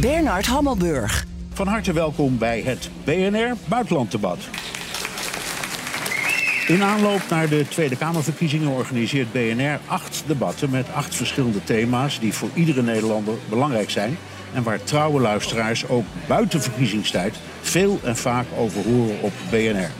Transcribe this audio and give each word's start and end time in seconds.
Bernard 0.00 0.46
Hammelburg. 0.46 1.24
Van 1.52 1.66
harte 1.66 1.92
welkom 1.92 2.38
bij 2.38 2.60
het 2.60 2.90
BNR 3.04 3.56
Buitenlanddebat. 3.68 4.38
In 6.66 6.82
aanloop 6.82 7.20
naar 7.30 7.48
de 7.48 7.64
Tweede 7.68 7.96
Kamerverkiezingen 7.96 8.68
organiseert 8.68 9.32
BNR 9.32 9.78
acht 9.86 10.24
debatten 10.26 10.70
met 10.70 10.86
acht 10.92 11.14
verschillende 11.14 11.64
thema's 11.64 12.20
die 12.20 12.32
voor 12.32 12.48
iedere 12.54 12.82
Nederlander 12.82 13.34
belangrijk 13.48 13.90
zijn 13.90 14.18
en 14.54 14.62
waar 14.62 14.82
trouwe 14.82 15.20
luisteraars 15.20 15.88
ook 15.88 16.04
buiten 16.26 16.62
verkiezingstijd 16.62 17.36
veel 17.60 18.00
en 18.02 18.16
vaak 18.16 18.46
over 18.56 18.84
horen 18.84 19.20
op 19.20 19.32
BNR. 19.50 19.90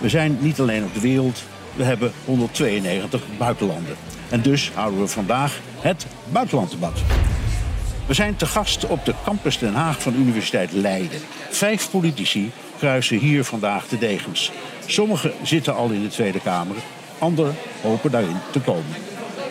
We 0.00 0.08
zijn 0.08 0.36
niet 0.40 0.60
alleen 0.60 0.84
op 0.84 0.94
de 0.94 1.00
wereld, 1.00 1.42
we 1.76 1.84
hebben 1.84 2.12
192 2.24 3.22
buitenlanden. 3.38 3.96
En 4.30 4.42
dus 4.42 4.70
houden 4.74 5.00
we 5.00 5.06
vandaag 5.06 5.60
het 5.80 6.06
buitenlanddebat. 6.32 7.02
We 8.06 8.14
zijn 8.14 8.36
te 8.36 8.46
gast 8.46 8.86
op 8.86 9.04
de 9.04 9.14
campus 9.24 9.58
Den 9.58 9.74
Haag 9.74 10.02
van 10.02 10.14
Universiteit 10.14 10.72
Leiden. 10.72 11.20
Vijf 11.50 11.90
politici 11.90 12.52
kruisen 12.78 13.18
hier 13.18 13.44
vandaag 13.44 13.88
de 13.88 13.98
degens. 13.98 14.52
Sommigen 14.86 15.32
zitten 15.42 15.74
al 15.74 15.88
in 15.90 16.02
de 16.02 16.08
Tweede 16.08 16.40
Kamer, 16.40 16.76
anderen 17.18 17.56
hopen 17.82 18.10
daarin 18.10 18.36
te 18.50 18.60
komen. 18.60 18.94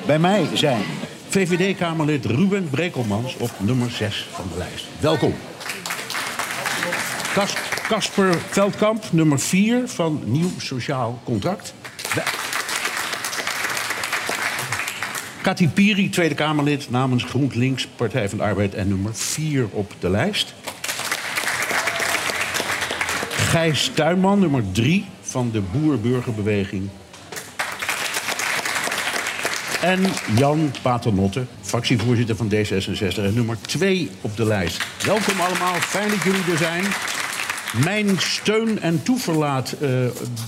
Bij 0.05 0.19
mij 0.19 0.45
zijn 0.53 0.83
VVD-Kamerlid 1.29 2.25
Ruben 2.25 2.69
Brekelmans 2.69 3.35
op 3.37 3.51
nummer 3.57 3.91
6 3.91 4.27
van 4.31 4.45
de 4.51 4.57
lijst. 4.57 4.85
Welkom. 4.99 5.35
Kas- 7.33 7.55
Kasper 7.87 8.37
Veldkamp, 8.49 9.03
nummer 9.11 9.39
4 9.39 9.81
van 9.87 10.21
Nieuw 10.25 10.51
Sociaal 10.57 11.19
Contract. 11.23 11.73
Kati 15.43 15.69
Piri, 15.69 16.09
Tweede 16.09 16.35
Kamerlid 16.35 16.89
namens 16.89 17.23
GroenLinks, 17.23 17.87
Partij 17.95 18.29
van 18.29 18.37
de 18.37 18.43
Arbeid 18.43 18.73
en 18.73 18.87
nummer 18.87 19.15
4 19.15 19.67
op 19.71 19.93
de 19.99 20.09
lijst. 20.09 20.53
Gijs 23.29 23.91
Tuinman, 23.95 24.39
nummer 24.39 24.63
3 24.71 25.05
van 25.21 25.51
de 25.51 25.61
Boer-Burgerbeweging. 25.71 26.89
En 29.81 29.99
Jan 30.35 30.71
Paternotte, 30.81 31.45
fractievoorzitter 31.61 32.35
van 32.35 32.51
D66 32.53 33.17
en 33.17 33.33
nummer 33.33 33.57
2 33.61 34.09
op 34.21 34.37
de 34.37 34.45
lijst. 34.45 34.85
Welkom 35.05 35.39
allemaal, 35.39 35.73
fijn 35.73 36.09
dat 36.09 36.23
jullie 36.23 36.51
er 36.51 36.57
zijn. 36.57 36.83
Mijn 37.83 38.19
steun 38.19 38.81
en 38.81 39.03
toeverlaat 39.03 39.71
eh, 39.71 39.89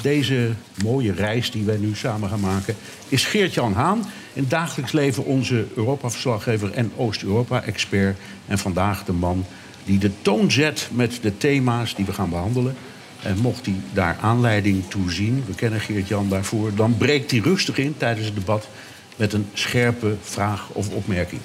deze 0.02 0.50
mooie 0.84 1.14
reis 1.14 1.52
die 1.52 1.64
wij 1.64 1.78
nu 1.78 1.96
samen 1.96 2.30
gaan 2.30 2.40
maken... 2.40 2.76
is 3.08 3.26
Geert-Jan 3.26 3.73
Haan, 3.73 4.06
in 4.36 4.41
het 4.41 4.50
dagelijks 4.50 4.91
leven 4.91 5.25
onze 5.25 5.66
Europa-verslaggever 5.75 6.72
en 6.72 6.91
Oost-Europa-expert. 6.95 8.17
En 8.47 8.58
vandaag 8.58 9.05
de 9.05 9.14
man 9.14 9.45
die 9.86 10.00
de 10.00 10.11
toon 10.22 10.52
zet 10.52 10.89
met 10.92 11.19
de 11.22 11.38
thema's 11.38 11.95
die 11.95 12.05
we 12.05 12.14
gaan 12.14 12.30
behandelen. 12.30 12.75
En 13.22 13.38
mocht 13.38 13.66
hij 13.66 13.75
daar 13.94 14.17
aanleiding 14.22 14.83
toe 14.88 15.11
zien, 15.11 15.44
we 15.47 15.55
kennen 15.55 15.80
Geert-Jan 15.80 16.30
daarvoor... 16.30 16.76
dan 16.76 16.98
breekt 16.98 17.32
hij 17.32 17.39
rustig 17.39 17.77
in 17.77 17.98
tijdens 17.98 18.26
het 18.26 18.36
debat 18.36 18.67
met 19.15 19.33
een 19.33 19.48
scherpe 19.54 20.15
vraag 20.21 20.70
of 20.70 20.89
opmerking. 20.89 21.42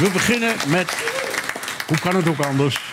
We 0.00 0.10
beginnen 0.12 0.54
met, 0.68 0.96
hoe 1.86 1.98
kan 1.98 2.16
het 2.16 2.28
ook 2.28 2.40
anders... 2.40 2.92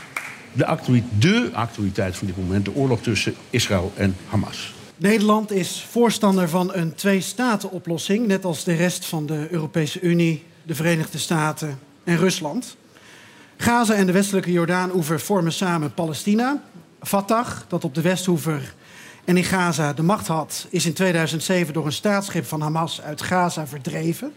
De, 0.53 0.65
actui- 0.65 1.03
de 1.19 1.49
actualiteit 1.53 2.17
van 2.17 2.27
dit 2.27 2.37
moment, 2.37 2.65
de 2.65 2.75
oorlog 2.75 3.01
tussen 3.01 3.35
Israël 3.49 3.93
en 3.95 4.15
Hamas. 4.29 4.73
Nederland 5.01 5.51
is 5.51 5.85
voorstander 5.89 6.49
van 6.49 6.73
een 6.73 6.95
twee-staten-oplossing, 6.95 8.27
net 8.27 8.45
als 8.45 8.63
de 8.63 8.73
rest 8.73 9.05
van 9.05 9.25
de 9.25 9.47
Europese 9.49 9.99
Unie, 9.99 10.43
de 10.63 10.75
Verenigde 10.75 11.17
Staten 11.17 11.79
en 12.03 12.17
Rusland. 12.17 12.75
Gaza 13.57 13.93
en 13.93 14.05
de 14.05 14.11
westelijke 14.11 14.51
Jordaan-oever 14.51 15.19
vormen 15.19 15.51
samen 15.51 15.93
Palestina. 15.93 16.63
Fatah, 17.01 17.47
dat 17.67 17.83
op 17.83 17.95
de 17.95 18.01
Westhoever 18.01 18.73
en 19.25 19.37
in 19.37 19.43
Gaza 19.43 19.93
de 19.93 20.03
macht 20.03 20.27
had, 20.27 20.67
is 20.69 20.85
in 20.85 20.93
2007 20.93 21.73
door 21.73 21.85
een 21.85 21.91
staatsschip 21.91 22.45
van 22.45 22.61
Hamas 22.61 23.01
uit 23.01 23.21
Gaza 23.21 23.67
verdreven. 23.67 24.33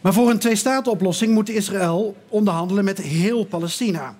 Maar 0.00 0.12
voor 0.12 0.30
een 0.30 0.38
twee-staten-oplossing 0.38 1.32
moet 1.32 1.48
Israël 1.48 2.16
onderhandelen 2.28 2.84
met 2.84 2.98
heel 2.98 3.44
Palestina. 3.44 4.16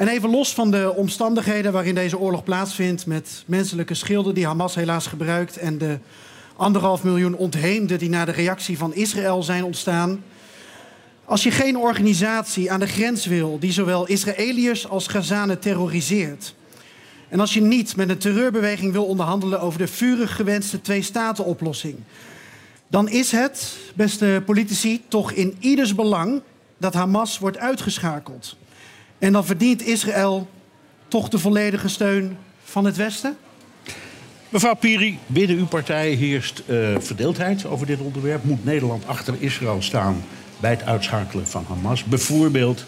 En 0.00 0.08
even 0.08 0.30
los 0.30 0.54
van 0.54 0.70
de 0.70 0.92
omstandigheden 0.96 1.72
waarin 1.72 1.94
deze 1.94 2.18
oorlog 2.18 2.44
plaatsvindt... 2.44 3.06
met 3.06 3.42
menselijke 3.46 3.94
schilden 3.94 4.34
die 4.34 4.46
Hamas 4.46 4.74
helaas 4.74 5.06
gebruikt... 5.06 5.56
en 5.56 5.78
de 5.78 5.98
anderhalf 6.56 7.04
miljoen 7.04 7.36
ontheemden 7.36 7.98
die 7.98 8.08
na 8.08 8.24
de 8.24 8.32
reactie 8.32 8.78
van 8.78 8.94
Israël 8.94 9.42
zijn 9.42 9.64
ontstaan... 9.64 10.22
als 11.24 11.42
je 11.42 11.50
geen 11.50 11.76
organisatie 11.76 12.72
aan 12.72 12.80
de 12.80 12.86
grens 12.86 13.26
wil... 13.26 13.58
die 13.58 13.72
zowel 13.72 14.06
Israëliërs 14.06 14.88
als 14.88 15.06
Gazanen 15.06 15.58
terroriseert... 15.58 16.54
en 17.28 17.40
als 17.40 17.54
je 17.54 17.60
niet 17.62 17.96
met 17.96 18.08
een 18.08 18.18
terreurbeweging 18.18 18.92
wil 18.92 19.04
onderhandelen... 19.04 19.60
over 19.60 19.78
de 19.78 19.88
vurig 19.88 20.36
gewenste 20.36 20.80
twee-staten-oplossing... 20.80 21.96
dan 22.88 23.08
is 23.08 23.32
het, 23.32 23.76
beste 23.94 24.42
politici, 24.46 25.02
toch 25.08 25.32
in 25.32 25.56
ieders 25.58 25.94
belang... 25.94 26.42
dat 26.78 26.94
Hamas 26.94 27.38
wordt 27.38 27.58
uitgeschakeld... 27.58 28.56
En 29.20 29.32
dan 29.32 29.44
verdient 29.44 29.82
Israël 29.82 30.48
toch 31.08 31.28
de 31.28 31.38
volledige 31.38 31.88
steun 31.88 32.36
van 32.64 32.84
het 32.84 32.96
Westen? 32.96 33.36
Mevrouw 34.48 34.74
Piri, 34.74 35.18
binnen 35.26 35.56
uw 35.56 35.66
partij 35.66 36.10
heerst 36.10 36.62
eh, 36.66 36.76
verdeeldheid 36.98 37.66
over 37.66 37.86
dit 37.86 38.00
onderwerp. 38.00 38.44
Moet 38.44 38.64
Nederland 38.64 39.06
achter 39.06 39.34
Israël 39.38 39.82
staan 39.82 40.24
bij 40.60 40.70
het 40.70 40.82
uitschakelen 40.82 41.46
van 41.46 41.64
Hamas? 41.68 42.04
Bijvoorbeeld 42.04 42.84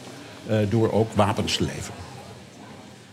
eh, 0.47 0.57
door 0.69 0.93
ook 0.93 1.13
wapens 1.13 1.57
te 1.57 1.63
leveren. 1.63 2.01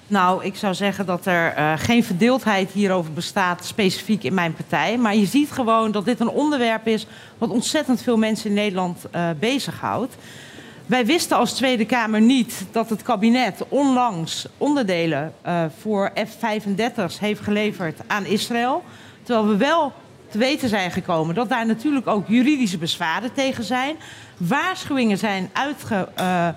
Nou, 0.08 0.46
ik 0.46 0.56
zou 0.56 0.74
zeggen 0.74 1.06
dat 1.06 1.26
er 1.26 1.58
uh, 1.58 1.74
geen 1.78 2.04
verdeeldheid 2.04 2.72
hierover 2.72 3.14
bestaat, 3.14 3.66
specifiek 3.66 4.24
in 4.24 4.34
mijn 4.34 4.54
partij. 4.54 4.98
Maar 4.98 5.16
je 5.16 5.26
ziet 5.26 5.52
gewoon 5.52 5.92
dat 5.92 6.06
dit 6.06 6.20
een 6.20 6.30
onderwerp 6.30 6.88
is 6.88 7.08
wat 7.38 7.50
ontzettend 7.50 8.02
veel 8.02 8.18
mensen 8.18 8.50
in 8.50 8.56
Nederland 8.56 9.06
uh, 9.16 9.30
bezighoudt. 9.40 10.16
Wij 10.90 11.06
wisten 11.06 11.38
als 11.38 11.54
Tweede 11.54 11.86
Kamer 11.86 12.22
niet 12.22 12.66
dat 12.72 12.90
het 12.90 13.02
kabinet 13.02 13.64
onlangs 13.68 14.48
onderdelen 14.58 15.34
uh, 15.46 15.64
voor 15.80 16.12
F-35's 16.16 17.20
heeft 17.20 17.42
geleverd 17.42 18.00
aan 18.08 18.26
Israël. 18.26 18.84
Terwijl 19.24 19.48
we 19.48 19.58
wel 19.58 19.94
te 20.30 20.38
weten 20.38 20.70
zijn 20.70 20.92
gekomen 20.92 21.36
dat 21.36 21.50
daar 21.50 21.66
natuurlijk 21.66 22.08
ook 22.08 22.28
juridische 22.28 22.78
bezwaren 22.78 23.34
tegen 23.34 23.64
zijn. 23.64 23.96
Waarschuwingen 24.38 25.18
zijn 25.18 25.50
uh, 25.92 26.00
uh, 26.20 26.50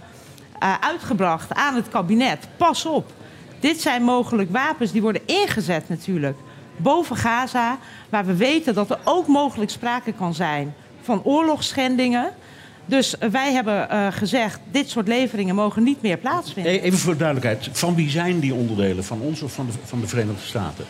uitgebracht 0.81 1.55
aan 1.55 1.75
het 1.75 1.89
kabinet. 1.89 2.49
Pas 2.57 2.87
op, 2.87 3.13
dit 3.61 3.81
zijn 3.81 4.03
mogelijk 4.03 4.51
wapens 4.51 4.93
die 4.93 5.03
worden 5.03 5.27
ingezet 5.27 5.89
natuurlijk 5.89 6.37
boven 6.77 7.17
Gaza. 7.17 7.79
Waar 8.09 8.27
we 8.27 8.37
weten 8.37 8.75
dat 8.75 8.91
er 8.91 8.99
ook 9.05 9.27
mogelijk 9.27 9.71
sprake 9.71 10.13
kan 10.13 10.35
zijn 10.35 10.75
van 11.03 11.25
oorlogsschendingen. 11.25 12.33
Dus 12.87 13.15
wij 13.31 13.53
hebben 13.53 13.89
uh, 13.91 14.07
gezegd, 14.11 14.61
dit 14.71 14.91
soort 14.91 15.09
leveringen 15.09 15.55
mogen 15.55 15.83
niet 15.83 16.03
meer 16.03 16.17
plaatsvinden. 16.17 16.83
Even 16.83 16.99
voor 16.99 17.17
duidelijkheid, 17.17 17.69
van 17.73 17.95
wie 17.95 18.11
zijn 18.11 18.41
die 18.41 18.55
onderdelen? 18.55 19.05
Van 19.05 19.21
ons 19.21 19.43
of 19.43 19.53
van 19.53 19.67
de, 19.67 19.73
van 19.85 20.01
de 20.01 20.07
Verenigde 20.07 20.43
Staten? 20.43 20.85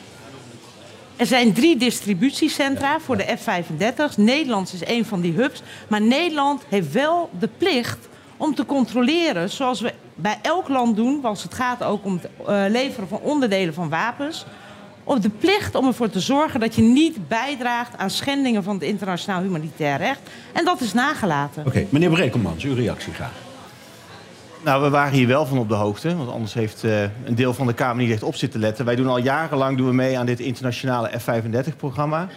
Er 1.17 1.27
zijn 1.27 1.53
drie 1.53 1.77
distributiecentra 1.77 3.01
voor 3.01 3.17
de 3.17 3.37
F-35. 3.39 4.17
Nederland 4.17 4.73
is 4.73 4.87
een 4.87 5.05
van 5.05 5.21
die 5.21 5.33
hubs. 5.33 5.63
Maar 5.89 6.03
Nederland 6.03 6.63
heeft 6.69 6.93
wel 6.93 7.31
de 7.39 7.49
plicht 7.59 8.09
om 8.37 8.55
te 8.55 8.67
controleren, 8.67 9.51
zoals 9.51 9.81
we 9.81 9.93
bij 10.15 10.39
elk 10.43 10.69
land 10.69 10.97
doen... 10.97 11.25
als 11.25 11.43
het 11.43 11.55
gaat 11.55 11.83
ook 11.83 12.05
om 12.05 12.21
het 12.23 12.31
uh, 12.49 12.65
leveren 12.69 13.09
van 13.09 13.21
onderdelen 13.21 13.75
van 13.75 13.89
wapens... 13.89 14.47
op 15.05 15.23
de 15.23 15.29
plicht 15.29 15.75
om 15.75 15.87
ervoor 15.87 16.11
te 16.11 16.21
zorgen 16.21 16.61
dat 16.61 16.75
je 16.75 16.83
niet 16.83 17.29
bijdraagt 17.29 17.97
aan 17.97 18.11
schendingen 18.11 18.63
van 18.63 18.75
het 18.75 18.83
internationaal 18.83 19.43
humanitair 19.43 19.99
recht. 19.99 20.21
En 20.53 20.65
dat 20.65 20.81
is 20.81 20.93
nagelaten. 20.93 21.61
Oké, 21.67 21.69
okay, 21.69 21.87
meneer 21.91 22.11
Brekelmans, 22.11 22.65
uw 22.65 22.75
reactie 22.75 23.13
graag. 23.13 23.33
Nou, 24.65 24.83
we 24.83 24.91
waren 24.91 25.13
hier 25.13 25.27
wel 25.27 25.47
van 25.47 25.59
op 25.59 25.69
de 25.69 25.75
hoogte, 25.75 26.17
want 26.17 26.31
anders 26.31 26.55
heeft 26.55 26.85
uh, 26.85 27.03
een 27.03 27.35
deel 27.35 27.55
van 27.55 27.67
de 27.67 27.73
Kamer 27.73 28.03
niet 28.03 28.13
echt 28.13 28.23
op 28.23 28.35
zitten 28.35 28.61
letten. 28.61 28.85
Wij 28.85 28.97
doen 28.97 29.07
al 29.07 29.19
jarenlang 29.19 29.77
doen 29.77 29.87
we 29.87 29.95
mee 29.95 30.19
aan 30.19 30.27
dit 30.27 30.41
internationale 30.41 31.11
F-35-programma. 31.19 32.29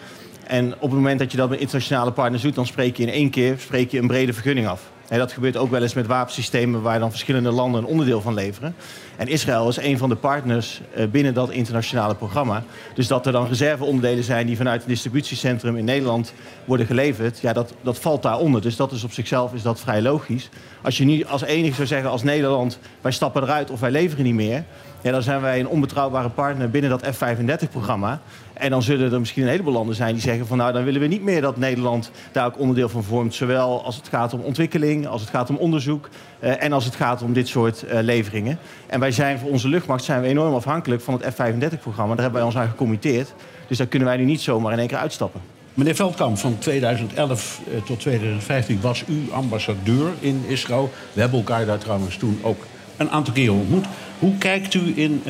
En 0.48 0.74
op 0.74 0.82
het 0.82 0.92
moment 0.92 1.20
dat 1.20 1.32
je 1.32 1.38
dat 1.38 1.50
met 1.50 1.60
internationale 1.60 2.12
partners 2.12 2.44
doet, 2.44 2.56
dan 2.56 2.66
spreek 2.66 2.98
je 2.98 3.04
in 3.04 3.10
één 3.10 3.30
keer 3.30 3.56
spreek 3.60 3.92
je 3.92 4.00
een 4.00 4.08
brede 4.08 4.34
vergunning 4.34 4.68
af. 4.68 4.82
En 5.08 5.18
dat 5.18 5.32
gebeurt 5.32 5.58
ook 5.58 5.70
wel 5.70 5.82
eens 5.82 5.94
met 5.94 6.08
wapensystemen 6.08 6.82
waar 6.82 7.00
dan 7.00 7.10
verschillende 7.10 7.52
landen 7.52 7.82
een 7.82 7.88
onderdeel 7.88 8.22
van 8.22 8.34
leveren. 8.34 8.76
En 9.16 9.28
Israël 9.28 9.70
is 9.70 9.78
een 9.78 9.98
van 9.98 10.10
de 10.10 10.16
partners 10.16 10.82
eh, 10.94 11.08
binnen 11.08 11.34
dat 11.34 11.50
internationale 11.50 12.16
programma. 12.16 12.64
Dus 12.94 13.08
dat 13.08 13.26
er 13.26 13.32
dan 13.32 13.48
reserveonderdelen 13.48 14.24
zijn 14.24 14.48
die 14.48 14.58
vanuit 14.58 14.80
het 14.80 14.90
distributiecentrum 14.90 15.78
in 15.78 15.86
Nederland 15.86 16.34
worden 16.66 16.86
geleverd, 16.86 17.40
ja, 17.40 17.54
dat, 17.54 17.74
dat 17.82 18.00
valt 18.00 18.22
daaronder. 18.22 18.62
Dus 18.62 18.76
dat 18.76 18.92
is 18.92 19.04
op 19.04 19.12
zichzelf 19.12 19.54
is 19.54 19.62
dat 19.62 19.80
vrij 19.80 20.02
logisch. 20.02 20.50
Als 20.82 20.98
je 20.98 21.06
nu 21.06 21.26
als 21.26 21.42
enige 21.42 21.76
zou 21.76 21.88
zeggen 21.88 22.10
als 22.10 22.24
Nederland, 22.24 22.80
wij 23.02 23.12
stappen 23.12 23.44
eruit 23.44 23.70
of 23.70 23.80
wij 23.80 23.92
leveren 23.92 24.24
niet 24.24 24.34
meer, 24.34 24.64
ja, 25.02 25.12
dan 25.12 25.22
zijn 25.22 25.42
wij 25.42 25.60
een 25.60 25.68
onbetrouwbare 25.68 26.30
partner 26.30 26.70
binnen 26.70 26.90
dat 26.90 27.16
F-35-programma. 27.16 28.22
En 28.56 28.70
dan 28.70 28.84
zullen 28.84 29.12
er 29.12 29.20
misschien 29.20 29.44
een 29.44 29.50
heleboel 29.50 29.74
landen 29.74 29.96
zijn 29.96 30.14
die 30.14 30.22
zeggen 30.22 30.48
van 30.48 30.58
nou 30.58 30.74
dan 30.74 30.84
willen 30.84 31.02
we 31.02 31.08
niet 31.08 31.24
meer 31.24 31.42
dat 31.42 31.58
Nederland 31.58 32.12
daar 32.32 32.46
ook 32.46 32.60
onderdeel 32.60 32.90
van 32.90 33.04
vormt. 33.04 33.36
Zowel 33.36 33.84
als 33.84 33.96
het 33.96 34.08
gaat 34.08 34.34
om 34.34 34.40
ontwikkeling, 34.40 35.08
als 35.08 35.22
het 35.22 35.30
gaat 35.30 35.50
om 35.50 35.56
onderzoek 35.56 36.10
uh, 36.40 36.64
en 36.64 36.74
als 36.74 36.86
het 36.86 36.96
gaat 36.96 37.22
om 37.22 37.34
dit 37.34 37.48
soort 37.48 37.84
uh, 37.84 38.00
leveringen. 38.02 38.60
En 38.88 39.00
wij 39.00 39.12
zijn 39.12 39.40
voor 39.40 39.50
onze 39.50 39.68
luchtmacht 39.68 40.04
zijn 40.04 40.22
we 40.22 40.28
enorm 40.28 40.54
afhankelijk 40.54 41.02
van 41.02 41.14
het 41.14 41.34
F-35-programma. 41.34 42.14
Daar 42.14 42.24
hebben 42.24 42.34
wij 42.34 42.44
ons 42.44 42.58
aan 42.58 42.68
gecommitteerd. 42.68 43.34
Dus 43.68 43.78
daar 43.78 43.88
kunnen 43.88 44.08
wij 44.08 44.18
nu 44.18 44.24
niet 44.24 44.42
zomaar 44.42 44.74
in 44.74 44.80
één 44.80 44.88
keer 44.88 44.98
uitstappen. 44.98 45.42
Meneer 45.74 45.96
Veldkamp, 45.96 46.38
van 46.38 46.58
2011 46.58 47.62
uh, 47.68 47.82
tot 47.82 48.00
2015 48.00 48.82
was 48.82 49.04
u 49.08 49.32
ambassadeur 49.32 50.12
in 50.20 50.44
Israël. 50.48 50.92
We 51.14 51.22
hebben 51.22 51.40
elkaar 51.40 51.66
daar 51.66 51.78
trouwens 51.78 52.18
toen 52.18 52.40
ook 52.42 52.66
een 52.98 53.10
aantal 53.10 53.34
keren 53.34 53.54
ontmoet. 53.54 53.86
Hoe 54.20 54.38
kijkt 54.38 54.74
u 54.74 54.94
in 54.96 55.22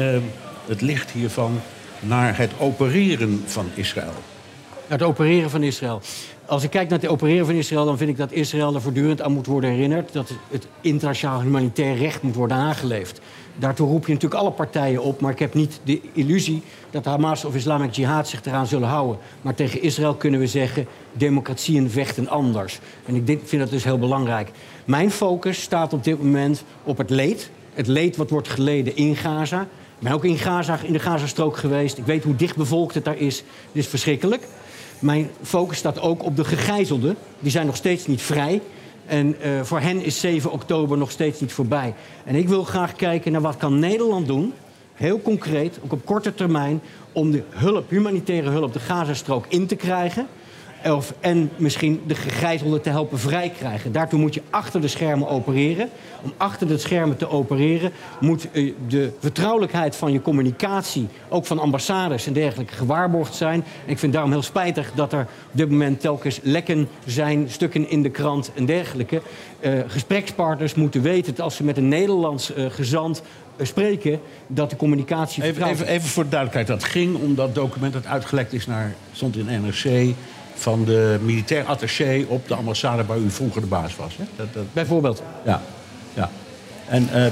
het 0.68 0.81
licht 0.81 1.12
hiervan 1.12 1.60
naar 2.00 2.38
het 2.38 2.51
opereren 2.59 3.44
van 3.45 3.65
Israël? 3.74 4.13
Het 4.88 5.01
opereren 5.01 5.50
van 5.50 5.63
Israël. 5.63 6.01
Als 6.45 6.63
ik 6.63 6.69
kijk 6.69 6.89
naar 6.89 7.00
het 7.00 7.09
opereren 7.09 7.45
van 7.45 7.56
Israël, 7.56 7.86
dan 7.86 7.97
vind 7.97 8.09
ik 8.09 8.18
dat 8.18 8.31
Israël 8.31 8.75
er 8.75 8.81
voortdurend 8.81 9.21
aan 9.21 9.31
moet 9.31 9.45
worden 9.45 9.69
herinnerd 9.69 10.13
dat 10.13 10.31
het 10.51 10.68
internationaal 10.81 11.42
humanitair 11.42 11.95
recht 11.95 12.21
moet 12.21 12.36
worden 12.36 12.57
aangeleefd. 12.57 13.21
Daartoe 13.57 13.88
roep 13.88 14.07
je 14.07 14.13
natuurlijk 14.13 14.42
alle 14.42 14.51
partijen 14.51 15.01
op, 15.01 15.21
maar 15.21 15.31
ik 15.31 15.39
heb 15.39 15.53
niet 15.53 15.80
de 15.83 16.01
illusie 16.13 16.62
dat 16.89 17.06
Hamas 17.06 17.45
of 17.45 17.56
Islamic 17.56 17.92
Jihad 17.92 18.27
zich 18.27 18.45
eraan 18.45 18.68
zullen 18.68 18.88
houden. 18.88 19.18
Maar 19.41 19.56
tegen 19.56 19.81
Israël 19.81 20.15
kunnen 20.15 20.39
we 20.39 20.48
zeggen: 20.48 20.88
democratieën 21.13 21.89
vechten 21.89 22.27
anders. 22.27 22.80
En 23.06 23.15
ik 23.15 23.39
vind 23.44 23.62
dat 23.62 23.71
dus 23.71 23.83
heel 23.83 24.00
belangrijk. 24.00 24.50
Mijn 24.86 25.12
focus 25.12 25.62
staat 25.62 25.94
op 25.94 26.03
dit 26.03 26.24
moment 26.24 26.63
op 26.83 26.98
het 26.98 27.09
leed. 27.09 27.50
Het 27.74 27.88
leed 27.88 28.15
wat 28.15 28.30
wordt 28.30 28.50
geleden 28.50 28.95
in 28.95 29.15
Gaza. 29.15 29.68
Ik 29.97 30.03
ben 30.03 30.12
ook 30.12 30.25
in, 30.25 30.38
Gaza, 30.38 30.80
de 30.89 31.00
Gazastrook 31.00 31.57
geweest. 31.57 31.97
Ik 31.97 32.06
weet 32.06 32.24
hoe 32.24 32.36
dicht 32.36 32.56
bevolkt 32.56 32.94
het 32.95 33.06
daar 33.06 33.18
is. 33.18 33.38
Het 33.38 33.45
is 33.71 33.88
verschrikkelijk. 33.88 34.47
Mijn 35.00 35.30
focus 35.42 35.77
staat 35.77 36.00
ook 36.00 36.24
op 36.24 36.36
de 36.36 36.44
gegijzelden. 36.44 37.15
Die 37.39 37.51
zijn 37.51 37.65
nog 37.65 37.75
steeds 37.75 38.07
niet 38.07 38.21
vrij. 38.21 38.62
En 39.06 39.36
uh, 39.45 39.62
voor 39.62 39.80
hen 39.80 40.03
is 40.03 40.19
7 40.19 40.51
oktober 40.51 40.97
nog 40.97 41.12
steeds 41.12 41.39
niet 41.39 41.53
voorbij. 41.53 41.94
En 42.24 42.36
ik 42.36 42.47
wil 42.47 42.63
graag 42.63 42.94
kijken 42.94 43.31
naar 43.31 43.42
wat 43.42 43.57
kan 43.57 43.80
Nederland 43.80 44.27
doen, 44.27 44.53
heel 44.94 45.21
concreet, 45.21 45.80
ook 45.83 45.92
op 45.92 46.06
korte 46.06 46.33
termijn, 46.33 46.81
om 47.12 47.31
de 47.31 47.44
hulp, 47.50 47.89
humanitaire 47.89 48.50
hulp, 48.50 48.74
de 48.74 48.80
Gazastrook 48.80 49.45
in 49.48 49.68
te 49.68 49.75
krijgen. 49.75 50.27
Of, 50.92 51.14
en 51.20 51.52
misschien 51.56 52.02
de 52.08 52.16
gegijzelden 52.16 52.82
te 52.82 52.90
helpen 52.90 53.20
vrijkrijgen. 53.20 53.92
Daartoe 53.92 54.20
moet 54.20 54.34
je 54.34 54.42
achter 54.50 54.82
de 54.82 54.88
schermen 54.88 55.28
opereren. 55.28 55.90
Om 56.22 56.34
achter 56.38 56.68
de 56.68 56.78
schermen 56.78 57.18
te 57.18 57.30
opereren 57.30 57.92
moet 58.20 58.48
uh, 58.52 58.74
de 58.88 59.12
vertrouwelijkheid 59.20 59.96
van 59.96 60.12
je 60.12 60.22
communicatie, 60.22 61.08
ook 61.30 61.46
van 61.46 61.60
ambassades 61.60 62.28
en 62.28 62.34
dergelijke, 62.34 62.74
gewaarborgd 62.74 63.36
zijn. 63.36 63.64
En 63.86 63.92
ik 63.92 64.00
vind 64.00 64.14
daarom 64.14 64.32
heel 64.32 64.42
spijtig 64.42 64.92
dat 64.96 65.14
er 65.14 65.22
op 65.22 65.28
dit 65.52 65.70
moment 65.70 66.00
telkens 66.00 66.40
lekken 66.44 66.88
zijn, 67.06 67.50
stukken 67.50 67.90
in 67.90 68.02
de 68.02 68.10
krant 68.10 68.52
en 68.56 68.66
dergelijke. 68.66 69.22
Uh, 69.60 69.80
gesprekspartners 69.88 70.74
moeten 70.74 71.02
weten 71.02 71.36
dat 71.36 71.46
als 71.46 71.56
ze 71.56 71.64
met 71.64 71.78
een 71.78 71.88
Nederlands 71.88 72.56
uh, 72.56 72.66
gezant 72.70 73.22
spreken 73.62 74.20
dat 74.48 74.70
de 74.70 74.76
communicatie. 74.76 75.44
Even, 75.44 75.68
even, 75.68 75.88
even, 75.88 76.10
voor 76.10 76.24
de 76.24 76.30
duidelijkheid: 76.30 76.80
dat 76.80 76.90
ging 76.90 77.16
om 77.16 77.36
dat 77.36 77.56
document 77.56 77.94
dat 77.94 78.06
uitgelekt 78.06 78.54
is 78.54 78.66
naar. 78.66 78.96
stond 79.12 79.38
in 79.38 79.46
NRC 79.46 80.16
van 80.56 80.86
de 80.86 81.18
militair 81.22 81.66
attaché 81.66 82.25
op 82.28 82.48
de 82.48 82.56
ambassade 82.56 83.06
waar 83.06 83.18
u 83.18 83.30
vroeger 83.30 83.62
de 83.62 83.68
baas 83.68 83.96
was. 83.96 84.18
Hè? 84.18 84.24
Dat, 84.36 84.54
dat... 84.54 84.63
Bijvoorbeeld. 84.74 85.24
Ja, 85.46 85.62
ja. 86.13 86.30
En 86.88 87.10
uh, 87.13 87.25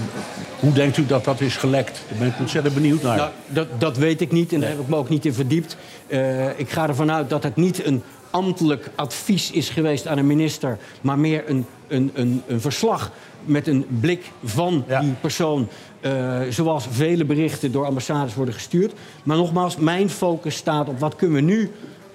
hoe 0.60 0.74
denkt 0.74 0.98
u 0.98 1.06
dat 1.06 1.24
dat 1.24 1.42
is 1.42 1.56
gelekt? 1.56 2.02
Daar 2.10 2.18
ben 2.18 2.28
ik 2.28 2.40
ontzettend 2.40 2.76
benieuwd 2.76 3.02
naar. 3.02 3.18
Nou, 3.18 3.30
dat, 3.48 3.68
dat 3.78 3.98
weet 3.98 4.22
ik 4.22 4.32
niet 4.32 4.54
en 4.54 4.60
daar 4.60 4.70
heb 4.70 4.80
ik 4.80 4.88
me 4.88 4.96
ook 4.96 5.10
niet 5.10 5.26
in 5.26 5.34
verdiept. 5.34 5.78
Uh, 6.08 6.60
ik 6.60 6.70
ga 6.70 6.88
ervan 6.88 7.12
uit 7.12 7.30
dat 7.30 7.44
het 7.44 7.56
niet 7.56 7.86
een 7.86 8.04
ambtelijk 8.30 8.90
advies 8.96 9.52
is 9.52 9.70
geweest 9.70 10.08
aan 10.08 10.18
een 10.18 10.28
minister... 10.28 10.78
maar 11.02 11.20
meer 11.20 11.50
een, 11.50 11.66
een, 11.88 12.12
een, 12.14 12.42
een 12.48 12.62
verslag 12.62 13.12
met 13.46 13.68
een 13.68 13.86
blik 14.00 14.32
van 14.44 14.84
ja. 14.88 15.00
die 15.00 15.14
persoon... 15.22 15.68
Uh, 16.02 16.40
zoals 16.50 16.88
vele 16.92 17.26
berichten 17.26 17.72
door 17.72 17.86
ambassades 17.86 18.34
worden 18.34 18.54
gestuurd. 18.54 18.94
Maar 19.24 19.38
nogmaals, 19.38 19.78
mijn 19.78 20.10
focus 20.10 20.56
staat 20.56 20.88
op 20.88 21.00
wat 21.00 21.16
kunnen 21.16 21.36
we 21.36 21.42
nu 21.42 21.72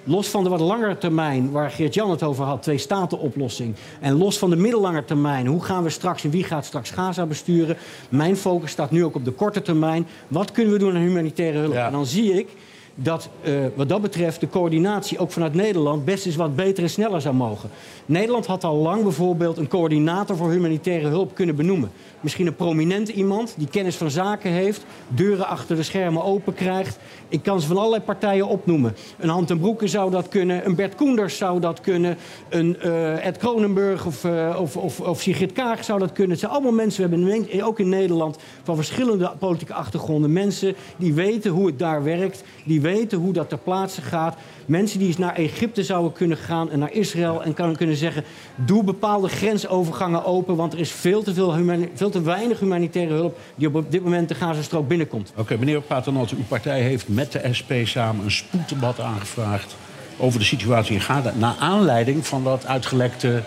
Los 0.09 0.27
van 0.27 0.43
de 0.43 0.49
wat 0.49 0.59
langere 0.59 0.97
termijn, 0.97 1.51
waar 1.51 1.71
Geert-Jan 1.71 2.09
het 2.09 2.23
over 2.23 2.45
had, 2.45 2.63
twee 2.63 2.77
statenoplossing. 2.77 3.75
En 3.99 4.17
los 4.17 4.37
van 4.37 4.49
de 4.49 4.55
middellange 4.55 5.05
termijn, 5.05 5.47
hoe 5.47 5.63
gaan 5.63 5.83
we 5.83 5.89
straks 5.89 6.23
en 6.23 6.29
wie 6.29 6.43
gaat 6.43 6.65
straks 6.65 6.89
Gaza 6.89 7.25
besturen? 7.25 7.77
Mijn 8.09 8.37
focus 8.37 8.71
staat 8.71 8.91
nu 8.91 9.03
ook 9.03 9.15
op 9.15 9.25
de 9.25 9.31
korte 9.31 9.61
termijn. 9.61 10.07
Wat 10.27 10.51
kunnen 10.51 10.73
we 10.73 10.79
doen 10.79 10.95
aan 10.95 11.01
humanitaire 11.01 11.57
hulp? 11.57 11.73
Ja. 11.73 11.85
En 11.85 11.91
dan 11.91 12.05
zie 12.05 12.33
ik 12.33 12.47
dat 12.95 13.29
uh, 13.43 13.59
wat 13.75 13.89
dat 13.89 14.01
betreft 14.01 14.39
de 14.39 14.49
coördinatie 14.49 15.19
ook 15.19 15.31
vanuit 15.31 15.53
Nederland 15.53 16.05
best 16.05 16.25
eens 16.25 16.35
wat 16.35 16.55
beter 16.55 16.83
en 16.83 16.89
sneller 16.89 17.21
zou 17.21 17.35
mogen. 17.35 17.69
Nederland 18.09 18.45
had 18.45 18.63
al 18.63 18.75
lang 18.75 19.03
bijvoorbeeld 19.03 19.57
een 19.57 19.67
coördinator 19.67 20.35
voor 20.35 20.51
humanitaire 20.51 21.07
hulp 21.07 21.35
kunnen 21.35 21.55
benoemen. 21.55 21.91
Misschien 22.19 22.47
een 22.47 22.55
prominent 22.55 23.09
iemand 23.09 23.53
die 23.57 23.67
kennis 23.67 23.95
van 23.95 24.11
zaken 24.11 24.51
heeft, 24.51 24.85
deuren 25.07 25.47
achter 25.47 25.75
de 25.75 25.83
schermen 25.83 26.23
open 26.23 26.53
krijgt. 26.53 26.99
Ik 27.27 27.43
kan 27.43 27.61
ze 27.61 27.67
van 27.67 27.77
allerlei 27.77 28.01
partijen 28.01 28.47
opnoemen. 28.47 28.95
Een 29.17 29.29
Hand 29.29 29.49
en 29.49 29.59
Broeke 29.59 29.87
zou 29.87 30.11
dat 30.11 30.27
kunnen, 30.27 30.65
een 30.65 30.75
Bert 30.75 30.95
Koenders 30.95 31.37
zou 31.37 31.59
dat 31.59 31.81
kunnen, 31.81 32.17
een 32.49 32.77
uh, 32.85 33.25
Ed 33.25 33.37
Kronenburg 33.37 34.05
of, 34.05 34.23
uh, 34.23 34.57
of, 34.61 34.77
of, 34.77 34.99
of 34.99 35.21
Sigrid 35.21 35.51
Kaag 35.51 35.83
zou 35.83 35.99
dat 35.99 36.11
kunnen. 36.11 36.31
Het 36.31 36.39
zijn 36.39 36.51
allemaal 36.51 36.71
mensen, 36.71 37.09
we 37.09 37.15
hebben 37.15 37.63
ook 37.63 37.79
in 37.79 37.89
Nederland 37.89 38.37
van 38.63 38.75
verschillende 38.75 39.31
politieke 39.39 39.73
achtergronden 39.73 40.33
mensen 40.33 40.75
die 40.97 41.13
weten 41.13 41.51
hoe 41.51 41.65
het 41.65 41.79
daar 41.79 42.03
werkt, 42.03 42.43
die 42.65 42.81
weten 42.81 43.17
hoe 43.17 43.33
dat 43.33 43.49
ter 43.49 43.57
plaatse 43.57 44.01
gaat. 44.01 44.35
Mensen 44.69 44.99
die 44.99 45.07
eens 45.07 45.17
naar 45.17 45.35
Egypte 45.35 45.83
zouden 45.83 46.13
kunnen 46.13 46.37
gaan 46.37 46.71
en 46.71 46.79
naar 46.79 46.91
Israël 46.91 47.43
en 47.43 47.53
kan 47.53 47.75
kunnen 47.75 47.95
zeggen: 47.95 48.23
doe 48.55 48.83
bepaalde 48.83 49.27
grensovergangen 49.27 50.25
open, 50.25 50.55
want 50.55 50.73
er 50.73 50.79
is 50.79 50.91
veel 50.91 51.23
te, 51.23 51.33
veel 51.33 51.55
veel 51.93 52.09
te 52.09 52.21
weinig 52.21 52.59
humanitaire 52.59 53.13
hulp 53.13 53.39
die 53.55 53.75
op 53.75 53.91
dit 53.91 54.03
moment 54.03 54.29
de 54.29 54.35
Gazastrook 54.35 54.87
binnenkomt. 54.87 55.29
Oké, 55.31 55.39
okay, 55.39 55.57
meneer 55.57 55.81
Paternotte, 55.81 56.35
uw 56.35 56.43
partij 56.47 56.81
heeft 56.81 57.07
met 57.07 57.31
de 57.31 57.41
SP 57.57 57.71
samen 57.83 58.25
een 58.25 58.31
spoeddebat 58.31 58.99
aangevraagd 58.99 59.75
over 60.17 60.39
de 60.39 60.45
situatie 60.45 60.93
in 60.93 61.01
Gaza. 61.01 61.33
Naar 61.35 61.55
aanleiding 61.59 62.27
van 62.27 62.43
dat 62.43 62.65
uitgelekte 62.65 63.43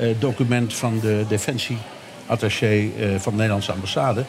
uh, 0.00 0.08
document 0.18 0.74
van 0.74 0.98
de 1.00 1.24
defensieattaché 1.28 2.74
uh, 2.74 3.18
van 3.18 3.32
de 3.32 3.38
Nederlandse 3.38 3.72
ambassade. 3.72 4.24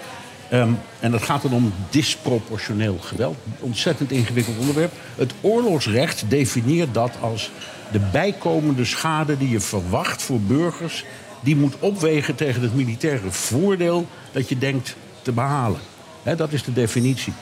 Um, 0.54 0.80
en 1.00 1.12
dat 1.12 1.24
gaat 1.24 1.42
dan 1.42 1.54
om 1.54 1.74
disproportioneel 1.90 2.98
geweld. 3.02 3.38
Ontzettend 3.60 4.12
ingewikkeld 4.12 4.58
onderwerp. 4.58 4.92
Het 5.16 5.34
oorlogsrecht 5.42 6.24
definieert 6.28 6.94
dat 6.94 7.12
als 7.22 7.52
de 7.92 8.00
bijkomende 8.12 8.86
schade 8.86 9.38
die 9.38 9.50
je 9.50 9.60
verwacht 9.60 10.22
voor 10.22 10.40
burgers. 10.40 11.06
die 11.42 11.56
moet 11.56 11.76
opwegen 11.80 12.36
tegen 12.36 12.62
het 12.62 12.76
militaire 12.76 13.32
voordeel 13.32 14.08
dat 14.32 14.50
je 14.50 14.58
denkt 14.58 14.96
te 15.22 15.32
behalen. 15.32 15.80
Dat 16.24 16.54
is 16.54 16.64
de 16.64 16.74
definitie. 16.74 17.34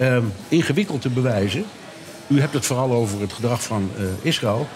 Um, 0.00 0.32
ingewikkeld 0.48 1.00
te 1.00 1.08
bewijzen. 1.08 1.64
U 2.26 2.40
hebt 2.40 2.54
het 2.54 2.66
vooral 2.66 2.92
over 2.92 3.20
het 3.20 3.32
gedrag 3.32 3.62
van 3.62 3.90
uh, 3.98 4.04
Israël. 4.22 4.68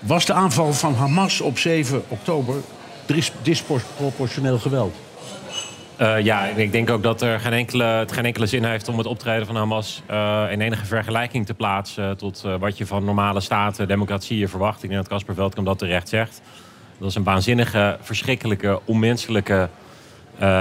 Was 0.00 0.24
de 0.24 0.32
aanval 0.32 0.72
van 0.72 0.94
Hamas 0.94 1.40
op 1.40 1.58
7 1.58 2.02
oktober 2.08 2.54
disproportioneel 3.42 4.58
geweld? 4.58 4.94
Uh, 6.00 6.20
ja, 6.20 6.44
ik 6.44 6.72
denk 6.72 6.90
ook 6.90 7.02
dat 7.02 7.22
er 7.22 7.40
geen 7.40 7.52
enkele, 7.52 7.84
het 7.84 8.12
geen 8.12 8.24
enkele 8.24 8.46
zin 8.46 8.64
heeft 8.64 8.88
om 8.88 8.98
het 8.98 9.06
optreden 9.06 9.46
van 9.46 9.56
Hamas 9.56 10.02
uh, 10.10 10.44
in 10.50 10.60
enige 10.60 10.84
vergelijking 10.84 11.46
te 11.46 11.54
plaatsen 11.54 12.16
tot 12.16 12.42
uh, 12.46 12.54
wat 12.58 12.78
je 12.78 12.86
van 12.86 13.04
normale 13.04 13.40
staten, 13.40 13.88
democratieën 13.88 14.48
verwacht. 14.48 14.82
Ik 14.82 14.88
denk 14.88 15.00
dat 15.00 15.10
Casper 15.10 15.34
Veldkamp 15.34 15.66
dat 15.66 15.78
terecht 15.78 16.08
zegt. 16.08 16.40
Dat 16.98 17.08
is 17.08 17.14
een 17.14 17.24
waanzinnige, 17.24 17.96
verschrikkelijke, 18.00 18.80
onmenselijke 18.84 19.68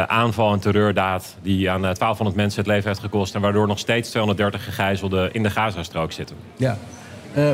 aanval 0.07 0.53
en 0.53 0.59
terreurdaad 0.59 1.35
die 1.41 1.69
aan 1.69 1.81
1200 1.81 2.35
mensen 2.35 2.59
het 2.59 2.69
leven 2.69 2.87
heeft 2.87 2.99
gekost 2.99 3.35
en 3.35 3.41
waardoor 3.41 3.67
nog 3.67 3.79
steeds 3.79 4.09
230 4.09 4.63
gegijzelden 4.63 5.33
in 5.33 5.43
de 5.43 5.49
Gazastrook 5.49 6.11
zitten. 6.11 6.35
Ja. 6.55 6.77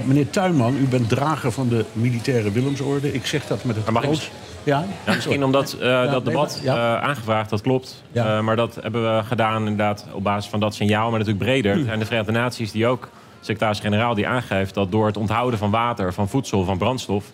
meneer 0.05 0.29
Tuinman, 0.29 0.77
u 0.77 0.87
bent 0.87 1.09
drager 1.09 1.51
van 1.51 1.69
de 1.69 1.85
militaire 1.93 2.51
Willemsorde. 2.51 3.13
Ik 3.13 3.25
zeg 3.25 3.47
dat 3.47 3.63
met 3.63 3.75
het 3.75 3.85
grootste 3.85 4.29
ja? 4.63 4.85
ja 5.05 5.13
misschien 5.13 5.43
omdat 5.43 5.75
uh, 5.79 5.85
ja, 5.85 6.07
dat 6.07 6.25
debat 6.25 6.61
nee, 6.63 6.75
uh, 6.75 7.01
aangevraagd, 7.01 7.49
dat 7.49 7.61
klopt. 7.61 8.03
Uh, 8.13 8.39
maar 8.39 8.55
dat 8.55 8.77
hebben 8.81 9.15
we 9.15 9.23
gedaan 9.23 9.57
inderdaad 9.57 10.05
op 10.11 10.23
basis 10.23 10.49
van 10.49 10.59
dat 10.59 10.75
signaal, 10.75 11.09
maar 11.09 11.19
natuurlijk 11.19 11.45
breder. 11.45 11.75
Hm. 11.75 11.89
En 11.89 11.99
de 11.99 12.05
Verenigde 12.05 12.31
Naties 12.31 12.71
die 12.71 12.87
ook, 12.87 13.09
secretaris-generaal, 13.41 14.15
die 14.15 14.27
aangeeft 14.27 14.73
dat 14.73 14.91
door 14.91 15.05
het 15.05 15.17
onthouden 15.17 15.59
van 15.59 15.71
water, 15.71 16.13
van 16.13 16.29
voedsel, 16.29 16.63
van 16.63 16.77
brandstof, 16.77 17.25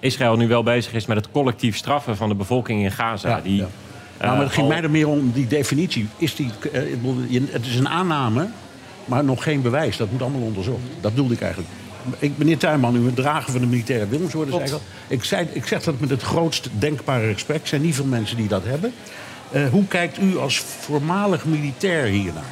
Israël 0.00 0.36
nu 0.36 0.48
wel 0.48 0.62
bezig 0.62 0.92
is 0.92 1.06
met 1.06 1.16
het 1.16 1.30
collectief 1.30 1.76
straffen 1.76 2.16
van 2.16 2.28
de 2.28 2.34
bevolking 2.34 2.82
in 2.82 2.90
Gaza. 2.90 3.40
Die, 3.40 3.56
ja. 3.56 3.66
Nou, 4.20 4.32
maar 4.32 4.44
het 4.44 4.52
ging 4.52 4.66
al- 4.66 4.72
mij 4.72 4.82
er 4.82 4.90
meer 4.90 5.08
om 5.08 5.30
die 5.32 5.46
definitie. 5.46 6.08
Is 6.16 6.34
die, 6.34 6.50
eh, 6.72 6.82
het 7.50 7.66
is 7.66 7.76
een 7.76 7.88
aanname, 7.88 8.48
maar 9.04 9.24
nog 9.24 9.42
geen 9.42 9.62
bewijs. 9.62 9.96
Dat 9.96 10.10
moet 10.10 10.22
allemaal 10.22 10.40
onderzocht. 10.40 10.80
Dat 11.00 11.10
bedoelde 11.10 11.34
ik 11.34 11.40
eigenlijk. 11.40 11.72
Ik, 12.18 12.38
meneer 12.38 12.58
Tuinman, 12.58 12.96
u 12.96 12.98
bent 12.98 13.16
drager 13.16 13.52
van 13.52 13.60
de 13.60 13.66
militaire 13.66 14.08
Willemsorde. 14.08 14.56
ik. 14.56 14.72
Ik, 15.08 15.24
zei, 15.24 15.48
ik 15.52 15.66
zeg 15.66 15.82
dat 15.82 16.00
met 16.00 16.10
het 16.10 16.22
grootst 16.22 16.68
denkbare 16.78 17.26
respect. 17.26 17.62
Er 17.62 17.68
zijn 17.68 17.82
niet 17.82 17.94
veel 17.94 18.04
mensen 18.04 18.36
die 18.36 18.48
dat 18.48 18.64
hebben. 18.64 18.92
Eh, 19.50 19.68
hoe 19.68 19.86
kijkt 19.86 20.18
u 20.18 20.38
als 20.38 20.58
voormalig 20.58 21.44
militair 21.44 22.06
hiernaar? 22.06 22.44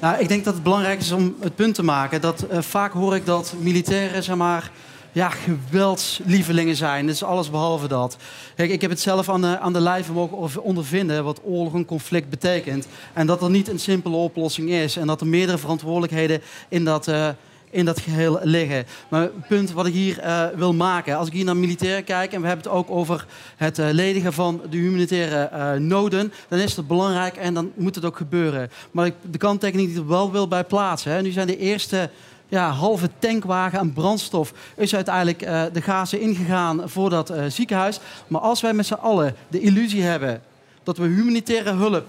Nou, 0.00 0.18
ik 0.18 0.28
denk 0.28 0.44
dat 0.44 0.54
het 0.54 0.62
belangrijk 0.62 1.00
is 1.00 1.12
om 1.12 1.36
het 1.40 1.54
punt 1.54 1.74
te 1.74 1.82
maken 1.82 2.20
dat 2.20 2.42
eh, 2.42 2.58
vaak 2.60 2.92
hoor 2.92 3.14
ik 3.14 3.26
dat 3.26 3.54
militairen, 3.58 4.22
zeg 4.22 4.36
maar, 4.36 4.70
ja, 5.12 5.30
geweldslievelingen 5.30 6.76
zijn. 6.76 7.06
Dat 7.06 7.14
is 7.14 7.22
alles 7.22 7.50
behalve 7.50 7.88
dat. 7.88 8.16
Kijk, 8.54 8.70
ik 8.70 8.80
heb 8.80 8.90
het 8.90 9.00
zelf 9.00 9.28
aan 9.28 9.40
de, 9.40 9.58
aan 9.58 9.72
de 9.72 9.80
lijve 9.80 10.12
mogen 10.12 10.62
ondervinden 10.62 11.24
wat 11.24 11.40
oorlog 11.44 11.74
en 11.74 11.84
conflict 11.84 12.30
betekent. 12.30 12.86
En 13.12 13.26
dat 13.26 13.42
er 13.42 13.50
niet 13.50 13.68
een 13.68 13.78
simpele 13.78 14.16
oplossing 14.16 14.70
is. 14.70 14.96
En 14.96 15.06
dat 15.06 15.20
er 15.20 15.26
meerdere 15.26 15.58
verantwoordelijkheden 15.58 16.42
in 16.68 16.84
dat, 16.84 17.08
eh, 17.08 17.28
in 17.70 17.84
dat 17.84 18.00
geheel 18.00 18.40
liggen. 18.42 18.86
Maar 19.08 19.22
het 19.22 19.46
punt 19.48 19.72
wat 19.72 19.86
ik 19.86 19.92
hier 19.92 20.18
eh, 20.18 20.46
wil 20.54 20.74
maken, 20.74 21.16
als 21.16 21.26
ik 21.26 21.32
hier 21.32 21.44
naar 21.44 21.56
militair 21.56 22.02
kijk... 22.02 22.32
en 22.32 22.40
we 22.40 22.46
hebben 22.46 22.64
het 22.66 22.74
ook 22.74 22.90
over 22.90 23.26
het 23.56 23.78
eh, 23.78 23.86
ledigen 23.90 24.32
van 24.32 24.60
de 24.70 24.76
humanitaire 24.76 25.42
eh, 25.42 25.72
noden... 25.72 26.32
dan 26.48 26.58
is 26.58 26.76
het 26.76 26.86
belangrijk 26.86 27.36
en 27.36 27.54
dan 27.54 27.72
moet 27.74 27.94
het 27.94 28.04
ook 28.04 28.16
gebeuren. 28.16 28.70
Maar 28.90 29.06
ik, 29.06 29.14
de 29.30 29.38
kanttekening 29.38 29.88
die 29.88 29.96
ik 29.96 30.02
er 30.02 30.08
wel 30.08 30.32
wil 30.32 30.48
bij 30.48 30.64
plaatsen... 30.64 31.12
Hè, 31.12 31.22
nu 31.22 31.30
zijn 31.30 31.46
de 31.46 31.58
eerste 31.58 32.10
ja, 32.48 32.70
halve 32.70 33.10
tankwagen 33.18 33.78
aan 33.78 33.92
brandstof 33.92 34.52
is 34.76 34.94
uiteindelijk 34.94 35.38
de 35.72 35.82
Gaza 35.82 36.16
ingegaan 36.16 36.82
voor 36.90 37.10
dat 37.10 37.32
ziekenhuis. 37.48 38.00
Maar 38.26 38.40
als 38.40 38.60
wij 38.60 38.72
met 38.72 38.86
z'n 38.86 38.92
allen 38.94 39.34
de 39.48 39.60
illusie 39.60 40.02
hebben 40.02 40.42
dat 40.82 40.96
we 40.96 41.06
humanitaire 41.06 41.72
hulp, 41.72 42.06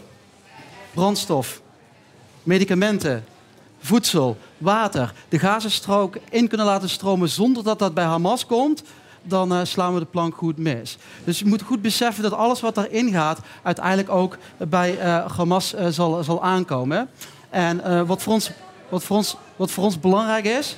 brandstof, 0.93 1.61
medicamenten, 2.43 3.23
voedsel, 3.79 4.37
water, 4.57 5.13
de 5.29 5.39
Gazastrook 5.39 6.17
in 6.29 6.47
kunnen 6.47 6.65
laten 6.67 6.89
stromen 6.89 7.29
zonder 7.29 7.63
dat 7.63 7.79
dat 7.79 7.93
bij 7.93 8.03
Hamas 8.03 8.45
komt, 8.45 8.83
dan 9.23 9.53
eh, 9.53 9.59
slaan 9.63 9.93
we 9.93 9.99
de 9.99 10.05
plank 10.05 10.35
goed 10.35 10.57
mis. 10.57 10.97
Dus 11.23 11.39
je 11.39 11.45
moet 11.45 11.61
goed 11.61 11.81
beseffen 11.81 12.23
dat 12.23 12.33
alles 12.33 12.61
wat 12.61 12.75
daarin 12.75 13.11
gaat 13.11 13.39
uiteindelijk 13.63 14.09
ook 14.09 14.37
bij 14.57 14.97
eh, 14.97 15.25
Hamas 15.37 15.73
eh, 15.73 15.87
zal, 15.87 16.23
zal 16.23 16.43
aankomen. 16.43 17.09
En 17.49 18.05
wat, 18.07 18.21
voor 18.21 18.33
ons, 18.33 18.51
wat, 18.89 19.03
voor 19.03 19.17
ons, 19.17 19.35
wat 19.55 19.71
voor 19.71 19.83
ons 19.83 19.99
belangrijk 19.99 20.45
is, 20.45 20.75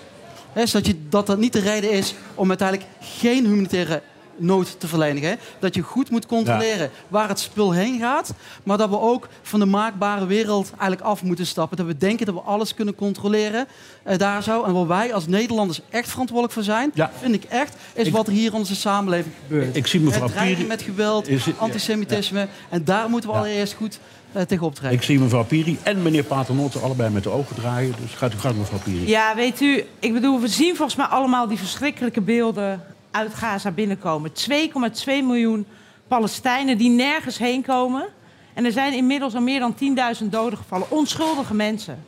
is 0.54 0.72
dat, 0.72 0.86
je, 0.86 1.08
dat 1.10 1.28
dat 1.28 1.38
niet 1.38 1.54
de 1.54 1.60
reden 1.60 1.92
is 1.92 2.14
om 2.36 2.50
uiteindelijk 2.50 2.90
geen 3.00 3.46
humanitaire 3.46 4.02
nood 4.38 4.80
te 4.80 4.88
verlenen. 4.88 5.24
Hè? 5.24 5.34
Dat 5.60 5.76
je 5.76 5.82
goed 5.82 6.10
moet 6.12 6.26
controleren 6.26 6.90
waar 7.08 7.28
het 7.28 7.40
spul 7.40 7.72
heen 7.72 8.00
gaat. 8.00 8.34
Maar 8.64 8.78
dat 8.78 8.90
we 8.90 9.00
ook 9.00 9.28
van 9.42 9.60
de 9.60 9.66
maakbare 9.66 10.26
wereld 10.26 10.70
eigenlijk 10.72 11.02
af 11.02 11.24
moeten 11.24 11.46
stappen. 11.46 11.78
Dat 11.78 11.86
we 11.86 11.98
denken 11.98 12.26
dat 12.26 12.36
we 12.36 12.42
alles 12.42 12.74
kunnen 12.74 12.96
controleren 12.96 13.68
eh, 14.04 14.18
daar 14.18 14.44
zo. 14.44 14.64
En 14.64 14.74
waar 14.74 14.88
wij 14.88 15.14
als 15.14 15.28
Nederlanders 15.28 15.82
echt 15.90 16.10
verantwoordelijk 16.10 16.54
voor 16.54 16.64
zijn, 16.64 16.92
Ja. 16.94 17.12
vind 17.22 17.34
ik 17.34 17.44
echt, 17.44 17.76
is 17.94 18.08
Ik- 18.08 18.14
wat 18.14 18.28
er 18.28 18.34
hier 18.34 18.52
in 18.52 18.58
onze 18.58 18.76
samenleving 18.76 19.34
gebeurt. 19.48 19.76
Ik 19.76 19.88
zie 19.88 20.00
mevrouw 20.00 20.30
met 20.68 20.82
geweld, 20.82 21.28
Is 21.28 21.46
het- 21.46 21.56
ja, 21.56 21.62
antisemitisme. 21.62 22.48
En 22.70 22.84
daar 22.84 23.10
moeten 23.10 23.30
we 23.30 23.36
Ja. 23.36 23.42
allereerst 23.42 23.74
goed 23.74 24.00
eh, 24.32 24.42
tegen 24.42 24.66
optreden. 24.66 24.92
Ik 24.98 25.02
zie 25.04 25.20
mevrouw 25.20 25.44
Piri 25.44 25.78
en 25.84 26.02
meneer 26.02 26.24
Paternotte 26.24 26.80
allebei 26.80 27.10
met 27.10 27.24
de 27.24 27.30
ogen 27.30 27.56
draaien. 27.56 27.94
Dus 28.02 28.12
gaat 28.14 28.34
u 28.34 28.38
gang, 28.38 28.58
mevrouw 28.58 28.80
Piri. 28.84 29.08
Ja, 29.08 29.36
weet 29.36 29.62
u, 29.62 29.84
ik 30.00 30.14
bedoel, 30.14 30.40
we 30.42 30.48
zien 30.48 30.76
volgens 30.76 30.98
mij 30.98 31.06
allemaal 31.06 31.48
die 31.48 31.58
verschrikkelijke 31.58 32.22
beelden 32.22 32.84
uit 33.12 33.34
Gaza 33.34 33.72
binnenkomen. 33.72 34.32
2,2 34.50 35.06
miljoen 35.06 35.66
Palestijnen 36.08 36.78
die 36.78 36.90
nergens 36.90 37.38
heen 37.38 37.62
komen. 37.62 38.06
En 38.54 38.66
er 38.66 38.72
zijn 38.72 38.94
inmiddels 38.94 39.36
al 39.36 39.42
meer 39.42 39.60
dan 39.60 39.76
10.000 40.22 40.30
doden 40.30 40.58
gevallen. 40.58 40.92
Onschuldige 40.92 41.54
mensen. 41.54 42.06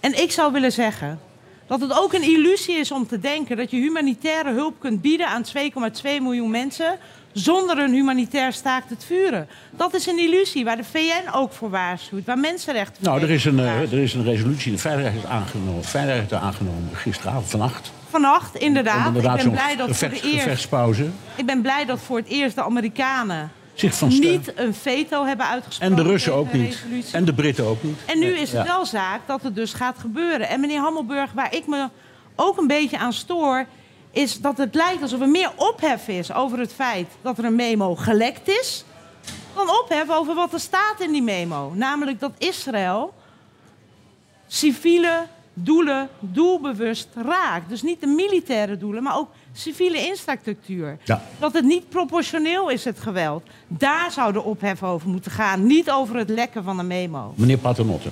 En 0.00 0.22
ik 0.22 0.32
zou 0.32 0.52
willen 0.52 0.72
zeggen 0.72 1.20
dat 1.66 1.80
het 1.80 1.98
ook 1.98 2.12
een 2.12 2.22
illusie 2.22 2.74
is 2.74 2.92
om 2.92 3.06
te 3.06 3.18
denken 3.18 3.56
dat 3.56 3.70
je 3.70 3.76
humanitaire 3.76 4.52
hulp 4.52 4.80
kunt 4.80 5.00
bieden 5.00 5.26
aan 5.26 5.44
2,2 5.44 6.02
miljoen 6.02 6.50
mensen 6.50 6.98
zonder 7.32 7.78
een 7.78 7.92
humanitair 7.92 8.52
staakt 8.52 8.90
het 8.90 9.04
vuren. 9.04 9.48
Dat 9.70 9.94
is 9.94 10.06
een 10.06 10.18
illusie 10.18 10.64
waar 10.64 10.76
de 10.76 10.84
VN 10.84 11.30
ook 11.34 11.52
voor 11.52 11.70
waarschuwt, 11.70 12.26
waar 12.26 12.38
mensenrechten 12.38 13.04
Nou, 13.04 13.22
er 13.22 13.30
is, 13.30 13.44
een, 13.44 13.58
eh, 13.58 13.92
er 13.92 13.98
is 13.98 14.14
een 14.14 14.24
resolutie, 14.24 14.72
de 14.72 14.78
veiligheid 14.78 15.16
is 15.16 15.24
aangenomen, 15.24 15.84
veiligheid 15.84 16.32
is 16.32 16.38
aangenomen 16.38 16.88
gisteravond, 16.92 17.50
vannacht. 17.50 17.92
Vannacht, 18.12 18.56
inderdaad. 18.56 19.16
Ik 19.16 19.22
ben 19.22 19.50
blij 19.50 19.76
dat 19.76 19.96
voor 19.96 20.08
de 20.08 20.20
eerst 20.20 20.68
Ik 21.36 21.46
ben 21.46 21.62
blij 21.62 21.84
dat 21.84 22.00
voor 22.00 22.16
het 22.16 22.28
eerst 22.28 22.54
de 22.54 22.62
Amerikanen 22.62 23.52
zich 23.74 23.94
van 23.94 24.08
niet 24.08 24.52
een 24.58 24.74
veto 24.74 25.24
hebben 25.24 25.46
uitgesproken. 25.46 25.96
En 25.96 26.02
de 26.02 26.10
Russen 26.10 26.34
ook 26.34 26.52
de 26.52 26.58
niet. 26.58 27.08
En 27.12 27.24
de 27.24 27.34
Britten 27.34 27.64
ook 27.64 27.82
niet. 27.82 27.98
En 28.06 28.18
nu 28.18 28.26
is 28.26 28.52
het 28.52 28.66
wel 28.66 28.86
zaak 28.86 29.20
dat 29.26 29.42
het 29.42 29.54
dus 29.54 29.72
gaat 29.72 29.98
gebeuren. 29.98 30.48
En 30.48 30.60
meneer 30.60 30.80
Hammelburg, 30.80 31.32
waar 31.32 31.54
ik 31.54 31.66
me 31.66 31.88
ook 32.36 32.58
een 32.58 32.66
beetje 32.66 32.98
aan 32.98 33.12
stoor... 33.12 33.66
is 34.10 34.40
dat 34.40 34.58
het 34.58 34.74
lijkt 34.74 35.02
alsof 35.02 35.20
er 35.20 35.28
meer 35.28 35.50
ophef 35.56 36.08
is 36.08 36.32
over 36.32 36.58
het 36.58 36.72
feit 36.72 37.08
dat 37.22 37.38
er 37.38 37.44
een 37.44 37.54
memo 37.54 37.94
gelekt 37.94 38.48
is... 38.48 38.84
dan 39.54 39.68
ophef 39.68 40.10
over 40.10 40.34
wat 40.34 40.52
er 40.52 40.60
staat 40.60 41.00
in 41.00 41.12
die 41.12 41.22
memo. 41.22 41.72
Namelijk 41.74 42.20
dat 42.20 42.32
Israël 42.38 43.14
civiele 44.46 45.26
doelen 45.54 46.08
doelbewust 46.20 47.08
raakt. 47.14 47.68
Dus 47.68 47.82
niet 47.82 48.00
de 48.00 48.06
militaire 48.06 48.76
doelen, 48.76 49.02
maar 49.02 49.16
ook 49.16 49.30
civiele 49.52 50.06
infrastructuur. 50.06 50.98
Ja. 51.04 51.22
Dat 51.38 51.52
het 51.52 51.64
niet 51.64 51.88
proportioneel 51.88 52.70
is, 52.70 52.84
het 52.84 53.00
geweld. 53.00 53.42
Daar 53.68 54.10
zou 54.10 54.32
de 54.32 54.42
ophef 54.42 54.82
over 54.82 55.08
moeten 55.08 55.30
gaan. 55.30 55.66
Niet 55.66 55.90
over 55.90 56.16
het 56.16 56.28
lekken 56.28 56.64
van 56.64 56.78
een 56.78 56.86
memo. 56.86 57.32
Meneer 57.36 57.58
Paternotte. 57.58 58.08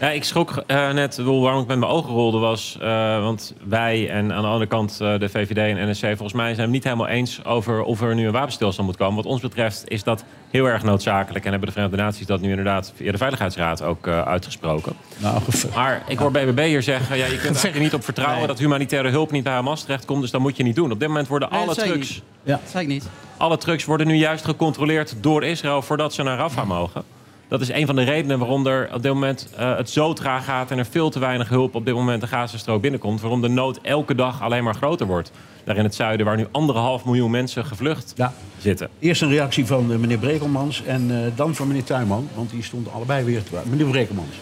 Ja, 0.00 0.10
ik 0.10 0.24
schrok 0.24 0.62
eh, 0.66 0.92
net, 0.92 1.16
waarom 1.16 1.60
ik 1.60 1.66
met 1.66 1.78
mijn 1.78 1.90
ogen 1.90 2.12
rolde 2.12 2.38
was... 2.38 2.76
eh, 2.80 3.20
want 3.20 3.54
wij 3.64 4.10
en 4.10 4.32
aan 4.32 4.42
de 4.42 4.48
andere 4.48 4.66
kant 4.66 4.98
eh, 5.00 5.18
de 5.18 5.28
VVD 5.28 5.56
en 5.56 5.90
NSC... 5.90 6.04
volgens 6.06 6.32
mij 6.32 6.54
zijn 6.54 6.66
we 6.66 6.72
niet 6.72 6.84
helemaal 6.84 7.06
eens 7.06 7.44
over 7.44 7.82
of 7.82 8.00
er 8.00 8.14
nu 8.14 8.26
een 8.26 8.32
wapenstilstand 8.32 8.88
moet 8.88 8.96
komen. 8.96 9.16
Wat 9.16 9.24
ons 9.32 9.40
betreft 9.40 9.84
is 9.88 10.02
dat 10.02 10.24
heel 10.50 10.66
erg 10.66 10.82
noodzakelijk... 10.82 11.44
en 11.44 11.50
hebben 11.50 11.68
de 11.68 11.74
Verenigde 11.74 12.02
Naties 12.02 12.26
dat 12.26 12.40
nu 12.40 12.48
inderdaad 12.48 12.92
via 12.96 13.12
de 13.12 13.18
Veiligheidsraad 13.18 13.82
ook 13.82 14.08
uitgesproken. 14.08 14.92
Nou, 15.16 15.40
Maar 15.74 16.02
ik 16.08 16.18
hoor 16.18 16.30
BBB 16.30 16.66
hier 16.66 16.82
zeggen... 16.82 17.16
Ja, 17.16 17.26
je 17.26 17.38
kunt 17.44 17.62
er 17.62 17.78
niet 17.78 17.94
op 17.94 18.04
vertrouwen 18.04 18.48
dat 18.48 18.58
humanitaire 18.58 19.08
hulp 19.10 19.30
niet 19.30 19.44
bij 19.44 19.52
Hamas 19.52 19.82
terechtkomt... 19.82 20.20
dus 20.20 20.30
dat 20.30 20.40
moet 20.40 20.56
je 20.56 20.62
niet 20.62 20.76
doen. 20.76 20.92
Op 20.92 20.98
dit 20.98 21.08
moment 21.08 21.28
worden 21.28 21.48
Nee, 21.50 21.60
alle 21.60 21.74
trucks... 21.74 22.22
Dat 22.42 22.60
zei 22.64 22.84
ik 22.84 22.90
niet. 22.90 23.08
Alle 23.36 23.58
trucks 23.58 23.84
worden 23.84 24.06
nu 24.06 24.14
juist 24.14 24.44
gecontroleerd 24.44 25.14
door 25.20 25.44
Israël 25.44 25.82
voordat 25.82 26.14
ze 26.14 26.22
naar 26.22 26.36
Rafah 26.36 26.66
mogen. 26.66 27.15
Dat 27.48 27.60
is 27.60 27.68
een 27.68 27.86
van 27.86 27.96
de 27.96 28.02
redenen 28.02 28.38
waarom 28.38 28.66
er 28.66 28.88
op 28.94 29.02
dit 29.02 29.12
moment 29.12 29.48
eh, 29.56 29.76
het 29.76 29.90
zo 29.90 30.12
traag 30.12 30.44
gaat 30.44 30.70
en 30.70 30.78
er 30.78 30.86
veel 30.86 31.10
te 31.10 31.18
weinig 31.18 31.48
hulp 31.48 31.74
op 31.74 31.84
dit 31.84 31.94
moment 31.94 32.20
de 32.20 32.26
Gazastrook 32.26 32.80
binnenkomt. 32.82 33.20
Waarom 33.20 33.40
de 33.42 33.48
nood 33.48 33.78
elke 33.82 34.14
dag 34.14 34.42
alleen 34.42 34.64
maar 34.64 34.74
groter 34.74 35.06
wordt. 35.06 35.30
Daar 35.64 35.76
in 35.76 35.84
het 35.84 35.94
zuiden, 35.94 36.26
waar 36.26 36.36
nu 36.36 36.46
anderhalf 36.50 37.04
miljoen 37.04 37.30
mensen 37.30 37.64
gevlucht 37.64 38.12
Ja. 38.16 38.32
zitten. 38.58 38.88
Eerst 38.98 39.22
een 39.22 39.28
reactie 39.28 39.66
van 39.66 39.92
eh, 39.92 39.98
meneer 39.98 40.18
Brekelmans 40.18 40.82
en 40.84 41.10
eh, 41.10 41.30
dan 41.36 41.54
van 41.54 41.66
meneer 41.66 41.84
Tuinman. 41.84 42.28
Want 42.34 42.50
die 42.50 42.62
stonden 42.62 42.92
allebei 42.92 43.24
weer 43.24 43.42
te. 43.42 43.56
Meneer 43.70 43.86
Brekelmans. 43.86 44.34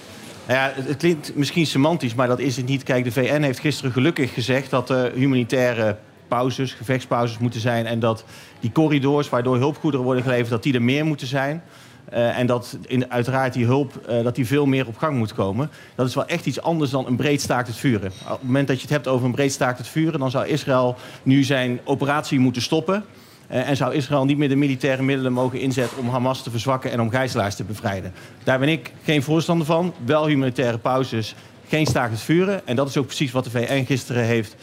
Nou 0.46 0.58
ja, 0.58 0.72
het, 0.74 0.88
het 0.88 0.96
klinkt 0.96 1.36
misschien 1.36 1.66
semantisch, 1.66 2.14
maar 2.14 2.28
dat 2.28 2.38
is 2.38 2.56
het 2.56 2.66
niet. 2.66 2.82
Kijk, 2.82 3.04
de 3.04 3.12
VN 3.12 3.42
heeft 3.42 3.58
gisteren 3.58 3.92
gelukkig 3.92 4.34
gezegd 4.34 4.70
dat 4.70 4.90
er 4.90 5.12
humanitaire 5.14 5.96
pauzes, 6.28 6.72
gevechtspauzes 6.72 7.38
moeten 7.38 7.60
zijn. 7.60 7.86
En 7.86 7.98
dat 7.98 8.24
die 8.60 8.72
corridors 8.72 9.28
waardoor 9.28 9.56
hulpgoederen 9.56 10.04
worden 10.06 10.22
geleverd, 10.22 10.50
dat 10.50 10.62
die 10.62 10.74
er 10.74 10.82
meer 10.82 11.04
moeten 11.04 11.26
zijn. 11.26 11.62
Eh, 12.08 12.38
en 12.38 12.46
dat 12.46 12.78
in, 12.86 13.10
uiteraard 13.10 13.52
die 13.52 13.64
hulp 13.64 13.96
eh, 14.06 14.22
dat 14.22 14.34
die 14.34 14.46
veel 14.46 14.66
meer 14.66 14.86
op 14.86 14.96
gang 14.96 15.16
moet 15.16 15.34
komen. 15.34 15.70
Dat 15.94 16.08
is 16.08 16.14
wel 16.14 16.26
echt 16.26 16.46
iets 16.46 16.60
anders 16.60 16.90
dan 16.90 17.06
een 17.06 17.16
breed 17.16 17.40
staakt 17.40 17.68
het 17.68 17.76
vuren. 17.76 18.12
Op 18.22 18.28
het 18.28 18.42
moment 18.42 18.68
dat 18.68 18.76
je 18.76 18.82
het 18.82 18.90
hebt 18.90 19.08
over 19.08 19.26
een 19.26 19.32
breed 19.32 19.52
staakt 19.52 19.78
het 19.78 19.88
vuren, 19.88 20.20
dan 20.20 20.30
zou 20.30 20.46
Israël 20.46 20.96
nu 21.22 21.42
zijn 21.42 21.80
operatie 21.84 22.38
moeten 22.38 22.62
stoppen. 22.62 23.04
Eh, 23.46 23.68
en 23.68 23.76
zou 23.76 23.94
Israël 23.94 24.24
niet 24.24 24.38
meer 24.38 24.48
de 24.48 24.56
militaire 24.56 25.02
middelen 25.02 25.32
mogen 25.32 25.60
inzetten 25.60 25.98
om 25.98 26.08
Hamas 26.08 26.42
te 26.42 26.50
verzwakken 26.50 26.90
en 26.90 27.00
om 27.00 27.10
gijzelaars 27.10 27.54
te 27.54 27.64
bevrijden. 27.64 28.12
Daar 28.44 28.58
ben 28.58 28.68
ik 28.68 28.92
geen 29.02 29.22
voorstander 29.22 29.66
van. 29.66 29.94
Wel 30.04 30.26
humanitaire 30.26 30.78
pauzes, 30.78 31.34
geen 31.68 31.86
staakt 31.86 32.12
het 32.12 32.20
vuren. 32.20 32.66
En 32.66 32.76
dat 32.76 32.88
is 32.88 32.96
ook 32.96 33.06
precies 33.06 33.32
wat 33.32 33.44
de 33.44 33.50
VN 33.50 33.84
gisteren 33.84 34.24
heeft 34.24 34.56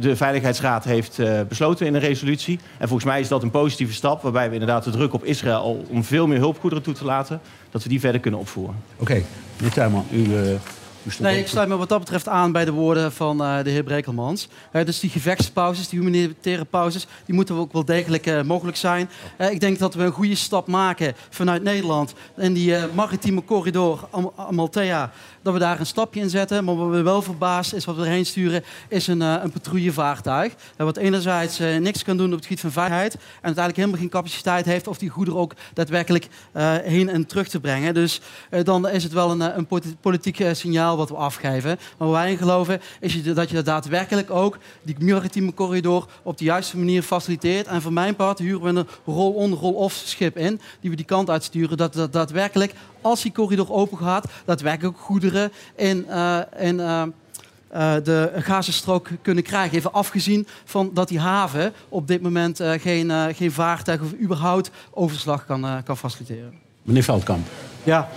de 0.00 0.16
Veiligheidsraad 0.16 0.84
heeft 0.84 1.18
eh, 1.18 1.40
besloten 1.48 1.86
in 1.86 1.94
een 1.94 2.00
resolutie. 2.00 2.58
En 2.78 2.88
volgens 2.88 3.10
mij 3.10 3.20
is 3.20 3.28
dat 3.28 3.42
een 3.42 3.50
positieve 3.50 3.92
stap... 3.92 4.22
waarbij 4.22 4.46
we 4.48 4.52
inderdaad 4.52 4.84
de 4.84 4.90
druk 4.90 5.12
op 5.12 5.24
Israël 5.24 5.86
om 5.88 6.04
veel 6.04 6.26
meer 6.26 6.38
hulpgoederen 6.38 6.84
toe 6.84 6.94
te 6.94 7.04
laten... 7.04 7.40
dat 7.70 7.82
we 7.82 7.88
die 7.88 8.00
verder 8.00 8.20
kunnen 8.20 8.40
opvoeren. 8.40 8.76
Oké, 8.96 9.22
meneer 9.56 9.72
Tuinman, 9.72 10.06
u, 10.10 10.26
stond 11.10 11.28
Nee, 11.28 11.38
ik 11.38 11.48
sluit 11.48 11.68
me 11.68 11.76
wat 11.76 11.88
dat 11.88 11.98
betreft 11.98 12.28
aan 12.28 12.52
bij 12.52 12.64
de 12.64 12.72
woorden 12.72 13.12
van 13.12 13.42
eh, 13.42 13.62
de 13.62 13.70
heer 13.70 13.82
Brekelmans. 13.82 14.48
Eh, 14.72 14.84
dus 14.84 15.00
die 15.00 15.10
gevechtspauzes, 15.10 15.88
die 15.88 15.98
humanitaire 15.98 16.64
pauzes, 16.64 17.06
die 17.24 17.34
moeten 17.34 17.54
ook 17.54 17.72
wel 17.72 17.84
degelijk 17.84 18.26
eh, 18.26 18.42
mogelijk 18.42 18.76
zijn. 18.76 19.10
Ik 19.50 19.60
denk 19.60 19.78
dat 19.78 19.94
we 19.94 20.02
een 20.02 20.12
goede 20.12 20.34
stap 20.34 20.66
maken 20.66 21.14
vanuit 21.30 21.62
Nederland 21.62 22.14
in 22.36 22.52
die 22.52 22.74
maritieme 22.94 23.44
corridor 23.44 24.08
Am- 24.10 24.32
Amalthea. 24.36 25.12
Dat 25.42 25.52
we 25.52 25.58
daar 25.58 25.80
een 25.80 25.86
stapje 25.86 26.20
in 26.20 26.30
zetten. 26.30 26.64
Maar 26.64 26.76
wat 26.76 26.90
we 26.90 27.02
wel 27.02 27.22
verbaasd 27.22 27.72
is 27.74 27.84
wat 27.84 27.96
we 27.96 28.02
erheen 28.02 28.26
sturen, 28.26 28.64
is 28.88 29.06
een, 29.06 29.20
een 29.20 29.50
patrouillevaartuig. 29.50 30.54
Wat 30.76 30.96
enerzijds 30.96 31.58
niks 31.58 32.02
kan 32.04 32.16
doen 32.16 32.26
op 32.26 32.36
het 32.36 32.42
gebied 32.42 32.60
van 32.60 32.70
veiligheid. 32.70 33.14
En 33.14 33.20
uiteindelijk 33.32 33.76
helemaal 33.76 33.98
geen 34.00 34.08
capaciteit 34.08 34.64
heeft 34.64 34.86
of 34.86 34.98
die 34.98 35.08
goederen 35.08 35.40
ook 35.40 35.52
daadwerkelijk 35.74 36.28
heen 36.82 37.08
en 37.08 37.26
terug 37.26 37.48
te 37.48 37.60
brengen. 37.60 37.94
Dus 37.94 38.20
dan 38.62 38.88
is 38.88 39.02
het 39.02 39.12
wel 39.12 39.30
een, 39.30 39.58
een 39.58 39.66
politi- 39.66 39.96
politiek 40.00 40.44
signaal 40.52 40.96
wat 40.98 41.08
we 41.08 41.16
afgeven. 41.16 41.78
Maar 41.98 42.08
waar 42.08 42.22
wij 42.22 42.30
in 42.30 42.38
geloven 42.38 42.80
is 43.00 43.22
dat 43.22 43.50
je 43.50 43.62
daadwerkelijk 43.62 44.30
ook 44.30 44.58
die 44.82 44.96
maritieme 44.98 45.54
corridor 45.54 46.06
op 46.22 46.38
de 46.38 46.44
juiste 46.44 46.76
manier 46.78 47.02
faciliteert. 47.02 47.66
En 47.66 47.82
voor 47.82 47.92
mijn 47.92 48.16
part 48.16 48.38
huren 48.38 48.74
we 48.74 48.80
een 48.80 48.86
roll-on, 49.04 49.54
roll-off 49.54 49.94
schip 50.04 50.36
in. 50.36 50.60
Die 50.80 50.90
we 50.90 50.96
die 50.96 51.04
kant 51.04 51.30
uitsturen. 51.30 51.76
Dat, 51.76 51.92
dat 51.92 52.12
daadwerkelijk, 52.12 52.72
als 53.00 53.22
die 53.22 53.32
corridor 53.32 53.72
open 53.72 53.98
gaat, 53.98 54.26
daadwerkelijk 54.44 54.98
goederen 54.98 55.52
in, 55.76 56.06
eh, 56.08 56.40
eh, 56.52 57.02
eh, 57.68 58.04
de 58.04 58.32
Gazastrook 58.36 59.08
kunnen 59.22 59.44
krijgen. 59.44 59.76
Even 59.76 59.92
afgezien 59.92 60.46
van 60.64 60.90
dat 60.94 61.08
die 61.08 61.20
haven 61.20 61.72
op 61.88 62.08
dit 62.08 62.22
moment 62.22 62.60
geen, 62.62 63.34
geen 63.34 63.52
vaartuig 63.52 64.00
of 64.00 64.12
überhaupt 64.20 64.70
overslag 64.90 65.46
kan, 65.46 65.82
kan 65.84 65.96
faciliteren. 65.96 66.52
Meneer 66.82 67.02
Veldkamp. 67.02 67.46
Ja, 67.84 68.08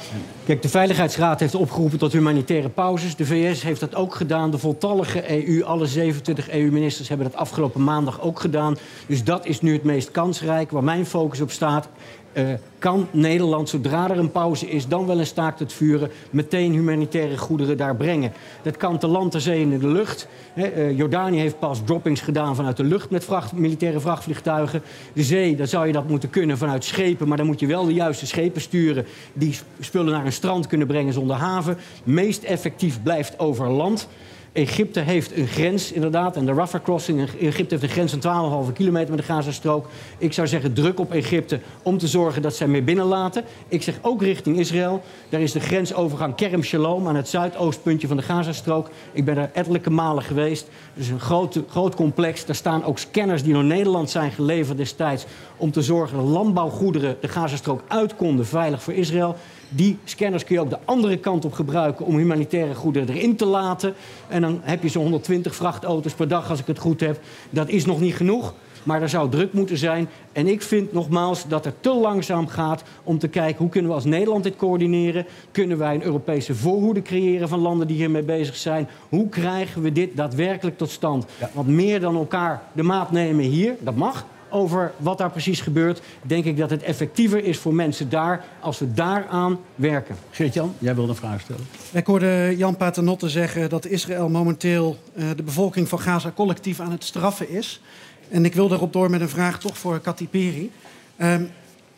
kijk, 0.45 0.61
de 0.61 0.69
Veiligheidsraad 0.69 1.39
heeft 1.39 1.55
opgeroepen 1.55 1.99
tot 1.99 2.11
humanitaire 2.11 2.69
pauzes. 2.69 3.15
De 3.15 3.25
VS 3.25 3.61
heeft 3.61 3.79
dat 3.79 3.95
ook 3.95 4.15
gedaan. 4.15 4.51
De 4.51 4.57
voltallige 4.57 5.47
EU, 5.47 5.63
alle 5.63 5.85
27 5.85 6.49
EU-ministers 6.49 7.09
hebben 7.09 7.31
dat 7.31 7.39
afgelopen 7.39 7.83
maandag 7.83 8.21
ook 8.21 8.39
gedaan. 8.39 8.77
Dus 9.05 9.23
dat 9.23 9.45
is 9.45 9.61
nu 9.61 9.73
het 9.73 9.83
meest 9.83 10.11
kansrijk. 10.11 10.71
Waar 10.71 10.83
mijn 10.83 11.05
focus 11.05 11.41
op 11.41 11.51
staat, 11.51 11.87
eh, 12.33 12.45
kan 12.79 13.07
Nederland, 13.11 13.69
zodra 13.69 14.09
er 14.09 14.17
een 14.17 14.31
pauze 14.31 14.69
is, 14.69 14.87
dan 14.87 15.07
wel 15.07 15.19
een 15.19 15.25
staakt 15.25 15.59
het 15.59 15.73
vuren, 15.73 16.11
meteen 16.29 16.71
humanitaire 16.71 17.37
goederen 17.37 17.77
daar 17.77 17.95
brengen. 17.95 18.33
Dat 18.61 18.77
kan 18.77 18.97
te 18.97 19.07
land, 19.07 19.31
te 19.31 19.39
zee 19.39 19.63
en 19.63 19.71
in 19.71 19.79
de 19.79 19.87
lucht. 19.87 20.27
Eh, 20.53 20.97
Jordanië 20.97 21.39
heeft 21.39 21.59
pas 21.59 21.81
droppings 21.85 22.21
gedaan 22.21 22.55
vanuit 22.55 22.77
de 22.77 22.83
lucht 22.83 23.09
met 23.09 23.25
vracht, 23.25 23.53
militaire 23.53 23.99
vrachtvliegtuigen. 23.99 24.81
De 25.13 25.23
zee, 25.23 25.55
daar 25.55 25.67
zou 25.67 25.87
je 25.87 25.93
dat 25.93 26.07
moeten 26.07 26.29
kunnen 26.29 26.57
vanuit 26.57 26.83
schepen, 26.83 27.27
maar 27.27 27.37
dan 27.37 27.45
moet 27.45 27.59
je 27.59 27.67
wel 27.67 27.85
de 27.85 27.93
juiste 27.93 28.25
schepen 28.25 28.61
sturen 28.61 29.05
die 29.33 29.57
spullen 29.79 30.13
naar 30.13 30.25
een 30.25 30.33
strand 30.33 30.67
kunnen 30.67 30.87
brengen 30.87 31.13
zonder 31.13 31.35
haven. 31.35 31.77
Meest 32.03 32.43
effectief 32.43 33.03
blijft 33.03 33.39
over 33.39 33.69
land. 33.69 34.07
Egypte 34.53 34.99
heeft 34.99 35.37
een 35.37 35.47
grens, 35.47 35.91
inderdaad. 35.91 36.35
En 36.35 36.45
de 36.45 36.53
Rafah 36.53 36.83
Crossing, 36.83 37.29
Egypte 37.39 37.75
heeft 37.75 37.83
een 37.83 37.89
grens 37.89 38.15
van 38.19 38.65
12,5 38.67 38.73
kilometer 38.73 39.09
met 39.09 39.19
de 39.19 39.25
Gazastrook. 39.25 39.87
Ik 40.17 40.33
zou 40.33 40.47
zeggen, 40.47 40.73
druk 40.73 40.99
op 40.99 41.11
Egypte 41.11 41.59
om 41.83 41.97
te 41.97 42.07
zorgen 42.07 42.41
dat 42.41 42.55
zij 42.55 42.67
meer 42.67 42.83
binnenlaten. 42.83 43.43
Ik 43.67 43.81
zeg 43.83 43.99
ook 44.01 44.21
richting 44.21 44.59
Israël. 44.59 45.03
Daar 45.29 45.41
is 45.41 45.51
de 45.51 45.59
grensovergang 45.59 46.35
Kerem 46.35 46.63
Shalom 46.63 47.07
aan 47.07 47.15
het 47.15 47.27
zuidoostpuntje 47.27 48.07
van 48.07 48.17
de 48.17 48.23
Gazastrook. 48.23 48.89
Ik 49.11 49.25
ben 49.25 49.37
er 49.37 49.49
ettelijke 49.53 49.89
malen 49.89 50.23
geweest. 50.23 50.67
Het 50.93 51.03
is 51.03 51.09
een 51.09 51.19
groot, 51.19 51.59
groot 51.69 51.95
complex. 51.95 52.45
Daar 52.45 52.55
staan 52.55 52.83
ook 52.83 52.99
scanners 52.99 53.43
die 53.43 53.53
door 53.53 53.63
Nederland 53.63 54.09
zijn 54.09 54.31
geleverd 54.31 54.77
destijds... 54.77 55.25
om 55.57 55.71
te 55.71 55.81
zorgen 55.81 56.17
dat 56.17 56.27
landbouwgoederen 56.27 57.17
de 57.21 57.27
Gazastrook 57.27 57.81
uit 57.87 58.15
konden, 58.15 58.45
veilig 58.45 58.83
voor 58.83 58.93
Israël. 58.93 59.35
Die 59.73 59.97
scanners 60.03 60.43
kun 60.43 60.55
je 60.55 60.61
ook 60.61 60.69
de 60.69 60.79
andere 60.85 61.17
kant 61.17 61.45
op 61.45 61.53
gebruiken 61.53 62.05
om 62.05 62.17
humanitaire 62.17 62.75
goederen 62.75 63.15
erin 63.15 63.35
te 63.35 63.45
laten. 63.45 63.93
En 64.27 64.41
dan 64.41 64.59
heb 64.61 64.83
je 64.83 64.89
zo'n 64.89 65.01
120 65.01 65.55
vrachtauto's 65.55 66.13
per 66.13 66.27
dag, 66.27 66.49
als 66.49 66.59
ik 66.59 66.67
het 66.67 66.79
goed 66.79 66.99
heb. 66.99 67.19
Dat 67.49 67.69
is 67.69 67.85
nog 67.85 67.99
niet 67.99 68.15
genoeg, 68.15 68.53
maar 68.83 69.01
er 69.01 69.09
zou 69.09 69.29
druk 69.29 69.53
moeten 69.53 69.77
zijn. 69.77 70.09
En 70.31 70.47
ik 70.47 70.61
vind 70.61 70.93
nogmaals 70.93 71.47
dat 71.47 71.65
het 71.65 71.75
te 71.79 71.93
langzaam 71.93 72.47
gaat 72.47 72.83
om 73.03 73.19
te 73.19 73.27
kijken 73.27 73.57
hoe 73.57 73.69
kunnen 73.69 73.89
we 73.89 73.95
als 73.95 74.05
Nederland 74.05 74.43
dit 74.43 74.55
coördineren. 74.55 75.25
Kunnen 75.51 75.77
wij 75.77 75.95
een 75.95 76.03
Europese 76.03 76.55
voorhoede 76.55 77.01
creëren 77.01 77.49
van 77.49 77.59
landen 77.59 77.87
die 77.87 77.97
hiermee 77.97 78.23
bezig 78.23 78.55
zijn? 78.55 78.87
Hoe 79.09 79.29
krijgen 79.29 79.81
we 79.81 79.91
dit 79.91 80.15
daadwerkelijk 80.15 80.77
tot 80.77 80.89
stand? 80.89 81.25
Want 81.53 81.67
meer 81.67 81.99
dan 81.99 82.15
elkaar 82.15 82.61
de 82.73 82.83
maat 82.83 83.11
nemen 83.11 83.45
hier, 83.45 83.75
dat 83.79 83.95
mag 83.95 84.25
over 84.51 84.93
wat 84.97 85.17
daar 85.17 85.31
precies 85.31 85.61
gebeurt, 85.61 86.01
denk 86.21 86.45
ik 86.45 86.57
dat 86.57 86.69
het 86.69 86.83
effectiever 86.83 87.43
is 87.43 87.57
voor 87.57 87.73
mensen 87.73 88.09
daar 88.09 88.45
als 88.59 88.79
we 88.79 88.93
daaraan 88.93 89.59
werken. 89.75 90.15
Geert-Jan, 90.31 90.73
jij 90.79 90.95
wilde 90.95 91.09
een 91.09 91.17
vraag 91.17 91.41
stellen. 91.41 91.67
Ik 91.91 92.05
hoorde 92.05 92.53
Jan 92.57 92.77
Paternotte 92.77 93.29
zeggen 93.29 93.69
dat 93.69 93.85
Israël 93.85 94.29
momenteel 94.29 94.97
eh, 95.13 95.25
de 95.35 95.43
bevolking 95.43 95.87
van 95.87 95.99
Gaza 95.99 96.31
collectief 96.35 96.79
aan 96.79 96.91
het 96.91 97.03
straffen 97.03 97.49
is. 97.49 97.81
En 98.29 98.45
ik 98.45 98.53
wil 98.53 98.67
daarop 98.67 98.93
door 98.93 99.09
met 99.09 99.21
een 99.21 99.29
vraag 99.29 99.59
toch 99.59 99.77
voor 99.77 99.99
Kati 99.99 100.27
Peri. 100.27 100.71
Ehm, 101.15 101.43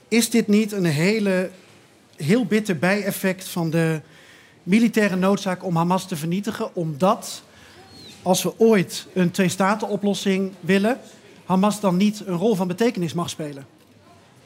is 0.08 0.30
dit 0.30 0.48
niet 0.48 0.72
een 0.72 0.86
hele, 0.86 1.50
heel 2.16 2.46
bitter 2.46 2.78
bijeffect 2.78 3.48
van 3.48 3.70
de 3.70 4.02
militaire 4.64 5.16
noodzaak 5.16 5.64
om 5.64 5.76
Hamas 5.76 6.08
te 6.08 6.16
vernietigen? 6.16 6.76
Omdat, 6.76 7.44
als 8.22 8.44
we 8.44 8.54
ooit 8.58 9.08
een 9.14 9.32
twee-staten-oplossing 9.32 10.52
willen, 10.60 11.00
Hamas 11.46 11.80
dan 11.80 11.98
niet 11.98 12.24
een 12.26 12.38
rol 12.38 12.56
van 12.56 12.68
betekenis 12.68 13.14
mag 13.14 13.30
spelen? 13.30 13.66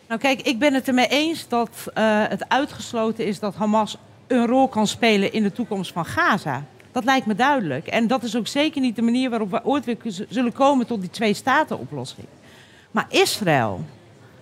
Nou 0.08 0.20
kijk, 0.20 0.42
ik 0.42 0.60
ben 0.60 0.74
het 0.74 0.88
ermee 0.88 1.08
eens 1.08 1.48
dat 1.48 1.70
eh, 1.94 2.24
het 2.28 2.50
uitgesloten 2.50 3.26
is 3.26 3.40
dat 3.40 3.56
Hamas 3.56 3.98
een 4.28 4.48
rol 4.48 4.68
kan 4.68 4.88
spelen 4.88 5.34
in 5.34 5.44
de 5.44 5.52
toekomst 5.52 5.92
van 5.92 6.06
Gaza. 6.06 6.66
Dat 6.92 7.04
lijkt 7.04 7.26
me 7.26 7.36
duidelijk. 7.36 7.88
En 7.88 8.08
dat 8.08 8.24
is 8.24 8.36
ook 8.36 8.48
zeker 8.48 8.82
niet 8.82 8.96
de 8.96 9.02
manier 9.02 9.30
waarop 9.30 9.52
we 9.52 9.66
ooit 9.66 9.86
weer 9.86 9.98
zullen 10.30 10.54
komen 10.54 10.88
tot 10.88 11.02
die 11.02 11.10
twee-staten-oplossing. 11.10 12.28
Maar 12.92 13.06
Israël, 13.10 13.86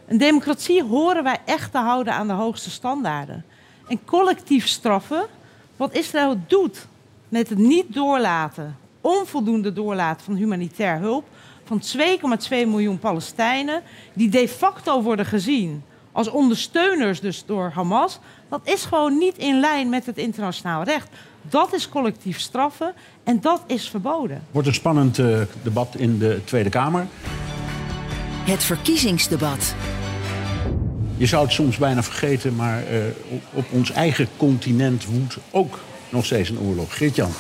een 0.08 0.18
democratie 0.18 0.84
horen 0.84 1.24
wij 1.24 1.38
echt 1.46 1.72
te 1.72 1.78
houden 1.78 2.14
aan 2.14 2.28
de 2.28 2.34
hoogste 2.34 2.70
standaarden. 2.70 3.46
En 3.88 4.06
collectief 4.06 4.68
straffen, 4.68 5.26
wat 5.78 5.94
Israël 5.94 6.38
doet 6.48 6.88
met 7.30 7.50
het 7.50 7.58
niet 7.58 7.94
doorlaten, 7.94 8.78
onvoldoende 9.02 9.74
doorlaten 9.74 10.26
van 10.26 10.36
humanitair 10.36 11.00
hulp, 11.00 11.28
van 11.66 11.82
2,2 12.42 12.50
miljoen 12.50 13.00
Palestijnen, 13.00 13.82
die 14.14 14.30
de 14.30 14.48
facto 14.48 15.02
worden 15.02 15.26
gezien 15.26 15.84
als 16.16 16.30
ondersteuners 16.30 17.20
dus 17.20 17.44
door 17.46 17.72
Hamas, 17.74 18.20
dat 18.50 18.62
is 18.64 18.86
gewoon 18.86 19.18
niet 19.18 19.38
in 19.38 19.60
lijn 19.60 19.90
met 19.90 20.06
het 20.06 20.18
internationaal 20.18 20.84
recht. 20.84 21.10
Dat 21.42 21.74
is 21.74 21.90
collectief 21.90 22.40
straffen 22.40 22.94
en 23.24 23.42
dat 23.42 23.64
is 23.68 23.90
verboden. 23.90 24.44
Wordt 24.52 24.68
een 24.68 24.74
spannend 24.74 25.20
eh, 25.20 25.42
debat 25.64 25.96
in 25.96 26.20
de 26.20 26.42
Tweede 26.44 26.70
Kamer. 26.70 27.08
Het 28.44 28.64
verkiezingsdebat. 28.64 29.76
Je 31.18 31.26
zou 31.26 31.44
het 31.44 31.54
soms 31.54 31.78
bijna 31.78 32.04
vergeten, 32.04 32.56
maar 32.56 32.84
eh, 32.88 33.00
op, 33.30 33.42
op 33.54 33.66
ons 33.72 33.92
eigen 33.92 34.28
continent 34.38 35.06
woedt 35.06 35.38
ook 35.52 35.80
nog 36.10 36.26
steeds 36.26 36.50
een 36.50 36.60
oorlog. 36.60 36.98
Geert-Jan. 36.98 37.32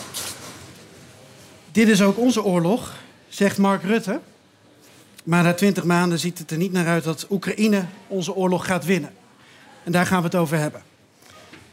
Dit 1.71 1.88
is 1.88 2.01
ook 2.01 2.17
onze 2.17 2.43
oorlog, 2.43 2.93
zegt 3.36 3.58
Mark 3.58 3.84
Rutte. 3.84 4.19
Maar 5.24 5.43
na 5.43 5.54
twintig 5.54 5.84
maanden 5.84 6.19
ziet 6.19 6.38
het 6.38 6.52
er 6.52 6.58
niet 6.58 6.71
naar 6.71 6.88
uit 6.88 7.04
dat 7.04 7.28
Oekraïne 7.30 7.86
onze 8.08 8.36
oorlog 8.36 8.65
gaat 8.65 8.86
winnen. 8.86 9.13
En 9.84 9.91
daar 9.91 10.06
gaan 10.06 10.17
we 10.19 10.26
het 10.26 10.36
over 10.36 10.58
hebben. 10.58 10.82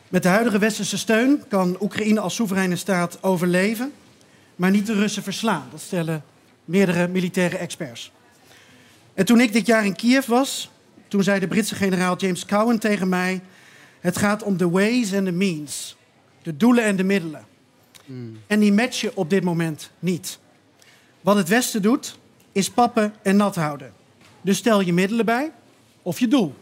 Met 0.08 0.22
de 0.22 0.28
huidige 0.28 0.58
westerse 0.58 0.98
steun 0.98 1.42
kan 1.48 1.76
Oekraïne 1.80 2.20
als 2.20 2.34
soevereine 2.34 2.76
staat 2.76 3.22
overleven, 3.22 3.92
maar 4.56 4.70
niet 4.70 4.86
de 4.86 4.94
Russen 4.94 5.22
verslaan. 5.22 5.68
Dat 5.70 5.80
stellen 5.80 6.24
meerdere 6.64 7.08
militaire 7.08 7.56
experts. 7.56 8.12
En 9.14 9.24
toen 9.24 9.40
ik 9.40 9.52
dit 9.52 9.66
jaar 9.66 9.84
in 9.84 9.96
Kiev 9.96 10.26
was, 10.26 10.70
toen 11.08 11.22
zei 11.22 11.40
de 11.40 11.48
Britse 11.48 11.74
generaal 11.74 12.16
James 12.16 12.44
Cowan 12.44 12.78
tegen 12.78 13.08
mij: 13.08 13.40
Het 14.00 14.16
gaat 14.16 14.42
om 14.42 14.56
de 14.56 14.70
ways 14.70 15.12
en 15.12 15.24
de 15.24 15.32
means, 15.32 15.96
de 16.42 16.56
doelen 16.56 16.84
en 16.84 16.96
de 16.96 17.04
middelen. 17.04 17.44
En 18.46 18.60
die 18.60 18.72
matchen 18.72 19.16
op 19.16 19.30
dit 19.30 19.42
moment 19.42 19.90
niet. 19.98 20.40
Wat 21.22 21.36
het 21.36 21.48
Westen 21.48 21.82
doet, 21.82 22.18
is 22.52 22.70
pappen 22.70 23.14
en 23.22 23.36
nat 23.36 23.54
houden. 23.54 23.92
Dus 24.40 24.56
stel 24.56 24.80
je 24.80 24.92
middelen 24.92 25.24
bij 25.24 25.52
of 26.02 26.18
je 26.18 26.28
doel. 26.28 26.54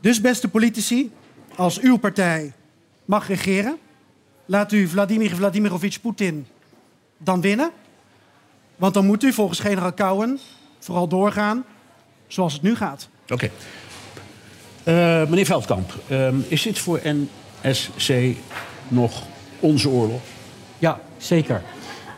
Dus 0.00 0.20
beste 0.20 0.48
politici, 0.48 1.12
als 1.56 1.80
uw 1.80 1.96
partij 1.96 2.52
mag 3.04 3.28
regeren, 3.28 3.78
laat 4.44 4.72
u 4.72 4.88
Vladimir 4.88 5.36
Vladimirovich 5.36 6.00
Poetin 6.00 6.46
dan 7.18 7.40
winnen. 7.40 7.70
Want 8.76 8.94
dan 8.94 9.06
moet 9.06 9.22
u 9.22 9.32
volgens 9.32 9.58
generaal 9.58 9.94
Cowen 9.94 10.38
vooral 10.78 11.08
doorgaan 11.08 11.64
zoals 12.26 12.52
het 12.52 12.62
nu 12.62 12.76
gaat. 12.76 13.08
Oké. 13.28 13.50
Eh, 14.84 14.94
meneer 15.28 15.44
Veldkamp, 15.44 15.94
ehm, 16.08 16.36
is 16.48 16.62
dit 16.62 16.78
voor 16.78 17.00
NSC 17.04 18.36
nog 18.88 19.22
onze 19.60 19.88
oorlog? 19.88 20.20
Ja, 20.78 21.00
zeker. 21.16 21.62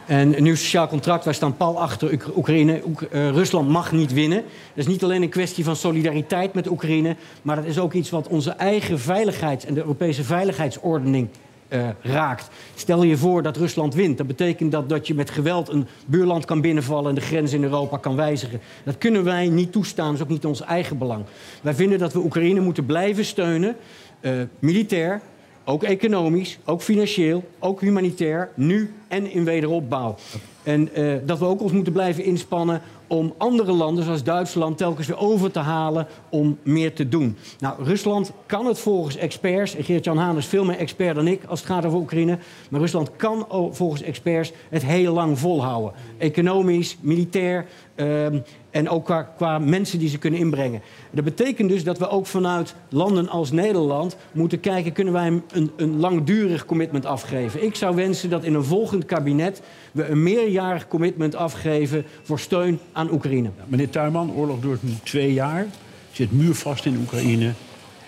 En 0.07 0.37
een 0.37 0.42
nieuw 0.42 0.55
sociaal 0.55 0.88
contract, 0.88 1.25
wij 1.25 1.33
staan 1.33 1.57
pal 1.57 1.81
achter 1.81 2.12
Oek- 2.12 2.37
Oekraïne. 2.37 2.81
Oek- 2.87 3.03
eh, 3.03 3.31
Rusland 3.31 3.69
mag 3.69 3.92
niet 3.92 4.12
winnen. 4.12 4.38
Dat 4.42 4.47
is 4.75 4.87
niet 4.87 5.05
alleen 5.05 5.23
een 5.23 5.29
kwestie 5.29 5.64
van 5.64 5.77
solidariteit 5.77 6.55
met 6.55 6.71
Oekraïne, 6.71 7.16
maar 7.42 7.57
dat 7.57 7.64
is 7.64 7.79
ook 7.79 7.92
iets 7.92 8.11
wat 8.11 8.29
onze 8.29 8.51
eigen 8.51 8.99
veiligheids- 8.99 9.64
en 9.64 9.75
de 9.75 9.81
Europese 9.81 10.25
veiligheidsordening 10.25 11.29
eh, 11.69 11.88
raakt. 12.03 12.49
Stel 12.75 13.03
je 13.03 13.16
voor 13.16 13.42
dat 13.42 13.57
Rusland 13.57 13.95
wint. 13.95 14.19
Dat 14.19 14.27
betekent 14.27 14.73
dat, 14.73 14.88
dat 14.88 15.07
je 15.07 15.14
met 15.14 15.31
geweld 15.31 15.69
een 15.69 15.87
buurland 16.07 16.45
kan 16.45 16.61
binnenvallen... 16.61 17.09
en 17.09 17.14
de 17.14 17.21
grens 17.21 17.53
in 17.53 17.62
Europa 17.62 17.97
kan 17.97 18.16
wijzigen. 18.16 18.61
Dat 18.85 18.99
kunnen 18.99 19.25
wij 19.25 19.49
niet 19.49 19.73
toestaan. 19.73 20.07
Dat 20.07 20.14
is 20.14 20.23
ook 20.23 20.29
niet 20.29 20.45
ons 20.45 20.62
eigen 20.62 20.99
belang. 20.99 21.25
Wij 21.62 21.75
vinden 21.75 21.99
dat 21.99 22.12
we 22.12 22.19
Oekraïne 22.19 22.61
moeten 22.61 22.87
blijven 22.87 23.25
steunen. 23.25 23.77
Uh, 24.21 24.33
militair, 24.59 25.21
ook 25.69 25.83
economisch, 25.83 26.59
ook 26.65 26.83
financieel, 26.83 27.45
ook 27.59 27.81
humanitair, 27.81 28.51
nu 28.55 28.95
en 29.09 29.31
in 29.31 29.45
wederopbouw. 29.45 30.15
En 30.63 30.89
uh, 30.99 31.15
dat 31.25 31.39
we 31.39 31.45
ook 31.45 31.61
ons 31.61 31.73
moeten 31.73 31.93
blijven 31.93 32.25
inspannen 32.25 32.83
om 33.07 33.35
andere 33.37 33.73
landen, 33.73 34.05
zoals 34.05 34.23
Duitsland, 34.23 34.79
telkens 34.79 35.07
weer 35.07 35.19
over 35.19 35.51
te 35.51 35.59
halen 35.59 36.07
om 36.29 36.59
meer 36.63 36.93
te 36.95 37.09
doen. 37.09 37.37
Nou, 37.59 37.85
Rusland 37.85 38.33
kan 38.47 38.67
het 38.67 38.79
volgens 38.79 39.17
experts, 39.17 39.75
en 39.75 39.85
Geert-Jan 39.85 40.19
Haan 40.19 40.37
is 40.37 40.47
veel 40.47 40.65
meer 40.65 40.77
expert 40.77 41.15
dan 41.15 41.27
ik 41.27 41.45
als 41.45 41.61
het 41.61 41.69
gaat 41.69 41.85
over 41.85 41.99
Oekraïne, 41.99 42.39
maar 42.71 42.81
Rusland 42.81 43.11
kan 43.17 43.47
volgens 43.71 44.03
experts 44.03 44.53
het 44.69 44.85
heel 44.85 45.13
lang 45.13 45.39
volhouden. 45.39 45.93
Economisch, 46.19 46.97
militair, 47.01 47.67
um, 47.97 48.43
en 48.71 48.89
ook 48.89 49.05
qua, 49.05 49.23
qua, 49.23 49.59
mensen 49.59 49.99
die 49.99 50.09
ze 50.09 50.19
kunnen 50.19 50.41
inbrengen. 50.41 50.83
Dat 51.11 51.25
betekent 51.25 51.69
dus 51.69 51.85
dat 51.85 51.99
we 51.99 52.09
ook 52.09 52.27
vanuit 52.27 52.75
landen 52.89 53.29
als 53.29 53.51
Nederland 53.51 54.17
moeten 54.33 54.61
kijken... 54.61 54.93
kunnen 54.93 55.13
wij 55.13 55.27
een, 55.27 55.71
een 55.77 55.99
langdurig 55.99 56.67
commitment 56.67 57.07
afgeven. 57.07 57.65
Ik 57.65 57.75
zou 57.75 57.95
wensen 57.95 58.31
dat 58.31 58.45
in 58.45 58.55
een 58.55 58.65
volgend 58.65 59.05
kabinet... 59.05 59.63
we 59.93 60.07
een 60.07 60.23
meerjarig 60.23 60.89
commitment 60.89 61.35
afgeven 61.35 62.05
voor 62.23 62.39
steun 62.39 62.79
aan 62.93 63.13
Oekraïne. 63.13 63.51
Ja, 63.57 63.65
meneer 63.67 63.91
Tuinman, 63.91 64.33
oorlog 64.33 64.61
duurt 64.61 64.83
nu 64.83 64.91
twee 65.03 65.33
jaar. 65.33 65.67
Zit 66.13 66.33
muurvast 66.33 66.85
in 66.85 66.97
Oekraïne. 66.97 67.53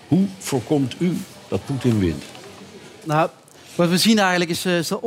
Hoe 0.07 0.25
voorkomt 0.37 0.95
u 0.99 1.17
dat 1.47 1.65
Poetin 1.65 1.99
wint? 1.99 2.23
Nou, 3.03 3.29
wat 3.75 3.89
we 3.89 3.97
zien 3.97 4.19
eigenlijk 4.19 4.51
is, 4.51 4.65
is 4.65 4.87
dat 4.87 5.01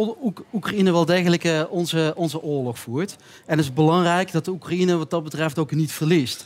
Oekraïne 0.53 0.93
wel 0.93 1.05
degelijk 1.05 1.45
uh, 1.45 1.63
onze, 1.69 2.13
onze 2.17 2.43
oorlog 2.43 2.79
voert. 2.79 3.17
En 3.47 3.57
het 3.57 3.67
is 3.67 3.73
belangrijk 3.73 4.33
dat 4.33 4.45
de 4.45 4.51
Oekraïne 4.51 4.97
wat 4.97 5.11
dat 5.11 5.25
betreft 5.25 5.59
ook 5.59 5.71
niet 5.71 5.93
verliest. 5.93 6.45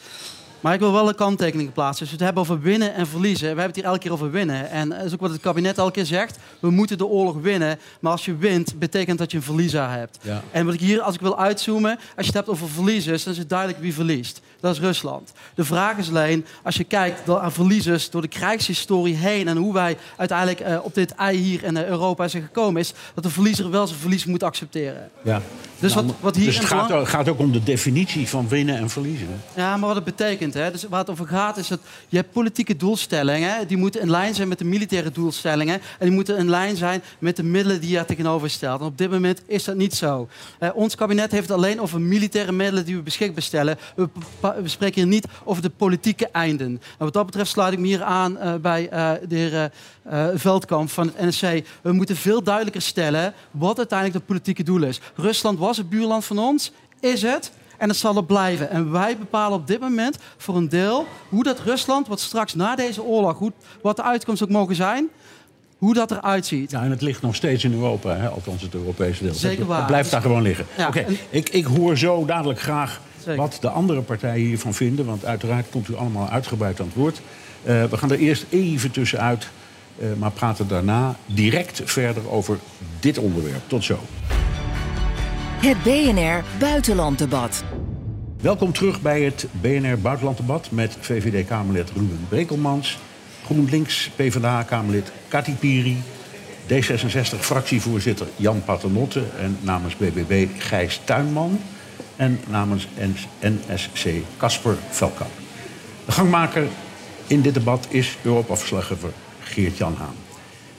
Maar 0.60 0.74
ik 0.74 0.80
wil 0.80 0.92
wel 0.92 1.08
een 1.08 1.14
kanttekening 1.14 1.72
plaatsen. 1.72 2.00
Als 2.00 2.10
we 2.10 2.16
het 2.16 2.24
hebben 2.24 2.42
over 2.42 2.60
winnen 2.60 2.94
en 2.94 3.06
verliezen. 3.06 3.40
We 3.40 3.46
hebben 3.46 3.66
het 3.66 3.76
hier 3.76 3.84
elke 3.84 3.98
keer 3.98 4.12
over 4.12 4.30
winnen. 4.30 4.70
En 4.70 4.88
dat 4.88 5.04
is 5.04 5.12
ook 5.12 5.20
wat 5.20 5.30
het 5.30 5.40
kabinet 5.40 5.78
elke 5.78 5.92
keer 5.92 6.06
zegt. 6.06 6.38
We 6.58 6.70
moeten 6.70 6.98
de 6.98 7.06
oorlog 7.06 7.36
winnen. 7.40 7.78
Maar 8.00 8.12
als 8.12 8.24
je 8.24 8.36
wint, 8.36 8.78
betekent 8.78 9.18
dat 9.18 9.30
je 9.30 9.36
een 9.36 9.42
verliezer 9.42 9.90
hebt. 9.90 10.18
Ja. 10.22 10.42
En 10.50 10.64
wat 10.64 10.74
ik 10.74 10.80
hier, 10.80 11.00
als 11.00 11.14
ik 11.14 11.20
wil 11.20 11.38
uitzoomen. 11.38 11.90
Als 11.90 12.00
je 12.16 12.24
het 12.26 12.34
hebt 12.34 12.48
over 12.48 12.68
verliezers, 12.68 13.24
dan 13.24 13.32
is 13.32 13.38
het 13.38 13.48
duidelijk 13.48 13.80
wie 13.80 13.94
verliest. 13.94 14.40
Dat 14.66 14.74
is 14.74 14.80
Rusland. 14.80 15.32
De 15.54 15.64
vraag 15.64 15.96
is 15.96 16.08
alleen, 16.08 16.46
als 16.62 16.76
je 16.76 16.84
kijkt 16.84 17.26
naar 17.26 17.52
verliezers 17.52 18.10
door 18.10 18.22
de 18.22 18.28
krijgshistorie 18.28 19.14
heen. 19.14 19.48
En 19.48 19.56
hoe 19.56 19.72
wij 19.72 19.96
uiteindelijk 20.16 20.60
uh, 20.60 20.78
op 20.82 20.94
dit 20.94 21.14
ei 21.14 21.38
hier 21.38 21.64
in 21.64 21.76
Europa 21.76 22.28
zijn 22.28 22.42
gekomen. 22.42 22.80
Is 22.80 22.92
dat 23.14 23.24
de 23.24 23.30
verliezer 23.30 23.70
wel 23.70 23.86
zijn 23.86 24.00
verlies 24.00 24.24
moet 24.24 24.42
accepteren. 24.42 25.10
Ja. 25.22 25.42
Dus, 25.78 25.94
nou, 25.94 26.06
wat, 26.06 26.14
wat 26.20 26.36
hier 26.36 26.46
dus 26.46 26.58
het 26.58 26.64
gaat, 26.64 27.08
gaat, 27.08 27.28
ook 27.28 27.38
om 27.38 27.52
de 27.52 27.62
definitie 27.62 28.28
van 28.28 28.48
winnen 28.48 28.76
en 28.76 28.90
verliezen. 28.90 29.28
Ja, 29.54 29.76
maar 29.76 29.86
wat 29.86 29.94
het 29.94 30.04
betekent. 30.04 30.54
Hè? 30.54 30.70
Dus 30.70 30.84
waar 30.88 31.00
het 31.00 31.10
over 31.10 31.26
gaat 31.26 31.56
is 31.56 31.68
dat 31.68 31.80
je 32.08 32.16
hebt 32.16 32.32
politieke 32.32 32.76
doelstellingen. 32.76 33.68
Die 33.68 33.76
moeten 33.76 34.00
in 34.00 34.10
lijn 34.10 34.34
zijn 34.34 34.48
met 34.48 34.58
de 34.58 34.64
militaire 34.64 35.10
doelstellingen. 35.10 35.74
En 35.74 36.06
die 36.06 36.10
moeten 36.10 36.36
in 36.36 36.50
lijn 36.50 36.76
zijn 36.76 37.02
met 37.18 37.36
de 37.36 37.42
middelen 37.42 37.80
die 37.80 37.90
je 37.90 37.98
er 37.98 38.06
tegenover 38.06 38.50
stelt. 38.50 38.80
En 38.80 38.86
op 38.86 38.98
dit 38.98 39.10
moment 39.10 39.40
is 39.46 39.64
dat 39.64 39.76
niet 39.76 39.94
zo. 39.94 40.28
Uh, 40.60 40.68
ons 40.74 40.94
kabinet 40.94 41.30
heeft 41.30 41.48
het 41.48 41.56
alleen 41.56 41.80
over 41.80 42.00
militaire 42.00 42.52
middelen 42.52 42.84
die 42.84 42.96
we 42.96 43.02
beschikbaar 43.02 43.42
stellen. 43.42 43.78
We, 43.96 44.08
we 44.62 44.68
spreken 44.68 45.02
hier 45.02 45.10
niet 45.10 45.26
over 45.44 45.62
de 45.62 45.70
politieke 45.70 46.28
einden. 46.32 46.66
En 46.66 47.04
wat 47.04 47.12
dat 47.12 47.26
betreft 47.26 47.50
sluit 47.50 47.72
ik 47.72 47.78
me 47.78 47.86
hier 47.86 48.02
aan 48.02 48.36
uh, 48.36 48.54
bij 48.54 48.82
uh, 48.92 49.12
de 49.28 49.36
heer 49.36 49.70
Veldkamp 50.34 50.90
van 50.90 51.12
het 51.14 51.26
NSC. 51.26 51.66
We 51.82 51.92
moeten 51.92 52.16
veel 52.16 52.42
duidelijker 52.42 52.82
stellen 52.82 53.34
wat 53.50 53.78
uiteindelijk 53.78 54.18
het 54.18 54.26
politieke 54.26 54.62
doel 54.62 54.82
is. 54.82 55.00
Rusland 55.14 55.58
was 55.58 55.76
het 55.76 55.88
buurland 55.88 56.24
van 56.24 56.38
ons, 56.38 56.72
is 57.00 57.22
het. 57.22 57.52
En 57.78 57.88
het 57.88 57.98
zal 57.98 58.16
er 58.16 58.24
blijven. 58.24 58.70
En 58.70 58.90
wij 58.90 59.18
bepalen 59.18 59.58
op 59.58 59.66
dit 59.66 59.80
moment 59.80 60.18
voor 60.36 60.56
een 60.56 60.68
deel 60.68 61.06
hoe 61.28 61.42
dat 61.42 61.60
Rusland, 61.60 62.08
wat 62.08 62.20
straks 62.20 62.54
na 62.54 62.76
deze 62.76 63.02
oorlog, 63.02 63.38
hoe, 63.38 63.52
wat 63.82 63.96
de 63.96 64.02
uitkomst 64.02 64.42
ook 64.42 64.48
mogen 64.48 64.74
zijn, 64.74 65.08
hoe 65.78 65.94
dat 65.94 66.10
eruit 66.10 66.46
ziet. 66.46 66.70
Ja, 66.70 66.82
en 66.82 66.90
het 66.90 67.02
ligt 67.02 67.22
nog 67.22 67.34
steeds 67.34 67.64
in 67.64 67.72
Europa, 67.72 68.16
hè? 68.16 68.28
althans 68.28 68.62
het 68.62 68.74
Europese 68.74 69.22
deel. 69.22 69.34
Zeker 69.34 69.66
waar. 69.66 69.78
Het 69.78 69.86
blijft 69.86 70.10
daar 70.10 70.20
gewoon 70.20 70.42
liggen. 70.42 70.66
Ja, 70.76 70.88
Oké, 70.88 71.00
en... 71.00 71.16
ik, 71.30 71.48
ik 71.48 71.64
hoor 71.64 71.98
zo 71.98 72.24
dadelijk 72.24 72.60
graag 72.60 73.00
Zeker. 73.26 73.42
wat 73.42 73.58
de 73.60 73.68
andere 73.68 74.00
partijen 74.00 74.46
hiervan 74.46 74.74
vinden. 74.74 75.06
Want 75.06 75.24
uiteraard 75.24 75.66
komt 75.70 75.88
u 75.88 75.94
allemaal 75.94 76.28
uitgebreid 76.28 76.80
aan 76.80 76.86
het 76.86 76.94
woord. 76.94 77.20
Uh, 77.64 77.84
we 77.84 77.96
gaan 77.96 78.10
er 78.10 78.18
eerst 78.18 78.46
even 78.48 78.90
tussenuit, 78.90 79.48
uh, 79.98 80.06
maar 80.18 80.30
praten 80.30 80.68
daarna 80.68 81.16
direct 81.26 81.82
verder 81.84 82.30
over 82.30 82.58
dit 83.00 83.18
onderwerp. 83.18 83.62
Tot 83.66 83.84
zo. 83.84 83.98
Het 85.60 85.82
BNR 85.82 86.44
Buitenlanddebat. 86.58 87.64
Welkom 88.40 88.72
terug 88.72 89.02
bij 89.02 89.22
het 89.22 89.46
BNR 89.60 89.98
Buitenlanddebat 89.98 90.70
met 90.70 90.96
VVD-Kamerlid 91.00 91.90
Ruben 91.90 92.26
Brekelmans, 92.28 92.98
GroenLinks 93.44 94.10
PvdA-Kamerlid 94.16 95.12
Kati 95.28 95.54
Piri, 95.54 96.02
D66-fractievoorzitter 96.68 98.26
Jan 98.36 98.62
Paternotte 98.64 99.22
en 99.38 99.58
namens 99.60 99.96
BBB 99.96 100.46
Gijs 100.58 101.00
Tuinman 101.04 101.58
en 102.16 102.40
namens 102.48 102.88
NSC 103.40 104.08
Casper 104.36 104.76
Velkamp. 104.90 105.30
De 106.04 106.12
gangmaker 106.12 106.66
in 107.26 107.40
dit 107.40 107.54
debat 107.54 107.86
is 107.88 108.16
Europa-verslaggever 108.22 109.10
Geert-Jan 109.40 109.94
Haan. 109.98 110.14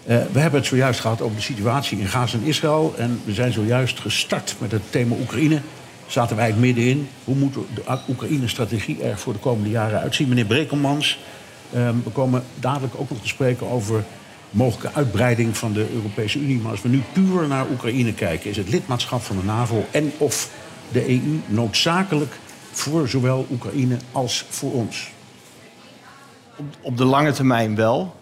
Uh, 0.08 0.18
we 0.32 0.40
hebben 0.40 0.60
het 0.60 0.70
zojuist 0.70 1.00
gehad 1.00 1.22
over 1.22 1.36
de 1.36 1.42
situatie 1.42 2.00
in 2.00 2.08
Gaza 2.08 2.38
en 2.38 2.44
Israël. 2.44 2.94
En 2.98 3.22
we 3.26 3.34
zijn 3.34 3.54
zojuist 3.54 4.00
gestart 4.00 4.56
met 4.60 4.72
het 4.72 4.82
thema 4.90 5.16
Oekraïne. 5.20 5.62
Zaten 6.08 6.36
wij 6.36 6.46
eigenlijk 6.46 6.76
middenin. 6.76 7.10
Hoe 7.24 7.36
moet 7.36 7.54
de 7.54 7.98
Oekraïne-strategie 8.10 9.04
er 9.04 9.18
voor 9.18 9.34
de 9.34 9.40
komende 9.40 9.70
jaren 9.70 10.00
uitzien? 10.00 10.28
Meneer 10.28 10.46
Brekelmans, 10.46 11.20
uh, 11.74 11.90
we 12.04 12.10
komen 12.10 12.44
dadelijk 12.60 12.94
ook 12.98 13.10
nog 13.10 13.22
te 13.22 13.28
spreken 13.28 13.70
over 13.70 14.04
mogelijke 14.50 14.98
uitbreiding 14.98 15.58
van 15.58 15.74
de 15.74 15.88
Europese 15.94 16.40
Unie. 16.40 16.60
Maar 16.60 16.72
als 16.72 16.82
we 16.82 16.90
nu 16.90 17.04
puur 17.14 17.48
naar 17.48 17.66
Oekraïne 17.72 18.14
kijken, 18.14 18.50
is 18.50 18.58
het 18.58 18.70
lidmaatschap 18.70 19.22
van 19.22 19.38
de 19.38 19.44
NAVO 19.44 19.86
en 19.92 20.12
of 20.18 20.50
de 20.92 21.10
EU 21.10 21.40
noodzakelijk 21.46 22.40
voor 22.72 23.08
zowel 23.08 23.46
Oekraïne 23.52 23.98
als 24.12 24.46
voor 24.50 24.72
ons? 24.72 25.12
Op, 26.82 26.98
de 26.98 27.06
lange 27.06 27.32
termijn 27.32 27.76
wel. 27.76 28.16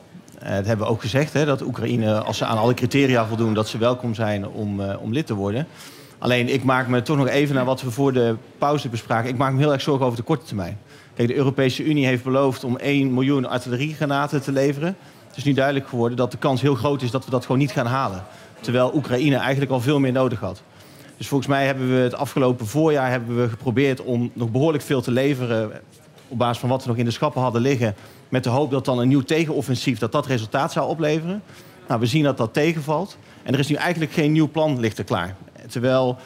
Uh, 0.44 0.50
dat 0.50 0.66
hebben 0.66 0.86
we 0.86 0.92
ook 0.92 1.02
gezegd, 1.02 1.34
hè, 1.34 1.46
dat 1.46 1.62
Oekraïne, 1.62 2.22
als 2.22 2.38
ze 2.38 2.46
aan 2.46 2.58
alle 2.58 2.74
criteria 2.74 3.26
voldoen, 3.26 3.54
dat 3.54 3.68
ze 3.68 3.78
welkom 3.78 4.14
zijn 4.14 4.48
om, 4.48 4.80
uh, 4.80 5.02
om 5.02 5.14
lid 5.14 5.26
te 5.26 5.34
worden. 5.34 5.68
Alleen 6.18 6.54
ik 6.54 6.64
maak 6.64 6.88
me 6.88 7.02
toch 7.02 7.18
nog 7.18 7.28
even 7.28 7.56
naar 7.56 7.66
wat 7.66 7.82
we 7.82 7.92
voor 7.92 8.14
de 8.14 8.36
pauze 8.58 8.90
bespraken. 8.90 9.30
Ik 9.30 9.38
maak 9.38 9.54
me 9.54 9.60
heel 9.60 9.72
erg 9.72 9.82
zorgen 9.82 10.06
over 10.06 10.18
de 10.18 10.24
korte 10.24 10.46
termijn. 10.46 10.78
Kijk, 11.16 11.28
de 11.28 11.36
Europese 11.36 11.84
Unie 11.84 12.06
heeft 12.06 12.24
beloofd 12.24 12.64
om 12.64 12.78
1 12.78 13.14
miljoen 13.14 13.46
artilleriegranaten 13.46 14.42
te 14.42 14.52
leveren. 14.52 14.96
Het 15.28 15.38
is 15.38 15.44
nu 15.44 15.54
duidelijk 15.54 15.88
geworden 15.88 16.18
dat 16.18 16.32
de 16.32 16.38
kans 16.38 16.62
heel 16.62 16.76
groot 16.76 17.02
is 17.02 17.12
dat 17.12 17.26
we 17.26 17.32
dat 17.32 17.42
gewoon 17.42 17.58
niet 17.58 17.72
gaan 17.72 17.86
halen. 17.86 18.24
Terwijl 18.60 18.92
Oekraïne 18.96 19.36
eigenlijk 19.36 19.72
al 19.72 19.82
veel 19.82 20.00
meer 20.00 20.12
nodig 20.12 20.40
had. 20.40 20.62
Dus 21.18 21.28
volgens 21.28 21.50
mij 21.50 21.66
hebben 21.66 21.90
we 21.90 21.96
het 21.96 22.16
afgelopen 22.16 22.68
voorjaar 22.68 23.12
hebben 23.12 23.42
we 23.42 23.50
geprobeerd 23.50 24.02
om 24.02 24.32
nog 24.34 24.52
behoorlijk 24.52 24.84
veel 24.84 25.02
te 25.02 25.12
leveren 25.12 25.72
op 26.28 26.38
basis 26.38 26.58
van 26.58 26.70
wat 26.70 26.84
we 26.84 26.90
nog 26.90 26.98
in 26.98 27.06
de 27.06 27.12
schappen 27.12 27.42
hadden 27.42 27.62
liggen. 27.62 27.96
Met 28.30 28.44
de 28.44 28.50
hoop 28.50 28.72
dat 28.72 28.86
dan 28.86 29.00
een 29.00 29.08
nieuw 29.08 29.22
tegenoffensief 29.22 30.00
dat 30.00 30.12
dat 30.12 30.26
resultaat 30.26 30.72
zou 30.72 30.90
opleveren. 30.90 31.44
Nou, 31.88 32.00
we 32.00 32.06
zien 32.06 32.24
dat 32.24 32.38
dat 32.38 32.54
tegenvalt. 32.54 33.18
En 33.44 33.54
er 33.54 33.60
is 33.60 33.68
nu 33.68 33.76
eigenlijk 33.76 34.12
geen 34.12 34.32
nieuw 34.32 34.50
plan 34.50 34.80
ligt 34.80 35.04
klaar. 35.04 35.36
Terwijl 35.68 36.18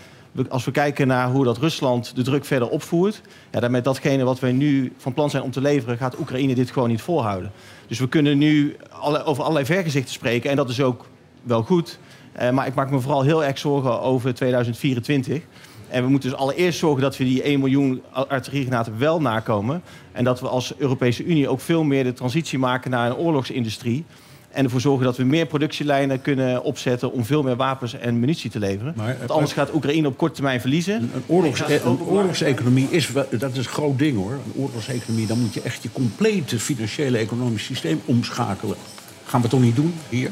als 0.49 0.65
we 0.65 0.71
kijken 0.71 1.07
naar 1.07 1.29
hoe 1.29 1.43
dat 1.43 1.57
Rusland 1.57 2.15
de 2.15 2.21
druk 2.21 2.45
verder 2.45 2.69
opvoert... 2.69 3.21
Ja, 3.51 3.59
dan 3.59 3.71
met 3.71 3.83
datgene 3.83 4.23
wat 4.23 4.39
wij 4.39 4.51
nu 4.51 4.93
van 4.97 5.13
plan 5.13 5.29
zijn 5.29 5.43
om 5.43 5.51
te 5.51 5.61
leveren... 5.61 5.97
gaat 5.97 6.19
Oekraïne 6.19 6.55
dit 6.55 6.71
gewoon 6.71 6.89
niet 6.89 7.01
volhouden. 7.01 7.51
Dus 7.87 7.99
we 7.99 8.07
kunnen 8.07 8.37
nu 8.37 8.77
over 9.25 9.43
allerlei 9.43 9.65
vergezichten 9.65 10.13
spreken. 10.13 10.49
En 10.49 10.55
dat 10.55 10.69
is 10.69 10.81
ook 10.81 11.05
wel 11.43 11.63
goed. 11.63 11.99
Uh, 12.41 12.49
maar 12.49 12.67
ik 12.67 12.73
maak 12.73 12.91
me 12.91 12.99
vooral 12.99 13.23
heel 13.23 13.43
erg 13.43 13.57
zorgen 13.57 14.01
over 14.01 14.33
2024... 14.33 15.41
En 15.89 16.03
we 16.03 16.09
moeten 16.09 16.29
dus 16.29 16.39
allereerst 16.39 16.79
zorgen 16.79 17.01
dat 17.01 17.17
we 17.17 17.23
die 17.23 17.41
1 17.41 17.59
miljoen 17.59 18.01
artilleriegranaten 18.11 18.97
wel 18.97 19.21
nakomen. 19.21 19.81
En 20.11 20.23
dat 20.23 20.39
we 20.39 20.47
als 20.47 20.73
Europese 20.77 21.23
Unie 21.23 21.47
ook 21.47 21.61
veel 21.61 21.83
meer 21.83 22.03
de 22.03 22.13
transitie 22.13 22.59
maken 22.59 22.91
naar 22.91 23.09
een 23.09 23.15
oorlogsindustrie. 23.15 24.05
En 24.49 24.63
ervoor 24.63 24.81
zorgen 24.81 25.05
dat 25.05 25.17
we 25.17 25.23
meer 25.23 25.45
productielijnen 25.45 26.21
kunnen 26.21 26.63
opzetten 26.63 27.11
om 27.11 27.25
veel 27.25 27.43
meer 27.43 27.55
wapens 27.55 27.93
en 27.93 28.19
munitie 28.19 28.49
te 28.49 28.59
leveren. 28.59 28.93
Maar, 28.97 29.15
Want 29.17 29.31
anders 29.31 29.53
gaat 29.53 29.73
Oekraïne 29.73 30.07
op 30.07 30.17
korte 30.17 30.33
termijn 30.33 30.61
verliezen. 30.61 30.95
Een, 30.95 31.11
een, 31.13 31.23
oorlogs, 31.25 31.59
een 31.69 31.99
oorlogseconomie 31.99 32.87
is, 32.89 33.09
dat 33.29 33.51
is 33.51 33.57
een 33.57 33.63
groot 33.63 33.99
ding 33.99 34.17
hoor. 34.17 34.31
Een 34.31 34.61
oorlogseconomie, 34.61 35.27
dan 35.27 35.39
moet 35.39 35.53
je 35.53 35.61
echt 35.61 35.83
je 35.83 35.91
complete 35.91 36.59
financiële 36.59 37.17
economisch 37.17 37.63
systeem 37.63 38.01
omschakelen. 38.05 38.77
Gaan 39.25 39.41
we 39.41 39.47
toch 39.47 39.61
niet 39.61 39.75
doen 39.75 39.93
hier? 40.09 40.31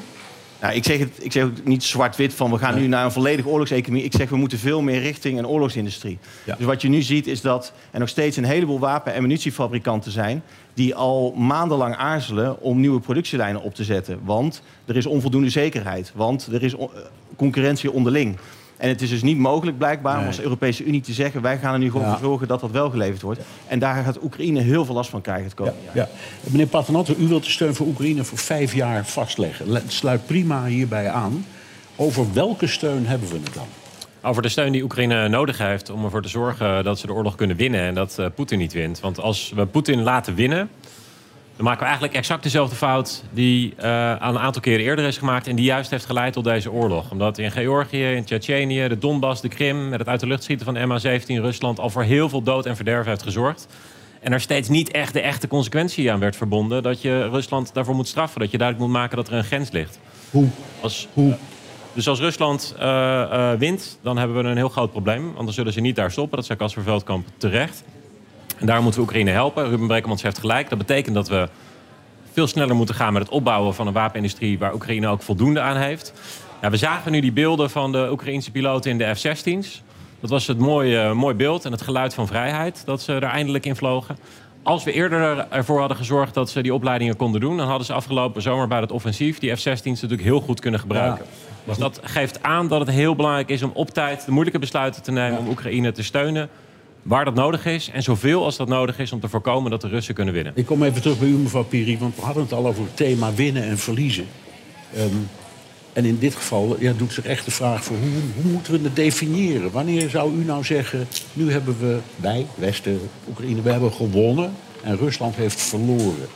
Nou, 0.62 0.74
ik, 0.74 0.84
zeg 0.84 1.00
het, 1.00 1.12
ik 1.20 1.32
zeg 1.32 1.44
ook 1.44 1.66
niet 1.66 1.84
zwart-wit 1.84 2.34
van 2.34 2.52
we 2.52 2.58
gaan 2.58 2.76
nu 2.76 2.88
naar 2.88 3.06
een 3.06 3.12
volledige 3.12 3.48
oorlogseconomie. 3.48 4.04
Ik 4.04 4.14
zeg 4.16 4.30
we 4.30 4.36
moeten 4.36 4.58
veel 4.58 4.82
meer 4.82 5.02
richting 5.02 5.38
een 5.38 5.48
oorlogsindustrie. 5.48 6.18
Dus 6.46 6.66
wat 6.66 6.82
je 6.82 6.90
nu 6.90 7.02
ziet 7.02 7.28
is 7.28 7.42
dat 7.42 7.74
er 7.92 8.00
nog 8.00 8.10
steeds 8.10 8.38
een 8.38 8.44
heleboel 8.44 8.80
wapen- 8.80 9.14
en 9.14 9.22
munitiefabrikanten 9.22 10.12
zijn... 10.12 10.44
die 10.74 10.96
al 10.96 11.32
maandenlang 11.32 11.96
aarzelen 11.96 12.62
om 12.62 12.80
nieuwe 12.80 13.00
productielijnen 13.00 13.62
op 13.62 13.76
te 13.76 13.84
zetten. 13.84 14.20
Want 14.24 14.62
er 14.86 14.98
is 14.98 15.06
onvoldoende 15.06 15.50
zekerheid. 15.50 16.12
Want 16.16 16.48
er 16.52 16.64
is 16.64 16.76
eh, 16.76 16.86
concurrentie 17.36 17.92
onderling. 17.92 18.38
En 18.78 18.90
het 18.90 19.02
is 19.02 19.10
dus 19.10 19.22
niet 19.22 19.38
mogelijk 19.38 19.78
blijkbaar 19.78 20.20
om 20.20 20.26
als 20.26 20.40
Europese 20.42 20.84
Unie 20.84 21.02
te 21.02 21.14
zeggen... 21.14 21.42
wij 21.42 21.58
gaan 21.58 21.74
er 21.74 21.80
nu 21.80 21.92
gewoon 21.92 22.06
Ja. 22.06 22.12
voor 22.18 22.28
zorgen 22.28 22.48
dat 22.48 22.60
dat 22.60 22.72
wel 22.72 22.90
geleverd 22.90 23.22
wordt. 23.22 23.40
En 23.68 23.80
daar 23.80 24.04
gaat 24.04 24.24
Oekraïne 24.24 24.60
heel 24.62 24.86
veel 24.86 24.96
last 24.96 25.10
van 25.10 25.22
krijgen 25.22 25.46
het 25.46 25.54
komende 25.54 25.80
jaar. 25.86 25.96
Ja. 25.96 26.08
Meneer 26.52 26.68
Paternotte, 26.68 27.16
u 27.16 27.28
wilt 27.28 27.44
de 27.44 27.50
steun 27.50 27.76
voor 27.76 27.88
Oekraïne 27.88 28.24
voor 28.24 28.38
vijf 28.38 28.74
jaar 28.74 29.06
vastleggen. 29.06 29.74
Het 29.74 29.94
sluit 29.94 30.26
prima 30.26 30.66
hierbij 30.66 31.10
aan. 31.10 31.46
Over 31.96 32.34
welke 32.34 32.68
steun 32.68 33.06
hebben 33.06 33.30
we 33.30 33.36
het 33.44 33.54
dan? 33.54 33.68
Over 34.22 34.42
de 34.42 34.50
steun 34.50 34.72
die 34.72 34.84
Oekraïne 34.84 35.28
nodig 35.28 35.58
heeft 35.58 35.90
om 35.90 36.04
ervoor 36.04 36.22
te 36.22 36.28
zorgen 36.30 36.84
dat 36.84 37.00
ze 37.00 37.08
de 37.08 37.14
oorlog 37.14 37.36
kunnen 37.36 37.56
winnen 37.58 37.82
en 37.82 37.94
dat 37.94 38.20
eh, 38.20 38.26
Poetin 38.36 38.58
niet 38.58 38.74
wint. 38.74 39.00
Want 39.00 39.20
als 39.20 39.52
we 39.56 39.66
Poetin 39.66 40.02
laten 40.04 40.36
winnen, 40.36 40.70
dan 41.58 41.66
maken 41.66 41.80
we 41.80 41.86
eigenlijk 41.86 42.14
exact 42.14 42.44
dezelfde 42.44 42.76
fout 42.76 43.24
die 43.32 43.74
eh, 43.78 44.16
aan 44.16 44.36
een 44.36 44.42
aantal 44.42 44.62
keren 44.62 44.86
eerder 44.86 45.06
is 45.06 45.18
gemaakt 45.18 45.48
en 45.48 45.56
die 45.56 45.66
juist 45.66 45.90
heeft 45.90 46.06
geleid 46.06 46.34
tot 46.34 46.44
deze 46.44 46.72
oorlog. 46.72 47.12
Omdat 47.12 47.38
in 47.38 47.52
Georgië, 47.52 48.12
in 48.12 48.24
Tsjetsjenië, 48.24 48.88
de 48.88 48.98
Donbass, 48.98 49.42
de 49.42 49.48
Krim, 49.48 49.90
met 49.90 50.00
het 50.00 50.08
uit 50.08 50.20
de 50.20 50.28
lucht 50.28 50.44
schieten 50.44 50.66
van 50.66 50.76
MH17 50.76 51.26
Rusland 51.26 51.80
al 51.80 51.90
voor 51.90 52.04
heel 52.04 52.30
veel 52.30 52.42
dood 52.42 52.66
en 52.66 52.76
verderf 52.76 53.06
heeft 53.06 53.24
gezorgd. 53.24 53.68
En 54.20 54.34
er 54.34 54.42
steeds 54.42 54.70
niet 54.70 54.92
echt 54.92 55.14
de 55.14 55.22
echte 55.22 55.48
consequentie 55.48 56.12
aan 56.12 56.20
werd 56.20 56.36
verbonden 56.36 56.84
dat 56.84 57.02
je 57.02 57.30
Rusland 57.30 57.74
daarvoor 57.74 57.96
moet 57.96 58.08
straffen. 58.08 58.40
Dat 58.40 58.52
je 58.52 58.58
duidelijk 58.58 58.88
moet 58.88 58.98
maken 58.98 59.18
dat 59.18 59.28
er 59.28 59.34
een 59.34 59.44
grens 59.44 59.72
ligt. 59.72 60.00
Hoe? 60.32 60.48
Als, 60.82 61.08
Hoe? 61.14 61.38
Dus 61.94 62.08
als 62.08 62.20
Rusland 62.20 62.76
eh, 62.80 63.22
eh, 63.22 63.60
wint, 63.60 64.00
dan 64.02 64.18
hebben 64.18 64.44
we 64.44 64.50
een 64.50 64.58
heel 64.58 64.70
groot 64.70 64.92
probleem. 64.92 65.34
Want 65.34 65.46
dan 65.46 65.54
zullen 65.54 65.74
ze 65.74 65.80
niet 65.80 65.96
daar 65.96 66.12
stoppen. 66.12 66.38
Dat 66.38 66.46
zei 66.46 66.60
Casper 66.60 66.84
Veldkamp 66.84 67.28
terecht. 67.38 67.84
En 68.60 68.66
daar 68.66 68.82
moeten 68.82 69.00
we 69.02 69.08
Oekraïne 69.08 69.32
helpen. 69.32 69.70
Ruben 69.70 69.88
Brekelmans 69.88 70.22
heeft 70.22 70.38
gelijk. 70.38 70.70
Dat 70.70 70.78
betekent 70.78 71.16
dat 71.16 71.30
we 71.30 71.50
veel 72.32 72.48
sneller 72.48 72.76
moeten 72.76 72.96
gaan 72.96 73.14
met 73.14 73.22
het 73.22 73.32
opbouwen 73.32 73.76
van 73.76 73.88
een 73.88 73.94
wapenindustrie... 73.94 74.60
waar 74.60 74.74
Oekraïne 74.74 75.08
ook 75.08 75.22
voldoende 75.22 75.60
aan 75.60 75.78
heeft. 75.78 76.14
Ja, 76.62 76.70
we 76.70 76.78
zagen 76.78 77.12
nu 77.12 77.20
die 77.20 77.32
beelden 77.32 77.70
van 77.70 77.92
de 77.92 78.08
Oekraïnse 78.12 78.52
piloten 78.52 78.92
in 78.92 78.98
de 78.98 79.16
F-16's. 79.16 79.84
Dat 80.20 80.30
was 80.30 80.48
het 80.48 80.58
mooie, 80.58 81.14
mooi 81.14 81.36
beeld 81.36 81.66
en 81.66 81.72
het 81.72 81.82
geluid 81.82 82.14
van 82.14 82.28
vrijheid... 82.28 82.82
dat 82.86 83.02
ze 83.02 83.14
er 83.14 83.24
eindelijk 83.24 83.66
in 83.66 83.76
vlogen. 83.76 84.18
Als 84.64 84.84
we 84.84 84.92
eerder 84.92 85.48
ervoor 85.50 85.80
hadden 85.80 85.98
gezorgd 85.98 86.34
dat 86.34 86.50
ze 86.50 86.62
die 86.62 86.74
opleidingen 86.74 87.16
konden 87.16 87.42
doen... 87.42 87.58
dan 87.58 87.68
hadden 87.68 87.86
ze 87.86 87.94
afgelopen 87.94 88.42
zomer 88.42 88.68
bij 88.68 88.80
het 88.80 88.92
offensief 88.92 89.40
die 89.40 89.56
F-16's 89.56 89.84
natuurlijk 89.84 90.22
heel 90.22 90.40
goed 90.40 90.60
kunnen 90.60 90.80
gebruiken. 90.80 91.26
Dus 91.64 91.78
dat 91.78 92.00
geeft 92.04 92.44
aan 92.44 92.68
dat 92.68 92.80
het 92.80 92.90
heel 92.90 93.16
belangrijk 93.16 93.50
is 93.50 93.64
om 93.64 93.72
op 93.74 93.90
tijd 93.90 94.26
de 94.26 94.32
moeilijke 94.32 94.60
besluiten 94.60 95.04
te 95.04 95.12
nemen... 95.12 95.40
om 95.40 95.48
Oekraïne 95.48 95.92
te 95.92 96.04
steunen 96.04 96.50
waar 97.08 97.26
dat 97.26 97.34
nodig 97.34 97.66
is. 97.66 97.90
En 97.90 98.04
zoveel 98.04 98.44
als 98.44 98.58
dat 98.58 98.68
nodig 98.68 99.00
is 99.00 99.12
om 99.12 99.20
te 99.20 99.30
voorkomen 99.30 99.72
dat 99.72 99.82
de 99.82 99.88
Russen 99.88 100.14
kunnen 100.14 100.34
winnen. 100.34 100.54
Ik 100.56 100.66
kom 100.66 100.84
even 100.84 101.02
terug 101.02 101.20
bij 101.20 101.28
u, 101.28 101.32
mevrouw 101.32 101.64
Piri, 101.64 101.98
want 101.98 102.16
we 102.16 102.22
hadden 102.22 102.44
het 102.44 102.54
al 102.54 102.68
over 102.68 102.84
het 102.84 102.98
thema 102.98 103.34
winnen 103.34 103.64
en 103.64 103.78
verliezen. 103.78 104.28
Ehm, 104.96 105.16
en 105.94 106.06
in 106.06 106.20
dit 106.20 106.36
geval 106.36 106.76
ja, 106.80 106.94
doet 106.98 107.14
zich 107.14 107.26
echt 107.26 107.46
de 107.46 107.52
vraag 107.52 107.84
voor 107.84 107.98
hoe, 107.98 108.10
hoe 108.42 108.52
moeten 108.52 108.74
we 108.74 108.80
het 108.84 108.96
definiëren? 108.96 109.72
Wanneer 109.72 110.10
zou 110.10 110.40
u 110.40 110.44
nou 110.44 110.64
zeggen, 110.64 111.08
nu 111.34 111.52
hebben 111.52 111.80
we, 111.80 112.00
wij, 112.16 112.46
Westen, 112.56 113.00
Oekraïne, 113.30 113.62
we 113.62 113.72
hebben 113.72 113.94
gewonnen 113.94 114.54
en 114.84 114.98
Rusland 114.98 115.36
heeft 115.36 115.62
verloren? 115.62 116.28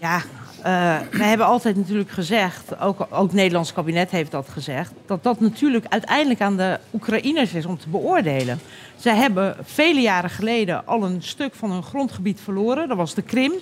Ja, 0.00 0.22
eh 0.64 0.96
wij 1.10 1.28
hebben 1.28 1.46
altijd 1.46 1.76
natuurlijk 1.76 2.10
gezegd, 2.10 2.80
ook, 2.80 3.06
ook 3.10 3.26
het 3.26 3.32
Nederlands 3.32 3.72
kabinet 3.72 4.10
heeft 4.10 4.30
dat 4.30 4.48
gezegd, 4.48 4.92
dat 5.06 5.22
dat 5.22 5.40
natuurlijk 5.40 5.86
uiteindelijk 5.88 6.40
aan 6.40 6.56
de 6.56 6.78
Oekraïners 6.94 7.52
is 7.52 7.66
om 7.66 7.78
te 7.78 7.88
beoordelen. 7.88 8.60
Zij 8.96 9.16
hebben 9.16 9.56
vele 9.62 10.00
jaren 10.00 10.30
geleden 10.30 10.86
al 10.86 11.04
een 11.04 11.22
stuk 11.22 11.54
van 11.54 11.70
hun 11.70 11.82
grondgebied 11.82 12.40
verloren, 12.40 12.88
dat 12.88 12.96
was 12.96 13.14
de 13.14 13.22
Krim. 13.22 13.52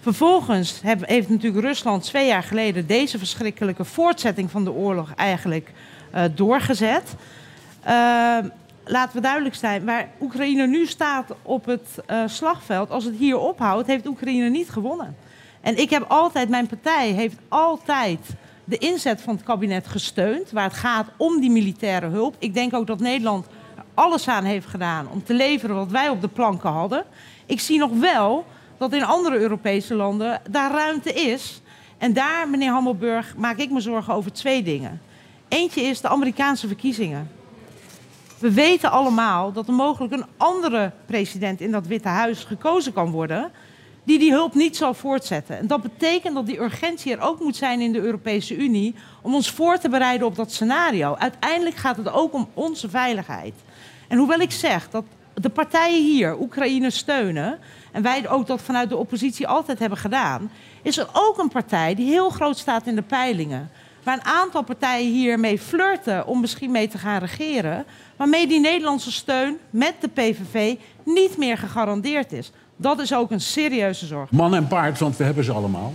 Vervolgens 0.00 0.80
heeft 0.82 1.28
natuurlijk 1.28 1.64
Rusland 1.64 2.02
twee 2.02 2.26
jaar 2.26 2.42
geleden 2.42 2.86
deze 2.86 3.18
verschrikkelijke 3.18 3.84
voortzetting 3.84 4.50
van 4.50 4.64
de 4.64 4.72
oorlog 4.72 5.14
eigenlijk 5.14 5.72
eh, 6.10 6.22
doorgezet. 6.34 7.14
Eh, 7.82 8.38
laten 8.84 9.16
we 9.16 9.20
duidelijk 9.20 9.54
zijn, 9.54 9.84
waar 9.84 10.08
Oekraïne 10.20 10.66
nu 10.66 10.86
staat 10.86 11.34
op 11.42 11.64
het 11.64 11.98
eh, 12.06 12.22
slagveld, 12.26 12.90
als 12.90 13.04
het 13.04 13.16
hier 13.16 13.38
ophoudt, 13.38 13.86
heeft 13.86 14.06
Oekraïne 14.06 14.48
niet 14.48 14.70
gewonnen. 14.70 15.16
En 15.60 15.78
ik 15.78 15.90
heb 15.90 16.04
altijd, 16.08 16.48
mijn 16.48 16.66
partij 16.66 17.10
heeft 17.10 17.36
altijd 17.48 18.20
de 18.64 18.78
inzet 18.78 19.20
van 19.20 19.34
het 19.34 19.44
kabinet 19.44 19.86
gesteund, 19.86 20.50
waar 20.50 20.64
het 20.64 20.76
gaat 20.76 21.08
om 21.16 21.40
die 21.40 21.50
militaire 21.50 22.06
hulp. 22.06 22.36
Ik 22.38 22.54
denk 22.54 22.74
ook 22.74 22.86
dat 22.86 23.00
Nederland 23.00 23.46
er 23.76 23.84
alles 23.94 24.28
aan 24.28 24.44
heeft 24.44 24.66
gedaan 24.66 25.08
om 25.08 25.24
te 25.24 25.34
leveren 25.34 25.76
wat 25.76 25.90
wij 25.90 26.08
op 26.08 26.20
de 26.20 26.28
planken 26.28 26.70
hadden. 26.70 27.04
Ik 27.46 27.60
zie 27.60 27.78
nog 27.78 27.90
wel 27.90 28.44
dat 28.78 28.92
in 28.92 29.04
andere 29.04 29.38
Europese 29.38 29.94
landen 29.94 30.40
daar 30.50 30.70
ruimte 30.70 31.12
is. 31.12 31.60
En 31.98 32.12
daar, 32.12 32.48
meneer 32.48 32.70
Hammelburg, 32.70 33.34
maak 33.36 33.56
ik 33.56 33.70
me 33.70 33.80
zorgen 33.80 34.14
over 34.14 34.32
twee 34.32 34.62
dingen. 34.62 35.00
Eentje 35.48 35.80
is 35.80 36.00
de 36.00 36.08
Amerikaanse 36.08 36.66
verkiezingen. 36.66 37.30
We 38.38 38.52
weten 38.52 38.90
allemaal 38.90 39.52
dat 39.52 39.68
er 39.68 39.74
mogelijk 39.74 40.12
een 40.12 40.26
andere 40.36 40.92
president 41.06 41.60
in 41.60 41.70
dat 41.70 41.86
Witte 41.86 42.08
Huis 42.08 42.44
gekozen 42.44 42.92
kan 42.92 43.10
worden. 43.10 43.50
Die 44.06 44.18
die 44.18 44.32
hulp 44.32 44.54
niet 44.54 44.76
zal 44.76 44.94
voortzetten. 44.94 45.58
En 45.58 45.66
dat 45.66 45.82
betekent 45.82 46.34
dat 46.34 46.46
die 46.46 46.60
urgentie 46.60 47.12
er 47.12 47.20
ook 47.20 47.40
moet 47.40 47.56
zijn 47.56 47.80
in 47.80 47.92
de 47.92 48.00
Europese 48.00 48.56
Unie. 48.56 48.94
om 49.22 49.34
ons 49.34 49.50
voor 49.50 49.78
te 49.78 49.88
bereiden 49.88 50.26
op 50.26 50.36
dat 50.36 50.52
scenario. 50.52 51.14
Uiteindelijk 51.14 51.76
gaat 51.76 51.96
het 51.96 52.12
ook 52.12 52.32
om 52.32 52.48
onze 52.54 52.88
veiligheid. 52.88 53.54
En 54.08 54.18
hoewel 54.18 54.40
ik 54.40 54.52
zeg 54.52 54.90
dat 54.90 55.04
de 55.34 55.48
partijen 55.48 56.04
hier 56.04 56.40
Oekraïne 56.40 56.90
steunen. 56.90 57.58
en 57.92 58.02
wij 58.02 58.28
ook 58.28 58.46
dat 58.46 58.62
vanuit 58.62 58.88
de 58.88 58.96
oppositie 58.96 59.48
altijd 59.48 59.78
hebben 59.78 59.98
gedaan. 59.98 60.50
is 60.82 60.98
er 60.98 61.08
ook 61.12 61.38
een 61.38 61.48
partij 61.48 61.94
die 61.94 62.10
heel 62.10 62.30
groot 62.30 62.58
staat 62.58 62.86
in 62.86 62.94
de 62.94 63.02
peilingen 63.02 63.70
waar 64.06 64.14
een 64.14 64.24
aantal 64.24 64.62
partijen 64.62 65.12
hiermee 65.12 65.58
flirten 65.58 66.26
om 66.26 66.40
misschien 66.40 66.70
mee 66.70 66.88
te 66.88 66.98
gaan 66.98 67.18
regeren, 67.18 67.84
waarmee 68.16 68.46
die 68.46 68.60
Nederlandse 68.60 69.12
steun 69.12 69.58
met 69.70 69.94
de 70.00 70.08
PVV 70.08 70.76
niet 71.04 71.36
meer 71.36 71.58
gegarandeerd 71.58 72.32
is. 72.32 72.52
Dat 72.76 73.00
is 73.00 73.14
ook 73.14 73.30
een 73.30 73.40
serieuze 73.40 74.06
zorg. 74.06 74.30
Man 74.30 74.54
en 74.54 74.66
paard, 74.66 74.98
want 74.98 75.16
we 75.16 75.24
hebben 75.24 75.44
ze 75.44 75.52
allemaal. 75.52 75.94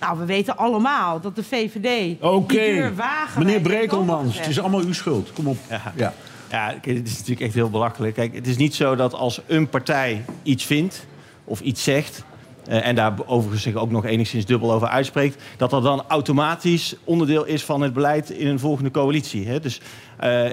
Nou, 0.00 0.18
we 0.18 0.24
weten 0.24 0.56
allemaal 0.56 1.20
dat 1.20 1.36
de 1.36 1.44
VVD 1.44 2.16
Oké, 2.22 2.54
die 2.54 2.74
deur 2.74 2.94
wagen 2.94 3.44
meneer 3.44 3.60
Brekelmans, 3.60 4.38
het 4.38 4.46
is 4.46 4.60
allemaal 4.60 4.80
uw 4.80 4.92
schuld. 4.92 5.32
Kom 5.32 5.46
op. 5.46 5.56
Ja. 5.68 5.92
Ja. 5.96 6.12
Ja, 6.50 6.74
het 6.80 7.08
is 7.08 7.16
natuurlijk 7.16 7.40
echt 7.40 7.54
heel 7.54 7.70
belachelijk. 7.70 8.14
Kijk, 8.14 8.34
het 8.34 8.46
is 8.46 8.56
niet 8.56 8.74
zo 8.74 8.96
dat 8.96 9.14
als 9.14 9.40
een 9.46 9.68
partij 9.68 10.24
iets 10.42 10.64
vindt 10.64 11.06
of 11.44 11.60
iets 11.60 11.82
zegt... 11.82 12.24
eh, 12.68 12.86
en 12.86 12.94
daar 12.94 13.14
overigens 13.26 13.62
zich 13.62 13.74
ook 13.74 13.90
nog 13.90 14.04
enigszins 14.04 14.44
dubbel 14.44 14.72
over 14.72 14.88
uitspreekt... 14.88 15.42
dat 15.56 15.70
dat 15.70 15.82
dan 15.82 16.04
automatisch 16.08 16.96
onderdeel 17.04 17.44
is 17.44 17.64
van 17.64 17.80
het 17.80 17.92
beleid 17.92 18.30
in 18.30 18.46
een 18.46 18.58
volgende 18.58 18.90
coalitie. 18.90 19.46
Hè? 19.46 19.60
Dus 19.60 19.80
eh, 20.16 20.44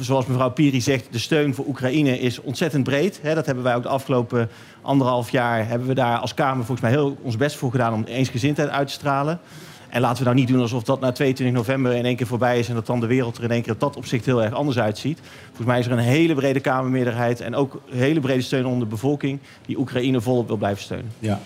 zoals 0.00 0.26
mevrouw 0.26 0.50
Piri 0.50 0.80
zegt, 0.80 1.06
de 1.10 1.18
steun 1.18 1.54
voor 1.54 1.66
Oekraïne 1.66 2.20
is 2.20 2.40
ontzettend 2.40 2.84
breed. 2.84 3.20
Hè? 3.22 3.34
Dat 3.34 3.46
hebben 3.46 3.64
wij 3.64 3.74
ook 3.74 3.82
de 3.82 3.88
afgelopen 3.88 4.48
anderhalf 4.82 5.30
jaar... 5.30 5.68
hebben 5.68 5.88
we 5.88 5.94
daar 5.94 6.18
als 6.18 6.34
Kamer 6.34 6.64
volgens 6.64 6.80
mij 6.80 6.90
heel 6.90 7.16
ons 7.22 7.36
best 7.36 7.56
voor 7.56 7.70
gedaan... 7.70 7.94
om 7.94 8.04
eensgezindheid 8.04 8.68
uit 8.68 8.86
te 8.86 8.92
stralen. 8.92 9.40
En 9.88 10.00
laten 10.00 10.18
we 10.18 10.24
nou 10.24 10.36
niet 10.36 10.48
doen 10.48 10.60
alsof 10.60 10.82
dat 10.82 11.00
na 11.00 11.12
22 11.12 11.56
november 11.56 11.92
in 11.92 12.04
één 12.04 12.16
keer 12.16 12.26
voorbij 12.26 12.58
is... 12.58 12.68
en 12.68 12.74
dat 12.74 12.86
dan 12.86 13.00
de 13.00 13.06
wereld 13.06 13.36
er 13.36 13.44
in 13.44 13.50
één 13.50 13.62
keer 13.62 13.72
op 13.72 13.80
dat 13.80 13.96
opzicht 13.96 14.26
heel 14.26 14.42
erg 14.42 14.54
anders 14.54 14.78
uitziet. 14.78 15.18
Volgens 15.46 15.66
mij 15.66 15.78
is 15.78 15.86
er 15.86 15.92
een 15.92 15.98
hele 15.98 16.34
brede 16.34 16.60
Kamermeerderheid... 16.60 17.40
en 17.40 17.54
ook 17.54 17.80
hele 17.90 18.20
brede 18.20 18.42
steun 18.42 18.66
onder 18.66 18.80
de 18.80 18.94
bevolking... 18.94 19.38
die 19.66 19.78
Oekraïne 19.78 20.20
volop 20.20 20.46
wil 20.46 20.56
blijven 20.56 20.82
steunen. 20.82 21.12
Ja. 21.18 21.40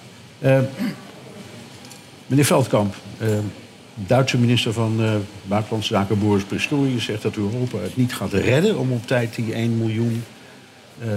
Eh, 0.44 0.58
meneer 2.26 2.44
Veldkamp, 2.44 2.94
eh, 3.18 3.28
Duitse 3.94 4.38
minister 4.38 4.72
van 4.72 5.02
eh, 5.02 5.14
Buitenlandse 5.42 5.94
Zaken 5.94 6.18
Boris 6.18 6.42
Pistorius 6.42 7.04
zegt 7.04 7.22
dat 7.22 7.36
Europa 7.36 7.78
het 7.78 7.96
niet 7.96 8.14
gaat 8.14 8.32
redden 8.32 8.78
om 8.78 8.92
op 8.92 9.06
tijd 9.06 9.34
die 9.34 9.54
1 9.54 9.78
miljoen 9.78 10.24
eh 10.98 11.08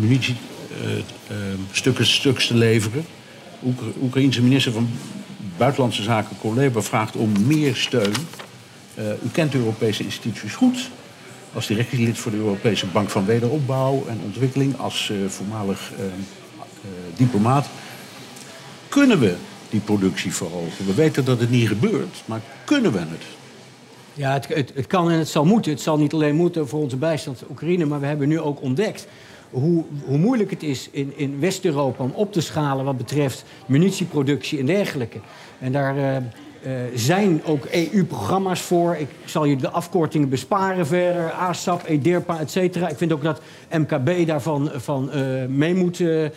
munitie 0.00 0.36
eh, 0.82 0.98
eh, 0.98 1.36
stukken, 1.72 2.06
stuks 2.06 2.46
te 2.46 2.54
leveren. 2.54 3.04
Oekra 3.64 3.86
Oekraïense 4.02 4.42
minister 4.42 4.72
van 4.72 4.88
Buitenlandse 5.56 6.02
Zaken 6.02 6.36
Kuleba 6.40 6.82
vraagt 6.82 7.16
om 7.16 7.32
meer 7.46 7.76
steun. 7.76 8.14
U 8.98 9.28
kent 9.32 9.52
de 9.52 9.58
Europese 9.58 10.04
instituties 10.04 10.54
goed. 10.54 10.90
Als 11.52 11.66
directielid 11.66 12.18
voor 12.18 12.30
de 12.30 12.36
Europese 12.36 12.86
Bank 12.86 13.10
van 13.10 13.24
Wederopbouw 13.24 14.04
en 14.08 14.20
Ontwikkeling, 14.24 14.78
als 14.78 15.12
voormalig 15.28 15.92
diplomaat. 17.16 17.66
Kunnen 18.92 19.18
we 19.18 19.34
die 19.70 19.80
productie 19.80 20.32
verhogen? 20.32 20.86
We 20.86 20.94
weten 20.94 21.24
dat 21.24 21.40
het 21.40 21.50
niet 21.50 21.68
gebeurt, 21.68 22.22
maar 22.24 22.40
kunnen 22.64 22.92
we 22.92 22.98
het? 22.98 23.22
Ja, 24.14 24.32
het, 24.32 24.48
het, 24.48 24.72
het 24.74 24.86
kan 24.86 25.10
en 25.10 25.18
het 25.18 25.28
zal 25.28 25.44
moeten. 25.44 25.72
Het 25.72 25.80
zal 25.80 25.98
niet 25.98 26.12
alleen 26.12 26.34
moeten 26.34 26.68
voor 26.68 26.80
onze 26.80 26.96
bijstand 26.96 27.42
Oekraïne, 27.50 27.84
maar 27.84 28.00
we 28.00 28.06
hebben 28.06 28.28
nu 28.28 28.40
ook 28.40 28.62
ontdekt 28.62 29.06
hoe, 29.50 29.84
hoe 30.04 30.18
moeilijk 30.18 30.50
het 30.50 30.62
is 30.62 30.88
in, 30.90 31.12
in 31.16 31.40
West-Europa 31.40 32.04
om 32.04 32.12
op 32.14 32.32
te 32.32 32.40
schalen 32.40 32.84
wat 32.84 32.96
betreft 32.96 33.44
munitieproductie 33.66 34.58
en 34.58 34.66
dergelijke. 34.66 35.18
En 35.58 35.72
daar, 35.72 36.22
eh, 36.62 36.72
zijn 36.94 37.40
ook 37.44 37.64
EU-programma's 37.70 38.60
voor. 38.60 38.96
Ik 38.96 39.08
zal 39.24 39.44
je 39.44 39.56
de 39.56 39.70
afkortingen 39.70 40.28
besparen 40.28 40.86
verder. 40.86 41.30
ASAP, 41.30 41.82
EDERPA, 41.86 42.38
et 42.38 42.50
cetera. 42.50 42.88
Ik 42.88 42.96
vind 42.96 43.12
ook 43.12 43.22
dat 43.22 43.40
MKB 43.70 44.26
daarvan 44.26 44.70
van, 44.74 45.10
uh, 45.14 45.46
mee 45.48 45.74
moet, 45.74 45.98
uh, 45.98 46.28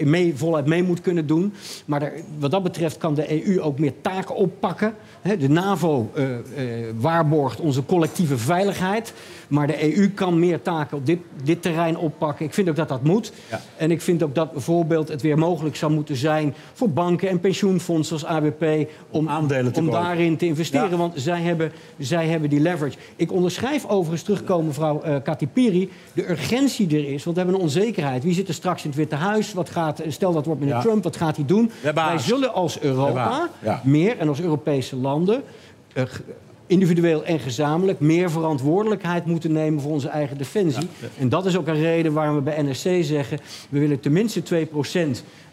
mee, 0.00 0.36
voluit 0.36 0.66
mee 0.66 0.82
moet 0.82 1.00
kunnen 1.00 1.26
doen. 1.26 1.52
Maar 1.84 2.00
daar, 2.00 2.12
wat 2.38 2.50
dat 2.50 2.62
betreft 2.62 2.96
kan 2.96 3.14
de 3.14 3.46
EU 3.46 3.60
ook 3.60 3.78
meer 3.78 3.92
taken 4.00 4.34
oppakken. 4.34 4.94
de 5.38 5.48
NAVO 5.48 6.10
waarborgt 6.94 7.60
onze 7.60 7.84
collectieve 7.84 8.38
veiligheid. 8.38 9.12
Maar 9.48 9.66
de 9.66 9.96
EU 9.96 10.08
kan 10.08 10.38
meer 10.38 10.62
taken 10.62 10.96
op 10.96 11.06
dit, 11.06 11.18
dit 11.42 11.62
terrein 11.62 11.98
oppakken. 11.98 12.44
Ik 12.46 12.54
vind 12.54 12.68
ook 12.68 12.76
dat 12.76 12.88
dat 12.88 13.02
moet. 13.02 13.32
Ja. 13.50 13.60
En 13.76 13.90
ik 13.90 14.00
vind 14.00 14.22
ook 14.22 14.34
dat 14.34 14.52
bijvoorbeeld 14.52 15.08
het 15.08 15.22
weer 15.22 15.38
mogelijk 15.38 15.76
zou 15.76 15.92
moeten 15.92 16.16
zijn... 16.16 16.54
voor 16.72 16.90
banken 16.90 17.28
en 17.28 17.40
pensioenfondsen 17.40 18.14
als 18.14 18.24
ABP... 18.24 18.64
om, 19.10 19.28
Aandelen 19.28 19.59
te 19.64 19.80
om 19.80 19.90
daarin 19.90 20.36
te 20.36 20.46
investeren. 20.46 20.98
Want 20.98 21.12
zij 21.16 21.40
hebben, 21.40 21.72
zij 21.98 22.26
hebben 22.26 22.50
die 22.50 22.60
leverage. 22.60 22.96
Ik 23.16 23.32
onderschrijf 23.32 23.86
overigens 23.86 24.22
terugkomen, 24.22 24.66
mevrouw 24.66 25.02
uh, 25.06 25.16
Katipiri... 25.22 25.90
de 26.12 26.30
urgentie 26.30 26.86
er 26.88 27.12
is, 27.12 27.24
want 27.24 27.36
we 27.36 27.42
hebben 27.42 27.54
een 27.54 27.66
onzekerheid. 27.66 28.22
Wie 28.22 28.34
zit 28.34 28.48
er 28.48 28.54
straks 28.54 28.82
in 28.82 28.88
het 28.88 28.98
Witte 28.98 29.14
Huis? 29.14 29.52
Wat 29.52 29.70
gaat, 29.70 30.02
stel 30.08 30.32
dat 30.32 30.46
wordt 30.46 30.60
meneer 30.60 30.80
Trump, 30.80 31.04
wat 31.04 31.16
gaat 31.16 31.36
hij 31.36 31.44
doen? 31.44 31.70
Wij 31.94 32.18
zullen 32.18 32.52
als 32.54 32.80
Europa 32.80 33.48
meer 33.82 34.18
en 34.18 34.28
als 34.28 34.40
Europese 34.40 34.96
landen... 34.96 35.42
Uh, 35.94 36.02
individueel 36.70 37.24
en 37.24 37.38
gezamenlijk 37.38 38.00
meer 38.00 38.30
verantwoordelijkheid 38.30 39.24
moeten 39.24 39.52
nemen 39.52 39.80
voor 39.80 39.92
onze 39.92 40.08
eigen 40.08 40.38
defensie. 40.38 40.88
En 41.18 41.28
dat 41.28 41.46
is 41.46 41.56
ook 41.56 41.66
een 41.66 41.80
reden 41.80 42.12
waarom 42.12 42.34
we 42.34 42.40
bij 42.40 42.62
NSC 42.62 42.88
zeggen... 43.00 43.38
we 43.68 43.78
willen 43.78 44.00
tenminste 44.00 44.42
2% 44.42 44.66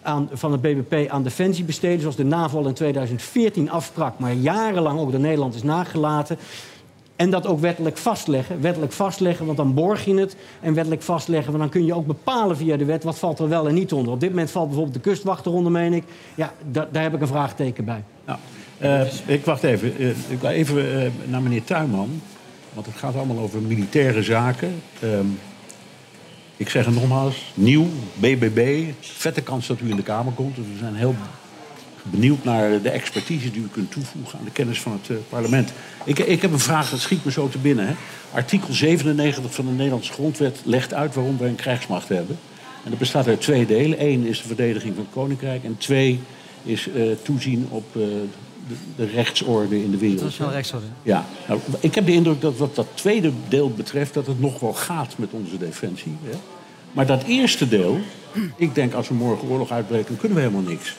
aan, 0.01 0.29
van 0.31 0.51
het 0.51 0.61
BBP 0.61 1.09
aan 1.09 1.23
defensie 1.23 1.63
besteden... 1.63 1.99
zoals 1.99 2.15
de 2.15 2.25
NAVO 2.25 2.65
in 2.65 2.73
2014 2.73 3.71
afsprak, 3.71 4.19
maar 4.19 4.33
jarenlang 4.33 4.99
ook 4.99 5.11
door 5.11 5.19
Nederland 5.19 5.55
is 5.55 5.63
nagelaten... 5.63 6.37
En 7.17 7.29
dat 7.29 7.47
ook 7.47 7.59
wettelijk 7.59 7.97
vastleggen. 7.97 8.61
Wettelijk 8.61 8.91
vastleggen, 8.91 9.45
want 9.45 9.57
dan 9.57 9.73
borg 9.73 10.05
je 10.05 10.13
het. 10.13 10.35
En 10.59 10.73
wettelijk 10.73 11.01
vastleggen, 11.01 11.47
want 11.47 11.63
dan 11.63 11.71
kun 11.71 11.85
je 11.85 11.93
ook 11.93 12.05
bepalen 12.05 12.57
via 12.57 12.77
de 12.77 12.85
wet... 12.85 13.03
wat 13.03 13.19
valt 13.19 13.39
er 13.39 13.49
wel 13.49 13.67
en 13.67 13.73
niet 13.73 13.93
onder. 13.93 14.13
Op 14.13 14.19
dit 14.19 14.29
moment 14.29 14.51
valt 14.51 14.65
bijvoorbeeld 14.65 15.03
de 15.03 15.09
kustwachter 15.09 15.51
onder, 15.51 15.71
meen 15.71 15.93
ik. 15.93 16.03
Ja, 16.35 16.53
daar 16.71 17.03
heb 17.03 17.13
ik 17.13 17.21
een 17.21 17.27
vraagteken 17.27 17.85
bij. 17.85 18.03
Nou, 18.25 18.39
uh, 18.81 19.01
ik 19.25 19.45
wacht 19.45 19.63
even. 19.63 20.01
Uh, 20.01 20.09
ik 20.09 20.39
ga 20.41 20.51
even 20.51 21.03
uh, 21.03 21.09
naar 21.25 21.41
meneer 21.41 21.63
Tuinman. 21.63 22.21
Want 22.73 22.85
het 22.85 22.95
gaat 22.95 23.15
allemaal 23.15 23.39
over 23.39 23.61
militaire 23.61 24.23
zaken. 24.23 24.81
Um, 25.03 25.39
ik 26.57 26.69
zeg 26.69 26.85
het 26.85 26.93
nogmaals. 26.93 27.51
Nieuw, 27.53 27.87
BBB. 28.13 28.83
Vette 28.99 29.41
kans 29.41 29.67
dat 29.67 29.79
u 29.79 29.89
in 29.89 29.95
de 29.95 30.03
Kamer 30.03 30.33
komt. 30.33 30.55
Dus 30.55 30.65
we 30.65 30.77
zijn 30.79 30.95
heel 30.95 31.15
benieuwd 32.03 32.43
naar 32.43 32.81
de 32.81 32.89
expertise 32.89 33.51
die 33.51 33.61
u 33.61 33.67
kunt 33.71 33.91
toevoegen 33.91 34.39
aan 34.39 34.45
de 34.45 34.51
kennis 34.51 34.81
van 34.81 34.99
het 35.01 35.29
parlement. 35.29 35.73
Ik, 36.03 36.19
ik, 36.19 36.41
heb 36.41 36.51
een 36.51 36.59
vraag, 36.59 36.89
dat 36.89 36.99
schiet 36.99 37.25
me 37.25 37.31
zo 37.31 37.49
te 37.49 37.57
binnen. 37.57 37.87
Hè. 37.87 37.93
Artikel 38.31 38.73
97 38.73 39.53
van 39.53 39.65
de 39.65 39.71
Nederlandse 39.71 40.13
grondwet 40.13 40.59
legt 40.63 40.93
uit 40.93 41.15
waarom 41.15 41.37
we 41.37 41.45
een 41.45 41.55
krijgsmacht 41.55 42.09
hebben. 42.09 42.37
En 42.83 42.89
dat 42.89 42.99
bestaat 42.99 43.27
uit 43.27 43.41
twee 43.41 43.65
delen. 43.65 44.05
Eén 44.05 44.25
is 44.25 44.41
de 44.41 44.47
verdediging 44.47 44.95
van 44.95 45.03
het 45.03 45.13
koninkrijk. 45.13 45.63
En 45.63 45.77
twee 45.77 46.19
is 46.63 46.89
toezien 47.23 47.67
op 47.69 47.95
de, 48.95 49.05
rechtsorde 49.05 49.83
in 49.83 49.91
de 49.91 49.97
wereld. 49.97 50.19
Dat 50.19 50.29
is 50.29 50.37
wel 50.37 50.51
rechtsorde. 50.51 50.85
Ja, 51.03 51.25
nou, 51.47 51.59
ik 51.79 51.95
heb 51.95 52.05
de 52.05 52.13
indruk 52.13 52.41
dat 52.41 52.57
wat 52.57 52.75
dat 52.75 52.87
tweede 52.93 53.31
deel 53.47 53.71
betreft... 53.71 54.13
dat 54.13 54.27
het 54.27 54.39
nog 54.39 54.59
wel 54.59 54.73
gaat 54.73 55.17
met 55.17 55.29
onze 55.31 55.57
defensie. 55.57 56.17
Hè? 56.23 56.37
Maar 56.91 57.05
dat 57.05 57.23
eerste 57.23 57.67
deel, 57.67 57.99
ik 58.55 58.75
denk 58.75 58.93
als 58.93 59.07
we 59.07 59.13
morgen 59.13 59.47
oorlog 59.47 59.71
uitbreken... 59.71 60.17
kunnen 60.17 60.37
we 60.37 60.43
helemaal 60.43 60.69
niks. 60.69 60.95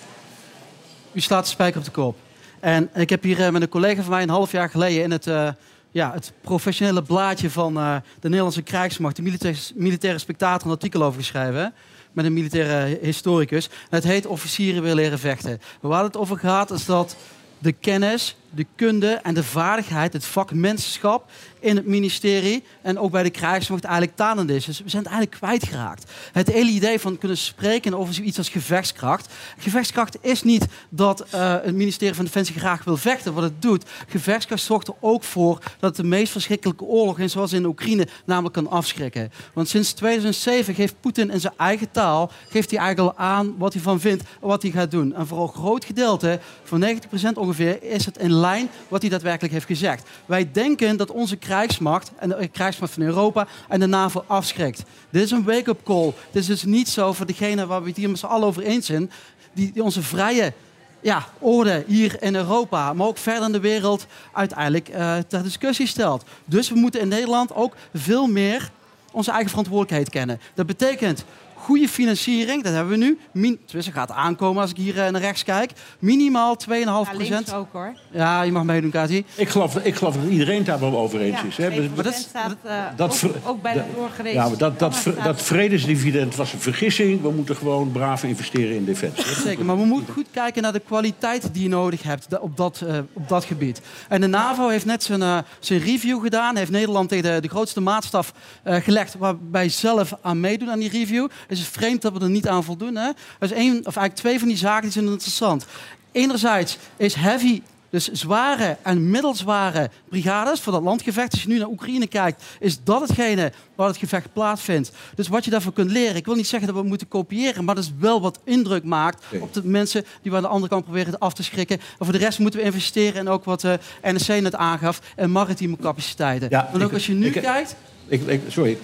U 1.12 1.20
slaat 1.20 1.44
de 1.44 1.50
spijker 1.50 1.78
op 1.78 1.84
de 1.84 1.90
kop. 1.90 2.16
En 2.60 2.90
ik 2.94 3.10
heb 3.10 3.22
hier 3.22 3.44
eh, 3.44 3.50
met 3.50 3.62
een 3.62 3.68
collega 3.68 4.02
van 4.02 4.10
mij 4.10 4.22
een 4.22 4.28
half 4.28 4.52
jaar 4.52 4.70
geleden... 4.70 5.02
in 5.02 5.10
het, 5.10 5.26
uh, 5.26 5.48
ja, 5.90 6.12
het 6.12 6.32
professionele 6.40 7.02
blaadje 7.02 7.50
van 7.50 7.78
uh, 7.78 7.96
de 8.20 8.28
Nederlandse 8.28 8.62
krijgsmacht... 8.62 9.16
de 9.16 9.22
militaire, 9.22 9.60
militaire 9.74 10.18
spectator 10.18 10.66
een 10.66 10.72
artikel 10.72 11.02
over 11.02 11.20
geschreven 11.20 11.74
met 12.12 12.24
een 12.24 12.32
militaire 12.32 12.98
historicus. 13.02 13.66
En 13.66 13.96
het 13.96 14.04
heet 14.04 14.26
Officieren 14.26 14.82
weer 14.82 14.94
leren 14.94 15.18
vechten. 15.18 15.60
Waar 15.80 16.04
het 16.04 16.16
over 16.16 16.38
gaat 16.38 16.70
is 16.70 16.84
dat 16.84 17.16
de 17.58 17.72
kennis, 17.72 18.36
de 18.50 18.66
kunde 18.74 19.20
en 19.22 19.34
de 19.34 19.44
vaardigheid, 19.44 20.12
het 20.12 20.24
vakmanschap 20.24 21.30
in 21.60 21.76
het 21.76 21.86
ministerie 21.86 22.64
en 22.82 22.98
ook 22.98 23.10
bij 23.10 23.22
de 23.22 23.30
krijgsmacht 23.30 23.84
eigenlijk 23.84 24.16
talend 24.16 24.50
is. 24.50 24.64
Dus 24.64 24.82
we 24.82 24.88
zijn 24.88 25.02
het 25.02 25.12
eigenlijk 25.12 25.42
kwijtgeraakt. 25.42 26.10
Het 26.32 26.52
hele 26.52 26.70
idee 26.70 26.98
van 26.98 27.18
kunnen 27.18 27.38
spreken 27.38 27.94
over 27.94 28.14
zoiets 28.14 28.38
als 28.38 28.48
gevechtskracht. 28.48 29.32
Gevechtskracht 29.58 30.16
is 30.20 30.42
niet 30.42 30.66
dat 30.88 31.26
uh, 31.34 31.52
het 31.62 31.74
ministerie 31.74 32.14
van 32.14 32.24
Defensie 32.24 32.58
graag 32.58 32.84
wil 32.84 32.96
vechten. 32.96 33.34
Wat 33.34 33.42
het 33.42 33.62
doet, 33.62 33.84
gevechtskracht 34.08 34.62
zorgt 34.62 34.88
er 34.88 34.94
ook 35.00 35.24
voor 35.24 35.58
dat 35.78 35.96
de 35.96 36.04
meest 36.04 36.32
verschrikkelijke 36.32 36.84
oorlog, 36.84 37.18
zoals 37.24 37.52
in 37.52 37.64
Oekraïne, 37.64 38.06
namelijk 38.24 38.54
kan 38.54 38.70
afschrikken. 38.70 39.32
Want 39.52 39.68
sinds 39.68 39.92
2007 39.92 40.74
geeft 40.74 41.00
Poetin 41.00 41.30
in 41.30 41.40
zijn 41.40 41.54
eigen 41.56 41.90
taal, 41.90 42.30
geeft 42.48 42.70
hij 42.70 42.78
eigenlijk 42.78 43.18
al 43.18 43.24
aan 43.24 43.54
wat 43.58 43.72
hij 43.72 43.82
van 43.82 44.00
vindt 44.00 44.22
en 44.22 44.48
wat 44.48 44.62
hij 44.62 44.70
gaat 44.70 44.90
doen. 44.90 45.14
En 45.14 45.26
voor 45.26 45.42
een 45.42 45.54
groot 45.54 45.84
gedeelte, 45.84 46.40
van 46.62 46.84
90% 46.84 47.32
ongeveer, 47.34 47.82
is 47.82 48.04
het 48.04 48.18
in 48.18 48.32
lijn 48.40 48.68
wat 48.88 49.00
hij 49.00 49.10
daadwerkelijk 49.10 49.52
heeft 49.52 49.66
gezegd. 49.66 50.08
Wij 50.26 50.48
denken 50.52 50.96
dat 50.96 51.10
onze 51.10 51.36
krijgsmacht 51.36 52.10
en 52.18 52.28
de 52.28 52.48
krijgsmacht 52.48 52.92
van 52.92 53.02
Europa 53.02 53.46
en 53.68 53.80
de 53.80 53.86
NAVO 53.86 54.24
afschrikt. 54.26 54.82
Dit 55.10 55.22
is 55.22 55.30
een 55.30 55.44
wake-up 55.44 55.80
call. 55.84 56.12
Dit 56.30 56.42
is 56.42 56.48
dus 56.48 56.64
niet 56.64 56.88
zo 56.88 57.12
voor 57.12 57.26
degene 57.26 57.66
waar 57.66 57.82
we 57.82 57.88
het 57.88 57.96
hier 57.96 58.10
met 58.10 58.18
z'n 58.18 58.26
allen 58.26 58.46
over 58.46 58.62
eens 58.62 58.86
zijn, 58.86 59.10
die, 59.52 59.82
onze 59.82 60.02
vrije 60.02 60.52
ja, 61.00 61.26
orde 61.38 61.84
hier 61.86 62.22
in 62.22 62.34
Europa, 62.34 62.92
maar 62.92 63.06
ook 63.06 63.18
verder 63.18 63.44
in 63.44 63.52
de 63.52 63.60
wereld 63.60 64.06
uiteindelijk 64.32 64.88
uh, 64.88 65.16
ter 65.28 65.42
discussie 65.42 65.86
stelt. 65.86 66.24
Dus 66.44 66.68
we 66.68 66.78
moeten 66.78 67.00
in 67.00 67.08
Nederland 67.08 67.54
ook 67.54 67.74
veel 67.94 68.26
meer 68.26 68.70
onze 69.12 69.30
eigen 69.30 69.48
verantwoordelijkheid 69.48 70.10
kennen. 70.10 70.40
Dat 70.54 70.66
betekent 70.66 71.24
goede 71.58 71.88
financiering, 71.88 72.62
dat 72.62 72.72
hebben 72.72 72.98
we 72.98 73.04
nu. 73.04 73.18
Min, 73.32 73.58
tenminste, 73.64 73.92
gaat 73.92 74.10
aankomen 74.10 74.62
als 74.62 74.70
ik 74.70 74.76
hier 74.76 74.96
uh, 74.96 75.08
naar 75.08 75.20
rechts 75.20 75.44
kijk. 75.44 75.72
Minimaal 75.98 76.56
2,5 76.68 76.74
ja, 76.78 77.02
procent. 77.02 77.54
ook 77.54 77.68
hoor. 77.72 77.92
Ja, 78.10 78.42
je 78.42 78.52
mag 78.52 78.62
meedoen, 78.62 78.90
Kati. 78.90 79.24
Ik 79.34 79.48
geloof, 79.48 79.76
ik 79.76 79.94
geloof 79.94 80.14
dat 80.14 80.30
iedereen 80.30 80.64
daar 80.64 80.80
wel 80.80 80.98
over 80.98 81.20
eens 81.20 81.42
is. 81.42 81.56
Hè? 81.56 81.88
Maar 81.94 82.04
dat 82.04 82.14
staat 82.14 82.56
uh, 82.66 82.72
dat, 82.96 83.24
ook, 83.24 83.34
ook, 83.44 83.62
bij 83.62 83.72
de 83.72 83.82
doorgerezen. 83.94 84.40
Ja, 84.40 84.48
maar 84.48 84.58
dat, 84.58 84.78
dat, 84.78 85.04
dat 85.22 85.42
vredesdividend 85.42 86.36
was 86.36 86.52
een 86.52 86.60
vergissing. 86.60 87.22
We 87.22 87.30
moeten 87.30 87.56
gewoon 87.56 87.92
braaf 87.92 88.24
investeren 88.24 88.76
in 88.76 88.84
defensie. 88.84 89.24
Zeker, 89.24 89.64
maar 89.64 89.76
we 89.76 89.84
moeten 89.84 90.14
goed 90.14 90.28
kijken 90.30 90.62
naar 90.62 90.72
de 90.72 90.82
kwaliteit 90.86 91.54
die 91.54 91.62
je 91.62 91.68
nodig 91.68 92.02
hebt 92.02 92.38
op 92.40 92.56
dat, 92.56 92.82
uh, 92.84 92.98
op 93.12 93.28
dat 93.28 93.44
gebied. 93.44 93.80
En 94.08 94.20
de 94.20 94.26
NAVO 94.26 94.68
heeft 94.68 94.86
net 94.86 95.02
zijn, 95.02 95.44
zijn 95.58 95.80
review 95.80 96.22
gedaan. 96.22 96.56
Heeft 96.56 96.70
Nederland 96.70 97.08
tegen 97.08 97.34
de, 97.34 97.40
de 97.40 97.48
grootste 97.48 97.80
maatstaf 97.80 98.32
gelegd 98.64 99.14
waar 99.14 99.34
wij 99.50 99.68
zelf 99.68 100.12
aan 100.22 100.40
meedoen 100.40 100.70
aan 100.70 100.78
die 100.78 100.90
review 100.90 101.28
is 101.48 101.57
het 101.58 101.68
vreemd 101.68 102.02
dat 102.02 102.12
we 102.12 102.20
er 102.20 102.30
niet 102.30 102.48
aan 102.48 102.64
voldoen. 102.64 102.96
Hè? 102.96 103.10
Dat 103.38 103.50
is 103.50 103.56
één, 103.56 103.78
of 103.78 103.96
eigenlijk 103.96 104.14
twee 104.14 104.38
van 104.38 104.48
die 104.48 104.56
zaken 104.56 104.82
die 104.82 104.92
zijn 104.92 105.06
interessant. 105.06 105.66
Enerzijds 106.12 106.78
is 106.96 107.14
heavy 107.14 107.62
dus 107.90 108.08
zware 108.12 108.76
en 108.82 109.10
middelzware 109.10 109.90
brigades 110.08 110.60
voor 110.60 110.72
dat 110.72 110.82
landgevecht. 110.82 111.32
Als 111.32 111.42
je 111.42 111.48
nu 111.48 111.58
naar 111.58 111.68
Oekraïne 111.68 112.06
kijkt, 112.06 112.44
is 112.60 112.78
dat 112.84 113.00
hetgene 113.00 113.52
waar 113.74 113.88
het 113.88 113.96
gevecht 113.96 114.32
plaatsvindt. 114.32 114.90
Dus 115.14 115.28
wat 115.28 115.44
je 115.44 115.50
daarvan 115.50 115.72
kunt 115.72 115.90
leren. 115.90 116.16
Ik 116.16 116.24
wil 116.24 116.34
niet 116.34 116.46
zeggen 116.46 116.72
dat 116.72 116.82
we 116.82 116.88
moeten 116.88 117.08
kopiëren, 117.08 117.64
maar 117.64 117.74
dat 117.74 117.84
is 117.84 117.92
wel 117.98 118.20
wat 118.20 118.38
indruk 118.44 118.84
maakt 118.84 119.24
op 119.40 119.52
de 119.52 119.64
mensen 119.64 120.04
die 120.22 120.30
we 120.30 120.36
aan 120.36 120.42
de 120.42 120.48
andere 120.48 120.70
kant 120.70 120.84
proberen 120.84 121.18
af 121.18 121.34
te 121.34 121.42
schrikken. 121.42 121.78
En 121.78 122.04
voor 122.04 122.12
de 122.12 122.18
rest 122.18 122.38
moeten 122.38 122.60
we 122.60 122.66
investeren 122.66 123.20
in 123.20 123.28
ook 123.28 123.44
wat 123.44 123.60
de 123.60 123.78
uh, 124.04 124.12
NSC 124.12 124.28
net 124.28 124.54
aangaf, 124.54 125.00
en 125.16 125.30
maritieme 125.30 125.76
capaciteiten. 125.76 126.48
Ja, 126.50 126.68
Want 126.70 126.84
ook 126.84 126.92
als 126.92 127.06
je 127.06 127.12
nu 127.12 127.30
kijkt. 127.30 127.76
Ik, 128.08 128.40
sorry, 128.48 128.78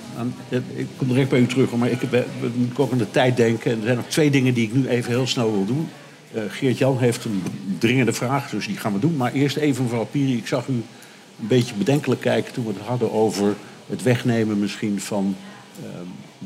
ik 0.75 0.87
kom 0.97 1.09
direct 1.09 1.29
bij 1.29 1.41
u 1.41 1.47
terug, 1.47 1.73
maar 1.77 1.91
ik, 1.91 2.01
we, 2.01 2.25
moeten 2.55 2.85
ook 2.85 2.93
aan 2.93 2.99
de 2.99 3.11
tijd 3.11 3.37
denken. 3.37 3.71
er 3.71 3.83
zijn 3.83 3.97
nog 3.97 4.07
twee 4.07 4.31
dingen 4.31 4.55
die 4.55 4.67
ik 4.67 4.75
nu 4.75 4.89
even 4.89 5.11
heel 5.11 5.27
snel 5.27 5.53
wil 5.53 5.65
doen. 5.65 5.89
Uh, 6.35 6.43
Geert-Jan 6.49 6.99
heeft 6.99 7.25
een 7.25 7.43
dringende 7.79 8.13
vraag, 8.13 8.51
dus 8.51 8.67
die 8.67 8.77
gaan 8.77 8.93
we 8.93 8.99
doen. 8.99 9.17
Maar 9.17 9.33
eerst 9.33 9.57
even 9.57 9.83
mevrouw 9.83 10.05
Piri, 10.05 10.37
ik 10.37 10.47
zag 10.47 10.67
u 10.67 10.73
een 10.73 11.47
beetje 11.47 11.75
bedenkelijk 11.75 12.21
kijken 12.21 12.53
toen 12.53 12.65
we 12.65 12.73
het 12.73 12.87
hadden 12.87 13.13
over 13.13 13.55
het 13.87 14.03
wegnemen 14.03 14.59
misschien 14.59 15.01
van 15.01 15.37
uh, 15.81 15.87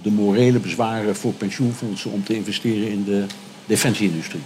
de 0.03 0.11
morele 0.11 0.59
bezwaren 0.59 1.17
voor 1.17 1.33
pensioenfondsen 1.33 2.11
om 2.11 2.25
te 2.25 2.35
investeren 2.35 2.91
in 2.91 3.05
de 3.05 3.25
defensieindustrie. 3.67 4.43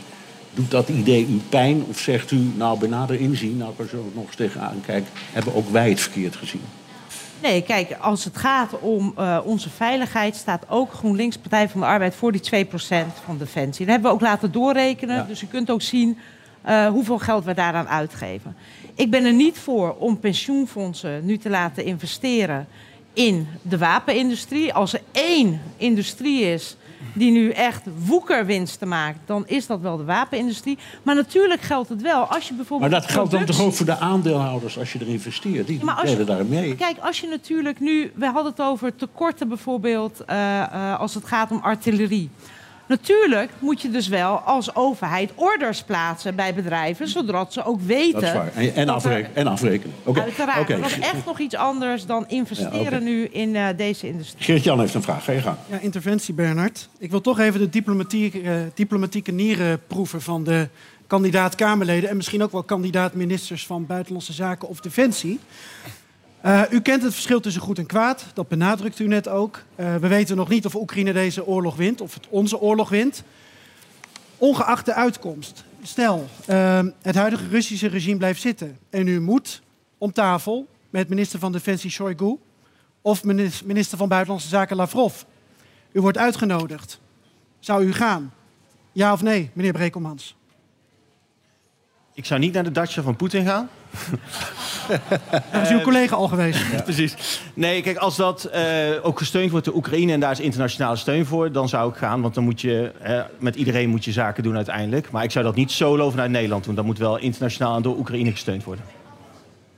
Doet 0.54 0.70
dat 0.70 0.88
idee 0.88 1.26
u 1.26 1.40
pijn 1.48 1.84
of 1.88 1.98
zegt 1.98 2.30
u, 2.30 2.38
nou 2.56 2.78
bij 2.78 2.88
nader 2.88 3.20
inzien, 3.20 3.56
nou 3.56 3.72
ik 3.72 3.78
er 3.78 3.88
zo 3.88 4.10
nog 4.14 4.26
eens 4.26 4.36
tegenaan 4.36 4.80
kijk, 4.86 5.04
hebben 5.32 5.54
ook 5.54 5.70
wij 5.70 5.88
het 5.88 6.00
verkeerd 6.00 6.36
gezien? 6.36 6.60
Nee, 7.42 7.62
kijk, 7.62 7.96
als 8.00 8.24
het 8.24 8.36
gaat 8.36 8.78
om 8.80 9.14
uh, 9.18 9.38
onze 9.44 9.70
veiligheid, 9.70 10.36
staat 10.36 10.64
ook 10.68 10.92
GroenLinks 10.92 11.38
Partij 11.38 11.68
van 11.68 11.80
de 11.80 11.86
Arbeid 11.86 12.14
voor 12.14 12.32
die 12.32 12.66
2% 12.66 12.68
van 13.24 13.38
defensie. 13.38 13.86
Dat 13.86 13.94
hebben 13.94 14.10
we 14.10 14.16
ook 14.16 14.22
laten 14.22 14.52
doorrekenen. 14.52 15.16
Ja. 15.16 15.22
Dus 15.22 15.42
u 15.42 15.46
kunt 15.46 15.70
ook 15.70 15.82
zien 15.82 16.18
uh, 16.68 16.86
hoeveel 16.86 17.18
geld 17.18 17.44
we 17.44 17.54
daaraan 17.54 17.88
uitgeven. 17.88 18.56
Ik 18.94 19.10
ben 19.10 19.24
er 19.24 19.32
niet 19.32 19.58
voor 19.58 19.96
om 19.98 20.18
pensioenfondsen 20.18 21.24
nu 21.24 21.38
te 21.38 21.50
laten 21.50 21.84
investeren 21.84 22.66
in 23.12 23.48
de 23.62 23.78
wapenindustrie. 23.78 24.74
Als 24.74 24.92
er 24.92 25.00
één 25.12 25.60
industrie 25.76 26.42
is 26.42 26.76
die 27.12 27.30
nu 27.30 27.50
echt 27.50 27.82
woekerwinsten 28.06 28.88
maakt, 28.88 29.18
dan 29.26 29.46
is 29.46 29.66
dat 29.66 29.80
wel 29.80 29.96
de 29.96 30.04
wapenindustrie. 30.04 30.78
Maar 31.02 31.14
natuurlijk 31.14 31.60
geldt 31.60 31.88
het 31.88 32.02
wel 32.02 32.24
als 32.24 32.48
je 32.48 32.54
bijvoorbeeld. 32.54 32.90
Maar 32.90 33.00
dat 33.00 33.10
geldt 33.10 33.30
dan 33.30 33.44
toch 33.44 33.62
ook 33.62 33.74
voor 33.74 33.86
de 33.86 33.98
aandeelhouders 33.98 34.78
als 34.78 34.92
je 34.92 34.98
er 34.98 35.08
investeert? 35.08 35.66
Die 35.66 35.80
Ja, 35.84 36.24
daar 36.24 36.44
mee. 36.44 36.74
Kijk, 36.74 36.98
als 36.98 37.20
je 37.20 37.26
natuurlijk 37.26 37.80
nu... 37.80 38.12
We 38.14 38.26
hadden 38.26 38.52
het 38.52 38.60
over 38.60 38.96
tekorten 38.96 39.48
bijvoorbeeld 39.48 40.24
eh, 40.24 40.60
eh, 40.62 41.00
als 41.00 41.14
het 41.14 41.24
gaat 41.24 41.50
om 41.50 41.60
artillerie. 41.62 42.30
Natuurlijk 42.86 43.50
moet 43.58 43.82
je 43.82 43.90
dus 43.90 44.08
wel 44.08 44.36
als 44.36 44.74
overheid 44.74 45.30
orders 45.34 45.82
plaatsen 45.82 46.34
bij 46.34 46.54
bedrijven... 46.54 47.08
zodat 47.08 47.52
ze 47.52 47.64
ook 47.64 47.80
weten... 47.80 48.20
Dat 48.20 48.22
is 48.22 48.32
waar. 48.32 48.54
En, 48.54 48.88
afrekenen. 48.88 49.36
en 49.36 49.46
afrekenen. 49.46 49.94
Oké. 50.04 50.20
Uiteraard, 50.20 50.68
maar 50.68 50.80
dat 50.80 50.90
is 50.90 50.98
echt 50.98 51.26
nog 51.26 51.38
iets 51.38 51.54
anders 51.54 52.06
dan 52.06 52.24
investeren 52.28 52.92
Ja, 52.92 52.98
nu 52.98 53.24
in 53.24 53.56
eh, 53.56 53.66
deze 53.76 54.06
industrie. 54.06 54.44
Geert-Jan 54.44 54.80
heeft 54.80 54.94
een 54.94 55.02
vraag. 55.02 55.24
Ga 55.24 55.32
je 55.32 55.40
gang. 55.40 55.56
Ja, 55.70 55.78
interventie, 55.78 56.34
Bernard. 56.34 56.88
Ik 56.98 57.10
wil 57.10 57.20
toch 57.20 57.38
even 57.38 57.60
de 57.60 57.68
diplomatieke, 57.68 58.40
eh, 58.40 58.54
diplomatieke 58.74 59.32
nieren 59.32 59.80
proeven 59.86 60.22
van 60.22 60.44
de 60.44 60.68
kandidaat-Kamerleden... 61.06 62.10
en 62.10 62.16
misschien 62.16 62.42
ook 62.42 62.52
wel 62.52 62.62
kandidaat-ministers 62.62 63.66
van 63.66 63.86
Buitenlandse 63.86 64.32
Zaken 64.32 64.68
of 64.68 64.80
Defensie. 64.80 65.40
Eh, 66.42 66.62
u 66.70 66.80
kent 66.80 67.02
het 67.02 67.12
verschil 67.12 67.40
tussen 67.40 67.62
goed 67.62 67.78
en 67.78 67.86
kwaad, 67.86 68.24
dat 68.34 68.48
benadrukt 68.48 68.98
u 68.98 69.06
net 69.06 69.28
ook. 69.28 69.62
Eh, 69.74 69.94
we 69.96 70.08
weten 70.08 70.36
nog 70.36 70.48
niet 70.48 70.66
of 70.66 70.74
Oekraïne 70.74 71.12
deze 71.12 71.46
oorlog 71.46 71.76
wint, 71.76 72.00
of 72.00 72.14
het 72.14 72.26
onze 72.28 72.60
oorlog 72.60 72.88
wint. 72.88 73.22
Ongeacht 74.36 74.86
de 74.86 74.94
uitkomst, 74.94 75.64
stel, 75.82 76.28
eh, 76.46 76.80
het 77.02 77.14
huidige 77.14 77.48
Russische 77.48 77.86
regime 77.86 78.16
blijft 78.16 78.40
zitten... 78.40 78.78
en 78.90 79.06
u 79.06 79.20
moet 79.20 79.62
om 79.98 80.12
tafel 80.12 80.66
met 80.90 81.08
minister 81.08 81.38
van 81.38 81.52
Defensie 81.52 81.90
Shoigu... 81.90 82.38
of 83.02 83.24
minis- 83.24 83.62
minister 83.62 83.98
van 83.98 84.08
Buitenlandse 84.08 84.48
Zaken 84.48 84.76
Lavrov... 84.76 85.22
U 85.92 86.00
wordt 86.00 86.18
uitgenodigd. 86.18 87.00
Zou 87.58 87.84
u 87.84 87.92
gaan? 87.92 88.32
Ja 88.92 89.12
of 89.12 89.22
nee, 89.22 89.50
meneer 89.52 89.72
Brekelmans? 89.72 90.36
Ik 92.14 92.24
zou 92.24 92.40
niet 92.40 92.52
naar 92.52 92.64
de 92.64 92.70
Dacia 92.70 93.02
van 93.02 93.16
Poetin 93.16 93.46
gaan. 93.46 93.68
Dat 95.52 95.62
is 95.62 95.70
uw 95.70 95.80
collega 95.80 96.16
al 96.16 96.28
geweest. 96.28 96.60
Precies. 96.84 97.40
Nee, 97.54 97.82
kijk, 97.82 97.96
als 97.96 98.16
dat 98.16 98.44
eh, 98.44 98.64
ook 99.02 99.18
gesteund 99.18 99.50
wordt 99.50 99.66
door 99.66 99.74
Oekraïne 99.74 100.12
en 100.12 100.20
daar 100.20 100.30
is 100.30 100.40
internationale 100.40 100.96
steun 100.96 101.26
voor, 101.26 101.52
dan 101.52 101.68
zou 101.68 101.90
ik 101.90 101.96
gaan. 101.96 102.20
Want 102.22 102.34
dan 102.34 102.44
moet 102.44 102.60
je 102.60 102.92
eh, 103.02 103.20
met 103.38 103.54
iedereen 103.54 103.88
moet 103.88 104.04
je 104.04 104.12
zaken 104.12 104.42
doen 104.42 104.56
uiteindelijk. 104.56 105.10
Maar 105.10 105.24
ik 105.24 105.30
zou 105.30 105.44
dat 105.44 105.54
niet 105.54 105.70
solo 105.70 106.10
vanuit 106.10 106.30
Nederland 106.30 106.64
doen. 106.64 106.74
Dat 106.74 106.84
moet 106.84 106.98
wel 106.98 107.18
internationaal 107.18 107.76
en 107.76 107.82
door 107.82 107.98
Oekraïne 107.98 108.30
gesteund 108.30 108.64
worden. 108.64 108.84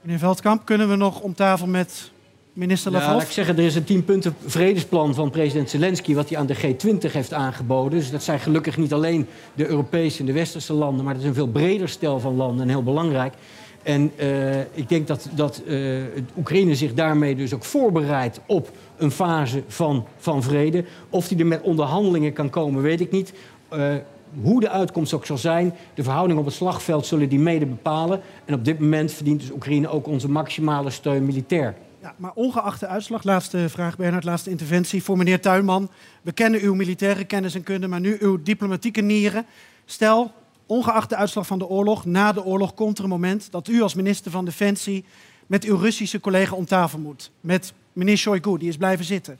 Meneer 0.01 0.19
Veldkamp, 0.19 0.65
kunnen 0.65 0.89
we 0.89 0.97
nog 0.97 1.21
om 1.21 1.35
tafel 1.35 1.67
met 1.67 2.11
minister 2.55 2.93
Ja, 2.93 2.99
Lavrov? 2.99 3.17
laat 3.17 3.27
ik 3.27 3.33
zeggen, 3.33 3.57
er 3.59 3.65
is 3.65 3.75
een 3.75 3.85
10 3.85 4.05
punten 4.05 4.37
vredesplan 4.47 5.15
van 5.15 5.31
president 5.31 5.71
Zelensky... 5.71 6.15
wat 6.15 6.29
hij 6.29 6.39
aan 6.39 6.47
de 6.47 6.57
G20 6.57 7.13
heeft 7.13 7.33
aangeboden. 7.33 7.99
Dus 7.99 8.11
dat 8.11 8.23
zijn 8.23 8.41
gelukkig 8.41 8.77
niet 8.77 8.93
alleen 8.93 9.27
de 9.55 9.67
Europese 9.67 10.21
en 10.21 10.27
de 10.27 10.33
Westerse 10.33 10.73
landen... 10.73 11.05
maar 11.05 11.15
dat 11.15 11.23
is 11.23 11.29
een 11.29 11.35
veel 11.35 11.49
breder 11.49 11.89
stel 11.89 12.21
van 12.21 12.37
landen 12.37 12.63
en 12.63 12.69
heel 12.69 12.83
belangrijk. 12.83 13.35
En 13.83 14.13
eh, 14.17 14.61
ik 14.61 14.89
denk 14.89 15.07
dat, 15.07 15.29
dat 15.35 15.63
eh, 15.67 16.03
Oekraïne 16.39 16.75
zich 16.75 16.95
daarmee 16.95 17.37
dus 17.37 17.55
ook 17.55 17.65
voorbereidt 17.65 18.41
op 18.47 18.71
een 18.97 19.11
fase 19.11 19.63
van, 19.67 20.05
van 20.17 20.43
vrede. 20.43 20.85
Of 21.11 21.29
die 21.29 21.39
er 21.39 21.47
met 21.47 21.63
onderhandelingen 21.63 22.33
kan 22.33 22.51
komen, 22.51 22.83
weet 22.83 23.01
ik 23.01 23.11
niet. 23.11 23.33
Eh, 23.69 23.95
hoe 24.43 24.61
de 24.61 24.69
uitkomst 24.69 25.13
ook 25.13 25.27
zal 25.27 25.39
zijn, 25.39 25.75
de 25.95 26.03
verhoudingen 26.03 26.41
op 26.41 26.47
het 26.47 26.55
slagveld 26.55 27.07
zullen 27.07 27.29
die 27.29 27.39
mede 27.39 27.67
bepalen. 27.67 28.21
En 28.45 28.55
op 28.55 28.65
dit 28.65 28.79
moment 28.79 29.13
verdient 29.13 29.41
dus 29.41 29.51
Oekraïne 29.51 29.89
ook 29.89 30.07
onze 30.07 30.31
maximale 30.31 30.91
steun 30.91 31.25
militair. 31.25 31.75
Ja, 32.05 32.15
maar 32.17 32.33
ongeacht 32.35 32.81
de 32.81 32.87
uitslag, 32.87 33.23
laatste 33.23 33.69
vraag 33.69 33.97
Bernard, 33.97 34.25
laatste 34.25 34.51
interventie 34.51 35.03
voor 35.03 35.17
meneer 35.17 35.41
Tuinman. 35.41 35.91
We 36.23 36.33
kennen 36.33 36.61
uw 36.61 36.75
militaire 36.75 37.25
kennis 37.25 37.55
en 37.55 37.63
kunde, 37.63 37.89
maar 37.89 38.01
nu 38.01 38.17
uw 38.21 38.43
diplomatieke 38.43 39.01
nieren. 39.01 39.47
Stel, 39.85 40.33
ongeacht 40.67 41.09
de 41.09 41.17
uitslag 41.17 41.47
van 41.47 41.59
de 41.59 41.67
oorlog, 41.67 42.05
na 42.05 42.33
de 42.33 42.45
oorlog 42.45 42.75
komt 42.75 42.99
er 42.99 43.05
een 43.05 43.11
moment 43.11 43.51
dat 43.51 43.69
u 43.69 43.83
als 43.83 43.95
minister 43.95 44.31
van 44.31 44.45
Defensie 44.45 45.05
met 45.47 45.65
uw 45.65 45.77
Russische 45.77 46.21
collega 46.21 46.55
om 46.55 46.67
tafel 46.67 46.99
moet. 46.99 47.31
Met 47.41 47.73
meneer 47.93 48.17
Shoigu, 48.17 48.59
die 48.59 48.69
is 48.69 48.77
blijven 48.77 49.05
zitten. 49.05 49.39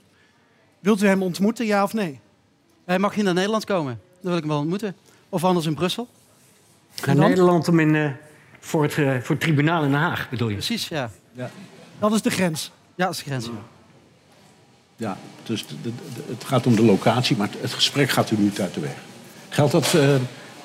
Wilt 0.79 1.03
u 1.03 1.07
hem 1.07 1.23
ontmoeten, 1.23 1.65
ja 1.65 1.83
of 1.83 1.93
nee? 1.93 2.19
Hij 2.85 2.99
mag 2.99 3.15
hier 3.15 3.23
naar 3.23 3.33
Nederland 3.33 3.65
komen. 3.65 3.99
Dan 4.21 4.29
wil 4.29 4.35
ik 4.35 4.39
hem 4.39 4.49
wel 4.49 4.59
ontmoeten. 4.59 4.95
Of 5.29 5.43
anders 5.43 5.65
in 5.65 5.75
Brussel. 5.75 6.07
Naar? 7.05 7.15
Nederland 7.15 7.67
om 7.67 7.79
in, 7.79 7.95
eh, 7.95 8.11
voor, 8.59 8.83
het, 8.83 8.97
eh, 8.97 9.19
voor 9.21 9.35
het 9.35 9.39
tribunaal 9.39 9.83
in 9.83 9.91
Den 9.91 9.99
Haag, 9.99 10.29
bedoel 10.29 10.47
je? 10.47 10.53
Precies, 10.53 10.87
ja. 10.87 11.11
Dat 11.99 12.13
is 12.13 12.21
de 12.21 12.29
grens. 12.29 12.71
Ja, 12.95 13.05
dat 13.05 13.13
is 13.13 13.19
de 13.19 13.25
grens. 13.29 13.45
ja. 13.45 13.51
Ja, 14.97 15.17
dus 15.43 15.67
de- 15.67 15.75
de- 15.81 15.91
de- 16.15 16.23
het 16.27 16.43
gaat 16.43 16.65
om 16.67 16.75
de 16.75 16.83
locatie, 16.85 17.37
maar 17.37 17.47
het- 17.51 17.61
het 17.61 17.73
gesprek 17.73 18.09
gaat 18.09 18.31
u 18.31 18.35
niet 18.37 18.61
uit 18.61 18.73
de 18.73 18.79
weg. 18.79 18.95
Geldt 19.49 19.71
dat, 19.71 19.93
eh, 19.93 20.09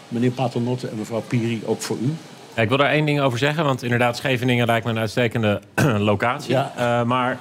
meneer 0.09 0.31
Paternotte 0.31 0.89
en 0.89 0.97
mevrouw 0.99 1.20
Piri, 1.20 1.62
ook 1.64 1.83
voor 1.83 1.97
u? 2.03 2.14
Ja, 2.55 2.62
ik 2.62 2.68
wil 2.68 2.78
daar 2.78 2.91
één 2.91 3.05
ding 3.07 3.20
over 3.20 3.39
zeggen, 3.39 3.64
want 3.64 3.83
inderdaad, 3.83 4.16
Scheveningen 4.16 4.66
lijkt 4.66 4.85
me 4.85 4.91
een 4.91 4.99
uitstekende 4.99 5.61
locatie. 6.11 6.51
Ja. 6.51 6.72
Eh, 6.76 7.07
maar 7.07 7.39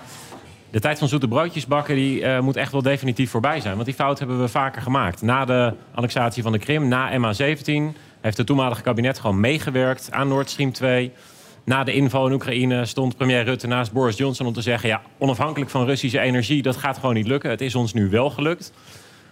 de 0.70 0.80
tijd 0.80 1.00
van 1.00 1.08
zoete 1.08 1.28
broodjes 1.28 1.66
bakken 1.68 1.96
die, 1.96 2.24
eh, 2.24 2.40
moet 2.40 2.56
echt 2.56 2.72
wel 2.72 2.82
definitief 2.82 3.30
voorbij 3.32 3.60
zijn. 3.62 3.74
Want 3.74 3.86
die 3.86 3.96
fout 3.96 4.20
hebben 4.20 4.40
we 4.42 4.48
vaker 4.48 4.82
gemaakt. 4.82 5.22
Na 5.22 5.46
de 5.46 5.74
annexatie 5.94 6.44
van 6.44 6.52
de 6.52 6.60
Krim, 6.60 6.88
na 6.88 7.10
MH17, 7.18 7.96
heeft 8.22 8.38
het 8.38 8.46
toenmalige 8.48 8.82
kabinet 8.82 9.20
gewoon 9.20 9.40
meegewerkt 9.40 10.12
aan 10.12 10.28
Nord 10.28 10.50
Stream 10.50 10.72
2. 10.72 11.12
Na 11.64 11.84
de 11.84 11.94
inval 11.94 12.28
in 12.28 12.34
Oekraïne 12.34 12.86
stond 12.86 13.18
premier 13.18 13.44
Rutte 13.44 13.68
naast 13.68 13.92
Boris 13.92 14.18
Johnson 14.18 14.46
om 14.46 14.54
te 14.54 14.62
zeggen... 14.62 14.90
ja, 14.90 15.02
onafhankelijk 15.18 15.72
van 15.72 15.86
Russische 15.86 16.20
energie, 16.20 16.62
dat 16.62 16.78
gaat 16.78 16.98
gewoon 16.98 17.16
niet 17.16 17.28
lukken. 17.28 17.50
Het 17.50 17.62
is 17.62 17.76
ons 17.76 17.94
nu 17.94 18.10
wel 18.10 18.30
gelukt. 18.30 18.74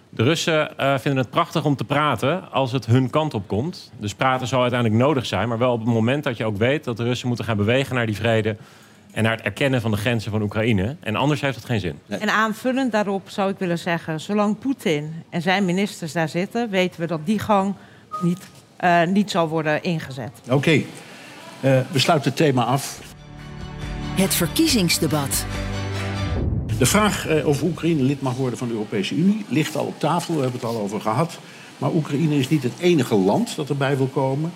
De 0.10 0.24
Russen 0.24 0.78
eh, 0.78 0.98
vinden 0.98 1.22
het 1.22 1.30
prachtig 1.30 1.66
om 1.66 1.76
te 1.76 1.84
praten 1.84 2.52
als 2.52 2.72
het 2.72 2.86
hun 2.86 3.10
kant 3.10 3.34
op 3.34 3.48
komt. 3.48 3.92
Dus 4.00 4.14
praten 4.14 4.48
zal 4.48 4.62
uiteindelijk 4.62 5.02
nodig 5.02 5.26
zijn, 5.26 5.48
maar 5.48 5.58
wel 5.58 5.72
op 5.72 5.80
het 5.80 5.94
moment 5.94 6.24
dat 6.24 6.38
je 6.38 6.46
ook 6.46 6.58
weet 6.58 6.84
dat 6.84 6.98
de 6.98 7.04
Russen 7.04 7.28
moeten 7.28 7.46
gaan 7.46 7.58
bewegen 7.58 7.96
naar 7.96 8.06
die 8.06 8.16
vrede 8.16 8.56
en 9.12 9.24
naar 9.24 9.36
het 9.36 9.46
erkennen 9.46 9.82
van 9.82 9.92
de 9.92 9.98
grenzen 9.98 10.32
van 10.32 10.42
Oekraïne. 10.42 10.96
En 11.00 11.16
anders 11.16 11.42
heeft 11.42 11.56
het 11.56 11.66
geen 11.66 11.80
zin. 11.80 12.00
En 12.08 12.30
aanvullend 12.30 12.92
daarop 12.92 13.30
zou 13.30 13.52
ik 13.52 13.58
willen 13.60 13.80
zeggen... 13.80 14.20
zolang 14.20 14.60
Poetin 14.60 15.14
en 15.30 15.42
zijn 15.42 15.66
ministers 15.66 16.12
daar 16.12 16.30
zitten... 16.30 16.70
weten 16.70 17.00
we 17.00 17.08
dat 17.08 17.26
die 17.26 17.40
gang 17.40 17.76
niet, 18.22 18.48
eh, 18.78 19.04
niet 19.04 19.32
zal 19.32 19.48
worden 19.48 19.84
ingezet. 19.84 20.32
Oké, 20.50 20.82
Eh, 21.60 21.80
we 21.92 22.00
sluiten 22.00 22.30
het 22.30 22.40
thema 22.40 22.64
af. 22.64 23.00
Het 24.16 24.34
verkiezingsdebat. 24.34 25.46
De 26.78 26.86
vraag 26.86 27.28
eh, 27.28 27.48
of 27.48 27.64
Oekraïne 27.64 28.02
lid 28.02 28.22
mag 28.22 28.36
worden 28.36 28.58
van 28.58 28.68
de 28.68 28.74
Europese 28.74 29.16
Unie 29.16 29.46
ligt 29.50 29.76
al 29.76 29.86
op 29.86 30.00
tafel. 30.00 30.36
We 30.36 30.42
hebben 30.42 30.60
het 30.60 30.70
al 30.70 30.82
over 30.82 31.02
gehad. 31.02 31.40
Maar 31.78 31.92
Oekraïne 31.94 32.38
is 32.38 32.50
niet 32.50 32.64
het 32.64 32.80
enige 32.80 33.16
land 33.16 33.56
dat 33.56 33.70
erbij 33.70 33.98
wil 33.98 34.08
komen. 34.08 34.52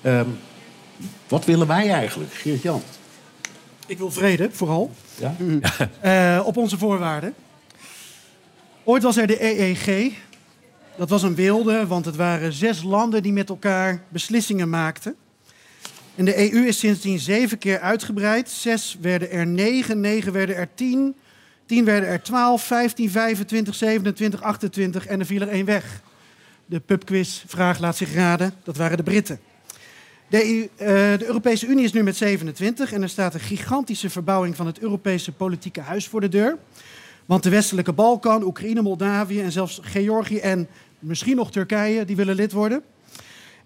Ehm, 0.00 0.28
wat 1.28 1.44
willen 1.44 1.66
wij 1.66 1.90
eigenlijk, 1.90 2.32
Geert-Jan? 2.32 2.82
Ik 3.86 3.98
wil 3.98 4.10
vrede, 4.10 4.48
vooral. 4.52 4.90
Ja? 5.18 5.36
Eh, 6.00 6.42
op 6.44 6.56
onze 6.56 6.78
voorwaarden. 6.78 7.34
Ooit 8.84 9.02
was 9.02 9.16
er 9.16 9.26
de 9.26 9.44
EEG. 9.44 10.12
Dat 10.96 11.08
was 11.08 11.22
een 11.22 11.34
wilde, 11.34 11.86
want 11.86 12.04
het 12.04 12.16
waren 12.16 12.52
zes 12.52 12.82
landen 12.82 13.22
die 13.22 13.32
met 13.32 13.48
elkaar 13.48 14.02
beslissingen 14.08 14.70
maakten. 14.70 15.16
En 16.14 16.24
de 16.24 16.52
EU 16.52 16.66
is 16.66 16.78
sindsdien 16.78 17.18
zeven 17.18 17.58
keer 17.58 17.78
uitgebreid. 17.78 18.50
Zes 18.50 18.96
werden 19.00 19.30
er 19.30 19.46
negen, 19.46 20.00
negen 20.00 20.32
werden 20.32 20.56
er 20.56 20.68
tien. 20.74 21.14
Tien 21.66 21.84
werden 21.84 22.08
er 22.08 22.22
twaalf, 22.22 22.62
vijftien, 22.62 23.10
25, 23.10 23.74
27, 23.74 24.42
28 24.42 25.06
en 25.06 25.20
er 25.20 25.26
viel 25.26 25.40
er 25.40 25.48
één 25.48 25.64
weg. 25.64 26.02
De 26.66 26.80
pubquiz-vraag 26.80 27.78
laat 27.78 27.96
zich 27.96 28.14
raden, 28.14 28.54
dat 28.62 28.76
waren 28.76 28.96
de 28.96 29.02
Britten. 29.02 29.40
De, 30.28 30.44
EU, 30.44 30.68
eh, 30.76 31.18
de 31.18 31.26
Europese 31.26 31.66
Unie 31.66 31.84
is 31.84 31.92
nu 31.92 32.02
met 32.02 32.16
27 32.16 32.92
en 32.92 33.02
er 33.02 33.08
staat 33.08 33.34
een 33.34 33.40
gigantische 33.40 34.10
verbouwing 34.10 34.56
van 34.56 34.66
het 34.66 34.78
Europese 34.78 35.32
politieke 35.32 35.80
huis 35.80 36.08
voor 36.08 36.20
de 36.20 36.28
deur. 36.28 36.58
Want 37.26 37.42
de 37.42 37.50
westelijke 37.50 37.92
Balkan, 37.92 38.42
Oekraïne, 38.42 38.82
Moldavië 38.82 39.40
en 39.40 39.52
zelfs 39.52 39.80
Georgië 39.82 40.38
en 40.38 40.68
misschien 40.98 41.36
nog 41.36 41.50
Turkije, 41.50 42.04
die 42.04 42.16
willen 42.16 42.34
lid 42.34 42.52
worden. 42.52 42.82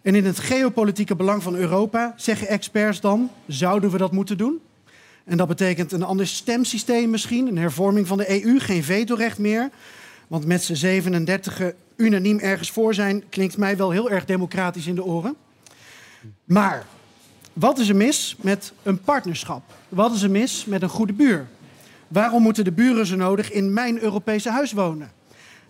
En 0.07 0.15
in 0.15 0.25
het 0.25 0.39
geopolitieke 0.39 1.17
belang 1.17 1.43
van 1.43 1.55
Europa, 1.55 2.15
zeggen 2.17 2.49
experts 2.49 3.01
dan, 3.01 3.31
zouden 3.47 3.91
we 3.91 3.99
dat 3.99 4.13
moeten 4.13 4.39
doen? 4.39 4.61
En 5.25 5.37
dat 5.37 5.49
betekent 5.49 5.93
een 5.93 6.03
ander 6.03 6.27
stemsysteem 6.27 7.11
misschien, 7.11 7.47
een 7.47 7.59
hervorming 7.59 8.07
van 8.07 8.19
de 8.19 8.45
EU, 8.45 8.61
geen 8.61 8.85
vetorecht 8.85 9.39
meer. 9.39 9.71
Want 10.27 10.47
met 10.47 10.63
z'n 10.63 10.75
37 10.75 11.73
unaniem 11.97 12.39
ergens 12.39 12.71
voor 12.71 12.95
zijn, 12.95 13.29
klinkt 13.29 13.57
mij 13.57 13.77
wel 13.77 13.91
heel 13.91 14.11
erg 14.11 14.25
democratisch 14.25 14.87
in 14.87 14.95
de 14.95 15.05
oren. 15.05 15.37
Maar 16.45 16.87
wat 17.53 17.79
is 17.79 17.89
er 17.89 17.97
mis 17.97 18.37
met 18.41 18.73
een 18.83 19.01
partnerschap? 19.01 19.63
Wat 19.89 20.15
is 20.15 20.23
er 20.23 20.31
mis 20.31 20.65
met 20.65 20.83
een 20.83 20.89
goede 20.89 21.13
buur? 21.13 21.47
Waarom 22.09 22.43
moeten 22.43 22.65
de 22.65 22.73
buren 22.73 23.07
zo 23.07 23.17
nodig 23.17 23.53
in 23.53 23.73
mijn 23.73 24.03
Europese 24.03 24.51
huis 24.51 24.73
wonen? 24.73 25.11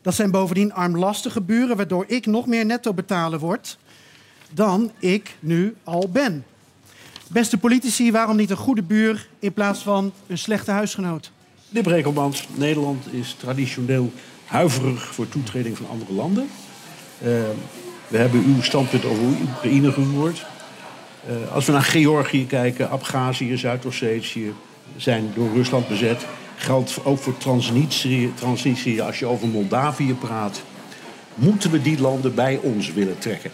Dat 0.02 0.14
zijn 0.14 0.30
bovendien 0.30 0.72
armlastige 0.72 1.40
buren, 1.40 1.76
waardoor 1.76 2.04
ik 2.06 2.26
nog 2.26 2.46
meer 2.46 2.66
netto 2.66 2.94
betalen 2.94 3.38
word 3.38 3.78
dan 4.52 4.90
ik 4.98 5.36
nu 5.40 5.74
al 5.84 6.08
ben. 6.12 6.44
Beste 7.28 7.58
politici, 7.58 8.12
waarom 8.12 8.36
niet 8.36 8.50
een 8.50 8.56
goede 8.56 8.82
buur 8.82 9.28
in 9.38 9.52
plaats 9.52 9.80
van 9.80 10.12
een 10.26 10.38
slechte 10.38 10.70
huisgenoot? 10.70 11.30
De 11.68 11.82
Brekelmans, 11.82 12.48
Nederland 12.54 13.12
is 13.12 13.36
traditioneel 13.38 14.12
huiverig 14.44 15.14
voor 15.14 15.28
toetreding 15.28 15.76
van 15.76 15.88
andere 15.88 16.12
landen. 16.12 16.48
Uh, 17.22 17.28
we 18.08 18.18
hebben 18.18 18.44
uw 18.44 18.62
standpunt 18.62 19.04
over 19.04 19.22
Oekraïne 19.42 19.92
gehoord. 19.92 20.46
Uh, 21.28 21.52
als 21.52 21.66
we 21.66 21.72
naar 21.72 21.82
Georgië 21.82 22.46
kijken, 22.46 22.90
Abhazie, 22.90 23.56
Zuid-Ossetië 23.56 24.52
zijn 24.96 25.32
door 25.34 25.52
Rusland 25.54 25.88
bezet. 25.88 26.26
Geldt 26.56 27.04
ook 27.04 27.18
voor 27.18 27.36
Transnistrië, 27.36 28.32
Transnistrië 28.34 29.00
als 29.00 29.18
je 29.18 29.26
over 29.26 29.48
Moldavië 29.48 30.14
praat. 30.14 30.62
Moeten 31.34 31.70
we 31.70 31.82
die 31.82 32.00
landen 32.00 32.34
bij 32.34 32.58
ons 32.62 32.92
willen 32.92 33.18
trekken? 33.18 33.50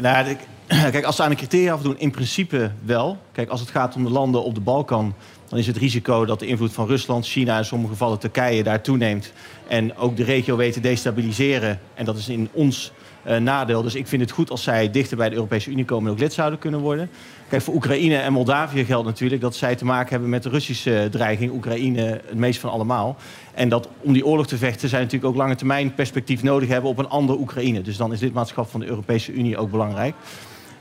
Nou, 0.00 0.36
kijk, 0.66 1.04
als 1.04 1.16
ze 1.16 1.22
aan 1.22 1.30
de 1.30 1.36
criteria 1.36 1.72
afdoen, 1.72 1.98
in 1.98 2.10
principe 2.10 2.70
wel. 2.84 3.18
Kijk, 3.32 3.48
als 3.48 3.60
het 3.60 3.70
gaat 3.70 3.96
om 3.96 4.04
de 4.04 4.10
landen 4.10 4.44
op 4.44 4.54
de 4.54 4.60
Balkan, 4.60 5.14
dan 5.48 5.58
is 5.58 5.66
het 5.66 5.76
risico 5.76 6.24
dat 6.24 6.38
de 6.38 6.46
invloed 6.46 6.72
van 6.72 6.86
Rusland, 6.86 7.26
China 7.26 7.56
en 7.56 7.58
in 7.58 7.64
sommige 7.64 7.92
gevallen 7.92 8.18
Turkije 8.18 8.62
daar 8.62 8.82
toeneemt. 8.82 9.32
En 9.68 9.96
ook 9.96 10.16
de 10.16 10.24
regio 10.24 10.56
weet 10.56 10.72
te 10.72 10.80
destabiliseren. 10.80 11.80
En 11.94 12.04
dat 12.04 12.16
is 12.16 12.28
in 12.28 12.48
ons 12.52 12.92
uh, 13.26 13.36
nadeel. 13.36 13.82
Dus 13.82 13.94
ik 13.94 14.06
vind 14.06 14.22
het 14.22 14.30
goed 14.30 14.50
als 14.50 14.62
zij 14.62 14.90
dichter 14.90 15.16
bij 15.16 15.28
de 15.28 15.34
Europese 15.34 15.70
Unie 15.70 15.84
komen 15.84 16.06
en 16.06 16.12
ook 16.12 16.18
lid 16.18 16.32
zouden 16.32 16.58
kunnen 16.58 16.80
worden. 16.80 17.10
Kijk, 17.48 17.62
voor 17.62 17.74
Oekraïne 17.74 18.16
en 18.16 18.32
Moldavië 18.32 18.84
geldt 18.84 19.06
natuurlijk 19.06 19.40
dat 19.40 19.54
zij 19.54 19.76
te 19.76 19.84
maken 19.84 20.10
hebben 20.10 20.28
met 20.28 20.42
de 20.42 20.48
Russische 20.48 21.08
dreiging. 21.10 21.52
Oekraïne 21.52 22.00
het 22.00 22.34
meest 22.34 22.60
van 22.60 22.70
allemaal. 22.70 23.16
En 23.54 23.68
dat 23.68 23.88
om 24.00 24.12
die 24.12 24.26
oorlog 24.26 24.46
te 24.46 24.56
vechten, 24.56 24.88
zij 24.88 24.98
natuurlijk 24.98 25.30
ook 25.32 25.36
lange 25.36 25.56
termijn 25.56 25.94
perspectief 25.94 26.42
nodig 26.42 26.68
hebben 26.68 26.90
op 26.90 26.98
een 26.98 27.08
ander 27.08 27.38
Oekraïne. 27.38 27.82
Dus 27.82 27.96
dan 27.96 28.12
is 28.12 28.20
lidmaatschap 28.20 28.70
van 28.70 28.80
de 28.80 28.86
Europese 28.86 29.32
Unie 29.32 29.56
ook 29.56 29.70
belangrijk. 29.70 30.14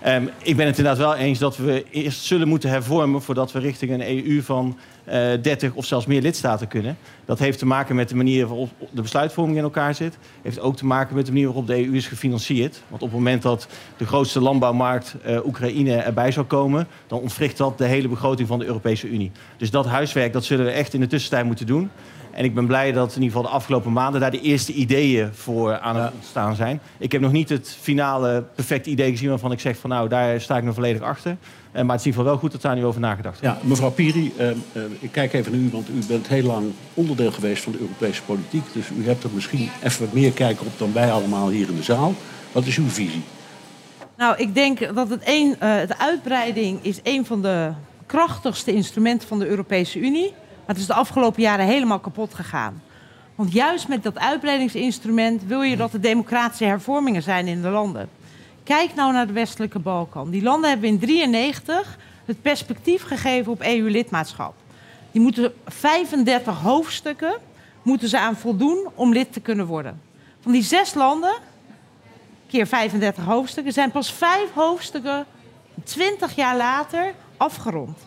Um, 0.07 0.29
ik 0.41 0.55
ben 0.55 0.65
het 0.65 0.77
inderdaad 0.77 1.03
wel 1.03 1.15
eens 1.15 1.39
dat 1.39 1.57
we 1.57 1.85
eerst 1.91 2.23
zullen 2.23 2.47
moeten 2.47 2.69
hervormen 2.69 3.21
voordat 3.21 3.51
we 3.51 3.59
richting 3.59 3.91
een 3.91 4.25
EU 4.25 4.41
van 4.41 4.77
uh, 5.07 5.33
eh, 5.33 5.41
30 5.41 5.73
of 5.73 5.85
zelfs 5.85 6.05
meer 6.05 6.21
lidstaten 6.21 6.67
kunnen. 6.67 6.97
Dat 7.25 7.39
heeft 7.39 7.59
te 7.59 7.65
maken 7.65 7.95
met 7.95 8.09
de 8.09 8.15
manier 8.15 8.47
waarop 8.47 8.69
de 8.91 9.01
besluitvorming 9.01 9.57
in 9.57 9.63
elkaar 9.63 9.95
zit. 9.95 10.17
Heeft 10.41 10.59
ook 10.59 10.75
te 10.75 10.85
maken 10.85 11.15
met 11.15 11.25
de 11.25 11.31
manier 11.31 11.47
waarop 11.47 11.67
de 11.67 11.85
EU 11.85 11.95
is 11.95 12.07
gefinancierd. 12.07 12.81
Want 12.87 13.01
op 13.01 13.07
het 13.07 13.17
moment 13.17 13.41
dat 13.41 13.67
de 13.97 14.05
grootste 14.05 14.41
landbouwmarkt 14.41 15.15
uh, 15.27 15.45
Oekraïne 15.45 15.95
erbij 15.95 16.31
zou 16.31 16.45
komen, 16.45 16.87
dan 17.07 17.19
ontwricht 17.19 17.57
dat 17.57 17.77
de 17.77 17.85
hele 17.85 18.07
begroting 18.07 18.47
van 18.47 18.59
de 18.59 18.65
Europese 18.65 19.07
Unie. 19.09 19.31
Dus 19.57 19.71
dat 19.71 19.85
huiswerk 19.85 20.33
dat 20.33 20.43
zullen 20.43 20.65
we 20.65 20.71
echt 20.71 20.93
in 20.93 20.99
de 20.99 21.07
tussentijd 21.07 21.45
moeten 21.45 21.65
doen. 21.65 21.89
En 22.31 22.43
ik 22.43 22.53
ben 22.53 22.67
blij 22.67 22.91
dat 22.91 23.15
in 23.15 23.21
ieder 23.21 23.37
geval 23.37 23.51
de 23.51 23.57
afgelopen 23.57 23.91
maanden 23.91 24.21
daar 24.21 24.31
de 24.31 24.41
eerste 24.41 24.73
ideeën 24.73 25.33
voor 25.33 25.79
aan 25.79 25.95
het 25.95 26.13
ontstaan 26.13 26.55
zijn. 26.55 26.81
Ik 26.97 27.11
heb 27.11 27.21
nog 27.21 27.31
niet 27.31 27.49
het 27.49 27.77
finale 27.79 28.43
perfecte 28.55 28.89
idee 28.89 29.11
gezien 29.11 29.29
waarvan 29.29 29.51
ik 29.51 29.59
zeg 29.59 29.77
van 29.77 29.89
nou 29.89 30.09
daar 30.09 30.41
sta 30.41 30.57
ik 30.57 30.63
nog 30.63 30.73
volledig 30.73 31.01
achter. 31.01 31.31
Uh, 31.31 31.37
maar 31.81 31.91
het 31.91 31.99
is 31.99 32.05
in 32.05 32.11
ieder 32.11 32.11
geval 32.11 32.23
wel 32.23 32.37
goed 32.37 32.51
dat 32.51 32.61
daar 32.61 32.75
nu 32.75 32.85
over 32.85 33.01
nagedacht 33.01 33.41
wordt. 33.41 33.61
Ja, 33.61 33.67
mevrouw 33.67 33.91
Piri, 33.91 34.33
uh, 34.37 34.47
uh, 34.47 34.83
ik 34.99 35.11
kijk 35.11 35.33
even 35.33 35.51
naar 35.51 35.61
u, 35.61 35.69
want 35.71 35.89
u 35.89 36.05
bent 36.07 36.27
heel 36.27 36.43
lang 36.43 36.71
onderdeel 36.93 37.31
geweest 37.31 37.63
van 37.63 37.71
de 37.71 37.79
Europese 37.79 38.21
politiek. 38.23 38.63
Dus 38.73 38.89
u 38.89 39.05
hebt 39.05 39.23
er 39.23 39.29
misschien 39.33 39.69
even 39.83 40.05
wat 40.05 40.13
meer 40.13 40.31
kijken 40.31 40.65
op 40.65 40.77
dan 40.77 40.93
wij 40.93 41.11
allemaal 41.11 41.49
hier 41.49 41.69
in 41.69 41.75
de 41.75 41.83
zaal. 41.83 42.13
Wat 42.51 42.65
is 42.65 42.77
uw 42.77 42.87
visie? 42.87 43.23
Nou, 44.17 44.35
ik 44.37 44.55
denk 44.55 44.95
dat 44.95 45.09
het 45.09 45.21
een, 45.25 45.55
de 45.59 45.97
uitbreiding 45.97 46.79
is 46.81 46.99
een 47.03 47.25
van 47.25 47.41
de 47.41 47.71
krachtigste 48.05 48.73
instrumenten 48.73 49.27
van 49.27 49.39
de 49.39 49.47
Europese 49.47 49.99
Unie. 49.99 50.33
Maar 50.33 50.39
het 50.71 50.79
is 50.79 50.87
de 50.87 50.93
afgelopen 50.93 51.41
jaren 51.41 51.65
helemaal 51.65 51.99
kapot 51.99 52.33
gegaan. 52.33 52.81
Want 53.35 53.53
juist 53.53 53.87
met 53.87 54.03
dat 54.03 54.19
uitbreidingsinstrument 54.19 55.43
wil 55.43 55.61
je 55.61 55.77
dat 55.77 55.93
er 55.93 56.01
democratische 56.01 56.65
hervormingen 56.65 57.23
zijn 57.23 57.47
in 57.47 57.61
de 57.61 57.69
landen. 57.69 58.09
Kijk 58.63 58.95
nou 58.95 59.13
naar 59.13 59.27
de 59.27 59.33
westelijke 59.33 59.79
Balkan. 59.79 60.29
Die 60.29 60.43
landen 60.43 60.69
hebben 60.69 60.89
in 60.89 60.99
1993 60.99 61.97
het 62.25 62.41
perspectief 62.41 63.03
gegeven 63.03 63.51
op 63.51 63.61
EU-lidmaatschap. 63.61 64.53
Die 65.11 65.21
moeten 65.21 65.53
35 65.65 66.59
hoofdstukken 66.61 67.33
moeten 67.81 68.09
ze 68.09 68.19
aan 68.19 68.35
voldoen 68.35 68.89
om 68.95 69.13
lid 69.13 69.33
te 69.33 69.39
kunnen 69.39 69.65
worden. 69.65 70.01
Van 70.41 70.51
die 70.51 70.63
zes 70.63 70.93
landen, 70.93 71.35
keer 72.47 72.67
35 72.67 73.23
hoofdstukken, 73.23 73.73
zijn 73.73 73.91
pas 73.91 74.13
vijf 74.13 74.51
hoofdstukken 74.53 75.25
20 75.83 76.35
jaar 76.35 76.57
later 76.57 77.13
afgerond. 77.37 77.97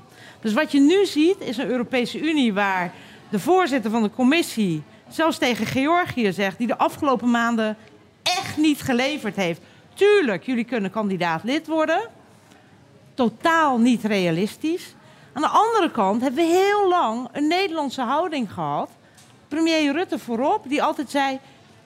Dus 0.45 0.53
wat 0.53 0.73
je 0.73 0.81
nu 0.81 1.07
ziet 1.07 1.41
is 1.41 1.57
een 1.57 1.69
Europese 1.69 2.21
Unie 2.21 2.53
waar 2.55 2.93
de 3.29 3.39
voorzitter 3.39 3.91
van 3.91 4.03
de 4.03 4.11
commissie 4.11 4.83
zelfs 5.09 5.39
tegen 5.39 5.67
Georgië 5.67 6.33
zegt, 6.33 6.59
die 6.59 6.67
de 6.67 6.79
afgelopen 6.79 7.31
maanden 7.31 7.77
echt 8.23 8.57
niet 8.57 8.83
geleverd 8.83 9.37
heeft. 9.37 9.61
Tuurlijk, 9.95 10.45
jullie 10.45 10.65
kunnen 10.65 10.91
kandidaat 10.91 11.45
lid 11.45 11.67
worden. 11.67 12.09
Totaal 13.15 13.79
niet 13.79 14.05
realistisch. 14.05 14.95
Aan 15.33 15.43
de 15.43 15.49
andere 15.49 15.91
kant 15.91 16.21
hebben 16.21 16.45
we 16.45 16.51
heel 16.51 16.89
lang 16.89 17.29
een 17.33 17.49
Nederlandse 17.49 18.03
houding 18.03 18.53
gehad. 18.53 18.91
Premier 19.49 19.93
Rutte 19.93 20.19
voorop, 20.19 20.69
die 20.69 20.83
altijd 20.83 21.11
zei: 21.11 21.39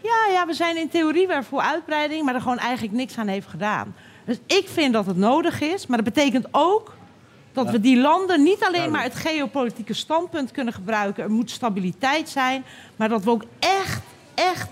Ja, 0.02 0.32
ja, 0.32 0.46
we 0.46 0.54
zijn 0.54 0.76
in 0.76 0.88
theorie 0.88 1.26
weer 1.26 1.44
voor 1.44 1.60
uitbreiding, 1.60 2.24
maar 2.24 2.34
er 2.34 2.40
gewoon 2.40 2.58
eigenlijk 2.58 2.96
niks 2.96 3.18
aan 3.18 3.28
heeft 3.28 3.48
gedaan. 3.48 3.94
Dus 4.24 4.38
ik 4.46 4.68
vind 4.68 4.92
dat 4.92 5.06
het 5.06 5.16
nodig 5.16 5.60
is, 5.60 5.86
maar 5.86 6.02
dat 6.02 6.14
betekent 6.14 6.46
ook 6.50 6.96
dat 7.64 7.70
we 7.70 7.80
die 7.80 8.00
landen 8.00 8.42
niet 8.42 8.64
alleen 8.64 8.90
maar 8.90 9.02
het 9.02 9.14
geopolitieke 9.14 9.94
standpunt 9.94 10.50
kunnen 10.50 10.72
gebruiken. 10.72 11.22
Er 11.22 11.30
moet 11.30 11.50
stabiliteit 11.50 12.28
zijn. 12.28 12.64
Maar 12.96 13.08
dat 13.08 13.24
we 13.24 13.30
ook 13.30 13.44
echt, 13.58 14.02
echt 14.34 14.68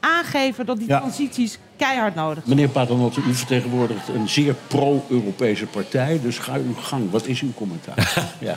aangeven 0.00 0.66
dat 0.66 0.78
die 0.78 0.86
transities 0.86 1.58
keihard 1.76 2.14
nodig 2.14 2.44
zijn. 2.44 2.56
Meneer 2.56 2.72
Paternotte, 2.72 3.20
u 3.20 3.34
vertegenwoordigt 3.34 4.08
een 4.08 4.28
zeer 4.28 4.54
pro-Europese 4.66 5.66
partij. 5.66 6.20
Dus 6.22 6.38
ga 6.38 6.54
uw 6.54 6.74
gang. 6.74 7.10
Wat 7.10 7.26
is 7.26 7.40
uw 7.40 7.52
commentaar? 7.54 8.14
ja. 8.38 8.56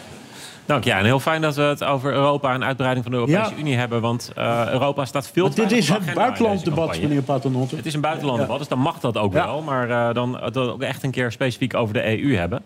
Dank 0.65 0.83
ja, 0.83 0.97
en 0.97 1.05
heel 1.05 1.19
fijn 1.19 1.41
dat 1.41 1.55
we 1.55 1.61
het 1.61 1.83
over 1.83 2.13
Europa 2.13 2.53
en 2.53 2.63
uitbreiding 2.63 3.03
van 3.03 3.11
de 3.11 3.17
Europese 3.17 3.59
Unie 3.59 3.75
hebben. 3.75 4.01
Want 4.01 4.31
uh, 4.37 4.67
Europa 4.71 5.05
staat 5.05 5.29
veel 5.33 5.49
te 5.49 5.61
Dit 5.61 5.71
is 5.71 5.89
het 5.89 6.13
buitenlanddebat, 6.13 7.01
meneer 7.01 7.21
Paternotte. 7.21 7.75
Het 7.75 7.85
is 7.85 7.93
een 7.93 8.01
buitenlanddebat, 8.01 8.57
dus 8.57 8.67
dan 8.67 8.79
mag 8.79 8.99
dat 8.99 9.17
ook 9.17 9.33
wel. 9.33 9.61
Maar 9.61 9.89
uh, 9.89 10.13
dan 10.13 10.31
dat 10.31 10.57
ook 10.57 10.81
echt 10.81 11.03
een 11.03 11.11
keer 11.11 11.31
specifiek 11.31 11.73
over 11.73 11.93
de 11.93 12.23
EU 12.23 12.35
hebben. 12.35 12.63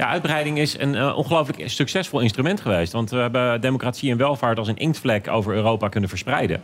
Ja, 0.00 0.06
uitbreiding 0.06 0.58
is 0.58 0.78
een 0.78 0.94
uh, 0.94 1.16
ongelooflijk 1.16 1.70
succesvol 1.70 2.20
instrument 2.20 2.60
geweest. 2.60 2.92
Want 2.92 3.10
we 3.10 3.16
hebben 3.16 3.60
democratie 3.60 4.10
en 4.10 4.16
welvaart 4.16 4.58
als 4.58 4.68
een 4.68 4.76
inktvlek 4.76 5.28
over 5.28 5.54
Europa 5.54 5.88
kunnen 5.88 6.08
verspreiden. 6.08 6.62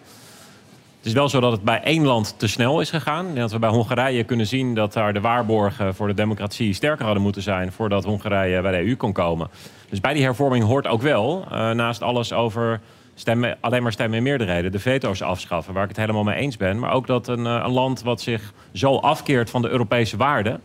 Het 0.97 1.07
is 1.07 1.12
wel 1.12 1.28
zo 1.28 1.41
dat 1.41 1.53
het 1.53 1.62
bij 1.62 1.82
één 1.82 2.05
land 2.05 2.34
te 2.39 2.49
snel 2.49 2.80
is 2.80 2.91
gegaan. 2.91 3.34
Dat 3.34 3.53
we 3.53 3.59
bij 3.59 3.70
Hongarije 3.70 4.24
kunnen 4.24 4.47
zien 4.47 4.74
dat 4.74 4.93
daar 4.93 5.12
de 5.12 5.20
waarborgen 5.20 5.95
voor 5.95 6.07
de 6.07 6.14
democratie 6.14 6.72
sterker 6.72 7.05
hadden 7.05 7.22
moeten 7.22 7.43
zijn 7.43 7.72
voordat 7.72 8.05
Hongarije 8.05 8.61
bij 8.61 8.72
de 8.72 8.89
EU 8.89 8.97
kon 8.97 9.12
komen. 9.12 9.49
Dus 9.89 10.01
bij 10.01 10.12
die 10.12 10.22
hervorming 10.22 10.64
hoort 10.64 10.87
ook 10.87 11.03
wel, 11.03 11.45
uh, 11.45 11.70
naast 11.70 12.03
alles 12.03 12.32
over 12.32 12.80
stemmen, 13.14 13.57
alleen 13.61 13.82
maar 13.82 13.93
stemmen 13.93 14.18
in 14.18 14.24
meerderheden, 14.24 14.72
de 14.72 14.78
veto's 14.78 15.22
afschaffen, 15.22 15.74
waar 15.74 15.82
ik 15.82 15.89
het 15.89 15.99
helemaal 15.99 16.24
mee 16.24 16.37
eens 16.37 16.57
ben. 16.57 16.78
Maar 16.78 16.93
ook 16.93 17.07
dat 17.07 17.28
een, 17.28 17.45
uh, 17.45 17.62
een 17.64 17.72
land 17.72 18.03
wat 18.03 18.20
zich 18.20 18.53
zo 18.72 18.97
afkeert 18.97 19.51
van 19.51 19.62
de 19.62 19.68
Europese 19.68 20.16
waarden, 20.16 20.61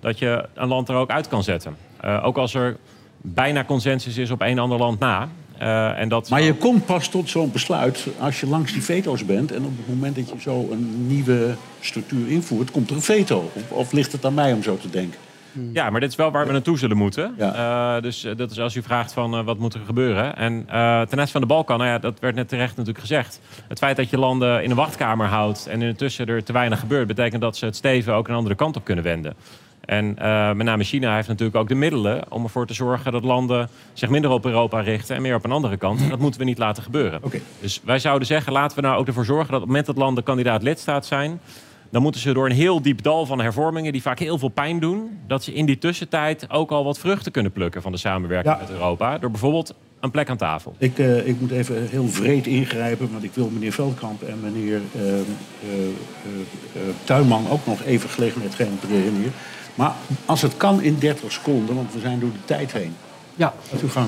dat 0.00 0.18
je 0.18 0.48
een 0.54 0.68
land 0.68 0.88
er 0.88 0.94
ook 0.94 1.10
uit 1.10 1.28
kan 1.28 1.42
zetten. 1.42 1.88
Uh, 2.04 2.26
ook 2.26 2.36
als 2.36 2.54
er 2.54 2.76
bijna 3.16 3.64
consensus 3.64 4.16
is 4.16 4.30
op 4.30 4.40
een 4.40 4.58
ander 4.58 4.78
land 4.78 4.98
na. 4.98 5.28
Uh, 5.62 5.98
en 5.98 6.08
dat 6.08 6.28
maar 6.28 6.42
je 6.42 6.54
komt 6.54 6.86
pas 6.86 7.08
tot 7.08 7.28
zo'n 7.28 7.50
besluit 7.50 8.06
als 8.18 8.40
je 8.40 8.46
langs 8.46 8.72
die 8.72 8.82
veto's 8.82 9.24
bent. 9.24 9.52
En 9.52 9.64
op 9.64 9.76
het 9.76 9.88
moment 9.88 10.16
dat 10.16 10.28
je 10.28 10.40
zo 10.40 10.68
een 10.70 11.06
nieuwe 11.06 11.54
structuur 11.80 12.28
invoert, 12.28 12.70
komt 12.70 12.90
er 12.90 12.96
een 12.96 13.02
veto. 13.02 13.50
Of, 13.54 13.70
of 13.70 13.92
ligt 13.92 14.12
het 14.12 14.24
aan 14.24 14.34
mij 14.34 14.52
om 14.52 14.62
zo 14.62 14.76
te 14.76 14.90
denken? 14.90 15.18
Hmm. 15.52 15.70
Ja, 15.72 15.90
maar 15.90 16.00
dit 16.00 16.10
is 16.10 16.16
wel 16.16 16.30
waar 16.30 16.46
we 16.46 16.52
naartoe 16.52 16.78
zullen 16.78 16.96
moeten. 16.96 17.34
Ja. 17.38 17.96
Uh, 17.96 18.02
dus 18.02 18.26
dat 18.36 18.50
is 18.50 18.60
als 18.60 18.74
u 18.74 18.82
vraagt 18.82 19.12
van 19.12 19.34
uh, 19.38 19.44
wat 19.44 19.58
moet 19.58 19.74
er 19.74 19.80
gebeuren. 19.86 20.36
En 20.36 20.52
uh, 20.52 20.66
ten 21.00 21.18
aanzien 21.18 21.26
van 21.26 21.40
de 21.40 21.46
Balkan, 21.46 21.78
nou 21.78 21.90
ja, 21.90 21.98
dat 21.98 22.20
werd 22.20 22.34
net 22.34 22.48
terecht 22.48 22.76
natuurlijk 22.76 22.98
gezegd. 22.98 23.40
Het 23.68 23.78
feit 23.78 23.96
dat 23.96 24.10
je 24.10 24.18
landen 24.18 24.62
in 24.62 24.70
een 24.70 24.76
wachtkamer 24.76 25.26
houdt 25.26 25.66
en 25.66 25.82
intussen 25.82 26.26
er 26.26 26.44
te 26.44 26.52
weinig 26.52 26.80
gebeurt... 26.80 27.06
betekent 27.06 27.40
dat 27.40 27.56
ze 27.56 27.64
het 27.64 27.76
steven 27.76 28.14
ook 28.14 28.28
een 28.28 28.34
andere 28.34 28.54
kant 28.54 28.76
op 28.76 28.84
kunnen 28.84 29.04
wenden. 29.04 29.34
En 29.90 30.16
uh, 30.18 30.52
met 30.52 30.66
name 30.66 30.84
China 30.84 31.14
heeft 31.14 31.28
natuurlijk 31.28 31.56
ook 31.56 31.68
de 31.68 31.74
middelen 31.74 32.22
om 32.28 32.42
ervoor 32.42 32.66
te 32.66 32.74
zorgen 32.74 33.12
dat 33.12 33.24
landen 33.24 33.68
zich 33.92 34.08
minder 34.08 34.30
op 34.30 34.44
Europa 34.44 34.80
richten 34.80 35.16
en 35.16 35.22
meer 35.22 35.34
op 35.34 35.44
een 35.44 35.52
andere 35.52 35.76
kant. 35.76 36.00
En 36.00 36.08
dat 36.08 36.18
moeten 36.18 36.40
we 36.40 36.46
niet 36.46 36.58
laten 36.58 36.82
gebeuren. 36.82 37.24
Okay. 37.24 37.42
Dus 37.60 37.80
wij 37.84 37.98
zouden 37.98 38.26
zeggen, 38.26 38.52
laten 38.52 38.76
we 38.76 38.82
nou 38.82 38.98
ook 38.98 39.06
ervoor 39.06 39.24
zorgen 39.24 39.46
dat 39.46 39.54
op 39.54 39.60
het 39.60 39.68
moment 39.68 39.86
dat 39.86 39.96
landen 39.96 40.24
kandidaat 40.24 40.62
lidstaat 40.62 41.06
zijn, 41.06 41.40
dan 41.90 42.02
moeten 42.02 42.20
ze 42.20 42.32
door 42.32 42.46
een 42.46 42.56
heel 42.56 42.82
diep 42.82 43.02
dal 43.02 43.26
van 43.26 43.40
hervormingen 43.40 43.92
die 43.92 44.02
vaak 44.02 44.18
heel 44.18 44.38
veel 44.38 44.48
pijn 44.48 44.80
doen, 44.80 45.18
dat 45.26 45.44
ze 45.44 45.52
in 45.52 45.66
die 45.66 45.78
tussentijd 45.78 46.50
ook 46.50 46.70
al 46.70 46.84
wat 46.84 46.98
vruchten 46.98 47.32
kunnen 47.32 47.52
plukken 47.52 47.82
van 47.82 47.92
de 47.92 47.98
samenwerking 47.98 48.54
ja. 48.54 48.60
met 48.60 48.70
Europa. 48.70 49.18
Door 49.18 49.30
bijvoorbeeld 49.30 49.74
een 50.00 50.10
plek 50.10 50.30
aan 50.30 50.36
tafel. 50.36 50.74
Ik, 50.78 50.98
uh, 50.98 51.26
ik 51.26 51.40
moet 51.40 51.50
even 51.50 51.88
heel 51.88 52.08
vreed 52.08 52.46
ingrijpen, 52.46 53.08
want 53.12 53.24
ik 53.24 53.34
wil 53.34 53.50
meneer 53.52 53.72
Veldkamp 53.72 54.22
en 54.22 54.40
meneer 54.42 54.80
uh, 54.96 55.02
Tuinman 57.04 57.48
ook 57.50 57.66
nog 57.66 57.82
even 57.82 58.10
gelegenheid 58.10 58.54
geven 58.54 58.78
te 58.80 58.86
reageren. 58.86 59.32
Maar 59.74 59.94
als 60.26 60.42
het 60.42 60.56
kan 60.56 60.82
in 60.82 60.96
30 60.98 61.32
seconden, 61.32 61.74
want 61.74 61.92
we 61.92 62.00
zijn 62.00 62.20
door 62.20 62.32
de 62.32 62.44
tijd 62.44 62.72
heen. 62.72 62.94
Ja, 63.34 63.54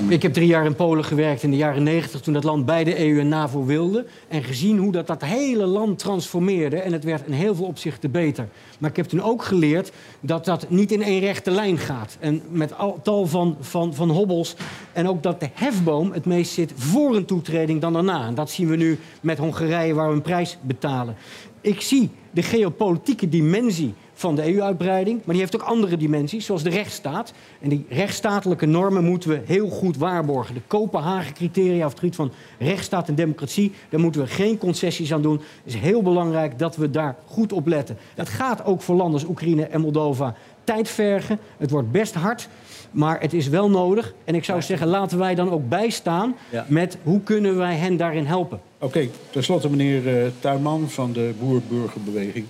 ik 0.07 0.21
heb 0.21 0.33
drie 0.33 0.47
jaar 0.47 0.65
in 0.65 0.75
Polen 0.75 1.03
gewerkt 1.03 1.43
in 1.43 1.51
de 1.51 1.57
jaren 1.57 1.83
negentig... 1.83 2.21
toen 2.21 2.33
dat 2.33 2.43
land 2.43 2.65
bij 2.65 2.83
de 2.83 2.99
EU 2.99 3.19
en 3.19 3.27
NAVO 3.27 3.65
wilde. 3.65 4.05
En 4.27 4.43
gezien 4.43 4.77
hoe 4.77 4.91
dat, 4.91 5.07
dat 5.07 5.21
hele 5.21 5.65
land 5.65 5.99
transformeerde. 5.99 6.79
En 6.79 6.93
het 6.93 7.03
werd 7.03 7.27
in 7.27 7.33
heel 7.33 7.55
veel 7.55 7.65
opzichten 7.65 8.11
beter. 8.11 8.47
Maar 8.83 8.91
ik 8.91 8.97
heb 8.97 9.07
toen 9.07 9.21
ook 9.21 9.43
geleerd 9.43 9.91
dat 10.19 10.45
dat 10.45 10.69
niet 10.69 10.91
in 10.91 11.01
één 11.01 11.19
rechte 11.19 11.51
lijn 11.51 11.77
gaat. 11.77 12.17
En 12.19 12.41
met 12.49 12.77
al, 12.77 12.99
tal 13.03 13.27
van, 13.27 13.57
van, 13.59 13.93
van 13.93 14.09
hobbels. 14.09 14.55
En 14.93 15.07
ook 15.07 15.23
dat 15.23 15.39
de 15.39 15.49
hefboom 15.53 16.11
het 16.11 16.25
meest 16.25 16.53
zit 16.53 16.73
voor 16.75 17.15
een 17.15 17.25
toetreding 17.25 17.81
dan 17.81 17.93
daarna. 17.93 18.27
En 18.27 18.35
dat 18.35 18.51
zien 18.51 18.67
we 18.67 18.75
nu 18.75 18.99
met 19.21 19.37
Hongarije 19.37 19.93
waar 19.93 20.07
we 20.07 20.15
een 20.15 20.21
prijs 20.21 20.57
betalen. 20.61 21.15
Ik 21.61 21.81
zie 21.81 22.09
de 22.31 22.43
geopolitieke 22.43 23.29
dimensie 23.29 23.93
van 24.13 24.35
de 24.35 24.53
EU-uitbreiding. 24.53 25.17
Maar 25.17 25.35
die 25.35 25.43
heeft 25.43 25.55
ook 25.55 25.61
andere 25.61 25.97
dimensies, 25.97 26.45
zoals 26.45 26.63
de 26.63 26.69
rechtsstaat. 26.69 27.33
En 27.61 27.69
die 27.69 27.85
rechtsstatelijke 27.89 28.65
normen 28.65 29.03
moeten 29.03 29.29
we 29.29 29.41
heel 29.45 29.69
goed 29.69 29.97
waarborgen. 29.97 30.53
De 30.53 30.61
Kopenhagen-criteria 30.67 31.83
op 31.83 31.89
het 31.89 31.99
gebied 31.99 32.15
van 32.15 32.31
rechtsstaat 32.59 33.07
en 33.07 33.15
democratie... 33.15 33.71
daar 33.89 33.99
moeten 33.99 34.21
we 34.21 34.27
geen 34.27 34.57
concessies 34.57 35.13
aan 35.13 35.21
doen. 35.21 35.37
Het 35.37 35.73
is 35.73 35.75
heel 35.75 36.01
belangrijk 36.01 36.59
dat 36.59 36.75
we 36.75 36.89
daar 36.89 37.15
goed 37.25 37.53
op 37.53 37.67
letten. 37.67 37.97
Dat 38.15 38.29
gaat 38.29 38.63
ook 38.73 38.81
voor 38.81 38.95
landen 38.95 39.19
als 39.19 39.29
Oekraïne 39.29 39.65
en 39.65 39.81
Moldova 39.81 40.35
tijd 40.63 40.89
vergen. 40.89 41.39
Het 41.57 41.69
wordt 41.69 41.91
best 41.91 42.13
hard, 42.13 42.49
maar 42.91 43.19
het 43.21 43.33
is 43.33 43.47
wel 43.47 43.69
nodig. 43.69 44.13
En 44.23 44.35
ik 44.35 44.43
zou 44.43 44.61
zeggen, 44.61 44.87
laten 44.87 45.17
wij 45.17 45.35
dan 45.35 45.51
ook 45.51 45.69
bijstaan... 45.69 46.35
Ja. 46.49 46.65
met 46.67 46.97
hoe 47.03 47.21
kunnen 47.21 47.57
wij 47.57 47.75
hen 47.75 47.97
daarin 47.97 48.25
helpen. 48.25 48.59
Oké, 48.79 49.07
tenslotte 49.29 49.69
meneer 49.69 50.23
eh, 50.23 50.29
Tuinman 50.39 50.89
van 50.89 51.13
de 51.13 51.33
Boer-Burgerbeweging. 51.39 52.45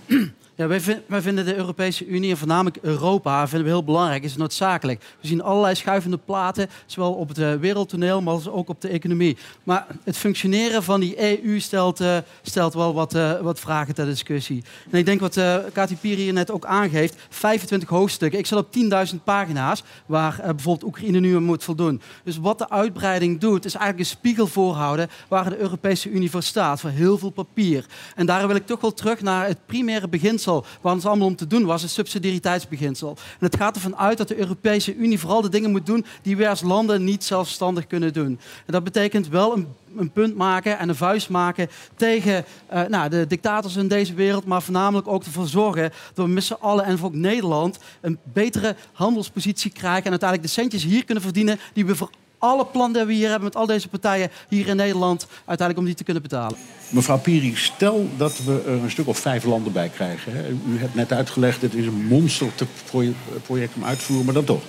Ja, 0.56 0.68
wij, 0.68 0.82
wij 1.06 1.22
vinden 1.22 1.46
de 1.46 1.56
Europese 1.56 2.06
Unie 2.08 2.30
en 2.30 2.38
voornamelijk 2.38 2.78
Europa 2.82 3.48
vinden 3.48 3.68
we 3.68 3.74
heel 3.74 3.84
belangrijk. 3.84 4.24
Is 4.24 4.36
noodzakelijk. 4.36 5.04
We 5.22 5.28
zien 5.28 5.42
allerlei 5.42 5.76
schuivende 5.76 6.18
platen, 6.18 6.70
zowel 6.86 7.14
op 7.14 7.28
het 7.28 7.38
eh, 7.38 7.54
wereldtoneel, 7.54 8.22
maar 8.22 8.50
ook 8.50 8.70
op 8.70 8.82
de 8.82 8.88
economie. 8.88 9.38
Maar 9.64 9.88
het 10.04 10.18
functioneren 10.18 10.84
van 10.84 11.00
die 11.00 11.44
EU 11.46 11.60
stelt, 11.60 12.00
eh, 12.00 12.18
stelt 12.42 12.74
wel 12.74 12.94
wat, 12.94 13.16
eh, 13.16 13.40
wat 13.40 13.60
vragen 13.60 13.96
ter 13.96 14.06
discussie. 14.06 14.64
En 14.92 15.00
ik 15.00 15.06
denk 15.06 15.20
wat 15.20 15.38
eh 15.38 15.58
Kati 15.74 15.98
Piri 15.98 16.22
hier 16.22 16.34
net 16.34 16.52
ook 16.52 16.66
aangeeft, 16.66 17.16
25 17.30 17.90
hoofdstukken. 17.90 18.40
Ik 18.40 18.46
zat 18.46 18.60
op 18.60 18.72
10.000 18.72 19.24
pagina's 19.24 19.84
waar 20.06 20.42
bijvoorbeeld 20.46 20.84
Oekraïne 20.84 21.20
nu 21.20 21.36
aan 21.36 21.44
moet 21.44 21.64
voldoen. 21.64 22.02
Dus 22.24 22.38
wat 22.38 22.58
de 22.58 22.70
uitbreiding 22.70 23.40
doet, 23.40 23.66
is 23.66 23.74
eigenlijk 23.76 24.10
een 24.10 24.18
spiegel 24.18 24.48
voorhouden 24.48 25.10
waar 25.28 25.50
de 25.50 25.58
Europese 25.58 26.10
Unie 26.10 26.32
voor 26.32 26.44
staat. 26.44 26.80
Voor 26.80 26.90
heel 26.90 27.18
veel 27.18 27.30
papier. 27.30 27.86
En 28.16 28.26
daar 28.26 28.48
wil 28.48 28.56
ik 28.56 28.66
toch 28.66 28.82
wel 28.82 28.94
terug 28.94 29.22
naar 29.22 29.48
het 29.48 29.58
primaire 29.66 30.08
beginsel 30.08 30.43
waar 30.82 30.96
het 30.96 31.06
allemaal 31.06 31.28
om 31.28 31.36
te 31.36 31.48
doen 31.48 31.66
was, 31.66 31.82
het 31.82 31.92
subsidiariteitsbeginsel. 31.92 33.10
En 33.10 33.46
het 33.46 33.56
gaat 33.56 33.76
ervan 33.76 33.98
uit 33.98 34.18
dat 34.18 34.28
de 34.28 34.38
Europese 34.38 34.96
Unie 34.96 35.20
vooral 35.20 35.42
de 35.42 35.50
dingen 35.50 35.72
moet 35.72 35.86
doen 35.86 36.06
die 36.22 36.38
wij 36.38 36.50
als 36.50 36.62
landen 36.62 37.04
niet 37.04 37.24
zelfstandig 37.24 37.88
kunnen 37.88 38.14
doen. 38.14 38.40
En 38.66 38.74
dat 38.74 38.84
betekent 38.84 39.28
wel 39.28 39.56
een, 39.56 39.68
een 39.98 40.12
punt 40.12 40.36
maken 40.36 40.78
en 40.78 40.90
een 40.90 40.96
vuist 40.96 41.30
maken 41.30 41.70
tegen 41.96 42.46
eh, 42.68 42.84
nou, 42.84 43.10
de 43.10 43.28
dictators 43.28 43.76
in 43.76 43.88
deze 43.88 44.14
wereld, 44.14 44.46
maar 44.46 44.62
voornamelijk 44.62 45.08
ook 45.08 45.24
ervoor 45.24 45.48
zorgen 45.48 45.92
dat 46.14 46.26
we 46.26 46.32
met 46.32 46.44
z'n 46.44 46.54
allen 46.54 46.86
en 46.86 47.00
ook 47.02 47.14
Nederland 47.14 47.80
een 48.02 48.18
betere 48.24 48.76
handelspositie 48.92 49.72
krijgen 49.72 50.04
en 50.04 50.12
uiteindelijk 50.12 50.50
de 50.50 50.62
centjes 50.62 50.84
hier 50.84 51.06
kunnen 51.06 51.24
verdienen 51.24 51.60
die 51.74 51.86
we 51.86 51.96
voor 51.96 52.10
alle 52.44 52.66
plannen 52.66 52.94
die 52.98 53.06
we 53.08 53.14
hier 53.14 53.30
hebben 53.30 53.44
met 53.44 53.56
al 53.56 53.66
deze 53.66 53.88
partijen 53.88 54.30
hier 54.48 54.68
in 54.68 54.76
Nederland 54.76 55.28
uiteindelijk 55.46 55.78
om 55.80 55.86
die 55.86 55.96
te 55.96 56.04
kunnen 56.04 56.22
betalen. 56.22 56.58
Mevrouw 56.90 57.18
Piri, 57.18 57.56
stel 57.56 58.10
dat 58.18 58.44
we 58.44 58.62
er 58.66 58.84
een 58.84 58.92
stuk 58.92 59.08
of 59.08 59.18
vijf 59.18 59.44
landen 59.44 59.74
bij 59.74 59.90
krijgen. 59.90 60.34
Hè. 60.36 60.50
U 60.50 60.80
hebt 60.80 60.96
net 60.96 61.12
uitgelegd, 61.12 61.62
het 61.62 61.74
is 61.74 61.86
een 61.86 62.06
monster 62.06 62.56
te 62.56 62.66
proje- 62.86 63.14
project 63.44 63.76
om 63.76 63.84
uit 63.86 64.00
te 64.00 64.06
voeren, 64.06 64.26
maar 64.26 64.34
dan 64.34 64.44
toch. 64.44 64.62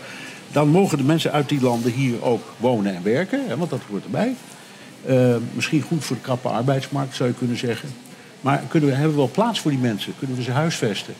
Dan 0.52 0.68
mogen 0.68 0.98
de 0.98 1.04
mensen 1.04 1.32
uit 1.32 1.48
die 1.48 1.60
landen 1.60 1.92
hier 1.92 2.22
ook 2.22 2.42
wonen 2.56 2.94
en 2.94 3.02
werken, 3.02 3.46
hè, 3.46 3.56
want 3.56 3.70
dat 3.70 3.80
hoort 3.90 4.04
erbij. 4.04 4.34
Eh, 5.06 5.36
misschien 5.52 5.82
goed 5.82 6.04
voor 6.04 6.16
de 6.16 6.22
krappe 6.22 6.48
arbeidsmarkt, 6.48 7.16
zou 7.16 7.28
je 7.28 7.34
kunnen 7.34 7.56
zeggen. 7.56 7.88
Maar 8.40 8.62
kunnen 8.68 8.88
we, 8.88 8.94
hebben 8.94 9.14
we 9.14 9.20
wel 9.20 9.30
plaats 9.32 9.60
voor 9.60 9.70
die 9.70 9.80
mensen? 9.80 10.14
Kunnen 10.18 10.36
we 10.36 10.42
ze 10.42 10.50
huisvesten? 10.50 11.14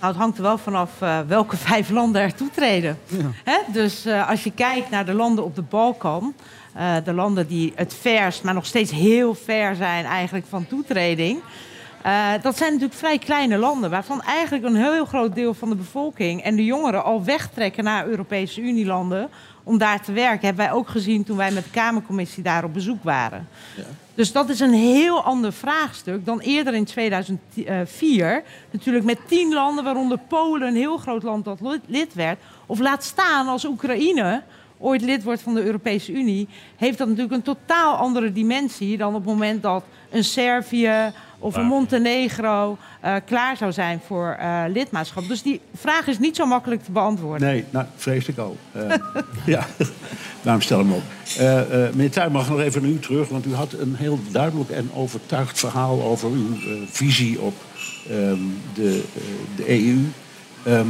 Nou, 0.00 0.12
het 0.12 0.22
hangt 0.22 0.36
er 0.36 0.42
wel 0.42 0.58
vanaf 0.58 0.90
eh, 1.00 1.18
welke 1.26 1.56
vijf 1.70 1.90
landen 1.90 2.22
er 2.22 2.34
toetreden. 2.34 2.98
Hè? 3.44 3.58
Dus 3.72 4.04
eh, 4.04 4.28
als 4.28 4.44
je 4.44 4.52
kijkt 4.52 4.90
naar 4.90 5.06
de 5.06 5.14
landen 5.14 5.44
op 5.44 5.54
de 5.54 5.62
Balkan, 5.62 6.34
eh, 6.74 6.94
de 7.04 7.12
landen 7.12 7.46
die 7.46 7.72
het 7.74 7.94
verst, 8.00 8.42
maar 8.42 8.54
nog 8.54 8.66
steeds 8.66 8.90
heel 8.90 9.34
ver 9.34 9.76
zijn 9.76 10.04
eigenlijk 10.04 10.46
van 10.48 10.66
toetreding. 10.66 11.40
Eh, 12.02 12.32
dat 12.42 12.56
zijn 12.56 12.72
natuurlijk 12.72 12.98
vrij 12.98 13.18
kleine 13.18 13.56
landen, 13.56 13.90
waarvan 13.90 14.22
eigenlijk 14.22 14.64
een 14.64 14.76
heel 14.76 15.04
groot 15.04 15.34
deel 15.34 15.54
van 15.54 15.68
de 15.68 15.74
bevolking 15.74 16.42
en 16.42 16.56
de 16.56 16.64
jongeren 16.64 17.04
al 17.04 17.24
wegtrekken 17.24 17.84
naar 17.84 18.06
Europese 18.06 18.60
Unielanden 18.60 19.28
om 19.62 19.78
daar 19.78 20.02
te 20.02 20.12
werken. 20.12 20.46
Hebben 20.46 20.64
wij 20.66 20.74
ook 20.74 20.88
gezien 20.88 21.24
toen 21.24 21.36
wij 21.36 21.50
met 21.50 21.64
de 21.64 21.70
Kamercommissie 21.70 22.42
daar 22.42 22.64
op 22.64 22.72
bezoek 22.72 23.02
waren. 23.02 23.48
Dus 24.14 24.32
dat 24.32 24.48
is 24.48 24.60
een 24.60 24.72
heel 24.72 25.22
ander 25.22 25.52
vraagstuk 25.52 26.24
dan 26.24 26.40
eerder 26.40 26.74
in 26.74 26.84
2004. 26.84 28.42
Natuurlijk 28.70 29.04
met 29.04 29.18
tien 29.26 29.52
landen, 29.52 29.84
waaronder 29.84 30.18
Polen, 30.28 30.68
een 30.68 30.74
heel 30.74 30.96
groot 30.96 31.22
land 31.22 31.44
dat 31.44 31.60
lid 31.86 32.14
werd. 32.14 32.38
Of 32.66 32.78
laat 32.78 33.04
staan 33.04 33.48
als 33.48 33.64
Oekraïne 33.64 34.42
ooit 34.78 35.02
lid 35.02 35.22
wordt 35.22 35.42
van 35.42 35.54
de 35.54 35.64
Europese 35.64 36.12
Unie. 36.12 36.48
Heeft 36.76 36.98
dat 36.98 37.08
natuurlijk 37.08 37.34
een 37.34 37.42
totaal 37.42 37.94
andere 37.96 38.32
dimensie 38.32 38.96
dan 38.96 39.14
op 39.14 39.24
het 39.24 39.32
moment 39.32 39.62
dat 39.62 39.84
een 40.10 40.24
Servië 40.24 41.12
of 41.38 41.56
een 41.56 41.64
Montenegro 41.64 42.78
eh, 43.00 43.14
klaar 43.26 43.56
zou 43.56 43.72
zijn 43.72 44.00
voor 44.06 44.36
eh, 44.38 44.62
lidmaatschap. 44.68 45.28
Dus 45.28 45.42
die 45.42 45.60
vraag 45.74 46.06
is 46.06 46.18
niet 46.18 46.36
zo 46.36 46.46
makkelijk 46.46 46.84
te 46.84 46.92
beantwoorden. 46.92 47.48
Nee, 47.48 47.64
nou, 47.70 47.86
vrees 47.96 48.28
ik 48.28 48.38
al. 48.38 48.56
Eh, 48.72 48.94
ja, 49.54 49.66
daarom 50.42 50.62
stel 50.62 50.78
hem 50.78 50.92
op. 50.92 51.02
Meneer 51.94 52.10
Tuin, 52.10 52.32
mag 52.32 52.48
nog 52.48 52.60
even 52.60 52.82
naar 52.82 52.90
u 52.90 52.98
terug. 52.98 53.28
Want 53.28 53.46
u 53.46 53.54
had 53.54 53.72
een 53.72 53.94
heel 53.94 54.18
duidelijk 54.30 54.70
en 54.70 54.90
overtuigd 54.94 55.58
verhaal 55.58 56.02
over 56.02 56.30
uw 56.30 56.56
visie 56.90 57.40
op 57.40 57.54
ehm, 58.08 58.38
de, 58.74 59.02
de 59.56 59.68
EU. 59.68 59.98
Ehm, 60.62 60.88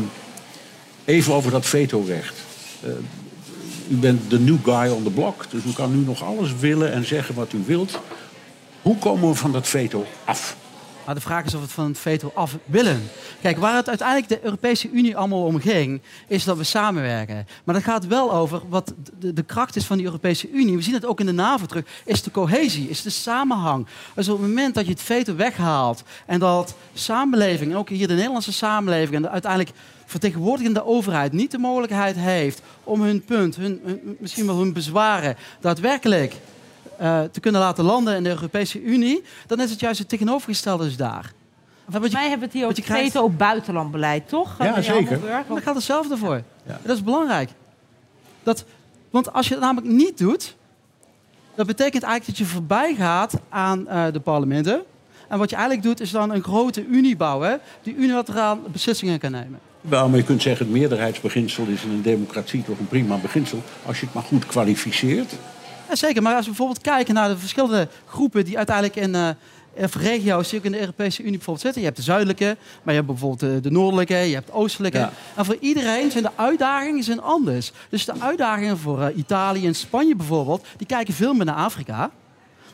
even 1.05 1.35
over 1.35 1.51
dat 1.51 1.67
vetorecht. 1.67 2.35
U 3.91 3.97
bent 3.97 4.31
de 4.31 4.39
new 4.39 4.57
guy 4.65 4.89
on 4.89 5.03
the 5.03 5.11
block, 5.11 5.51
dus 5.51 5.65
u 5.65 5.73
kan 5.73 5.99
nu 5.99 6.05
nog 6.05 6.25
alles 6.25 6.57
willen 6.57 6.93
en 6.93 7.07
zeggen 7.07 7.35
wat 7.35 7.53
u 7.53 7.63
wilt. 7.67 8.01
Hoe 8.89 8.99
komen 8.99 9.28
we 9.28 9.34
van 9.34 9.53
dat 9.53 9.68
veto 9.68 10.05
af? 10.24 10.57
Maar 11.05 11.14
de 11.14 11.20
vraag 11.20 11.45
is 11.45 11.55
of 11.55 11.61
we 11.61 11.64
het 11.66 11.74
van 11.74 11.86
het 11.86 11.99
veto 11.99 12.30
af 12.34 12.57
willen. 12.64 13.03
Kijk, 13.41 13.59
waar 13.59 13.76
het 13.76 13.89
uiteindelijk 13.89 14.28
de 14.28 14.45
Europese 14.45 14.91
Unie 14.91 15.16
allemaal 15.16 15.45
om 15.45 15.61
ging, 15.61 16.01
is 16.26 16.45
dat 16.45 16.57
we 16.57 16.64
samenwerken. 16.64 17.47
Maar 17.64 17.74
dat 17.74 17.84
gaat 17.84 18.07
wel 18.07 18.32
over 18.32 18.62
wat 18.68 18.95
de, 19.18 19.32
de 19.32 19.43
kracht 19.43 19.76
is 19.76 19.84
van 19.84 19.97
die 19.97 20.07
Europese 20.07 20.51
Unie. 20.51 20.76
We 20.76 20.82
zien 20.82 20.95
het 20.95 21.07
ook 21.07 21.20
in 21.20 21.26
de 21.26 21.32
NAVO 21.32 21.66
terug. 21.66 21.84
Is 22.05 22.22
de 22.22 22.30
cohesie, 22.30 22.89
is 22.89 23.03
de 23.03 23.11
samenhang. 23.11 23.86
Dus 24.14 24.28
op 24.28 24.39
het 24.39 24.49
moment 24.49 24.74
dat 24.74 24.84
je 24.84 24.91
het 24.91 25.03
veto 25.03 25.36
weghaalt 25.36 26.03
en 26.26 26.39
dat 26.39 26.74
samenleving, 26.95 27.70
en 27.70 27.76
ook 27.76 27.89
hier 27.89 28.09
de 28.09 28.14
Nederlandse 28.14 28.53
samenleving 28.53 29.14
en 29.14 29.22
de 29.22 29.30
uiteindelijk 29.30 29.72
vertegenwoordigende 30.07 30.84
overheid 30.84 31.32
niet 31.32 31.51
de 31.51 31.59
mogelijkheid 31.59 32.16
heeft 32.16 32.62
om 32.84 33.03
hun 33.03 33.24
punt, 33.24 33.57
hun- 33.57 33.80
misschien 34.18 34.47
wel 34.47 34.59
hun 34.59 34.72
bezwaren, 34.72 35.36
daadwerkelijk 35.61 36.34
eh, 36.99 37.23
te 37.23 37.41
kunnen 37.41 37.61
laten 37.61 37.85
landen 37.85 38.17
in 38.17 38.23
de 38.23 38.29
Europese 38.29 38.83
Unie, 38.83 39.23
dan 39.47 39.61
is 39.61 39.71
het 39.71 39.81
juist 39.81 39.99
het 39.99 40.09
tegenovergestelde 40.09 40.85
dus 40.85 40.97
daar. 40.97 41.33
Volgens 41.91 42.13
mij 42.13 42.23
hebben 42.23 42.39
we 42.39 42.45
het 42.45 42.55
hier 42.55 42.67
ook 42.67 42.77
je 42.77 42.83
krijgt- 42.83 43.13
veto 43.13 43.25
op 43.25 43.39
buitenlandbeleid, 43.39 44.29
toch? 44.29 44.57
Ja, 44.59 44.83
zeker. 44.83 45.21
Daar 45.21 45.45
gaat 45.63 45.75
hetzelfde 45.75 46.17
voor. 46.17 46.43
Ja. 46.67 46.79
Dat 46.83 46.97
is 46.97 47.03
belangrijk. 47.03 47.51
Dat, 48.43 48.65
want 49.11 49.33
als 49.33 49.49
je 49.49 49.55
het 49.55 49.63
namelijk 49.63 49.93
niet 49.93 50.19
doet, 50.19 50.57
dat 51.55 51.67
betekent 51.67 52.03
eigenlijk 52.03 52.39
dat 52.39 52.49
je 52.49 52.55
voorbij 52.55 52.95
gaat 52.95 53.35
aan 53.49 53.89
eh, 53.89 54.05
de 54.13 54.21
parlementen. 54.21 54.83
En 55.29 55.39
wat 55.39 55.51
je 55.51 55.57
eigenlijk 55.57 55.87
doet, 55.87 56.01
is 56.01 56.11
dan 56.11 56.31
een 56.31 56.43
grote 56.43 56.87
unie 56.87 57.17
bouwen 57.17 57.61
die 57.83 57.95
unilateraal 57.95 58.59
beslissingen 58.73 59.19
kan 59.19 59.31
nemen. 59.31 59.59
Wel, 59.81 60.09
maar 60.09 60.19
je 60.19 60.25
kunt 60.25 60.43
zeggen, 60.43 60.67
het 60.67 60.75
meerderheidsbeginsel 60.75 61.67
is 61.67 61.83
in 61.83 61.91
een 61.91 62.03
democratie 62.03 62.63
toch 62.63 62.79
een 62.79 62.89
prima 62.89 63.17
beginsel. 63.17 63.63
Als 63.87 64.01
je 64.01 64.05
het 64.05 64.15
maar 64.15 64.25
goed 64.25 64.47
kwalificeert. 64.47 65.33
Ja, 65.89 65.97
zeker, 65.97 66.22
maar 66.22 66.34
als 66.34 66.45
we 66.45 66.51
bijvoorbeeld 66.51 66.80
kijken 66.80 67.14
naar 67.14 67.28
de 67.28 67.39
verschillende 67.39 67.89
groepen 68.07 68.45
die 68.45 68.57
uiteindelijk 68.57 68.97
in 68.97 69.36
of 69.84 69.95
regio's 69.95 70.49
die 70.49 70.59
ook 70.59 70.64
in 70.64 70.72
de 70.72 70.80
Europese 70.80 71.20
Unie 71.20 71.32
bijvoorbeeld 71.32 71.64
zitten. 71.64 71.80
Je 71.80 71.86
hebt 71.86 71.99
de 71.99 72.05
zuidelijke, 72.05 72.57
maar 72.82 72.95
je 72.95 73.01
hebt 73.01 73.07
bijvoorbeeld 73.07 73.41
de, 73.41 73.61
de 73.61 73.70
noordelijke, 73.70 74.14
je 74.14 74.34
hebt 74.34 74.47
de 74.47 74.53
oostelijke. 74.53 74.99
Ja. 74.99 75.12
En 75.34 75.45
voor 75.45 75.57
iedereen 75.61 76.11
zijn 76.11 76.22
de 76.22 76.30
uitdagingen 76.36 77.03
zijn 77.03 77.22
anders. 77.22 77.72
Dus 77.89 78.05
de 78.05 78.20
uitdagingen 78.20 78.78
voor 78.78 79.03
eh, 79.03 79.16
Italië 79.16 79.66
en 79.66 79.74
Spanje 79.74 80.16
bijvoorbeeld, 80.16 80.66
die 80.76 80.86
kijken 80.86 81.14
veel 81.14 81.34
meer 81.34 81.45
naar 81.45 81.55
Afrika. 81.55 82.11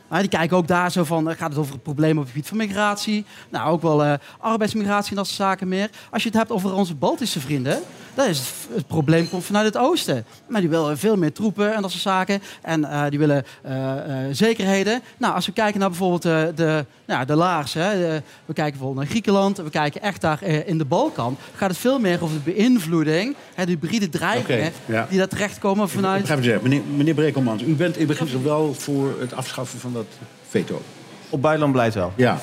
Maar 0.09 0.21
die 0.21 0.29
kijken 0.29 0.57
ook 0.57 0.69
daar 0.69 0.93
zo 0.93 1.05
van, 1.05 1.31
eh, 1.31 1.37
gaat 1.37 1.51
het 1.51 1.59
over 1.59 1.73
het 1.73 1.83
probleem 1.83 2.17
op 2.17 2.23
het 2.23 2.33
gebied 2.33 2.49
van 2.49 2.57
migratie? 2.57 3.25
Nou, 3.49 3.71
ook 3.71 3.83
wel 3.83 4.19
arbeidsmigratie 4.39 5.11
en 5.11 5.17
dat 5.17 5.27
soort 5.27 5.39
zaken 5.39 5.69
meer. 5.69 5.91
Als 6.11 6.23
je 6.23 6.29
het 6.29 6.39
hebt 6.39 6.51
over 6.51 6.75
onze 6.75 6.95
Baltische 6.95 7.41
vrienden, 7.41 7.83
Dat 8.15 8.27
is 8.27 8.39
het, 8.39 8.49
het 8.75 8.87
probleem 8.87 9.29
komt 9.29 9.45
vanuit 9.45 9.67
het 9.67 9.77
oosten. 9.77 10.25
Maar 10.47 10.61
die 10.61 10.71
willen 10.71 10.99
veel 10.99 11.17
meer 11.17 11.33
troepen 11.33 11.75
en 11.75 11.83
dat 11.83 11.91
soort 11.91 12.03
zaken. 12.03 12.43
En 12.63 12.85
eh, 12.85 13.03
die 13.09 13.19
willen 13.19 13.45
eh, 13.63 13.93
eh, 13.93 14.29
zekerheden. 14.33 15.01
Nou, 15.17 15.35
als 15.35 15.47
we 15.47 15.53
kijken 15.53 15.81
naar 15.81 15.89
bijvoorbeeld 15.89 16.23
de, 16.23 16.53
de, 16.55 16.85
nou, 17.07 17.25
de 17.27 17.35
laars. 17.35 17.75
Hè, 17.75 17.91
de- 17.97 18.23
we 18.45 18.53
kijken 18.53 18.73
bijvoorbeeld 18.73 18.97
naar 18.97 19.07
Griekenland. 19.07 19.57
We 19.57 19.71
kijken 19.71 20.03
echt 20.03 20.21
daar 20.21 20.43
eh, 20.43 20.69
in 20.69 20.79
de 20.79 20.85
Balkan. 20.85 21.37
Gaat 21.57 21.69
het 21.71 21.79
veel 21.79 21.99
meer 21.99 22.23
over 22.23 22.37
de 22.45 22.53
beïnvloeding. 22.53 23.37
Hè, 23.55 23.65
de 23.65 23.71
hybride 23.71 24.09
dreigingen. 24.09 24.67
Oké, 24.87 24.93
ja. 24.93 25.07
Die 25.09 25.19
daar 25.19 25.29
terechtkomen 25.29 25.85
Ik 25.85 25.91
vanuit... 25.91 26.27
ga 26.27 26.33
even 26.33 26.45
zeggen, 26.45 26.63
meneer, 26.63 26.83
meneer 26.97 27.15
Brekelmans, 27.15 27.63
u 27.63 27.75
bent 27.75 27.97
in 27.97 28.07
beginsel 28.07 28.43
wel 28.43 28.75
voor 28.75 29.15
het 29.21 29.35
afschaffen 29.35 29.79
van 29.81 29.93
dat 29.93 30.07
veto. 30.49 30.83
Op 31.31 31.41
buitenlandbeleid 31.43 31.95
wel. 31.95 32.13
Ja, 32.17 32.41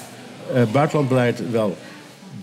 eh, 0.54 0.62
buitenlandbeleid 0.72 1.52
wel. 1.52 1.78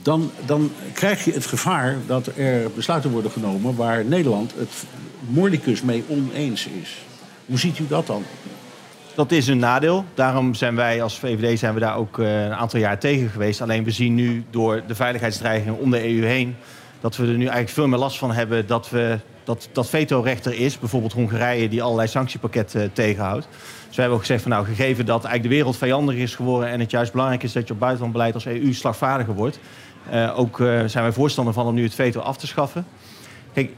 Dan, 0.09 0.31
dan 0.47 0.71
krijg 0.93 1.25
je 1.25 1.33
het 1.33 1.47
gevaar 1.47 1.97
dat 2.07 2.27
er 2.37 2.71
besluiten 2.75 3.11
worden 3.11 3.31
genomen 3.31 3.77
waar 3.77 4.05
Nederland 4.05 4.55
het 4.57 4.85
mordicus 5.21 5.83
mee 5.83 6.05
oneens 6.09 6.67
is. 6.67 6.99
Hoe 7.47 7.59
ziet 7.59 7.79
u 7.79 7.87
dat 7.89 8.07
dan? 8.07 8.23
Dat 9.15 9.33
is 9.33 9.47
een 9.47 9.59
nadeel. 9.59 10.05
Daarom 10.15 10.55
zijn 10.55 10.75
wij 10.75 11.03
als 11.03 11.19
VVD 11.19 11.59
zijn 11.59 11.75
we 11.75 11.81
daar 11.81 11.97
ook 11.97 12.19
eh, 12.19 12.45
een 12.45 12.55
aantal 12.55 12.81
jaar 12.81 12.99
tegen 12.99 13.29
geweest. 13.29 13.61
Alleen 13.61 13.85
we 13.85 13.91
zien 13.91 14.15
nu 14.15 14.45
door 14.51 14.83
de 14.87 14.95
veiligheidsdreigingen 14.95 15.79
om 15.79 15.91
de 15.91 16.05
EU 16.05 16.25
heen... 16.25 16.57
dat 17.01 17.17
we 17.17 17.23
er 17.23 17.33
nu 17.33 17.39
eigenlijk 17.39 17.69
veel 17.69 17.89
meer 17.89 17.99
last 17.99 18.19
van 18.19 18.33
hebben 18.33 18.67
dat, 18.67 18.91
we, 18.91 19.19
dat, 19.45 19.69
dat 19.73 19.93
is. 20.47 20.79
Bijvoorbeeld 20.79 21.13
Hongarije 21.13 21.69
die 21.69 21.83
allerlei 21.83 22.09
sanctiepakketten 22.09 22.83
eh, 22.83 22.89
tegenhoudt. 22.93 23.49
Dus 23.87 23.97
we 23.97 24.01
hebben 24.01 24.19
ook 24.19 24.27
gezegd 24.27 24.43
van 24.43 24.51
nou, 24.51 24.65
gegeven 24.65 25.07
dat 25.07 25.25
eigenlijk 25.25 25.43
de 25.43 25.57
wereld 25.57 25.77
vijandiger 25.77 26.23
is 26.23 26.35
geworden... 26.35 26.69
en 26.69 26.81
het 26.81 26.91
juist 26.91 27.13
belangrijk 27.13 27.43
is 27.43 27.53
dat 27.53 27.67
je 27.67 27.73
op 27.73 27.81
buitenlandbeleid 27.81 28.35
als 28.35 28.47
EU 28.47 28.73
slagvaardiger 28.73 29.35
wordt... 29.35 29.59
eh, 30.11 30.39
ook 30.39 30.61
eh, 30.61 30.67
zijn 30.67 31.05
wij 31.05 31.13
voorstander 31.13 31.55
van 31.55 31.67
om 31.67 31.75
nu 31.75 31.83
het 31.83 31.95
veto 31.95 32.21
af 32.21 32.37
te 32.37 32.47
schaffen. 32.47 32.87
Kijk, 33.53 33.71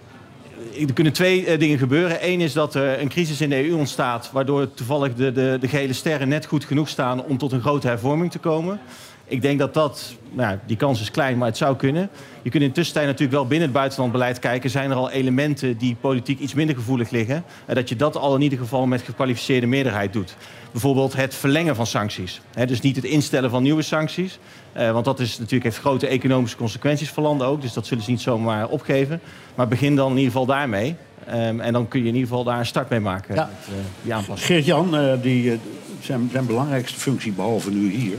er 0.88 0.92
kunnen 0.92 1.12
twee 1.12 1.46
eh, 1.46 1.58
dingen 1.58 1.78
gebeuren. 1.78 2.28
Eén 2.28 2.40
is 2.40 2.52
dat 2.52 2.74
er 2.74 3.00
een 3.00 3.08
crisis 3.08 3.40
in 3.40 3.48
de 3.50 3.68
EU 3.68 3.76
ontstaat... 3.76 4.30
waardoor 4.32 4.74
toevallig 4.74 5.14
de, 5.14 5.32
de, 5.32 5.56
de 5.60 5.68
gele 5.68 5.92
sterren 5.92 6.28
net 6.28 6.46
goed 6.46 6.64
genoeg 6.64 6.88
staan... 6.88 7.24
om 7.24 7.38
tot 7.38 7.52
een 7.52 7.60
grote 7.60 7.86
hervorming 7.86 8.30
te 8.30 8.38
komen. 8.38 8.80
Ik 9.24 9.42
denk 9.42 9.58
dat 9.58 9.74
dat, 9.74 10.14
nou, 10.32 10.58
die 10.66 10.76
kans 10.76 11.00
is 11.00 11.10
klein, 11.10 11.38
maar 11.38 11.48
het 11.48 11.56
zou 11.56 11.76
kunnen. 11.76 12.10
Je 12.42 12.50
kunt 12.50 12.62
in 12.62 12.68
de 12.68 12.74
tussentijd 12.74 13.06
natuurlijk 13.06 13.32
wel 13.32 13.46
binnen 13.46 13.68
het 13.68 13.76
buitenlandbeleid 13.76 14.38
kijken... 14.38 14.70
zijn 14.70 14.90
er 14.90 14.96
al 14.96 15.10
elementen 15.10 15.76
die 15.76 15.96
politiek 16.00 16.38
iets 16.38 16.54
minder 16.54 16.76
gevoelig 16.76 17.10
liggen... 17.10 17.44
en 17.66 17.74
dat 17.74 17.88
je 17.88 17.96
dat 17.96 18.16
al 18.16 18.34
in 18.34 18.42
ieder 18.42 18.58
geval 18.58 18.86
met 18.86 19.02
gekwalificeerde 19.02 19.66
meerderheid 19.66 20.12
doet. 20.12 20.36
Bijvoorbeeld 20.72 21.12
het 21.12 21.34
verlengen 21.34 21.76
van 21.76 21.86
sancties. 21.86 22.40
Hè, 22.54 22.66
dus 22.66 22.80
niet 22.80 22.96
het 22.96 23.04
instellen 23.04 23.50
van 23.50 23.62
nieuwe 23.62 23.82
sancties... 23.82 24.38
Eh, 24.72 24.92
want 24.92 25.04
dat 25.04 25.20
is, 25.20 25.38
natuurlijk 25.38 25.64
heeft 25.64 25.78
grote 25.78 26.06
economische 26.06 26.56
consequenties 26.56 27.10
voor 27.10 27.22
landen 27.22 27.46
ook. 27.46 27.60
Dus 27.60 27.72
dat 27.72 27.86
zullen 27.86 28.04
ze 28.04 28.10
niet 28.10 28.20
zomaar 28.20 28.68
opgeven. 28.68 29.20
Maar 29.54 29.68
begin 29.68 29.96
dan 29.96 30.10
in 30.10 30.16
ieder 30.16 30.32
geval 30.32 30.46
daarmee. 30.46 30.96
Ehm, 31.26 31.60
en 31.60 31.72
dan 31.72 31.88
kun 31.88 32.00
je 32.00 32.08
in 32.08 32.14
ieder 32.14 32.28
geval 32.28 32.44
daar 32.44 32.58
een 32.58 32.66
start 32.66 32.88
mee 32.88 33.00
maken. 33.00 33.34
Ja. 33.34 33.50
Met, 33.58 33.76
eh, 33.76 33.84
die 34.02 34.14
aanpassing. 34.14 34.46
Geert-Jan, 34.46 34.96
eh, 34.96 35.12
die, 35.22 35.58
zijn, 36.00 36.28
zijn 36.32 36.46
belangrijkste 36.46 36.98
functie, 36.98 37.32
behalve 37.32 37.70
nu 37.70 37.90
hier... 37.90 38.16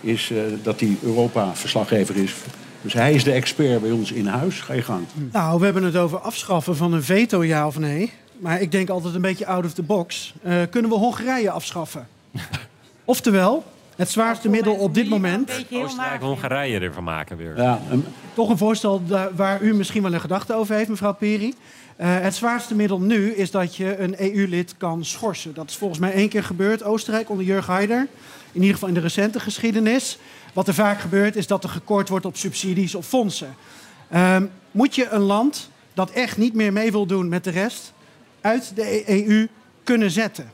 is 0.00 0.30
eh, 0.30 0.38
dat 0.62 0.80
hij 0.80 0.96
Europa-verslaggever 1.02 2.16
is. 2.16 2.34
Dus 2.82 2.92
hij 2.92 3.12
is 3.12 3.24
de 3.24 3.32
expert 3.32 3.80
bij 3.80 3.90
ons 3.90 4.12
in 4.12 4.26
huis. 4.26 4.60
Ga 4.60 4.72
je 4.72 4.82
gang. 4.82 5.04
Nou, 5.32 5.58
we 5.58 5.64
hebben 5.64 5.82
het 5.82 5.96
over 5.96 6.18
afschaffen 6.18 6.76
van 6.76 6.92
een 6.92 7.02
veto, 7.02 7.44
ja 7.44 7.66
of 7.66 7.78
nee. 7.78 8.12
Maar 8.40 8.60
ik 8.60 8.72
denk 8.72 8.88
altijd 8.88 9.14
een 9.14 9.20
beetje 9.20 9.46
out 9.46 9.64
of 9.64 9.72
the 9.74 9.82
box. 9.82 10.34
Eh, 10.42 10.54
kunnen 10.70 10.90
we 10.90 10.96
Hongarije 10.96 11.50
afschaffen? 11.50 12.08
Oftewel, 13.04 13.64
het 13.96 14.10
zwaarste 14.10 14.48
middel 14.48 14.74
op 14.74 14.94
dit 14.94 15.08
moment. 15.08 15.50
Oostenrijk, 15.72 16.20
Hongarije 16.22 16.78
ervan 16.80 17.04
maken 17.04 17.36
weer. 17.36 17.56
Ja, 17.56 17.80
een- 17.90 18.04
Toch 18.34 18.48
een 18.48 18.58
voorstel 18.58 19.02
waar 19.36 19.60
u 19.62 19.74
misschien 19.74 20.02
wel 20.02 20.12
een 20.14 20.20
gedachte 20.20 20.54
over 20.54 20.74
heeft, 20.74 20.88
mevrouw 20.88 21.12
Peri. 21.14 21.54
Eh, 21.96 22.18
het 22.20 22.34
zwaarste 22.34 22.74
middel 22.74 23.00
nu 23.00 23.30
is 23.34 23.50
dat 23.50 23.76
je 23.76 23.98
een 23.98 24.14
EU-lid 24.18 24.74
kan 24.76 25.04
schorsen. 25.04 25.54
Dat 25.54 25.70
is 25.70 25.76
volgens 25.76 26.00
mij 26.00 26.12
één 26.12 26.28
keer 26.28 26.44
gebeurd, 26.44 26.82
Oostenrijk, 26.82 27.30
onder 27.30 27.44
Jurg 27.46 27.66
Haider. 27.66 28.06
In 28.52 28.60
ieder 28.60 28.72
geval 28.74 28.88
in 28.88 28.94
de 28.94 29.00
recente 29.00 29.40
geschiedenis. 29.40 30.18
Wat 30.52 30.68
er 30.68 30.74
vaak 30.74 31.00
gebeurt, 31.00 31.36
is 31.36 31.46
dat 31.46 31.64
er 31.64 31.70
gekort 31.70 32.08
wordt 32.08 32.24
op 32.26 32.36
subsidies 32.36 32.94
of 32.94 33.06
fondsen. 33.06 33.54
Ehm, 34.10 34.44
moet 34.70 34.94
je 34.94 35.08
een 35.08 35.20
land 35.20 35.70
dat 35.94 36.10
echt 36.10 36.36
niet 36.36 36.54
meer 36.54 36.72
mee 36.72 36.92
wil 36.92 37.06
doen 37.06 37.28
met 37.28 37.44
de 37.44 37.50
rest... 37.50 37.92
uit 38.40 38.76
de 38.76 39.04
EU 39.06 39.48
kunnen 39.84 40.10
zetten? 40.10 40.52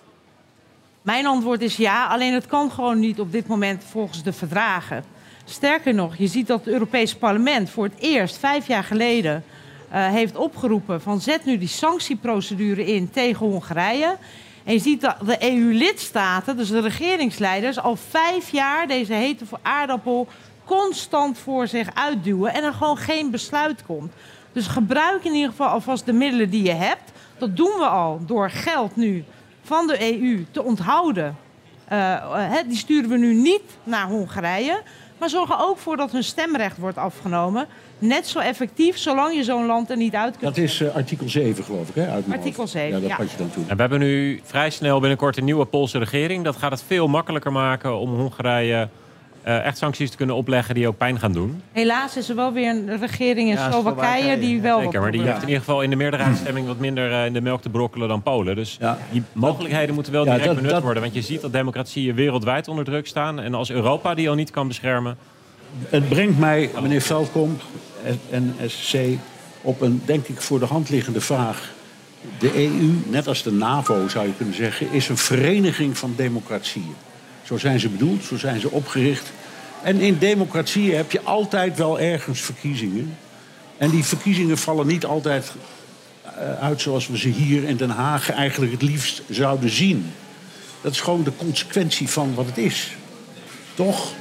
Mijn 1.03 1.27
antwoord 1.27 1.61
is 1.61 1.77
ja, 1.77 2.07
alleen 2.07 2.33
het 2.33 2.47
kan 2.47 2.71
gewoon 2.71 2.99
niet 2.99 3.21
op 3.21 3.33
dit 3.33 3.47
moment 3.47 3.85
volgens 3.91 4.23
de 4.23 4.33
verdragen. 4.33 5.05
Sterker 5.45 5.95
nog, 5.95 6.17
je 6.17 6.27
ziet 6.27 6.47
dat 6.47 6.59
het 6.65 6.69
Europees 6.69 7.15
Parlement 7.15 7.71
voor 7.71 7.85
het 7.85 7.99
eerst 7.99 8.39
vijf 8.39 8.67
jaar 8.67 8.85
geleden 8.85 9.45
eh, 9.89 10.07
heeft 10.07 10.37
opgeroepen 10.37 11.03
van 11.03 11.21
zet 11.21 11.45
nu 11.45 11.59
die 11.59 11.69
sanctieprocedure 11.69 12.87
in 12.87 13.11
tegen 13.11 13.47
Hongarije. 13.47 14.17
En 14.65 14.73
je 14.73 14.79
ziet 14.79 15.01
dat 15.01 15.17
de 15.25 15.37
EU-lidstaten, 15.41 16.57
dus 16.57 16.69
de 16.69 16.81
regeringsleiders, 16.81 17.79
al 17.79 17.97
vijf 17.97 18.51
jaar 18.51 18.87
deze 18.87 19.13
hete 19.13 19.45
aardappel 19.63 20.29
constant 20.65 21.39
voor 21.39 21.67
zich 21.67 21.95
uitduwen 21.95 22.55
en 22.55 22.65
er 22.65 22.73
gewoon 22.73 22.97
geen 22.97 23.31
besluit 23.31 23.83
komt. 23.87 24.13
Dus 24.53 24.67
gebruik 24.67 25.25
in 25.25 25.35
ieder 25.35 25.51
geval 25.51 25.69
alvast 25.69 26.07
de 26.07 26.13
middelen 26.13 26.51
die 26.51 26.63
je 26.63 26.73
hebt. 26.73 27.13
Dat 27.39 27.57
doen 27.57 27.73
we 27.79 27.87
al 27.87 28.21
door 28.27 28.51
geld 28.51 28.97
nu 28.97 29.25
van 29.63 29.87
de 29.87 30.21
EU 30.21 30.47
te 30.51 30.63
onthouden. 30.63 31.37
Eh, 31.89 32.15
eh, 32.15 32.23
hè, 32.33 32.63
die 32.69 32.77
sturen 32.77 33.11
we 33.11 33.17
nu 33.17 33.35
niet 33.35 33.79
naar 33.85 34.07
Hongarije. 34.07 34.83
Maar 35.19 35.29
zorgen 35.29 35.59
ook 35.59 35.79
voor 35.79 35.97
dat 35.97 36.13
hun 36.13 36.25
stemrecht 36.25 36.79
wordt 36.79 36.99
afgenomen. 36.99 37.67
Net 37.99 38.27
zo 38.27 38.39
effectief, 38.39 38.99
zolang 38.99 39.35
je 39.35 39.45
zo'n 39.45 39.67
land 39.67 39.91
er 39.91 39.97
niet 39.97 40.15
uit 40.15 40.37
kunt. 40.39 40.55
dat 40.55 40.65
is 40.65 40.81
eh, 40.81 40.95
artikel 40.95 41.29
7, 41.29 41.65
geloof 41.65 41.89
ik, 41.89 41.95
hè? 41.95 42.09
Uit. 42.09 42.25
Artikel 42.31 42.67
7, 42.67 42.89
Ja, 42.89 43.01
dat 43.01 43.09
ja. 43.09 43.17
had 43.17 43.31
je 43.31 43.37
dan 43.37 43.51
toen. 43.51 43.65
En 43.69 43.75
we 43.75 43.81
hebben 43.81 43.99
nu 43.99 44.41
vrij 44.45 44.71
snel 44.71 45.01
binnenkort 45.01 45.37
een 45.37 45.45
nieuwe 45.45 45.65
Poolse 45.65 45.99
regering. 45.99 46.45
Dat 46.45 46.57
gaat 46.57 46.71
het 46.71 46.83
veel 46.87 47.09
makkelijker 47.09 47.53
maken 47.53 47.99
om 47.99 48.15
Hongarije 48.15 48.89
echt 49.55 49.79
sancties 49.79 50.11
te 50.11 50.17
kunnen 50.17 50.35
opleggen 50.37 50.75
die 50.75 50.89
ook 50.89 50.97
pijn 50.97 51.19
gaan 51.19 51.33
doen. 51.33 51.63
Helaas 51.73 52.17
is 52.17 52.29
er 52.29 52.37
wel 52.37 52.53
weer 52.53 52.69
een 52.71 52.99
regering 52.99 53.49
in 53.49 53.55
Ja, 53.55 53.71
Slowakije 53.71 54.39
die 54.39 54.61
wel. 54.61 54.81
Zeker, 54.81 55.01
maar 55.01 55.11
die 55.11 55.21
heeft 55.23 55.37
in 55.43 55.47
ieder 55.49 55.59
geval 55.59 55.83
in 55.83 55.91
de 55.91 55.97
meerderheidsstemming 55.97 56.67
wat 56.67 56.79
minder 56.79 57.13
eh, 57.13 57.27
in 57.27 57.33
de 57.33 57.41
melk 57.41 57.63
te 57.63 57.69
brokkelen 57.69 58.09
dan 58.09 58.23
Polen. 58.23 58.55
Dus 58.57 58.77
Ja. 58.81 58.99
die 59.13 59.23
mogelijkheden 59.33 59.95
moeten 59.95 60.13
wel 60.13 60.25
Ja, 60.25 60.31
direct 60.31 60.47
dat- 60.47 60.57
benut 60.57 60.71
dat- 60.71 60.83
worden. 60.83 61.03
Want 61.03 61.15
je 61.15 61.23
ziet 61.23 61.41
dat 61.41 61.53
democratieën 61.53 62.15
wereldwijd 62.15 62.69
onder 62.69 62.85
druk 62.85 63.07
staan. 63.07 63.41
En 63.41 63.55
als 63.55 63.71
Europa 63.71 64.15
die 64.15 64.29
al 64.29 64.35
niet 64.35 64.51
kan 64.51 64.69
beschermen, 64.69 65.17
Het 65.89 66.09
brengt 66.09 66.39
mij, 66.39 66.71
meneer 66.83 67.01
Veldkom, 67.01 67.57
NSC, 68.31 68.95
op 69.61 69.81
een, 69.81 70.03
denk 70.05 70.27
ik, 70.27 70.41
voor 70.41 70.59
de 70.59 70.65
hand 70.67 70.89
liggende 70.91 71.21
vraag. 71.21 71.73
De 72.39 72.51
EU, 72.65 72.93
net 73.11 73.27
als 73.29 73.43
de 73.43 73.53
NAVO 73.53 74.09
zou 74.09 74.27
je 74.27 74.33
kunnen 74.37 74.55
zeggen, 74.55 74.93
is 74.93 75.09
een 75.09 75.17
vereniging 75.17 75.99
van 75.99 76.13
democratieën. 76.17 76.95
Zo 77.43 77.59
zijn 77.59 77.81
ze 77.81 77.89
bedoeld, 77.89 78.25
zo 78.25 78.37
zijn 78.39 78.61
ze 78.61 78.71
opgericht. 78.71 79.33
En 79.87 80.01
in 80.01 80.19
democratieën 80.19 80.97
heb 80.97 81.11
je 81.13 81.21
altijd 81.23 81.77
wel 81.77 82.01
ergens 82.01 82.41
verkiezingen. 82.41 83.17
En 83.79 83.91
die 83.91 84.05
verkiezingen 84.05 84.59
vallen 84.59 84.87
niet 84.87 85.05
altijd 85.05 85.53
eh, 86.23 86.59
uit 86.61 86.81
zoals 86.81 87.07
we 87.09 87.19
ze 87.19 87.29
hier 87.29 87.65
in 87.65 87.77
Den 87.77 87.91
Haag 87.91 88.31
eigenlijk 88.31 88.73
het 88.73 88.83
liefst 88.83 89.23
zouden 89.31 89.71
zien. 89.71 90.13
Dat 90.81 90.93
is 90.93 91.01
gewoon 91.01 91.23
de 91.23 91.37
consequentie 91.37 92.09
van 92.09 92.35
wat 92.35 92.47
het 92.47 92.59
is. 92.59 92.97
Toch? 93.75 94.13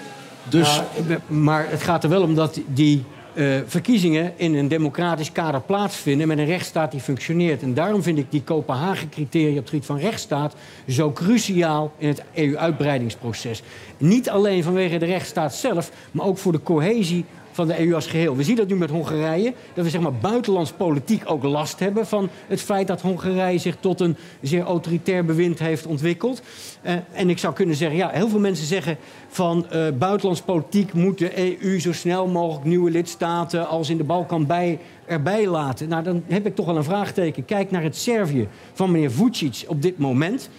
Dus 0.49 0.81
maar 1.27 1.69
het 1.69 1.83
gaat 1.83 2.03
er 2.03 2.09
wel 2.09 2.21
om 2.21 2.35
dat 2.35 2.59
die 2.67 3.03
eh, 3.35 3.45
verkiezingen 3.65 4.33
in 4.35 4.55
een 4.55 4.67
democratisch 4.67 5.31
kader 5.31 5.61
plaatsvinden 5.61 6.27
met 6.27 6.37
een 6.37 6.45
rechtsstaat 6.45 6.91
die 6.91 6.99
functioneert. 6.99 7.61
En 7.61 7.73
daarom 7.73 8.03
vind 8.03 8.17
ik 8.17 8.31
die 8.31 8.43
Kopenhagen-criteria 8.43 9.49
op 9.49 9.57
het 9.57 9.69
gebied 9.69 9.85
van 9.85 9.97
rechtsstaat 9.97 10.55
zo 10.87 11.11
cruciaal 11.11 11.91
in 11.97 12.07
het 12.07 12.23
EU-uitbreidingsproces. 12.33 13.61
Niet 13.97 14.29
alleen 14.29 14.63
vanwege 14.63 14.97
de 14.97 15.05
rechtsstaat 15.05 15.55
zelf, 15.55 15.91
maar 16.11 16.25
ook 16.25 16.37
voor 16.37 16.51
de 16.51 16.63
cohesie 16.63 17.25
van 17.55 17.67
de 17.67 17.79
EU 17.79 17.93
als 17.93 18.07
geheel. 18.07 18.35
We 18.35 18.43
zien 18.43 18.55
dat 18.55 18.67
nu 18.67 18.75
met 18.75 18.89
Hongarije, 18.89 19.53
dat 19.73 19.83
we 19.83 19.89
zeg 19.89 20.01
maar 20.01 20.13
buitenlands 20.13 20.71
politiek 20.71 21.21
ook 21.25 21.43
last 21.43 21.79
hebben 21.79 22.07
van 22.07 22.29
het 22.47 22.61
feit 22.61 22.87
dat 22.87 23.01
Hongarije 23.01 23.57
zich 23.57 23.77
tot 23.79 23.99
een 23.99 24.15
zeer 24.41 24.63
autoritair 24.63 25.25
bewind 25.25 25.59
heeft 25.59 25.85
ontwikkeld. 25.85 26.41
Eh, 26.81 26.93
en 27.13 27.29
ik 27.29 27.37
zou 27.37 27.53
kunnen 27.53 27.75
zeggen, 27.75 27.97
ja, 27.97 28.09
heel 28.09 28.29
veel 28.29 28.39
mensen 28.39 28.65
zeggen 28.65 28.97
van 29.27 29.69
eh 29.69 29.87
buitenlands 29.97 30.41
politiek 30.41 30.93
moet 30.93 31.17
de 31.17 31.61
EU 31.61 31.79
zo 31.79 31.93
snel 31.93 32.27
mogelijk 32.27 32.65
nieuwe 32.65 32.91
lidstaten 32.91 33.67
als 33.67 33.89
in 33.89 33.97
de 33.97 34.03
Balkan 34.03 34.45
bij, 34.45 34.79
erbij 35.05 35.47
laten. 35.47 35.89
Nou, 35.89 36.03
dan 36.03 36.23
heb 36.27 36.45
ik 36.45 36.55
toch 36.55 36.65
wel 36.65 36.77
een 36.77 36.83
vraagteken. 36.83 37.45
Kijk 37.45 37.71
naar 37.71 37.83
het 37.83 37.95
Servië 37.95 38.47
van 38.73 38.91
meneer 38.91 39.11
Vucic 39.11 39.63
op 39.67 39.81
dit 39.81 39.97
moment. 39.97 40.49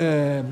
Eh, 0.00 0.38
eh, 0.38 0.44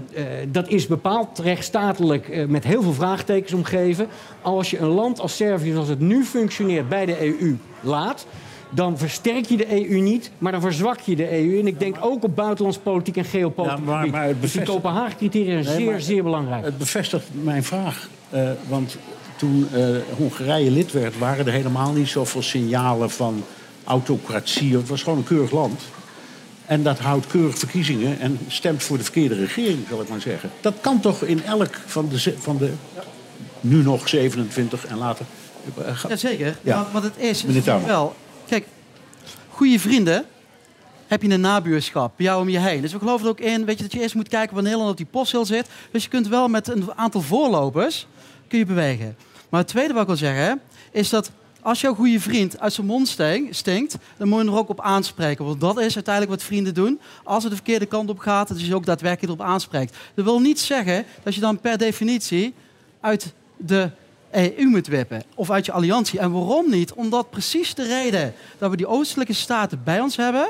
dat 0.48 0.68
is 0.68 0.86
bepaald 0.86 1.38
rechtsstatelijk 1.38 2.28
eh, 2.28 2.46
met 2.46 2.64
heel 2.64 2.82
veel 2.82 2.92
vraagtekens 2.92 3.52
omgeven. 3.52 4.06
Als 4.42 4.70
je 4.70 4.78
een 4.78 4.88
land 4.88 5.20
als 5.20 5.36
Servië, 5.36 5.72
zoals 5.72 5.88
het 5.88 6.00
nu 6.00 6.24
functioneert, 6.24 6.88
bij 6.88 7.06
de 7.06 7.24
EU 7.26 7.56
laat, 7.80 8.26
dan 8.70 8.98
versterk 8.98 9.44
je 9.44 9.56
de 9.56 9.90
EU 9.90 10.00
niet, 10.00 10.30
maar 10.38 10.52
dan 10.52 10.60
verzwak 10.60 11.00
je 11.00 11.16
de 11.16 11.32
EU. 11.32 11.58
En 11.58 11.66
ik 11.66 11.78
denk 11.78 11.96
ook 12.00 12.24
op 12.24 12.36
buitenlands 12.36 12.78
politiek 12.78 13.16
en 13.16 13.24
geopolitiek. 13.24 13.78
Ja, 13.78 13.84
maar- 13.84 14.08
maar 14.08 14.26
het 14.26 14.40
Dus 14.42 14.52
die 14.52 14.62
Kopenhagen-criteria 14.62 15.62
zijn 15.62 15.76
Nee, 15.76 15.86
zeer, 15.86 16.00
zeer 16.00 16.22
belangrijk. 16.22 16.64
Het 16.64 16.78
bevestigt 16.78 17.26
mijn 17.42 17.64
vraag. 17.64 18.08
Want 18.68 18.96
toen 19.36 19.68
Hongarije 20.16 20.70
lid 20.70 20.92
werd, 20.92 21.18
waren 21.18 21.46
er 21.46 21.52
helemaal 21.52 21.92
niet 21.92 22.08
zoveel 22.08 22.42
signalen 22.42 23.10
van 23.10 23.44
autocratie. 23.84 24.76
Het 24.76 24.88
was 24.88 25.02
gewoon 25.02 25.18
een 25.18 25.24
keurig 25.24 25.50
land. 25.50 25.82
En 26.68 26.82
dat 26.82 26.98
houdt 26.98 27.26
keurig 27.26 27.58
verkiezingen 27.58 28.18
en 28.20 28.38
stemt 28.48 28.82
voor 28.82 28.96
de 28.96 29.02
verkeerde 29.02 29.34
regering, 29.34 29.84
zal 29.88 30.00
ik 30.00 30.08
maar 30.08 30.20
zeggen. 30.20 30.50
Dat 30.60 30.74
kan 30.80 31.00
toch 31.00 31.22
in 31.22 31.44
elk 31.44 31.74
van 31.86 32.08
de, 32.08 32.34
van 32.38 32.58
de 32.58 32.72
nu 33.60 33.82
nog 33.82 34.08
27 34.08 34.86
en 34.86 34.98
later. 34.98 35.26
eh, 35.84 36.04
Jazeker. 36.08 36.58
Ja. 36.62 36.76
Maar 36.76 36.92
wat 36.92 37.02
het 37.02 37.16
is, 37.16 37.44
is 37.44 37.64
wel... 37.64 38.14
Kijk, 38.48 38.66
goede 39.48 39.78
vrienden 39.78 40.24
heb 41.06 41.22
je 41.22 41.28
een 41.28 41.40
nabuurschap, 41.40 42.12
bij 42.16 42.26
jou 42.26 42.40
om 42.40 42.48
je 42.48 42.58
heen. 42.58 42.80
Dus 42.80 42.92
we 42.92 42.98
geloven 42.98 43.24
er 43.24 43.30
ook 43.30 43.40
in 43.40 43.64
weet 43.64 43.76
je, 43.76 43.82
dat 43.82 43.92
je 43.92 44.00
eerst 44.00 44.14
moet 44.14 44.28
kijken 44.28 44.54
waar 44.54 44.62
Nederland 44.62 44.90
op 44.90 44.96
die 44.96 45.06
postzeel 45.06 45.44
zit. 45.44 45.66
Dus 45.90 46.02
je 46.02 46.08
kunt 46.08 46.28
wel 46.28 46.48
met 46.48 46.68
een 46.68 46.92
aantal 46.94 47.20
voorlopers 47.20 48.06
kun 48.48 48.58
je 48.58 48.66
bewegen. 48.66 49.16
Maar 49.48 49.60
het 49.60 49.68
tweede 49.68 49.92
wat 49.92 50.02
ik 50.02 50.08
wil 50.08 50.16
zeggen, 50.16 50.60
is 50.90 51.08
dat 51.08 51.30
als 51.62 51.80
jouw 51.80 51.94
goede 51.94 52.20
vriend 52.20 52.60
uit 52.60 52.72
zijn 52.72 52.86
mond 52.86 53.16
stinkt, 53.50 53.96
dan 54.16 54.28
moet 54.28 54.42
je 54.42 54.48
er 54.48 54.56
ook 54.56 54.68
op 54.68 54.80
aanspreken. 54.80 55.44
Want 55.44 55.60
dat 55.60 55.80
is 55.80 55.94
uiteindelijk 55.94 56.34
wat 56.34 56.42
vrienden 56.42 56.74
doen. 56.74 57.00
Als 57.24 57.42
het 57.42 57.50
de 57.50 57.58
verkeerde 57.58 57.86
kant 57.86 58.10
op 58.10 58.18
gaat, 58.18 58.48
dat 58.48 58.60
je 58.60 58.74
ook 58.74 58.86
daadwerkelijk 58.86 59.32
erop 59.32 59.46
aanspreekt. 59.52 59.96
Dat 60.14 60.24
wil 60.24 60.40
niet 60.40 60.60
zeggen 60.60 61.04
dat 61.22 61.34
je 61.34 61.40
dan 61.40 61.60
per 61.60 61.78
definitie 61.78 62.54
uit 63.00 63.32
de 63.56 63.90
EU 64.30 64.66
moet 64.66 64.86
wippen. 64.86 65.22
Of 65.34 65.50
uit 65.50 65.66
je 65.66 65.72
alliantie. 65.72 66.18
En 66.18 66.32
waarom 66.32 66.70
niet? 66.70 66.92
Omdat 66.92 67.30
precies 67.30 67.74
de 67.74 67.86
reden 67.86 68.34
dat 68.58 68.70
we 68.70 68.76
die 68.76 68.86
oostelijke 68.86 69.32
staten 69.32 69.80
bij 69.84 70.00
ons 70.00 70.16
hebben. 70.16 70.46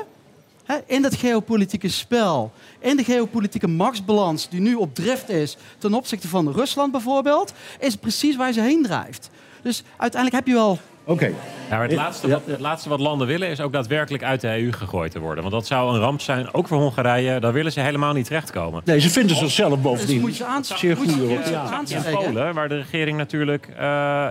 In 0.85 1.01
dat 1.01 1.15
geopolitieke 1.15 1.89
spel. 1.89 2.51
In 2.79 2.97
de 2.97 3.03
geopolitieke 3.03 3.67
machtsbalans 3.67 4.49
die 4.49 4.59
nu 4.59 4.75
op 4.75 4.95
drift 4.95 5.29
is. 5.29 5.57
Ten 5.77 5.93
opzichte 5.93 6.27
van 6.27 6.51
Rusland 6.51 6.91
bijvoorbeeld. 6.91 7.53
Is 7.79 7.95
precies 7.95 8.35
waar 8.35 8.53
ze 8.53 8.61
heen 8.61 8.83
drijft. 8.83 9.29
Dus 9.61 9.83
uiteindelijk 9.97 10.45
heb 10.45 10.53
je 10.53 10.61
wel 10.61 10.79
Oké. 11.09 11.25
Ja, 11.25 11.77
maar 11.77 11.81
het, 11.81 11.91
laatste 11.95 12.29
wat, 12.29 12.41
het 12.45 12.59
laatste 12.59 12.89
wat 12.89 12.99
landen 12.99 13.27
willen 13.27 13.47
is 13.49 13.59
ook 13.61 13.71
daadwerkelijk 13.73 14.23
uit 14.23 14.41
de 14.41 14.47
EU 14.61 14.71
gegooid 14.71 15.11
te 15.11 15.19
worden. 15.19 15.41
Want 15.43 15.55
dat 15.55 15.67
zou 15.67 15.93
een 15.93 15.99
ramp 15.99 16.21
zijn, 16.21 16.53
ook 16.53 16.67
voor 16.67 16.77
Hongarije. 16.77 17.39
Daar 17.39 17.53
willen 17.53 17.71
ze 17.71 17.79
helemaal 17.79 18.13
niet 18.13 18.25
terechtkomen. 18.25 18.81
Nee, 18.85 18.99
ze 18.99 19.09
vinden 19.09 19.35
zichzelf 19.35 19.73
Dus 19.73 19.81
bovendien 19.81 20.19
moet 20.21 20.37
je 20.37 20.45
aan- 20.45 20.63
zeer 20.65 20.97
moet 20.97 21.05
je- 21.05 21.11
goede 21.11 21.27
moet 21.33 21.45
je 21.47 21.51
Europeanen. 21.53 22.07
In. 22.09 22.13
Polen, 22.33 22.53
waar 22.53 22.69
de 22.69 22.75
regering 22.75 23.17
natuurlijk 23.17 23.67
eh, 23.67 23.77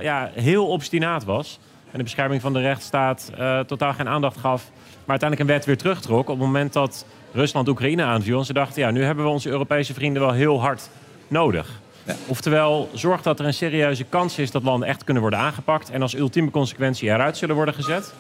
ja, 0.03 0.31
heel 0.35 0.67
obstinaat 0.67 1.25
was. 1.25 1.59
En 1.91 1.99
de 1.99 2.03
bescherming 2.05 2.41
van 2.41 2.53
de 2.53 2.61
rechtsstaat 2.61 3.31
eh, 3.39 3.61
totaal 3.61 3.93
geen 3.93 4.09
aandacht 4.09 4.37
gaf. 4.37 4.71
Maar 4.75 5.19
uiteindelijk 5.21 5.41
een 5.51 5.57
wet 5.57 5.67
weer 5.67 5.77
terugtrok 5.77 6.21
op 6.21 6.39
het 6.39 6.47
moment 6.47 6.73
dat 6.73 7.07
Rusland 7.33 7.69
Oekraïne 7.69 8.03
aanviel. 8.03 8.39
En 8.39 8.45
ze 8.45 8.53
dachten, 8.53 8.83
ja, 8.83 8.91
nu 8.91 9.03
hebben 9.05 9.25
we 9.25 9.31
onze 9.31 9.49
Europese 9.51 9.95
vrienden 9.95 10.23
wel 10.23 10.33
heel 10.33 10.61
hard 10.61 10.91
nodig. 11.29 11.81
Oftewel, 12.27 12.91
zorg 12.93 13.23
dat 13.23 13.39
er 13.41 13.47
een 13.47 13.55
serieuze 13.55 14.05
kans 14.05 14.39
is 14.39 14.51
dat 14.51 14.63
landen 14.63 14.89
echt 14.89 15.05
kunnen 15.05 15.23
worden 15.23 15.41
aangepakt. 15.41 15.91
En 15.91 16.03
als 16.03 16.15
ultieme 16.15 16.51
consequentie 16.51 17.09
eruit 17.09 17.37
zullen 17.37 17.55
worden 17.55 17.75
gezet. 17.75 18.13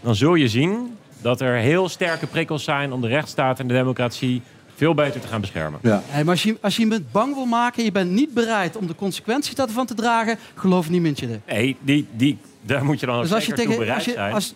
Dan 0.00 0.14
zul 0.14 0.34
je 0.34 0.48
zien 0.48 0.96
dat 1.20 1.40
er 1.40 1.54
heel 1.54 1.88
sterke 1.88 2.26
prikkels 2.26 2.64
zijn 2.64 2.92
om 2.92 3.00
de 3.00 3.08
rechtsstaat 3.08 3.60
en 3.60 3.66
de 3.66 3.74
democratie 3.74 4.42
veel 4.74 4.94
beter 4.94 5.20
te 5.20 5.26
gaan 5.26 5.40
beschermen. 5.40 5.80
Ja. 5.82 6.02
Hey, 6.06 6.24
maar 6.24 6.32
als 6.32 6.42
je, 6.42 6.56
als 6.60 6.76
je 6.76 6.82
iemand 6.82 7.12
bang 7.12 7.34
wil 7.34 7.44
maken, 7.44 7.84
je 7.84 7.92
bent 7.92 8.10
niet 8.10 8.34
bereid 8.34 8.76
om 8.76 8.86
de 8.86 8.94
consequenties 8.94 9.54
daarvan 9.54 9.86
te 9.86 9.94
dragen, 9.94 10.38
geloof 10.54 10.90
niemand 10.90 11.18
je 11.18 11.28
er. 11.28 11.40
Nee, 11.54 11.76
die, 11.80 12.06
die, 12.12 12.38
daar 12.62 12.84
moet 12.84 13.00
je 13.00 13.06
dan 13.06 13.16
ook 13.16 13.22
Dus 13.22 13.32
als 13.32 13.46
je, 13.46 13.52
tegen, 13.52 13.76
bereid 13.78 13.94
als, 13.94 14.04
je, 14.04 14.12
zijn. 14.12 14.32
als, 14.32 14.54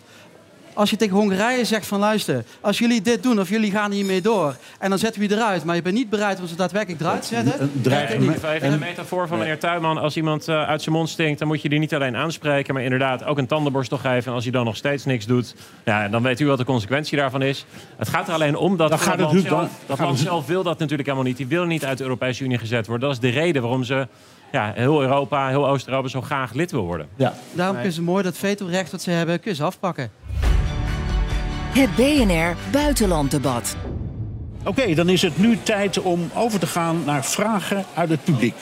als 0.77 0.89
je 0.89 0.95
tegen 0.95 1.15
Hongarije 1.15 1.65
zegt 1.65 1.87
van 1.87 1.99
luister, 1.99 2.43
als 2.61 2.77
jullie 2.77 3.01
dit 3.01 3.23
doen 3.23 3.39
of 3.39 3.49
jullie 3.49 3.71
gaan 3.71 3.91
hiermee 3.91 4.21
door 4.21 4.55
en 4.79 4.89
dan 4.89 4.99
zetten 4.99 5.21
we 5.21 5.27
je 5.27 5.35
eruit, 5.35 5.63
maar 5.63 5.75
je 5.75 5.81
bent 5.81 5.95
niet 5.95 6.09
bereid 6.09 6.39
om 6.39 6.47
ze 6.47 6.55
daadwerkelijk 6.55 7.01
eruit 7.01 7.21
te 7.21 7.27
zetten. 7.27 7.71
Even 8.53 8.71
een 8.71 8.79
metafoor 8.79 9.27
van 9.27 9.37
meneer 9.37 9.59
Tuinman. 9.59 9.97
Als 9.97 10.17
iemand 10.17 10.47
eh, 10.47 10.63
uit 10.63 10.81
zijn 10.81 10.95
mond 10.95 11.09
stinkt, 11.09 11.39
dan 11.39 11.47
moet 11.47 11.61
je 11.61 11.69
die 11.69 11.79
niet 11.79 11.93
alleen 11.93 12.15
aanspreken... 12.15 12.73
maar 12.73 12.83
inderdaad 12.83 13.23
ook 13.23 13.37
een 13.37 13.47
tandenborstel 13.47 13.97
geven. 13.97 14.25
En 14.27 14.33
als 14.33 14.43
hij 14.43 14.51
dan 14.51 14.65
nog 14.65 14.75
steeds 14.75 15.05
niks 15.05 15.25
doet, 15.25 15.55
ja, 15.85 16.07
dan 16.07 16.23
weet 16.23 16.39
u 16.39 16.47
wat 16.47 16.57
de 16.57 16.65
consequentie 16.65 17.17
daarvan 17.17 17.41
is. 17.41 17.65
Het 17.97 18.09
gaat 18.09 18.27
er 18.27 18.33
alleen 18.33 18.55
om 18.55 18.77
dat 18.77 18.89
Dan 18.89 18.99
het 18.99 19.07
land, 19.07 19.19
dan- 19.19 19.41
zelf, 19.41 19.49
dan 19.49 19.69
dat 19.85 19.97
gaat 19.97 20.05
land 20.05 20.19
zelf 20.19 20.45
wil 20.45 20.63
dat 20.63 20.79
natuurlijk 20.79 21.07
helemaal 21.09 21.27
niet. 21.27 21.37
Die 21.37 21.47
wil 21.47 21.65
niet 21.65 21.85
uit 21.85 21.97
de 21.97 22.03
Europese 22.03 22.43
Unie 22.43 22.57
gezet 22.57 22.87
worden. 22.87 23.07
Dat 23.07 23.17
is 23.17 23.31
de 23.31 23.39
reden 23.39 23.61
waarom 23.61 23.83
ze 23.83 24.07
ja, 24.51 24.71
heel 24.75 25.01
Europa, 25.01 25.47
heel 25.47 25.67
Oost-Europa 25.67 26.07
zo 26.07 26.21
graag 26.21 26.53
lid 26.53 26.71
wil 26.71 26.83
worden. 26.85 27.07
Ja. 27.15 27.33
Daarom 27.53 27.75
kunnen 27.75 27.93
ze 27.93 28.01
mooi 28.01 28.23
dat 28.23 28.37
vetorecht 28.37 28.91
dat 28.91 29.01
ze 29.01 29.11
hebben, 29.11 29.39
kun 29.39 29.55
je 29.55 29.63
afpakken. 29.63 30.11
Het 31.67 31.95
BNR 31.95 32.71
Buitenlanddebat. 32.71 33.75
Oké, 34.65 34.93
dan 34.93 35.09
is 35.09 35.21
het 35.21 35.37
nu 35.37 35.57
tijd 35.63 35.99
om 36.01 36.29
over 36.35 36.59
te 36.59 36.67
gaan 36.67 37.03
naar 37.05 37.25
vragen 37.25 37.85
uit 37.95 38.09
het 38.09 38.23
publiek. 38.23 38.55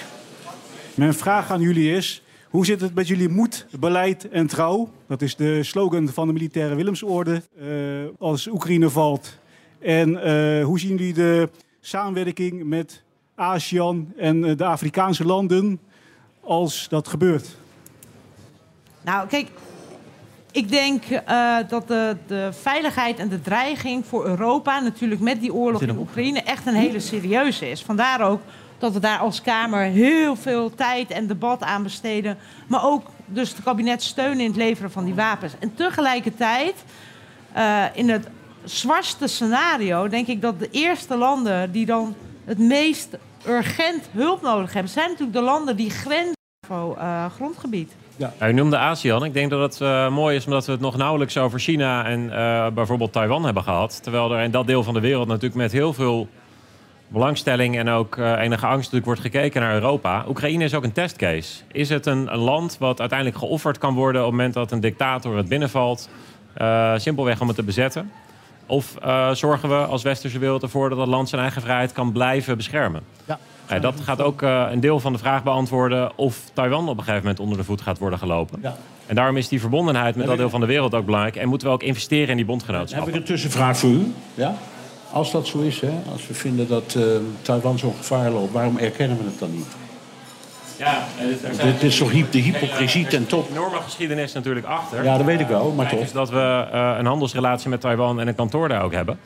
Mijn 0.96 1.14
vraag 1.14 1.52
aan 1.52 1.62
jullie 1.62 1.92
is: 1.92 2.24
hoe 2.50 2.66
zit 2.66 2.82
het 2.82 2.96
met 2.96 3.08
jullie 3.08 3.30
moed, 3.30 3.68
beleid 3.80 4.30
en 4.30 4.48
trouw? 4.48 4.90
Dat 5.08 5.22
is 5.22 5.36
de 5.36 5.64
slogan 5.64 6.08
van 6.08 6.28
de 6.28 6.34
militaire 6.34 6.76
Willemsorde 6.76 7.42
eh, 7.60 7.68
als 8.20 8.48
Oekraïne 8.48 8.90
valt. 8.90 9.38
En 9.80 10.22
eh, 10.22 10.66
hoe 10.66 10.80
zien 10.80 10.98
jullie 10.98 11.14
de 11.14 11.50
samenwerking 11.80 12.64
met 12.64 13.04
ASEAN 13.36 14.14
en 14.18 14.46
eh, 14.46 14.58
de 14.58 14.66
Afrikaanse 14.66 15.26
landen 15.26 15.80
als 16.42 16.88
dat 16.90 17.08
gebeurt? 17.08 17.58
Nou, 19.02 19.28
kijk, 19.28 19.48
ik 20.56 20.70
denk 20.70 21.04
eh, 21.04 21.58
dat 21.68 21.88
de, 21.88 22.18
de 22.28 22.50
veiligheid 22.52 23.20
en 23.20 23.30
de 23.30 23.42
dreiging 23.42 24.06
voor 24.06 24.26
Europa, 24.26 24.80
natuurlijk 24.80 25.22
met 25.22 25.40
die 25.42 25.54
oorlog 25.54 25.82
in 25.82 25.98
Oekraïne, 25.98 26.42
echt 26.42 26.66
een 26.66 26.74
hele 26.74 27.00
serieuze 27.00 27.70
is. 27.70 27.82
Vandaar 27.82 28.22
ook 28.22 28.42
dat 28.78 28.94
we 28.94 29.00
daar 29.00 29.20
als 29.20 29.42
Kamer 29.42 29.84
heel 29.84 30.36
veel 30.36 30.76
tijd 30.76 31.12
en 31.12 31.28
debat 31.28 31.64
aan 31.64 31.84
besteden. 31.84 32.38
Maar 32.68 32.86
ook 32.86 33.08
dus 33.26 33.50
het 33.50 33.64
kabinet 33.64 34.04
steunen 34.04 34.40
in 34.40 34.48
het 34.48 34.56
leveren 34.56 34.92
van 34.92 35.06
die 35.06 35.14
wapens. 35.14 35.54
En 35.60 35.76
tegelijkertijd, 35.76 36.76
eh, 37.52 37.84
in 37.94 38.10
het 38.10 38.28
zwartste 38.64 39.28
scenario, 39.28 40.08
denk 40.08 40.28
ik 40.28 40.42
dat 40.42 40.60
de 40.60 40.70
eerste 40.72 41.18
landen 41.18 41.72
die 41.72 41.86
dan 41.86 42.16
het 42.46 42.60
meest 42.60 43.18
urgent 43.48 44.04
hulp 44.12 44.42
nodig 44.42 44.74
hebben, 44.74 44.92
zijn 44.92 45.10
natuurlijk 45.10 45.38
de 45.38 45.44
landen 45.44 45.76
die 45.76 45.90
grenzen 45.90 46.34
uh, 46.72 47.26
grondgebied. 47.36 47.92
Ja, 48.18 48.48
u 48.48 48.54
noemde 48.54 48.78
ASEAN. 48.78 49.24
Ik 49.24 49.34
denk 49.34 49.50
dat 49.50 49.62
het 49.62 49.82
uh, 49.82 50.10
mooi 50.10 50.36
is 50.36 50.46
omdat 50.46 50.66
we 50.66 50.72
het 50.72 50.82
nog 50.82 50.98
nauwelijks 50.98 51.38
over 51.38 51.60
China 51.60 52.06
en 52.06 52.24
uh, 52.24 52.68
bijvoorbeeld 52.68 53.12
Taiwan 53.12 53.46
hebben 53.46 53.64
gehad. 53.64 54.04
Terwijl 54.04 54.34
er 54.34 54.44
in 54.44 54.52
dat 54.52 54.68
deel 54.68 54.84
van 54.84 54.94
de 54.94 55.00
wereld 55.00 55.28
natuurlijk 55.28 55.56
met 55.56 55.72
heel 55.72 55.94
veel 55.94 56.28
belangstelling 57.08 57.78
en 57.78 57.90
ook 57.90 58.16
uh, 58.16 58.42
enige 58.42 58.66
angst 58.66 58.92
natuurlijk 58.92 59.06
wordt 59.06 59.22
gekeken 59.22 59.62
naar 59.62 59.74
Europa. 59.74 60.26
Oekraïne 60.28 60.64
is 60.64 60.74
ook 60.74 60.84
een 60.84 60.92
testcase. 60.92 61.64
Is 61.72 61.90
het 61.90 62.06
een, 62.06 62.34
een 62.34 62.40
land 62.40 62.78
wat 62.80 63.00
uiteindelijk 63.00 63.40
geofferd 63.40 63.78
kan 63.78 63.94
worden 63.94 64.22
op 64.22 64.28
het 64.28 64.36
moment 64.36 64.54
dat 64.54 64.72
een 64.72 64.80
dictator 64.80 65.38
het 65.38 65.48
binnenvalt? 65.48 66.10
Simpelweg 66.96 67.42
om 67.42 67.48
het 67.48 67.56
te 67.56 67.64
bezetten. 67.64 68.12
Of 68.66 68.96
zorgen 69.32 69.70
we 69.70 69.76
als 69.76 70.04
westerse 70.04 70.40
wereld 70.40 70.64
ervoor 70.64 70.90
dat 70.90 70.98
het 70.98 71.08
land 71.08 71.30
zijn 71.30 71.42
eigen 71.42 71.62
vrijheid 71.62 71.92
kan 71.92 72.12
blijven 72.12 72.58
beschermen? 72.58 73.02
Ja. 73.26 73.40
Ja, 73.70 73.80
dat 73.80 73.94
gaat 74.04 74.22
ook 74.22 74.42
uh, 74.42 74.68
een 74.72 74.80
deel 74.80 75.00
van 75.00 75.14
de 75.14 75.20
vraag 75.20 75.44
beantwoorden 75.44 76.18
of 76.18 76.40
Taiwan 76.54 76.90
op 76.90 76.98
een 76.98 77.04
gegeven 77.04 77.22
moment 77.22 77.40
onder 77.40 77.58
de 77.58 77.64
voet 77.64 77.82
gaat 77.82 77.98
worden 77.98 78.20
gelopen. 78.20 78.60
Ja. 78.62 78.76
En 79.08 79.16
daarom 79.16 79.38
is 79.38 79.48
die 79.48 79.60
verbondenheid 79.60 80.16
met 80.16 80.28
dat 80.28 80.38
deel 80.38 80.50
van 80.50 80.60
de 80.60 80.66
wereld 80.66 80.94
ook 80.94 81.06
belangrijk. 81.06 81.36
En 81.36 81.50
moeten 81.50 81.68
we 81.68 81.74
ook 81.74 81.84
investeren 81.84 82.30
in 82.30 82.36
die 82.36 82.46
bondgenootschappen. 82.46 83.14
Heb 83.14 83.16
ik 83.16 83.20
een 83.22 83.36
tussenvraag 83.36 83.78
voor 83.78 83.90
u? 83.90 84.14
Ja? 84.34 84.56
Als 85.12 85.32
dat 85.32 85.48
zo 85.48 85.60
is, 85.60 85.82
hè? 85.82 85.92
als 86.12 86.28
we 86.28 86.34
vinden 86.34 86.68
dat 86.68 86.96
uh, 86.98 87.04
Taiwan 87.42 87.80
zo'n 87.80 87.94
gevaar 87.98 88.32
loopt, 88.32 88.54
waarom 88.54 88.78
erkennen 88.78 89.18
we 89.18 89.24
het 89.24 89.40
dan 89.40 89.52
niet? 89.52 89.68
Ja, 90.78 91.04
dit 91.64 91.84
is 91.84 91.98
toch 91.98 92.12
de 92.30 92.40
hypocrisie 92.40 93.08
ten 93.08 93.28
top. 93.28 93.46
Er 93.50 93.56
enorme 93.56 93.82
geschiedenis 93.82 94.34
natuurlijk 94.34 94.66
achter. 94.66 95.04
Ja, 95.04 95.18
dat 95.18 95.26
weet 95.26 95.40
ik 95.40 95.48
wel, 95.48 95.72
maar 95.72 95.90
toch. 95.90 96.00
is 96.00 96.12
dat 96.12 96.30
we 96.30 96.68
uh, 96.74 96.96
een 96.98 97.06
handelsrelatie 97.06 97.70
met 97.70 97.82
Taiwan 97.82 98.20
en 98.20 98.28
een 98.28 98.36
kantoor 98.36 98.68
daar 98.68 98.84
ook 98.84 98.94
hebben. 98.94 99.20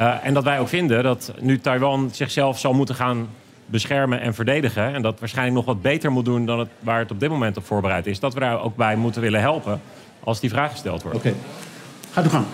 Uh, 0.00 0.14
en 0.22 0.34
dat 0.34 0.44
wij 0.44 0.60
ook 0.60 0.68
vinden 0.68 1.02
dat 1.02 1.32
nu 1.40 1.60
Taiwan 1.60 2.08
zichzelf 2.12 2.58
zal 2.58 2.72
moeten 2.72 2.94
gaan 2.94 3.28
beschermen 3.70 4.20
en 4.20 4.34
verdedigen... 4.34 4.94
en 4.94 5.02
dat 5.02 5.20
waarschijnlijk 5.20 5.56
nog 5.56 5.64
wat 5.64 5.82
beter 5.82 6.12
moet 6.12 6.24
doen 6.24 6.46
dan 6.46 6.58
het, 6.58 6.68
waar 6.78 6.98
het 6.98 7.10
op 7.10 7.20
dit 7.20 7.28
moment 7.28 7.56
op 7.56 7.66
voorbereid 7.66 8.06
is... 8.06 8.20
dat 8.20 8.34
we 8.34 8.40
daar 8.40 8.62
ook 8.62 8.76
bij 8.76 8.96
moeten 8.96 9.20
willen 9.20 9.40
helpen 9.40 9.80
als 10.24 10.40
die 10.40 10.50
vraag 10.50 10.70
gesteld 10.70 11.02
wordt. 11.02 11.18
Oké. 11.18 11.28
Okay. 11.28 11.40
Ga 12.10 12.24
u 12.24 12.28
gang. 12.28 12.46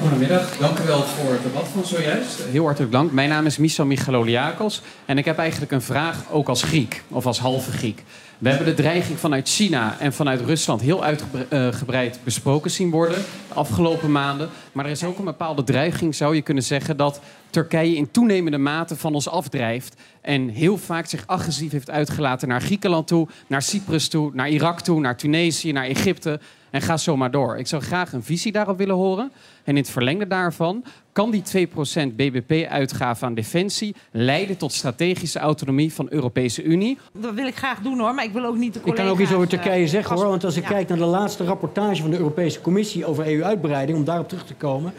Goedemiddag, 0.00 0.56
dank 0.56 0.78
u 0.78 0.86
wel 0.86 1.02
voor 1.02 1.32
het 1.32 1.42
debat 1.42 1.68
van 1.68 1.84
zojuist. 1.84 2.44
Heel 2.50 2.64
hartelijk 2.64 2.92
dank. 2.92 3.12
Mijn 3.12 3.28
naam 3.28 3.46
is 3.46 3.58
Miso 3.58 3.84
Michaloliakos 3.84 4.82
en 5.04 5.18
ik 5.18 5.24
heb 5.24 5.38
eigenlijk 5.38 5.72
een 5.72 5.82
vraag 5.82 6.18
ook 6.30 6.48
als 6.48 6.62
Griek 6.62 7.02
of 7.08 7.26
als 7.26 7.38
halve 7.38 7.70
Griek. 7.70 8.02
We 8.38 8.48
hebben 8.48 8.66
de 8.66 8.74
dreiging 8.74 9.18
vanuit 9.18 9.48
China 9.48 9.96
en 9.98 10.12
vanuit 10.12 10.40
Rusland 10.40 10.80
heel 10.80 11.04
uitgebreid 11.04 12.18
besproken 12.24 12.70
zien 12.70 12.90
worden 12.90 13.18
de 13.48 13.54
afgelopen 13.54 14.12
maanden. 14.12 14.48
Maar 14.72 14.84
er 14.84 14.90
is 14.90 15.04
ook 15.04 15.18
een 15.18 15.24
bepaalde 15.24 15.64
dreiging, 15.64 16.14
zou 16.14 16.34
je 16.34 16.42
kunnen 16.42 16.62
zeggen, 16.62 16.96
dat 16.96 17.20
Turkije 17.54 17.96
in 17.96 18.10
toenemende 18.10 18.58
mate 18.58 18.96
van 18.96 19.14
ons 19.14 19.28
afdrijft. 19.28 19.94
En 20.20 20.48
heel 20.48 20.76
vaak 20.78 21.06
zich 21.06 21.26
agressief 21.26 21.72
heeft 21.72 21.90
uitgelaten 21.90 22.48
naar 22.48 22.60
Griekenland 22.60 23.06
toe, 23.06 23.28
naar 23.46 23.62
Cyprus 23.62 24.08
toe, 24.08 24.30
naar 24.34 24.48
Irak 24.48 24.80
toe, 24.80 25.00
naar 25.00 25.16
Tunesië, 25.16 25.72
naar 25.72 25.84
Egypte. 25.84 26.40
En 26.70 26.82
ga 26.82 26.96
zo 26.96 27.16
maar 27.16 27.30
door. 27.30 27.58
Ik 27.58 27.66
zou 27.66 27.82
graag 27.82 28.12
een 28.12 28.22
visie 28.22 28.52
daarop 28.52 28.78
willen 28.78 28.94
horen. 28.94 29.32
En 29.64 29.72
in 29.76 29.82
het 29.82 29.90
verlengde 29.90 30.26
daarvan, 30.26 30.84
kan 31.12 31.30
die 31.30 31.42
2% 31.68 32.14
BBP-uitgave 32.16 33.24
aan 33.24 33.34
defensie 33.34 33.94
leiden 34.10 34.56
tot 34.56 34.72
strategische 34.72 35.38
autonomie 35.38 35.92
van 35.92 36.04
de 36.04 36.12
Europese 36.12 36.62
Unie? 36.62 36.98
Dat 37.12 37.34
wil 37.34 37.46
ik 37.46 37.56
graag 37.56 37.80
doen 37.80 37.98
hoor, 37.98 38.14
maar 38.14 38.24
ik 38.24 38.32
wil 38.32 38.44
ook 38.44 38.56
niet 38.56 38.74
de 38.74 38.80
Ik 38.84 38.94
kan 38.94 39.06
ook 39.06 39.20
iets 39.20 39.32
over 39.32 39.42
eh, 39.42 39.48
Turkije 39.48 39.88
zeggen 39.88 40.16
hoor. 40.16 40.28
Want 40.28 40.44
als 40.44 40.56
ik 40.56 40.62
Ja. 40.62 40.68
kijk 40.68 40.88
naar 40.88 40.98
de 40.98 41.04
laatste 41.04 41.44
rapportage 41.44 42.02
van 42.02 42.10
de 42.10 42.16
Europese 42.16 42.60
Commissie 42.60 43.06
over 43.06 43.26
EU-uitbreiding, 43.26 43.98
om 43.98 44.04
daarop 44.04 44.28
terug 44.28 44.44
te 44.44 44.54
komen, 44.54 44.92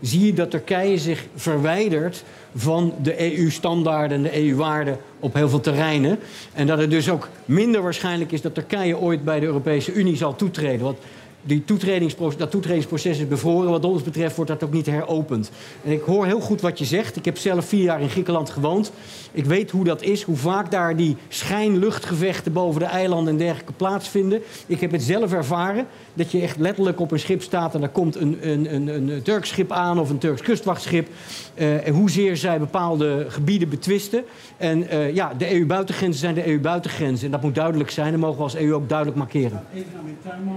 zie 0.00 0.26
je 0.26 0.32
dat 0.32 0.50
Turkije 0.50 0.98
zich 0.98 1.26
verwijdert 1.34 2.24
van 2.54 2.94
de 3.02 3.38
EU-standaarden 3.38 4.16
en 4.16 4.22
de 4.22 4.38
EU-waarden 4.38 4.98
op 5.20 5.34
heel 5.34 5.48
veel 5.48 5.60
terreinen. 5.60 6.18
En 6.52 6.66
dat 6.66 6.78
het 6.78 6.90
dus 6.90 7.10
ook 7.10 7.28
minder 7.44 7.82
waarschijnlijk 7.82 8.32
is 8.32 8.40
dat 8.40 8.54
Turkije 8.54 8.98
ooit 8.98 9.24
bij 9.24 9.40
de 9.40 9.46
Europese 9.46 9.92
Unie 9.92 10.16
zal 10.16 10.36
toetreden. 10.36 10.84
Want 10.84 10.98
die 11.42 11.64
toetredingsproces, 11.64 12.38
dat 12.38 12.50
toetredingsproces 12.50 13.18
is 13.18 13.28
bevroren. 13.28 13.70
Wat 13.70 13.84
ons 13.84 14.02
betreft 14.02 14.36
wordt 14.36 14.50
dat 14.50 14.64
ook 14.64 14.72
niet 14.72 14.86
heropend. 14.86 15.50
En 15.84 15.92
ik 15.92 16.02
hoor 16.02 16.26
heel 16.26 16.40
goed 16.40 16.60
wat 16.60 16.78
je 16.78 16.84
zegt. 16.84 17.16
Ik 17.16 17.24
heb 17.24 17.38
zelf 17.38 17.64
vier 17.64 17.82
jaar 17.82 18.00
in 18.00 18.10
Griekenland 18.10 18.50
gewoond. 18.50 18.92
Ik 19.32 19.44
weet 19.44 19.70
hoe 19.70 19.84
dat 19.84 20.02
is, 20.02 20.22
hoe 20.22 20.36
vaak 20.36 20.70
daar 20.70 20.96
die 20.96 21.16
schijnluchtgevechten 21.28 22.52
boven 22.52 22.80
de 22.80 22.86
eilanden 22.86 23.32
en 23.32 23.38
dergelijke 23.38 23.72
plaatsvinden. 23.72 24.42
Ik 24.66 24.80
heb 24.80 24.90
het 24.90 25.02
zelf 25.02 25.32
ervaren. 25.32 25.86
Dat 26.14 26.30
je 26.30 26.40
echt 26.40 26.58
letterlijk 26.58 27.00
op 27.00 27.10
een 27.10 27.18
schip 27.18 27.42
staat 27.42 27.74
en 27.74 27.82
er 27.82 27.88
komt 27.88 28.16
een, 28.16 28.38
een, 28.40 28.74
een, 28.74 28.88
een 28.88 29.22
Turks 29.22 29.48
schip 29.48 29.72
aan 29.72 29.98
of 29.98 30.10
een 30.10 30.18
Turks 30.18 30.42
kustwachtschip. 30.42 31.08
Eh, 31.54 31.86
en 31.86 31.94
hoezeer 31.94 32.36
zij 32.36 32.58
bepaalde 32.58 33.26
gebieden 33.28 33.68
betwisten. 33.68 34.24
En 34.56 34.88
eh, 34.88 35.14
ja, 35.14 35.32
de 35.38 35.54
EU-buitengrenzen 35.54 36.20
zijn 36.20 36.34
de 36.34 36.46
EU-buitengrenzen. 36.46 37.26
En 37.26 37.32
dat 37.32 37.42
moet 37.42 37.54
duidelijk 37.54 37.90
zijn. 37.90 38.10
Dat 38.10 38.20
mogen 38.20 38.36
we 38.36 38.42
als 38.42 38.56
EU 38.56 38.74
ook 38.74 38.88
duidelijk 38.88 39.18
markeren. 39.18 39.62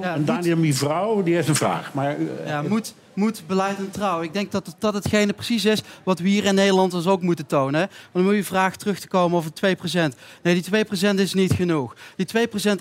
En 0.02 0.26
Daniel, 0.26 0.58
mevrouw, 0.82 1.24
die 1.24 1.36
heeft 1.36 1.48
een 1.48 1.56
vraag. 1.56 1.94
Maar, 1.94 2.10
eh, 2.10 2.48
Ja, 2.48 2.62
moet, 2.62 2.94
moet 3.16 3.44
beleid 3.48 3.78
en 3.78 3.92
trouw. 3.92 4.22
Ik 4.22 4.34
denk 4.34 4.52
dat 4.52 4.76
dat 4.80 4.94
hetgene 4.94 5.34
precies 5.34 5.66
is 5.66 5.82
wat 6.04 6.20
we 6.20 6.30
hier 6.30 6.46
in 6.46 6.56
Nederland 6.56 6.94
ons 6.94 7.08
ook 7.08 7.22
moeten 7.22 7.46
tonen. 7.46 7.80
Want 7.80 7.90
dan 8.12 8.24
moet 8.24 8.36
je 8.36 8.44
vraag 8.44 8.76
terug 8.76 9.00
te 9.00 9.08
komen 9.08 9.38
over 9.38 9.52
2%. 9.52 10.16
Nee, 10.42 10.62
die 10.62 10.86
2% 10.86 11.16
is 11.16 11.34
niet 11.34 11.54
genoeg. 11.54 11.96
Die 12.16 12.28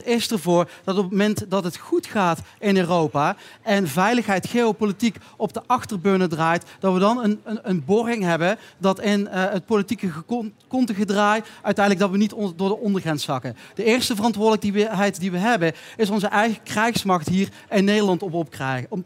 2% 0.00 0.04
is 0.04 0.30
ervoor 0.30 0.68
dat 0.84 0.96
op 0.96 1.02
het 1.02 1.10
moment 1.10 1.44
dat 1.48 1.64
het 1.64 1.76
goed 1.76 2.06
gaat 2.06 2.40
in 2.58 2.76
Europa 2.76 3.36
en 3.62 3.88
veiligheid, 3.88 4.46
geopolitiek 4.46 5.16
op 5.36 5.52
de 5.52 5.62
achterburner 5.66 6.28
draait, 6.28 6.64
dat 6.78 6.92
we 6.92 6.98
dan 6.98 7.24
een, 7.24 7.40
een, 7.44 7.58
een 7.62 7.84
borging 7.84 8.22
hebben 8.22 8.58
dat 8.78 9.00
in 9.00 9.28
eh, 9.28 9.50
het 9.50 9.66
politieke 9.66 10.08
kontengedraai 10.68 11.42
uiteindelijk 11.62 12.04
dat 12.04 12.10
we 12.10 12.16
niet 12.16 12.58
door 12.58 12.68
de 12.68 12.78
ondergrens 12.78 13.24
zakken. 13.24 13.56
De 13.74 13.84
eerste 13.84 14.14
verantwoordelijkheid 14.14 15.20
die 15.20 15.30
we 15.30 15.38
hebben 15.38 15.72
is 15.96 16.10
onze 16.10 16.26
eigen 16.26 16.62
krijgsmacht 16.62 17.28
hier 17.28 17.48
in 17.70 17.84
Nederland 17.84 18.22
op 18.22 18.32
opkrijgen. 18.32 18.90
Om, 18.90 19.04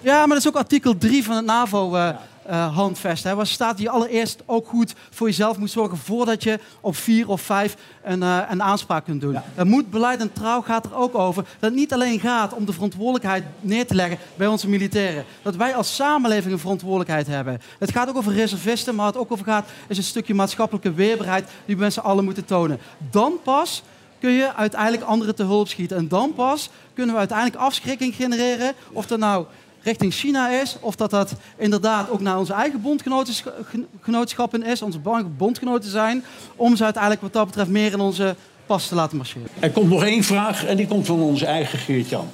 ja, 0.00 0.18
maar 0.18 0.28
dat 0.28 0.36
is 0.36 0.48
ook 0.48 0.56
artikel 0.56 0.98
3 0.98 1.24
van 1.24 1.36
het 1.36 1.44
NAVO-handvest. 1.44 3.24
hè 3.24 3.34
waar 3.34 3.46
staat 3.46 3.70
dat 3.70 3.80
je 3.80 3.90
allereerst 3.90 4.42
ook 4.46 4.66
goed 4.66 4.94
voor 5.10 5.26
jezelf 5.26 5.58
moet 5.58 5.70
zorgen 5.70 5.98
voordat 5.98 6.42
je 6.42 6.58
op 6.80 6.96
vier 6.96 7.28
of 7.28 7.40
vijf 7.40 7.76
een, 8.02 8.22
eh, 8.22 8.38
een 8.50 8.62
aanspraak 8.62 9.04
kunt 9.04 9.20
doen. 9.20 9.38
Dat 9.54 9.66
moet 9.66 9.90
beleid 9.90 10.20
en 10.20 10.32
trouw 10.32 10.60
gaat 10.60 10.84
er 10.84 10.94
ook 10.94 11.14
over 11.14 11.42
dat 11.42 11.70
het 11.70 11.74
niet 11.74 11.92
alleen 11.92 12.20
gaat 12.20 12.54
om 12.54 12.64
de 12.64 12.72
verantwoordelijkheid 12.72 13.44
neer 13.60 13.86
te 13.86 13.94
leggen 13.94 14.18
bij 14.34 14.46
onze 14.46 14.68
militairen. 14.68 15.24
Dat 15.42 15.56
wij 15.56 15.74
als 15.74 15.94
samenleving 15.94 16.52
een 16.52 16.58
verantwoordelijkheid 16.58 17.26
hebben. 17.26 17.60
Het 17.78 17.90
gaat 17.90 18.08
ook 18.08 18.16
over 18.16 18.32
reservisten, 18.32 18.94
maar 18.94 19.06
het 19.06 19.16
ook 19.16 19.32
over 19.32 19.44
gaat 19.44 19.68
is 19.88 19.96
een 19.96 20.02
stukje 20.02 20.34
maatschappelijke 20.34 20.92
weerbaarheid 20.92 21.48
die 21.64 21.76
we 21.76 21.82
met 21.82 21.92
z'n 21.92 22.00
allen 22.00 22.24
moeten 22.24 22.44
tonen. 22.44 22.78
Dan 23.10 23.32
pas 23.42 23.82
kun 24.18 24.30
je 24.30 24.54
uiteindelijk 24.54 25.02
anderen 25.02 25.34
te 25.34 25.42
hulp 25.42 25.68
schieten. 25.68 25.96
En 25.96 26.08
dan 26.08 26.34
pas 26.34 26.70
kunnen 26.94 27.12
we 27.12 27.18
uiteindelijk 27.18 27.58
afschrikking 27.58 28.14
genereren. 28.14 28.72
Of 28.92 29.06
dat 29.06 29.18
nou 29.18 29.46
richting 29.86 30.12
China 30.12 30.48
is, 30.50 30.76
of 30.80 30.96
dat 30.96 31.10
dat 31.10 31.32
inderdaad 31.56 32.10
ook 32.10 32.20
naar 32.20 32.38
onze 32.38 32.52
eigen 32.52 32.80
bondgenootsch- 32.82 33.46
gen- 33.64 33.86
genootschappen 34.00 34.62
is, 34.62 34.82
onze 34.82 34.98
bondgenoten 35.36 35.90
zijn, 35.90 36.24
om 36.56 36.76
ze 36.76 36.84
uiteindelijk 36.84 37.22
wat 37.22 37.32
dat 37.32 37.46
betreft 37.46 37.70
meer 37.70 37.92
in 37.92 38.00
onze 38.00 38.36
pas 38.66 38.88
te 38.88 38.94
laten 38.94 39.16
marcheren. 39.16 39.48
er 39.60 39.70
komt 39.70 39.88
nog 39.90 40.02
één 40.04 40.22
vraag 40.22 40.64
en 40.64 40.76
die 40.76 40.86
komt 40.86 41.06
van 41.06 41.20
onze 41.20 41.46
eigen 41.46 41.78
Geert-Jan. 41.78 42.28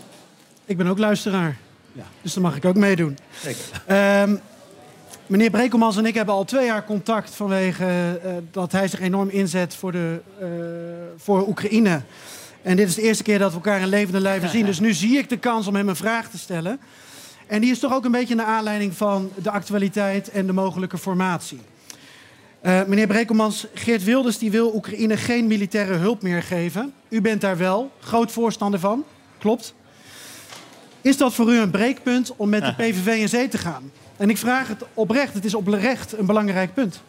Ik 0.64 0.76
ben 0.76 0.86
ook 0.86 0.98
luisteraar. 0.98 1.56
Dus 2.22 2.32
dan 2.34 2.42
mag 2.42 2.56
ik 2.56 2.64
ook 2.64 2.76
meedoen. 2.76 3.18
Ehm, 3.86 4.36
meneer 5.26 5.50
Brekelmans 5.50 5.96
en 5.96 6.06
ik 6.06 6.14
hebben 6.14 6.34
al 6.34 6.44
twee 6.44 6.66
jaar 6.66 6.84
contact 6.84 7.34
vanwege 7.34 7.84
eh, 8.24 8.32
dat 8.50 8.72
hij 8.72 8.88
zich 8.88 9.00
enorm 9.00 9.28
inzet 9.28 9.74
voor, 9.74 9.92
de, 9.92 10.20
eh, 10.40 10.46
voor 11.16 11.48
Oekraïne. 11.48 12.00
En 12.62 12.76
dit 12.76 12.88
is 12.88 12.94
de 12.94 13.02
eerste 13.02 13.22
keer 13.22 13.38
dat 13.38 13.48
we 13.50 13.54
elkaar 13.56 13.80
in 13.80 13.86
levende 13.88 14.20
lijven 14.20 14.48
zien. 14.48 14.64
Dus 14.72 14.80
nu 14.80 14.92
zie 14.92 15.18
ik 15.18 15.28
de 15.28 15.36
kans 15.38 15.66
om 15.66 15.74
hem 15.74 15.88
een 15.88 15.96
vraag 15.96 16.28
te 16.28 16.38
stellen. 16.38 16.80
En 17.52 17.60
die 17.60 17.70
is 17.70 17.78
toch 17.78 17.92
ook 17.92 18.04
een 18.04 18.10
beetje 18.10 18.34
naar 18.34 18.46
aanleiding 18.46 18.96
van 18.96 19.30
de 19.42 19.50
actualiteit 19.50 20.30
en 20.30 20.46
de 20.46 20.52
mogelijke 20.52 20.98
formatie. 20.98 21.60
Eh, 22.60 22.80
meneer 22.86 23.06
Brekelmans, 23.06 23.66
Geert 23.74 24.04
Wilders 24.04 24.38
die 24.38 24.50
wil 24.50 24.74
Oekraïne 24.74 25.16
geen 25.16 25.46
militaire 25.46 25.94
hulp 25.94 26.22
meer 26.22 26.42
geven. 26.42 26.92
U 27.08 27.20
bent 27.20 27.40
daar 27.40 27.56
wel 27.56 27.90
groot 28.00 28.32
voorstander 28.32 28.80
van, 28.80 29.04
klopt. 29.38 29.74
Is 31.00 31.16
dat 31.16 31.34
voor 31.34 31.52
u 31.52 31.58
een 31.58 31.70
breekpunt 31.70 32.36
om 32.36 32.48
met 32.48 32.62
de 32.62 32.74
PVV 32.82 33.20
in 33.20 33.28
zee 33.28 33.48
te 33.48 33.58
gaan? 33.58 33.90
En 34.16 34.30
ik 34.30 34.38
vraag 34.38 34.68
het 34.68 34.84
oprecht, 34.94 35.34
het 35.34 35.44
is 35.44 35.54
oprecht 35.54 36.18
een 36.18 36.26
belangrijk 36.26 36.74
punt. 36.74 37.02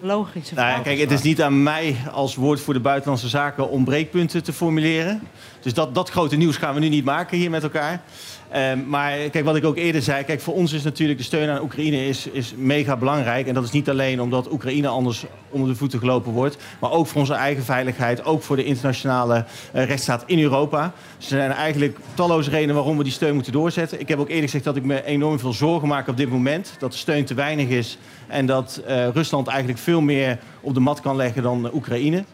Logische 0.00 0.54
Nou 0.54 0.66
ja, 0.66 0.72
vraag. 0.72 0.84
kijk, 0.84 0.98
het 0.98 1.10
is 1.10 1.22
niet 1.22 1.42
aan 1.42 1.62
mij 1.62 1.96
als 2.12 2.34
woordvoerder 2.34 2.82
buitenlandse 2.82 3.28
zaken 3.28 3.70
om 3.70 3.84
breekpunten 3.84 4.42
te 4.42 4.52
formuleren. 4.52 5.22
Dus 5.60 5.74
dat, 5.74 5.94
dat 5.94 6.10
grote 6.10 6.36
nieuws 6.36 6.56
gaan 6.56 6.74
we 6.74 6.80
nu 6.80 6.88
niet 6.88 7.04
maken 7.04 7.38
hier 7.38 7.50
met 7.50 7.62
elkaar. 7.62 8.02
Ehm, 8.50 8.88
maar 8.88 9.12
kijk, 9.12 9.44
wat 9.44 9.56
ik 9.56 9.64
ook 9.64 9.76
eerder 9.76 10.02
zei, 10.02 10.24
kijk, 10.24 10.40
voor 10.40 10.54
ons 10.54 10.72
is 10.72 10.82
natuurlijk 10.82 11.18
de 11.18 11.24
steun 11.24 11.48
aan 11.48 11.62
Oekraïne 11.62 12.06
is, 12.06 12.26
is 12.26 12.54
mega 12.56 12.96
belangrijk. 12.96 13.46
En 13.46 13.54
dat 13.54 13.64
is 13.64 13.70
niet 13.70 13.88
alleen 13.88 14.20
omdat 14.20 14.52
Oekraïne 14.52 14.88
anders 14.88 15.24
onder 15.50 15.68
de 15.68 15.74
voeten 15.74 15.98
gelopen 15.98 16.32
wordt, 16.32 16.56
maar 16.80 16.90
ook 16.90 17.06
voor 17.06 17.20
onze 17.20 17.34
eigen 17.34 17.64
veiligheid, 17.64 18.24
ook 18.24 18.42
voor 18.42 18.56
de 18.56 18.64
internationale 18.64 19.44
eh, 19.72 19.84
rechtsstaat 19.84 20.22
in 20.26 20.42
Europa. 20.42 20.82
Er 20.82 20.92
zijn 21.18 21.50
eigenlijk 21.50 21.98
talloze 22.14 22.50
redenen 22.50 22.74
waarom 22.74 22.96
we 22.96 23.02
die 23.02 23.12
steun 23.12 23.34
moeten 23.34 23.52
doorzetten. 23.52 24.00
Ik 24.00 24.08
heb 24.08 24.18
ook 24.18 24.28
eerder 24.28 24.44
gezegd 24.44 24.64
dat 24.64 24.76
ik 24.76 24.84
me 24.84 25.04
enorm 25.04 25.38
veel 25.38 25.52
zorgen 25.52 25.88
maak 25.88 26.08
op 26.08 26.16
dit 26.16 26.30
moment. 26.30 26.72
Dat 26.78 26.92
de 26.92 26.98
steun 26.98 27.24
te 27.24 27.34
weinig 27.34 27.68
is 27.68 27.98
en 28.26 28.46
dat 28.46 28.82
eh, 28.86 29.08
Rusland 29.08 29.46
eigenlijk 29.46 29.78
veel 29.78 30.00
meer 30.00 30.38
op 30.60 30.74
de 30.74 30.80
mat 30.80 31.00
kan 31.00 31.16
leggen 31.16 31.42
dan 31.42 31.70
Oekraïne. 31.74 32.24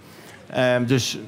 Ehm, 0.51 0.85
dus, 0.85 1.19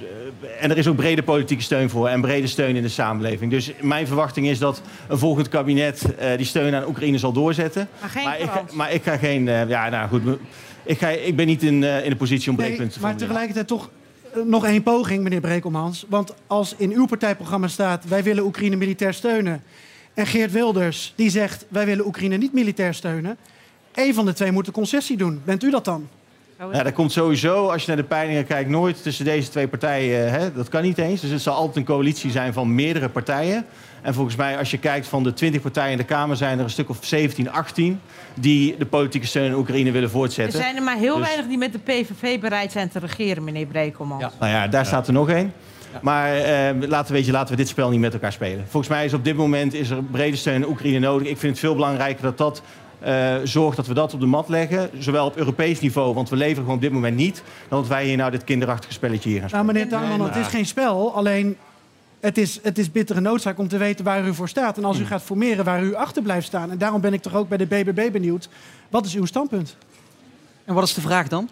eh, 0.40 0.64
en 0.64 0.70
er 0.70 0.78
is 0.78 0.86
ook 0.86 0.96
brede 0.96 1.22
politieke 1.22 1.62
steun 1.62 1.90
voor 1.90 2.08
en 2.08 2.20
brede 2.20 2.46
steun 2.46 2.76
in 2.76 2.82
de 2.82 2.88
samenleving. 2.88 3.50
Dus 3.50 3.72
mijn 3.80 4.06
verwachting 4.06 4.46
is 4.46 4.58
dat 4.58 4.82
een 5.08 5.18
volgend 5.18 5.48
kabinet 5.48 6.14
eh, 6.18 6.36
die 6.36 6.46
steun 6.46 6.74
aan 6.74 6.86
Oekraïne 6.88 7.18
zal 7.18 7.32
doorzetten. 7.32 7.88
Maar 8.00 8.10
geen 8.10 8.24
maar, 8.24 8.40
ik, 8.40 8.50
ga- 8.50 8.64
maar 8.72 8.92
ik 8.92 9.02
ga 9.02 9.16
geen. 9.16 9.48
eh, 9.48 9.68
ja, 9.68 9.88
nou 9.88 10.08
goed. 10.08 10.22
Ik, 10.84 10.98
ga, 10.98 11.08
ik 11.08 11.36
ben 11.36 11.46
niet 11.46 11.62
in, 11.62 11.84
eh, 11.84 12.04
in 12.04 12.10
de 12.10 12.16
positie 12.16 12.50
om 12.50 12.56
breekpunten 12.56 12.92
te 12.94 13.00
maar 13.00 13.10
formuleren. 13.10 13.28
tegelijkertijd 13.46 13.66
toch 13.68 13.90
nog 14.44 14.64
één 14.66 14.82
poging, 14.82 15.22
meneer 15.22 15.40
Brekelmans. 15.40 16.04
Want 16.08 16.34
als 16.46 16.74
in 16.76 16.92
uw 16.92 17.06
partijprogramma 17.06 17.68
staat... 17.68 18.04
wij 18.08 18.22
willen 18.22 18.44
Oekraïne 18.44 18.76
militair 18.76 19.14
steunen... 19.14 19.62
en 20.14 20.26
Geert 20.26 20.52
Wilders 20.52 21.12
die 21.16 21.30
zegt... 21.30 21.66
wij 21.68 21.86
willen 21.86 22.06
Oekraïne 22.06 22.36
niet 22.36 22.52
militair 22.52 22.94
steunen... 22.94 23.36
één 23.94 24.14
van 24.14 24.24
de 24.26 24.32
twee 24.32 24.52
moet 24.52 24.66
een 24.66 24.72
concessie 24.72 25.16
doen. 25.16 25.40
Bent 25.44 25.62
u 25.62 25.70
dat 25.70 25.84
dan? 25.84 26.08
Ja, 26.72 26.82
dat 26.82 26.92
komt 26.92 27.12
sowieso, 27.12 27.68
als 27.68 27.80
je 27.82 27.88
naar 27.88 27.96
de 27.96 28.04
peilingen 28.04 28.46
kijkt, 28.46 28.70
nooit 28.70 29.02
tussen 29.02 29.24
deze 29.24 29.48
twee 29.50 29.68
partijen. 29.68 30.30
Hè, 30.30 30.52
dat 30.52 30.68
kan 30.68 30.82
niet 30.82 30.98
eens. 30.98 31.20
Dus 31.20 31.30
het 31.30 31.40
zal 31.42 31.54
altijd 31.54 31.76
een 31.76 31.84
coalitie 31.84 32.30
zijn 32.30 32.52
van 32.52 32.74
meerdere 32.74 33.08
partijen. 33.08 33.66
En 34.02 34.14
volgens 34.14 34.36
mij, 34.36 34.58
als 34.58 34.70
je 34.70 34.78
kijkt 34.78 35.06
van 35.08 35.22
de 35.22 35.32
20 35.32 35.60
partijen 35.62 35.90
in 35.92 35.96
de 35.98 36.04
Kamer, 36.04 36.36
zijn 36.36 36.58
er 36.58 36.64
een 36.64 36.70
stuk 36.70 36.88
of 36.88 36.98
17, 37.00 37.50
18 37.52 38.00
die 38.34 38.76
de 38.78 38.86
politieke 38.86 39.26
steun 39.26 39.50
aan 39.52 39.58
Oekraïne 39.58 39.90
willen 39.90 40.08
Er 40.08 40.14
voortzetten. 40.14 40.58
zijn 40.60 40.76
er 40.76 40.82
maar 40.82 40.96
heel 40.96 41.16
Dus- 41.16 41.26
weinig 41.26 41.46
die 41.46 41.58
met 41.58 41.72
de 41.72 41.78
PVV 41.78 42.40
bereid 42.40 42.72
zijn 42.72 42.88
te 42.88 42.98
regeren, 42.98 43.44
meneer 43.44 43.66
Brekelman. 43.66 44.18
Nou 44.18 44.52
ja, 44.52 44.68
daar 44.68 44.86
staat 44.86 45.06
er 45.06 45.12
nog 45.12 45.28
één. 45.28 45.52
Maar 46.02 46.36
eh, 46.36 46.88
laten, 46.88 47.06
we, 47.12 47.12
weet 47.18 47.26
je, 47.26 47.32
laten 47.32 47.50
we 47.50 47.56
dit 47.56 47.68
spel 47.68 47.90
niet 47.90 48.00
met 48.00 48.12
elkaar 48.12 48.32
spelen. 48.32 48.64
Volgens 48.68 48.92
mij 48.92 49.04
is 49.04 49.12
op 49.14 49.24
dit 49.24 49.36
moment 49.36 49.74
is 49.74 49.90
er 49.90 50.02
brede 50.02 50.36
steun 50.36 50.62
aan 50.62 50.68
Oekraïne 50.70 50.98
nodig. 50.98 51.28
Ik 51.28 51.38
vind 51.38 51.52
het 51.52 51.60
veel 51.60 51.74
belangrijker 51.74 52.22
dat 52.22 52.38
dat 52.38 52.62
eh, 52.98 53.36
zorgt 53.44 53.76
dat 53.76 53.86
we 53.86 53.94
dat 53.94 54.14
op 54.14 54.20
de 54.20 54.26
mat 54.26 54.48
leggen. 54.48 54.90
Zowel 54.98 55.26
op 55.26 55.36
Europees 55.36 55.80
niveau, 55.80 56.14
want 56.14 56.28
we 56.28 56.36
leveren 56.36 56.60
gewoon 56.60 56.74
op 56.76 56.80
dit 56.82 56.92
moment 56.92 57.16
niet. 57.16 57.42
Dan 57.68 57.78
dat 57.80 57.88
wij 57.88 58.06
hier 58.06 58.16
nou 58.16 58.30
dit 58.30 58.44
kinderachtige 58.44 58.92
spelletje 58.92 59.28
hier 59.28 59.40
gaan 59.40 59.50
Nou, 59.50 59.64
spelen. 59.64 59.84
meneer 59.88 59.98
Tuinman, 60.08 60.26
het 60.28 60.36
is 60.36 60.46
geen 60.46 60.66
spel. 60.66 61.14
Alleen, 61.14 61.56
het 62.20 62.38
is, 62.38 62.58
het 62.62 62.78
is 62.78 62.92
bittere 62.92 63.20
noodzaak 63.20 63.58
om 63.58 63.68
te 63.68 63.76
weten 63.76 64.04
waar 64.04 64.26
u 64.26 64.34
voor 64.34 64.48
staat. 64.48 64.76
En 64.76 64.84
als 64.84 64.96
u 64.96 65.00
Hmm. 65.00 65.08
gaat 65.08 65.22
formeren 65.22 65.64
waar 65.64 65.82
u 65.82 65.94
achter 65.94 66.22
blijft 66.22 66.46
staan. 66.46 66.70
En 66.70 66.78
daarom 66.78 67.00
ben 67.00 67.12
ik 67.12 67.22
toch 67.22 67.34
ook 67.34 67.48
bij 67.48 67.58
de 67.58 67.66
BBB 67.66 68.12
benieuwd. 68.12 68.48
Wat 68.88 69.06
is 69.06 69.14
uw 69.14 69.24
standpunt? 69.24 69.76
En 70.64 70.74
wat 70.74 70.84
is 70.84 70.94
de 70.94 71.00
vraag 71.00 71.28
dan? 71.28 71.48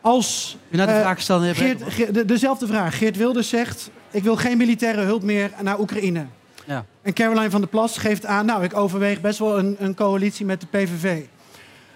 Als, 0.00 0.56
U 0.70 0.76
net 0.76 0.86
de 0.86 0.92
eh, 0.92 1.00
vraag 1.00 1.14
gesteld, 1.16 1.42
Geert, 1.56 2.14
de- 2.14 2.24
dezelfde 2.24 2.66
vraag. 2.66 2.98
Geert 2.98 3.16
Wilders 3.16 3.48
zegt, 3.48 3.90
ik 4.10 4.22
wil 4.22 4.36
geen 4.36 4.56
militaire 4.56 5.00
hulp 5.02 5.22
meer 5.22 5.50
naar 5.62 5.80
Oekraïne. 5.80 6.24
Ja. 6.66 6.84
En 7.02 7.12
Caroline 7.12 7.50
van 7.50 7.60
der 7.60 7.70
Plas 7.70 7.98
geeft 7.98 8.26
aan, 8.26 8.46
nou, 8.46 8.62
ik 8.64 8.76
overweeg 8.76 9.20
best 9.20 9.38
wel 9.38 9.58
een, 9.58 9.76
een 9.78 9.94
coalitie 9.94 10.46
met 10.46 10.60
de 10.60 10.66
PVV. 10.66 11.22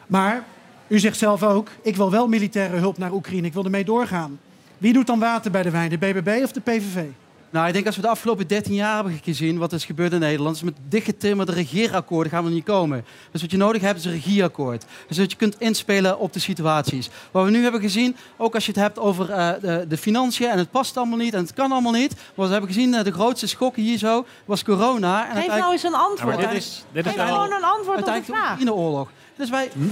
Maar 0.06 0.44
u 0.86 0.98
zegt 0.98 1.18
zelf 1.18 1.42
ook, 1.42 1.68
ik 1.82 1.96
wil 1.96 2.10
wel 2.10 2.28
militaire 2.28 2.76
hulp 2.76 2.98
naar 2.98 3.12
Oekraïne. 3.12 3.46
Ik 3.46 3.52
wil 3.52 3.64
ermee 3.64 3.84
doorgaan. 3.84 4.40
Wie 4.78 4.92
doet 4.92 5.06
dan 5.06 5.18
water 5.18 5.50
bij 5.50 5.62
de 5.62 5.70
wijn, 5.70 5.90
de 5.90 5.98
BBB 5.98 6.40
of 6.42 6.52
de 6.52 6.60
PVV? 6.60 7.04
Nou, 7.50 7.66
ik 7.66 7.72
denk 7.72 7.86
als 7.86 7.96
we 7.96 8.02
de 8.02 8.08
afgelopen 8.08 8.46
13 8.46 8.74
jaar 8.74 8.94
hebben 8.94 9.20
gezien 9.22 9.58
wat 9.58 9.72
is 9.72 9.84
gebeurd 9.84 10.12
in 10.12 10.20
Nederland, 10.20 10.56
is 10.56 10.62
met 10.62 10.74
dichtgetimmerde 10.88 11.52
regeerakkoorden 11.52 12.32
gaan 12.32 12.42
we 12.42 12.48
er 12.48 12.54
niet 12.54 12.64
komen. 12.64 13.04
Dus 13.30 13.40
wat 13.40 13.50
je 13.50 13.56
nodig 13.56 13.82
hebt 13.82 13.98
is 13.98 14.04
een 14.04 14.12
regieakkoord. 14.12 14.84
Dus 15.08 15.16
dat 15.16 15.30
je 15.30 15.36
kunt 15.36 15.60
inspelen 15.60 16.18
op 16.18 16.32
de 16.32 16.38
situaties. 16.38 17.10
Wat 17.30 17.44
we 17.44 17.50
nu 17.50 17.62
hebben 17.62 17.80
gezien, 17.80 18.16
ook 18.36 18.54
als 18.54 18.66
je 18.66 18.72
het 18.72 18.80
hebt 18.80 18.98
over 18.98 19.30
uh, 19.30 19.50
de, 19.60 19.84
de, 19.88 19.96
financiën 19.96 20.48
en 20.48 20.58
het 20.58 20.70
past 20.70 20.96
allemaal 20.96 21.18
niet 21.18 21.34
en 21.34 21.40
het 21.40 21.52
kan 21.52 21.72
allemaal 21.72 21.92
niet. 21.92 22.14
Wat 22.34 22.46
we 22.46 22.52
hebben 22.52 22.72
gezien, 22.72 22.92
uh, 22.92 23.02
de 23.02 23.12
grootste 23.12 23.46
schok 23.46 23.76
hier 23.76 23.98
zo 23.98 24.26
was 24.44 24.64
corona. 24.64 25.28
En 25.28 25.42
Geef 25.42 25.58
nou 25.58 25.72
eens 25.72 25.82
een 25.82 25.94
antwoord. 25.94 26.40
Ja, 26.40 26.46
dit 26.46 26.56
is, 26.56 26.84
dit 26.92 27.06
is 27.06 27.12
Geef 27.12 27.28
gewoon 27.28 27.52
een 27.52 27.64
antwoord 27.64 27.98
op 27.98 28.04
de 28.04 28.22
vraag. 28.24 28.58
in 28.58 28.64
de 28.64 28.74
oorlog. 28.74 29.10
Dus 29.36 29.50
wij... 29.50 29.70
Hm? 29.72 29.88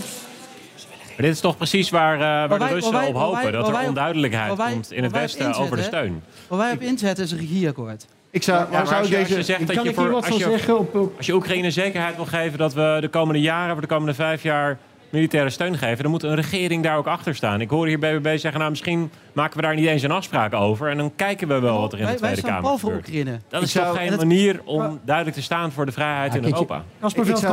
Maar 1.19 1.27
dit 1.27 1.37
is 1.37 1.43
toch 1.43 1.57
precies 1.57 1.91
waar, 1.91 2.15
uh, 2.15 2.21
waar, 2.21 2.49
waar 2.49 2.59
de 2.59 2.67
Russen 2.67 2.93
wij, 2.93 3.07
op 3.07 3.15
hopen. 3.15 3.43
Wij, 3.43 3.51
dat 3.51 3.69
er 3.69 3.87
onduidelijkheid 3.87 4.55
komt 4.57 4.93
in 4.93 5.03
het 5.03 5.13
Westen 5.13 5.55
over 5.55 5.77
de 5.77 5.83
steun. 5.83 6.23
Wat 6.49 6.59
wij 6.59 6.73
op 6.73 6.81
inzetten 6.81 7.25
is 7.25 7.31
een 7.31 7.39
regieakkoord. 7.39 8.07
Ik 8.31 8.43
zou, 8.43 8.71
ja, 8.71 8.85
zou 8.85 8.99
als 8.99 9.09
je, 9.09 9.17
deze... 9.17 9.37
als 9.37 9.47
je 9.47 9.53
zegt 9.53 9.75
dat 9.75 9.85
je, 9.85 9.95
voor, 9.95 10.15
als, 10.15 10.27
je, 10.29 11.07
als 11.17 11.27
je 11.27 11.35
Oekraïne 11.35 11.71
zekerheid 11.71 12.17
wil 12.17 12.25
geven 12.25 12.59
dat 12.59 12.75
we 12.75 12.99
de 13.01 13.09
komende 13.09 13.41
jaren, 13.41 13.73
voor 13.73 13.81
de 13.81 13.89
komende 13.89 14.15
vijf 14.15 14.43
jaar 14.43 14.79
militaire 15.11 15.51
steun 15.51 15.79
geven, 15.79 16.03
dan 16.03 16.11
moet 16.11 16.23
een 16.23 16.35
regering 16.35 16.83
daar 16.83 16.97
ook 16.97 17.07
achter 17.07 17.35
staan. 17.35 17.61
Ik 17.61 17.71
hoor 17.71 17.87
hier 17.87 17.99
BBB 17.99 18.39
zeggen, 18.39 18.59
nou 18.59 18.71
misschien 18.71 19.11
maken 19.33 19.57
we 19.57 19.63
daar 19.63 19.75
niet 19.75 19.87
eens 19.87 20.03
een 20.03 20.11
afspraak 20.11 20.55
over 20.55 20.91
en 20.91 20.97
dan 20.97 21.13
kijken 21.17 21.49
we 21.49 21.59
wel 21.59 21.81
wat 21.81 21.93
er 21.93 22.01
in 22.01 22.07
de 22.07 22.15
Tweede 22.15 22.43
Kamer 22.43 22.79
gebeurt. 22.79 22.99
Oekraïne. 22.99 23.39
Dat 23.49 23.63
is 23.63 23.73
toch 23.73 23.97
geen 23.97 24.17
manier 24.17 24.61
om 24.65 25.01
duidelijk 25.05 25.37
te 25.37 25.43
staan 25.43 25.73
voor 25.73 25.87
de 25.87 25.93
vrijheid 25.93 26.35
in 26.35 26.45
Europa. 26.45 26.85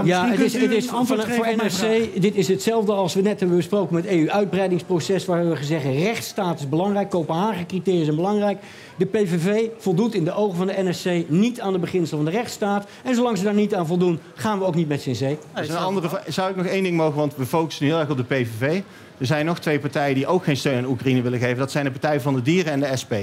Ja, 0.03 0.27
het 0.27 0.39
is, 0.39 0.53
het 0.53 0.71
is 0.71 0.85
voor, 0.85 1.05
voor 1.05 1.47
NRC, 1.55 2.21
dit 2.21 2.35
is 2.35 2.47
hetzelfde 2.47 2.93
als 2.93 3.13
we 3.13 3.21
net 3.21 3.39
hebben 3.39 3.57
besproken 3.57 3.95
met 3.95 4.03
het 4.03 4.13
EU-uitbreidingsproces, 4.13 5.25
waar 5.25 5.49
we 5.49 5.55
gezegd 5.55 5.83
rechtsstaat 5.83 6.59
is 6.59 6.69
belangrijk, 6.69 7.09
Kopenhagen-criteria 7.09 8.03
zijn 8.03 8.15
belangrijk. 8.15 8.57
De 8.97 9.05
PVV 9.05 9.67
voldoet 9.77 10.13
in 10.13 10.23
de 10.23 10.33
ogen 10.33 10.57
van 10.57 10.67
de 10.67 10.73
NSC 10.77 11.29
niet 11.29 11.61
aan 11.61 11.73
de 11.73 11.79
beginselen 11.79 12.23
van 12.23 12.31
de 12.31 12.37
rechtsstaat. 12.37 12.87
En 13.03 13.15
zolang 13.15 13.37
ze 13.37 13.43
daar 13.43 13.53
niet 13.53 13.75
aan 13.75 13.87
voldoen, 13.87 14.19
gaan 14.35 14.59
we 14.59 14.65
ook 14.65 14.75
niet 14.75 14.87
met 14.87 15.01
z'n 15.01 15.13
zee. 15.13 15.37
een 15.53 15.77
andere, 15.77 16.21
zou 16.27 16.49
ik 16.49 16.55
nog 16.55 16.65
één 16.65 16.83
ding 16.83 16.97
mogen, 16.97 17.15
want 17.15 17.35
we 17.35 17.45
focussen 17.45 17.85
heel 17.85 17.99
erg 17.99 18.09
op 18.09 18.17
de 18.17 18.23
PVV. 18.23 18.81
Er 19.17 19.25
zijn 19.25 19.45
nog 19.45 19.59
twee 19.59 19.79
partijen 19.79 20.15
die 20.15 20.27
ook 20.27 20.43
geen 20.43 20.57
steun 20.57 20.77
aan 20.77 20.85
Oekraïne 20.85 21.21
willen 21.21 21.39
geven. 21.39 21.57
Dat 21.57 21.71
zijn 21.71 21.85
de 21.85 21.91
Partij 21.91 22.21
van 22.21 22.33
de 22.33 22.41
Dieren 22.41 22.71
en 22.71 22.79
de 22.79 22.97
SP. 23.01 23.13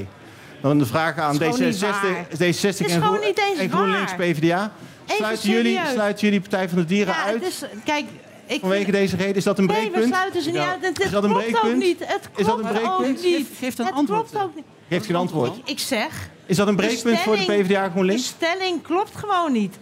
Dan 0.61 0.79
de 0.79 0.87
vraag 0.87 1.19
aan 1.19 1.37
D66, 1.37 1.41
D66 1.41 2.87
en, 2.87 3.03
Groen, 3.03 3.19
en 3.59 3.71
GroenLinks 3.71 4.15
PvdA. 4.15 4.73
Sluiten 5.07 5.51
jullie, 5.51 5.81
sluiten 5.93 6.25
jullie 6.25 6.41
Partij 6.41 6.69
van 6.69 6.79
de 6.79 6.85
Dieren 6.85 7.15
ja, 7.15 7.25
uit? 7.25 7.41
Dus, 7.41 7.63
kijk, 7.85 8.05
ik 8.47 8.61
Vanwege 8.61 8.91
deze 8.91 9.17
reden, 9.17 9.35
is 9.35 9.45
dat 9.45 9.59
een 9.59 9.67
breekpunt? 9.67 9.95
Nee, 9.95 10.05
we 10.05 10.09
sluiten 10.09 10.43
ze 10.43 10.51
niet 10.51 10.59
uit. 10.59 10.85
Het, 10.85 11.01
is 11.01 11.11
dat 11.11 11.25
een 11.25 11.33
breekpunt? 11.33 11.77
Niet. 11.77 11.99
Het 11.99 12.29
is 12.37 12.47
dat 12.47 12.59
een 12.59 12.67
breekpunt? 12.67 13.23
Niet. 13.23 13.49
Geef 13.59 13.79
een 13.79 13.85
het 13.85 13.95
antwoord. 13.95 14.31
Klopt 14.31 14.45
ook 14.45 14.55
niet. 14.55 14.65
Geeft 14.93 15.07
geen 15.07 15.17
antwoord. 15.17 15.61
Ik, 15.65 15.79
zeg... 15.79 16.31
Is 16.47 16.57
dat 16.57 16.69
een 16.69 16.77
breekpunt 16.77 17.19
voor 17.19 17.37
de 17.37 17.45
PvdA 17.45 17.89
GroenLinks? 17.89 18.23
De 18.23 18.47
stelling 18.47 18.83
klopt 18.83 19.17
gewoon 19.17 19.53
niet. 19.53 19.79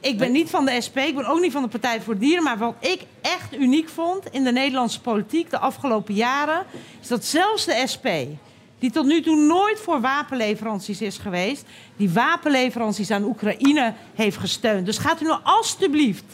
Ik 0.00 0.18
ben 0.18 0.32
niet 0.32 0.50
van 0.50 0.64
de 0.64 0.80
SP, 0.86 0.96
ik 0.96 1.14
ben 1.14 1.26
ook 1.26 1.40
niet 1.40 1.52
van 1.52 1.62
de 1.62 1.68
Partij 1.68 2.00
voor 2.00 2.18
Dieren. 2.18 2.42
Maar 2.42 2.58
wat 2.58 2.74
ik 2.78 3.00
echt 3.20 3.56
uniek 3.56 3.88
vond 3.88 4.26
in 4.30 4.44
de 4.44 4.52
Nederlandse 4.52 5.00
politiek 5.00 5.50
de 5.50 5.58
afgelopen 5.58 6.14
jaren... 6.14 6.66
is 7.00 7.08
dat 7.08 7.24
zelfs 7.24 7.64
de 7.64 7.82
SP, 7.92 8.06
die 8.78 8.90
tot 8.90 9.06
nu 9.06 9.22
toe 9.22 9.36
nooit 9.36 9.80
voor 9.80 10.00
wapenleveranties 10.00 11.00
is 11.00 11.18
geweest... 11.18 11.64
die 12.00 12.10
wapenleveranties 12.10 13.10
aan 13.10 13.24
Oekraïne 13.24 13.94
heeft 14.14 14.36
gesteund. 14.36 14.86
Dus 14.86 14.98
gaat 14.98 15.20
u 15.22 15.24
nou 15.24 15.40
alstublieft 15.42 16.24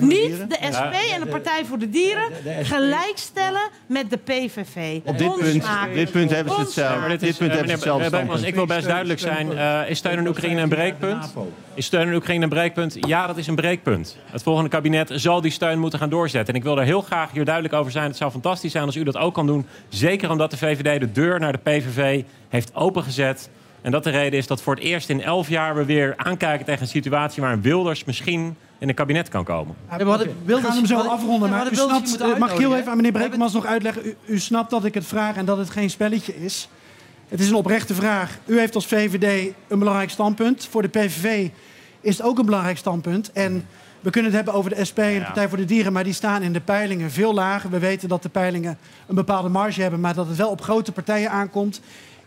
niet 0.00 0.48
de 0.48 0.58
SP 0.76 0.94
en 1.14 1.20
de 1.20 1.26
Partij 1.30 1.64
voor 1.64 1.78
de 1.78 1.90
Dieren... 1.90 2.30
gelijkstellen 2.62 3.68
met 3.86 4.10
de 4.10 4.16
PVV. 4.16 5.00
Op 5.04 5.18
dit 5.18 5.36
punt, 5.36 5.64
dit 5.94 6.10
punt 6.10 6.30
hebben 6.30 6.54
ze 6.54 6.60
hetzelfde. 6.60 7.16
Dit, 7.16 7.36
punt 7.36 7.52
hebben 7.52 7.78
ze 7.78 7.90
hetzelfde. 7.90 8.46
Ik 8.46 8.54
wil 8.54 8.66
best 8.66 8.86
duidelijk 8.86 9.20
zijn. 9.20 9.52
Uh, 9.52 9.90
is 9.90 9.98
steun 9.98 10.18
aan 10.18 10.26
Oekraïne 10.26 10.60
een 10.60 10.68
breekpunt? 10.68 11.34
Is 11.74 11.86
steun 11.86 12.08
aan 12.08 12.14
Oekraïne 12.14 12.42
een 12.42 12.48
breekpunt? 12.48 12.96
Ja, 13.00 13.26
dat 13.26 13.36
is 13.36 13.46
een 13.46 13.54
breekpunt. 13.54 14.16
Het 14.24 14.42
volgende 14.42 14.70
kabinet 14.70 15.10
zal 15.14 15.40
die 15.40 15.50
steun 15.50 15.78
moeten 15.78 15.98
gaan 15.98 16.10
doorzetten. 16.10 16.54
En 16.54 16.60
ik 16.60 16.66
wil 16.66 16.78
er 16.78 16.84
heel 16.84 17.00
graag 17.00 17.32
hier 17.32 17.44
duidelijk 17.44 17.74
over 17.74 17.92
zijn. 17.92 18.06
Het 18.06 18.16
zou 18.16 18.30
fantastisch 18.30 18.72
zijn 18.72 18.84
als 18.84 18.96
u 18.96 19.02
dat 19.02 19.16
ook 19.16 19.34
kan 19.34 19.46
doen. 19.46 19.66
Zeker 19.88 20.30
omdat 20.30 20.50
de 20.50 20.56
VVD 20.56 21.00
de 21.00 21.12
deur 21.12 21.40
naar 21.40 21.52
de 21.52 21.58
PVV 21.58 22.22
heeft 22.48 22.74
opengezet. 22.74 23.50
En 23.82 23.90
dat 23.90 24.04
de 24.04 24.10
reden 24.10 24.38
is 24.38 24.46
dat 24.46 24.62
voor 24.62 24.74
het 24.74 24.84
eerst 24.84 25.08
in 25.08 25.22
elf 25.22 25.48
jaar 25.48 25.74
we 25.74 25.84
weer 25.84 26.14
aankijken 26.16 26.66
tegen 26.66 26.82
een 26.82 26.88
situatie 26.88 27.42
waar 27.42 27.52
een 27.52 27.62
Wilders 27.62 28.04
misschien 28.04 28.56
in 28.78 28.88
een 28.88 28.94
kabinet 28.94 29.28
kan 29.28 29.44
komen. 29.44 29.76
Ja, 29.90 29.96
we 29.96 30.04
hadden, 30.04 30.28
gaan 30.46 30.76
hem 30.76 30.86
zo 30.86 30.98
afronden, 30.98 31.50
maar 31.50 31.72
u 31.72 31.74
snapt, 31.74 32.38
mag 32.38 32.52
ik 32.52 32.58
heel 32.58 32.76
even 32.76 32.90
aan 32.90 32.96
meneer 32.96 33.12
Breekmans 33.12 33.52
nog 33.52 33.66
uitleggen? 33.66 34.06
U, 34.06 34.16
u 34.26 34.38
snapt 34.38 34.70
dat 34.70 34.84
ik 34.84 34.94
het 34.94 35.06
vraag 35.06 35.36
en 35.36 35.44
dat 35.44 35.58
het 35.58 35.70
geen 35.70 35.90
spelletje 35.90 36.44
is. 36.44 36.68
Het 37.28 37.40
is 37.40 37.48
een 37.48 37.54
oprechte 37.54 37.94
vraag. 37.94 38.38
U 38.46 38.58
heeft 38.58 38.74
als 38.74 38.86
VVD 38.86 39.52
een 39.68 39.78
belangrijk 39.78 40.10
standpunt. 40.10 40.66
Voor 40.70 40.82
de 40.82 40.88
PVV 40.88 41.48
is 42.00 42.16
het 42.16 42.26
ook 42.26 42.38
een 42.38 42.44
belangrijk 42.44 42.78
standpunt. 42.78 43.32
En 43.32 43.66
we 44.00 44.10
kunnen 44.10 44.30
het 44.30 44.40
hebben 44.40 44.60
over 44.60 44.74
de 44.74 44.84
SP 44.90 44.98
en 44.98 45.18
de 45.18 45.24
Partij 45.24 45.48
voor 45.48 45.58
de 45.58 45.64
Dieren, 45.64 45.92
maar 45.92 46.04
die 46.04 46.12
staan 46.12 46.42
in 46.42 46.52
de 46.52 46.60
peilingen 46.60 47.10
veel 47.10 47.34
lager. 47.34 47.70
We 47.70 47.78
weten 47.78 48.08
dat 48.08 48.22
de 48.22 48.28
peilingen 48.28 48.78
een 49.06 49.14
bepaalde 49.14 49.48
marge 49.48 49.82
hebben, 49.82 50.00
maar 50.00 50.14
dat 50.14 50.26
het 50.26 50.36
wel 50.36 50.50
op 50.50 50.60
grote 50.60 50.92
partijen 50.92 51.30
aankomt. 51.30 51.80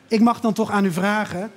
Ik 0.08 0.20
mag 0.20 0.40
dan 0.40 0.54
toch 0.54 0.72
aan 0.72 0.86
u 0.86 0.92
vragen 0.92 1.52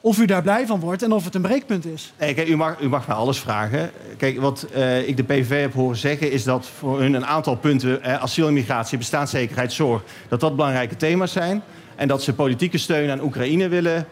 of 0.00 0.18
u 0.18 0.24
daar 0.24 0.42
blij 0.42 0.66
van 0.66 0.80
wordt 0.80 1.02
en 1.02 1.12
of 1.12 1.24
het 1.24 1.34
een 1.34 1.42
breekpunt 1.42 1.86
is. 1.86 2.12
Nee, 2.18 2.34
kijk, 2.34 2.48
u, 2.48 2.56
mag, 2.56 2.80
u 2.80 2.88
mag 2.88 3.06
mij 3.06 3.16
alles 3.16 3.38
vragen. 3.38 3.90
Kijk, 4.16 4.40
wat 4.40 4.66
uh, 4.74 5.08
ik 5.08 5.16
de 5.16 5.22
PVV 5.22 5.60
heb 5.60 5.72
horen 5.72 5.96
zeggen... 5.96 6.30
is 6.30 6.44
dat 6.44 6.66
voor 6.66 7.00
hun 7.00 7.14
een 7.14 7.26
aantal 7.26 7.56
punten... 7.56 8.02
Eh, 8.02 8.22
asiel 8.22 8.52
migratie, 8.52 8.98
bestaanszekerheid, 8.98 9.72
zorg... 9.72 10.02
dat 10.28 10.40
dat 10.40 10.56
belangrijke 10.56 10.96
thema's 10.96 11.32
zijn. 11.32 11.62
En 11.96 12.08
dat 12.08 12.22
ze 12.22 12.34
politieke 12.34 12.78
steun 12.78 13.10
aan 13.10 13.20
Oekraïne 13.20 13.68
willen 13.68 14.06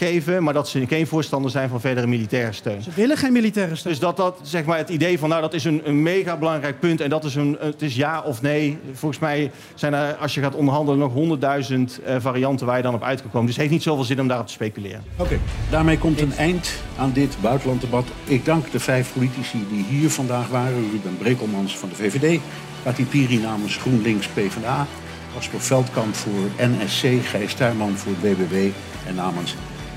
geven, 0.00 0.42
maar 0.42 0.54
dat 0.54 0.68
ze 0.68 0.86
geen 0.86 1.06
voorstander 1.06 1.50
zijn 1.50 1.68
van 1.68 1.80
verdere 1.80 2.06
militaire 2.06 2.52
steun. 2.52 2.82
Ze 2.82 2.90
willen 2.94 3.16
geen 3.16 3.32
militaire 3.32 3.76
steun. 3.76 3.92
Dus 3.92 4.00
dat, 4.00 4.16
dat 4.16 4.38
zeg 4.42 4.64
maar, 4.64 4.78
het 4.78 4.88
idee 4.88 5.18
van, 5.18 5.28
nou, 5.28 5.40
dat 5.40 5.54
is 5.54 5.64
een, 5.64 5.80
een 5.84 6.02
mega 6.02 6.36
belangrijk 6.36 6.80
punt 6.80 7.00
en 7.00 7.10
dat 7.10 7.24
is 7.24 7.34
een, 7.34 7.56
het 7.60 7.82
is 7.82 7.96
ja 7.96 8.22
of 8.22 8.42
nee. 8.42 8.78
Volgens 8.92 9.20
mij 9.20 9.50
zijn 9.74 9.94
er, 9.94 10.14
als 10.14 10.34
je 10.34 10.40
gaat 10.40 10.54
onderhandelen, 10.54 11.00
nog 11.00 11.12
honderdduizend 11.12 12.00
uh, 12.06 12.16
varianten 12.18 12.66
waar 12.66 12.76
je 12.76 12.82
dan 12.82 12.94
op 12.94 13.02
uit 13.02 13.20
kan 13.20 13.30
komen. 13.30 13.46
Dus 13.46 13.54
het 13.54 13.64
heeft 13.64 13.76
niet 13.76 13.82
zoveel 13.82 14.04
zin 14.04 14.20
om 14.20 14.28
daarop 14.28 14.46
te 14.46 14.52
speculeren. 14.52 15.02
Oké, 15.16 15.38
daarmee 15.70 15.98
komt 15.98 16.20
een 16.20 16.32
eind 16.32 16.72
aan 16.98 17.12
dit 17.12 17.36
buitenlanddebat. 17.40 18.06
Ik 18.24 18.44
dank 18.44 18.70
de 18.70 18.80
vijf 18.80 19.12
politici 19.12 19.66
die 19.70 19.84
hier 19.88 20.10
vandaag 20.10 20.48
waren. 20.48 20.90
Ruben 20.90 21.18
Brekelmans 21.18 21.78
van 21.78 21.88
de 21.88 21.94
VVD, 21.94 22.40
Kati 22.82 23.06
Piri 23.06 23.38
namens 23.38 23.76
GroenLinks 23.76 24.26
PvdA, 24.26 24.86
Casper 25.34 25.60
Veldkamp 25.60 26.14
voor 26.14 26.50
NSC, 26.58 27.06
Gijs 27.22 27.54
Tuinman 27.54 27.96
voor 27.96 28.12
BBB 28.12 28.70
en 29.06 29.14
namens 29.14 29.54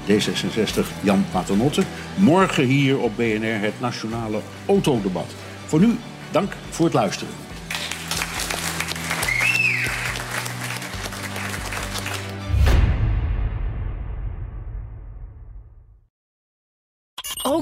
D66 0.07 0.85
Jan 1.01 1.25
Paternotte. 1.31 1.83
Morgen 2.15 2.65
hier 2.65 2.99
op 2.99 3.15
BNR 3.15 3.59
het 3.59 3.79
nationale 3.79 4.39
autodebat. 4.65 5.35
Voor 5.65 5.79
nu, 5.79 5.97
dank 6.31 6.53
voor 6.69 6.85
het 6.85 6.93
luisteren. 6.93 7.42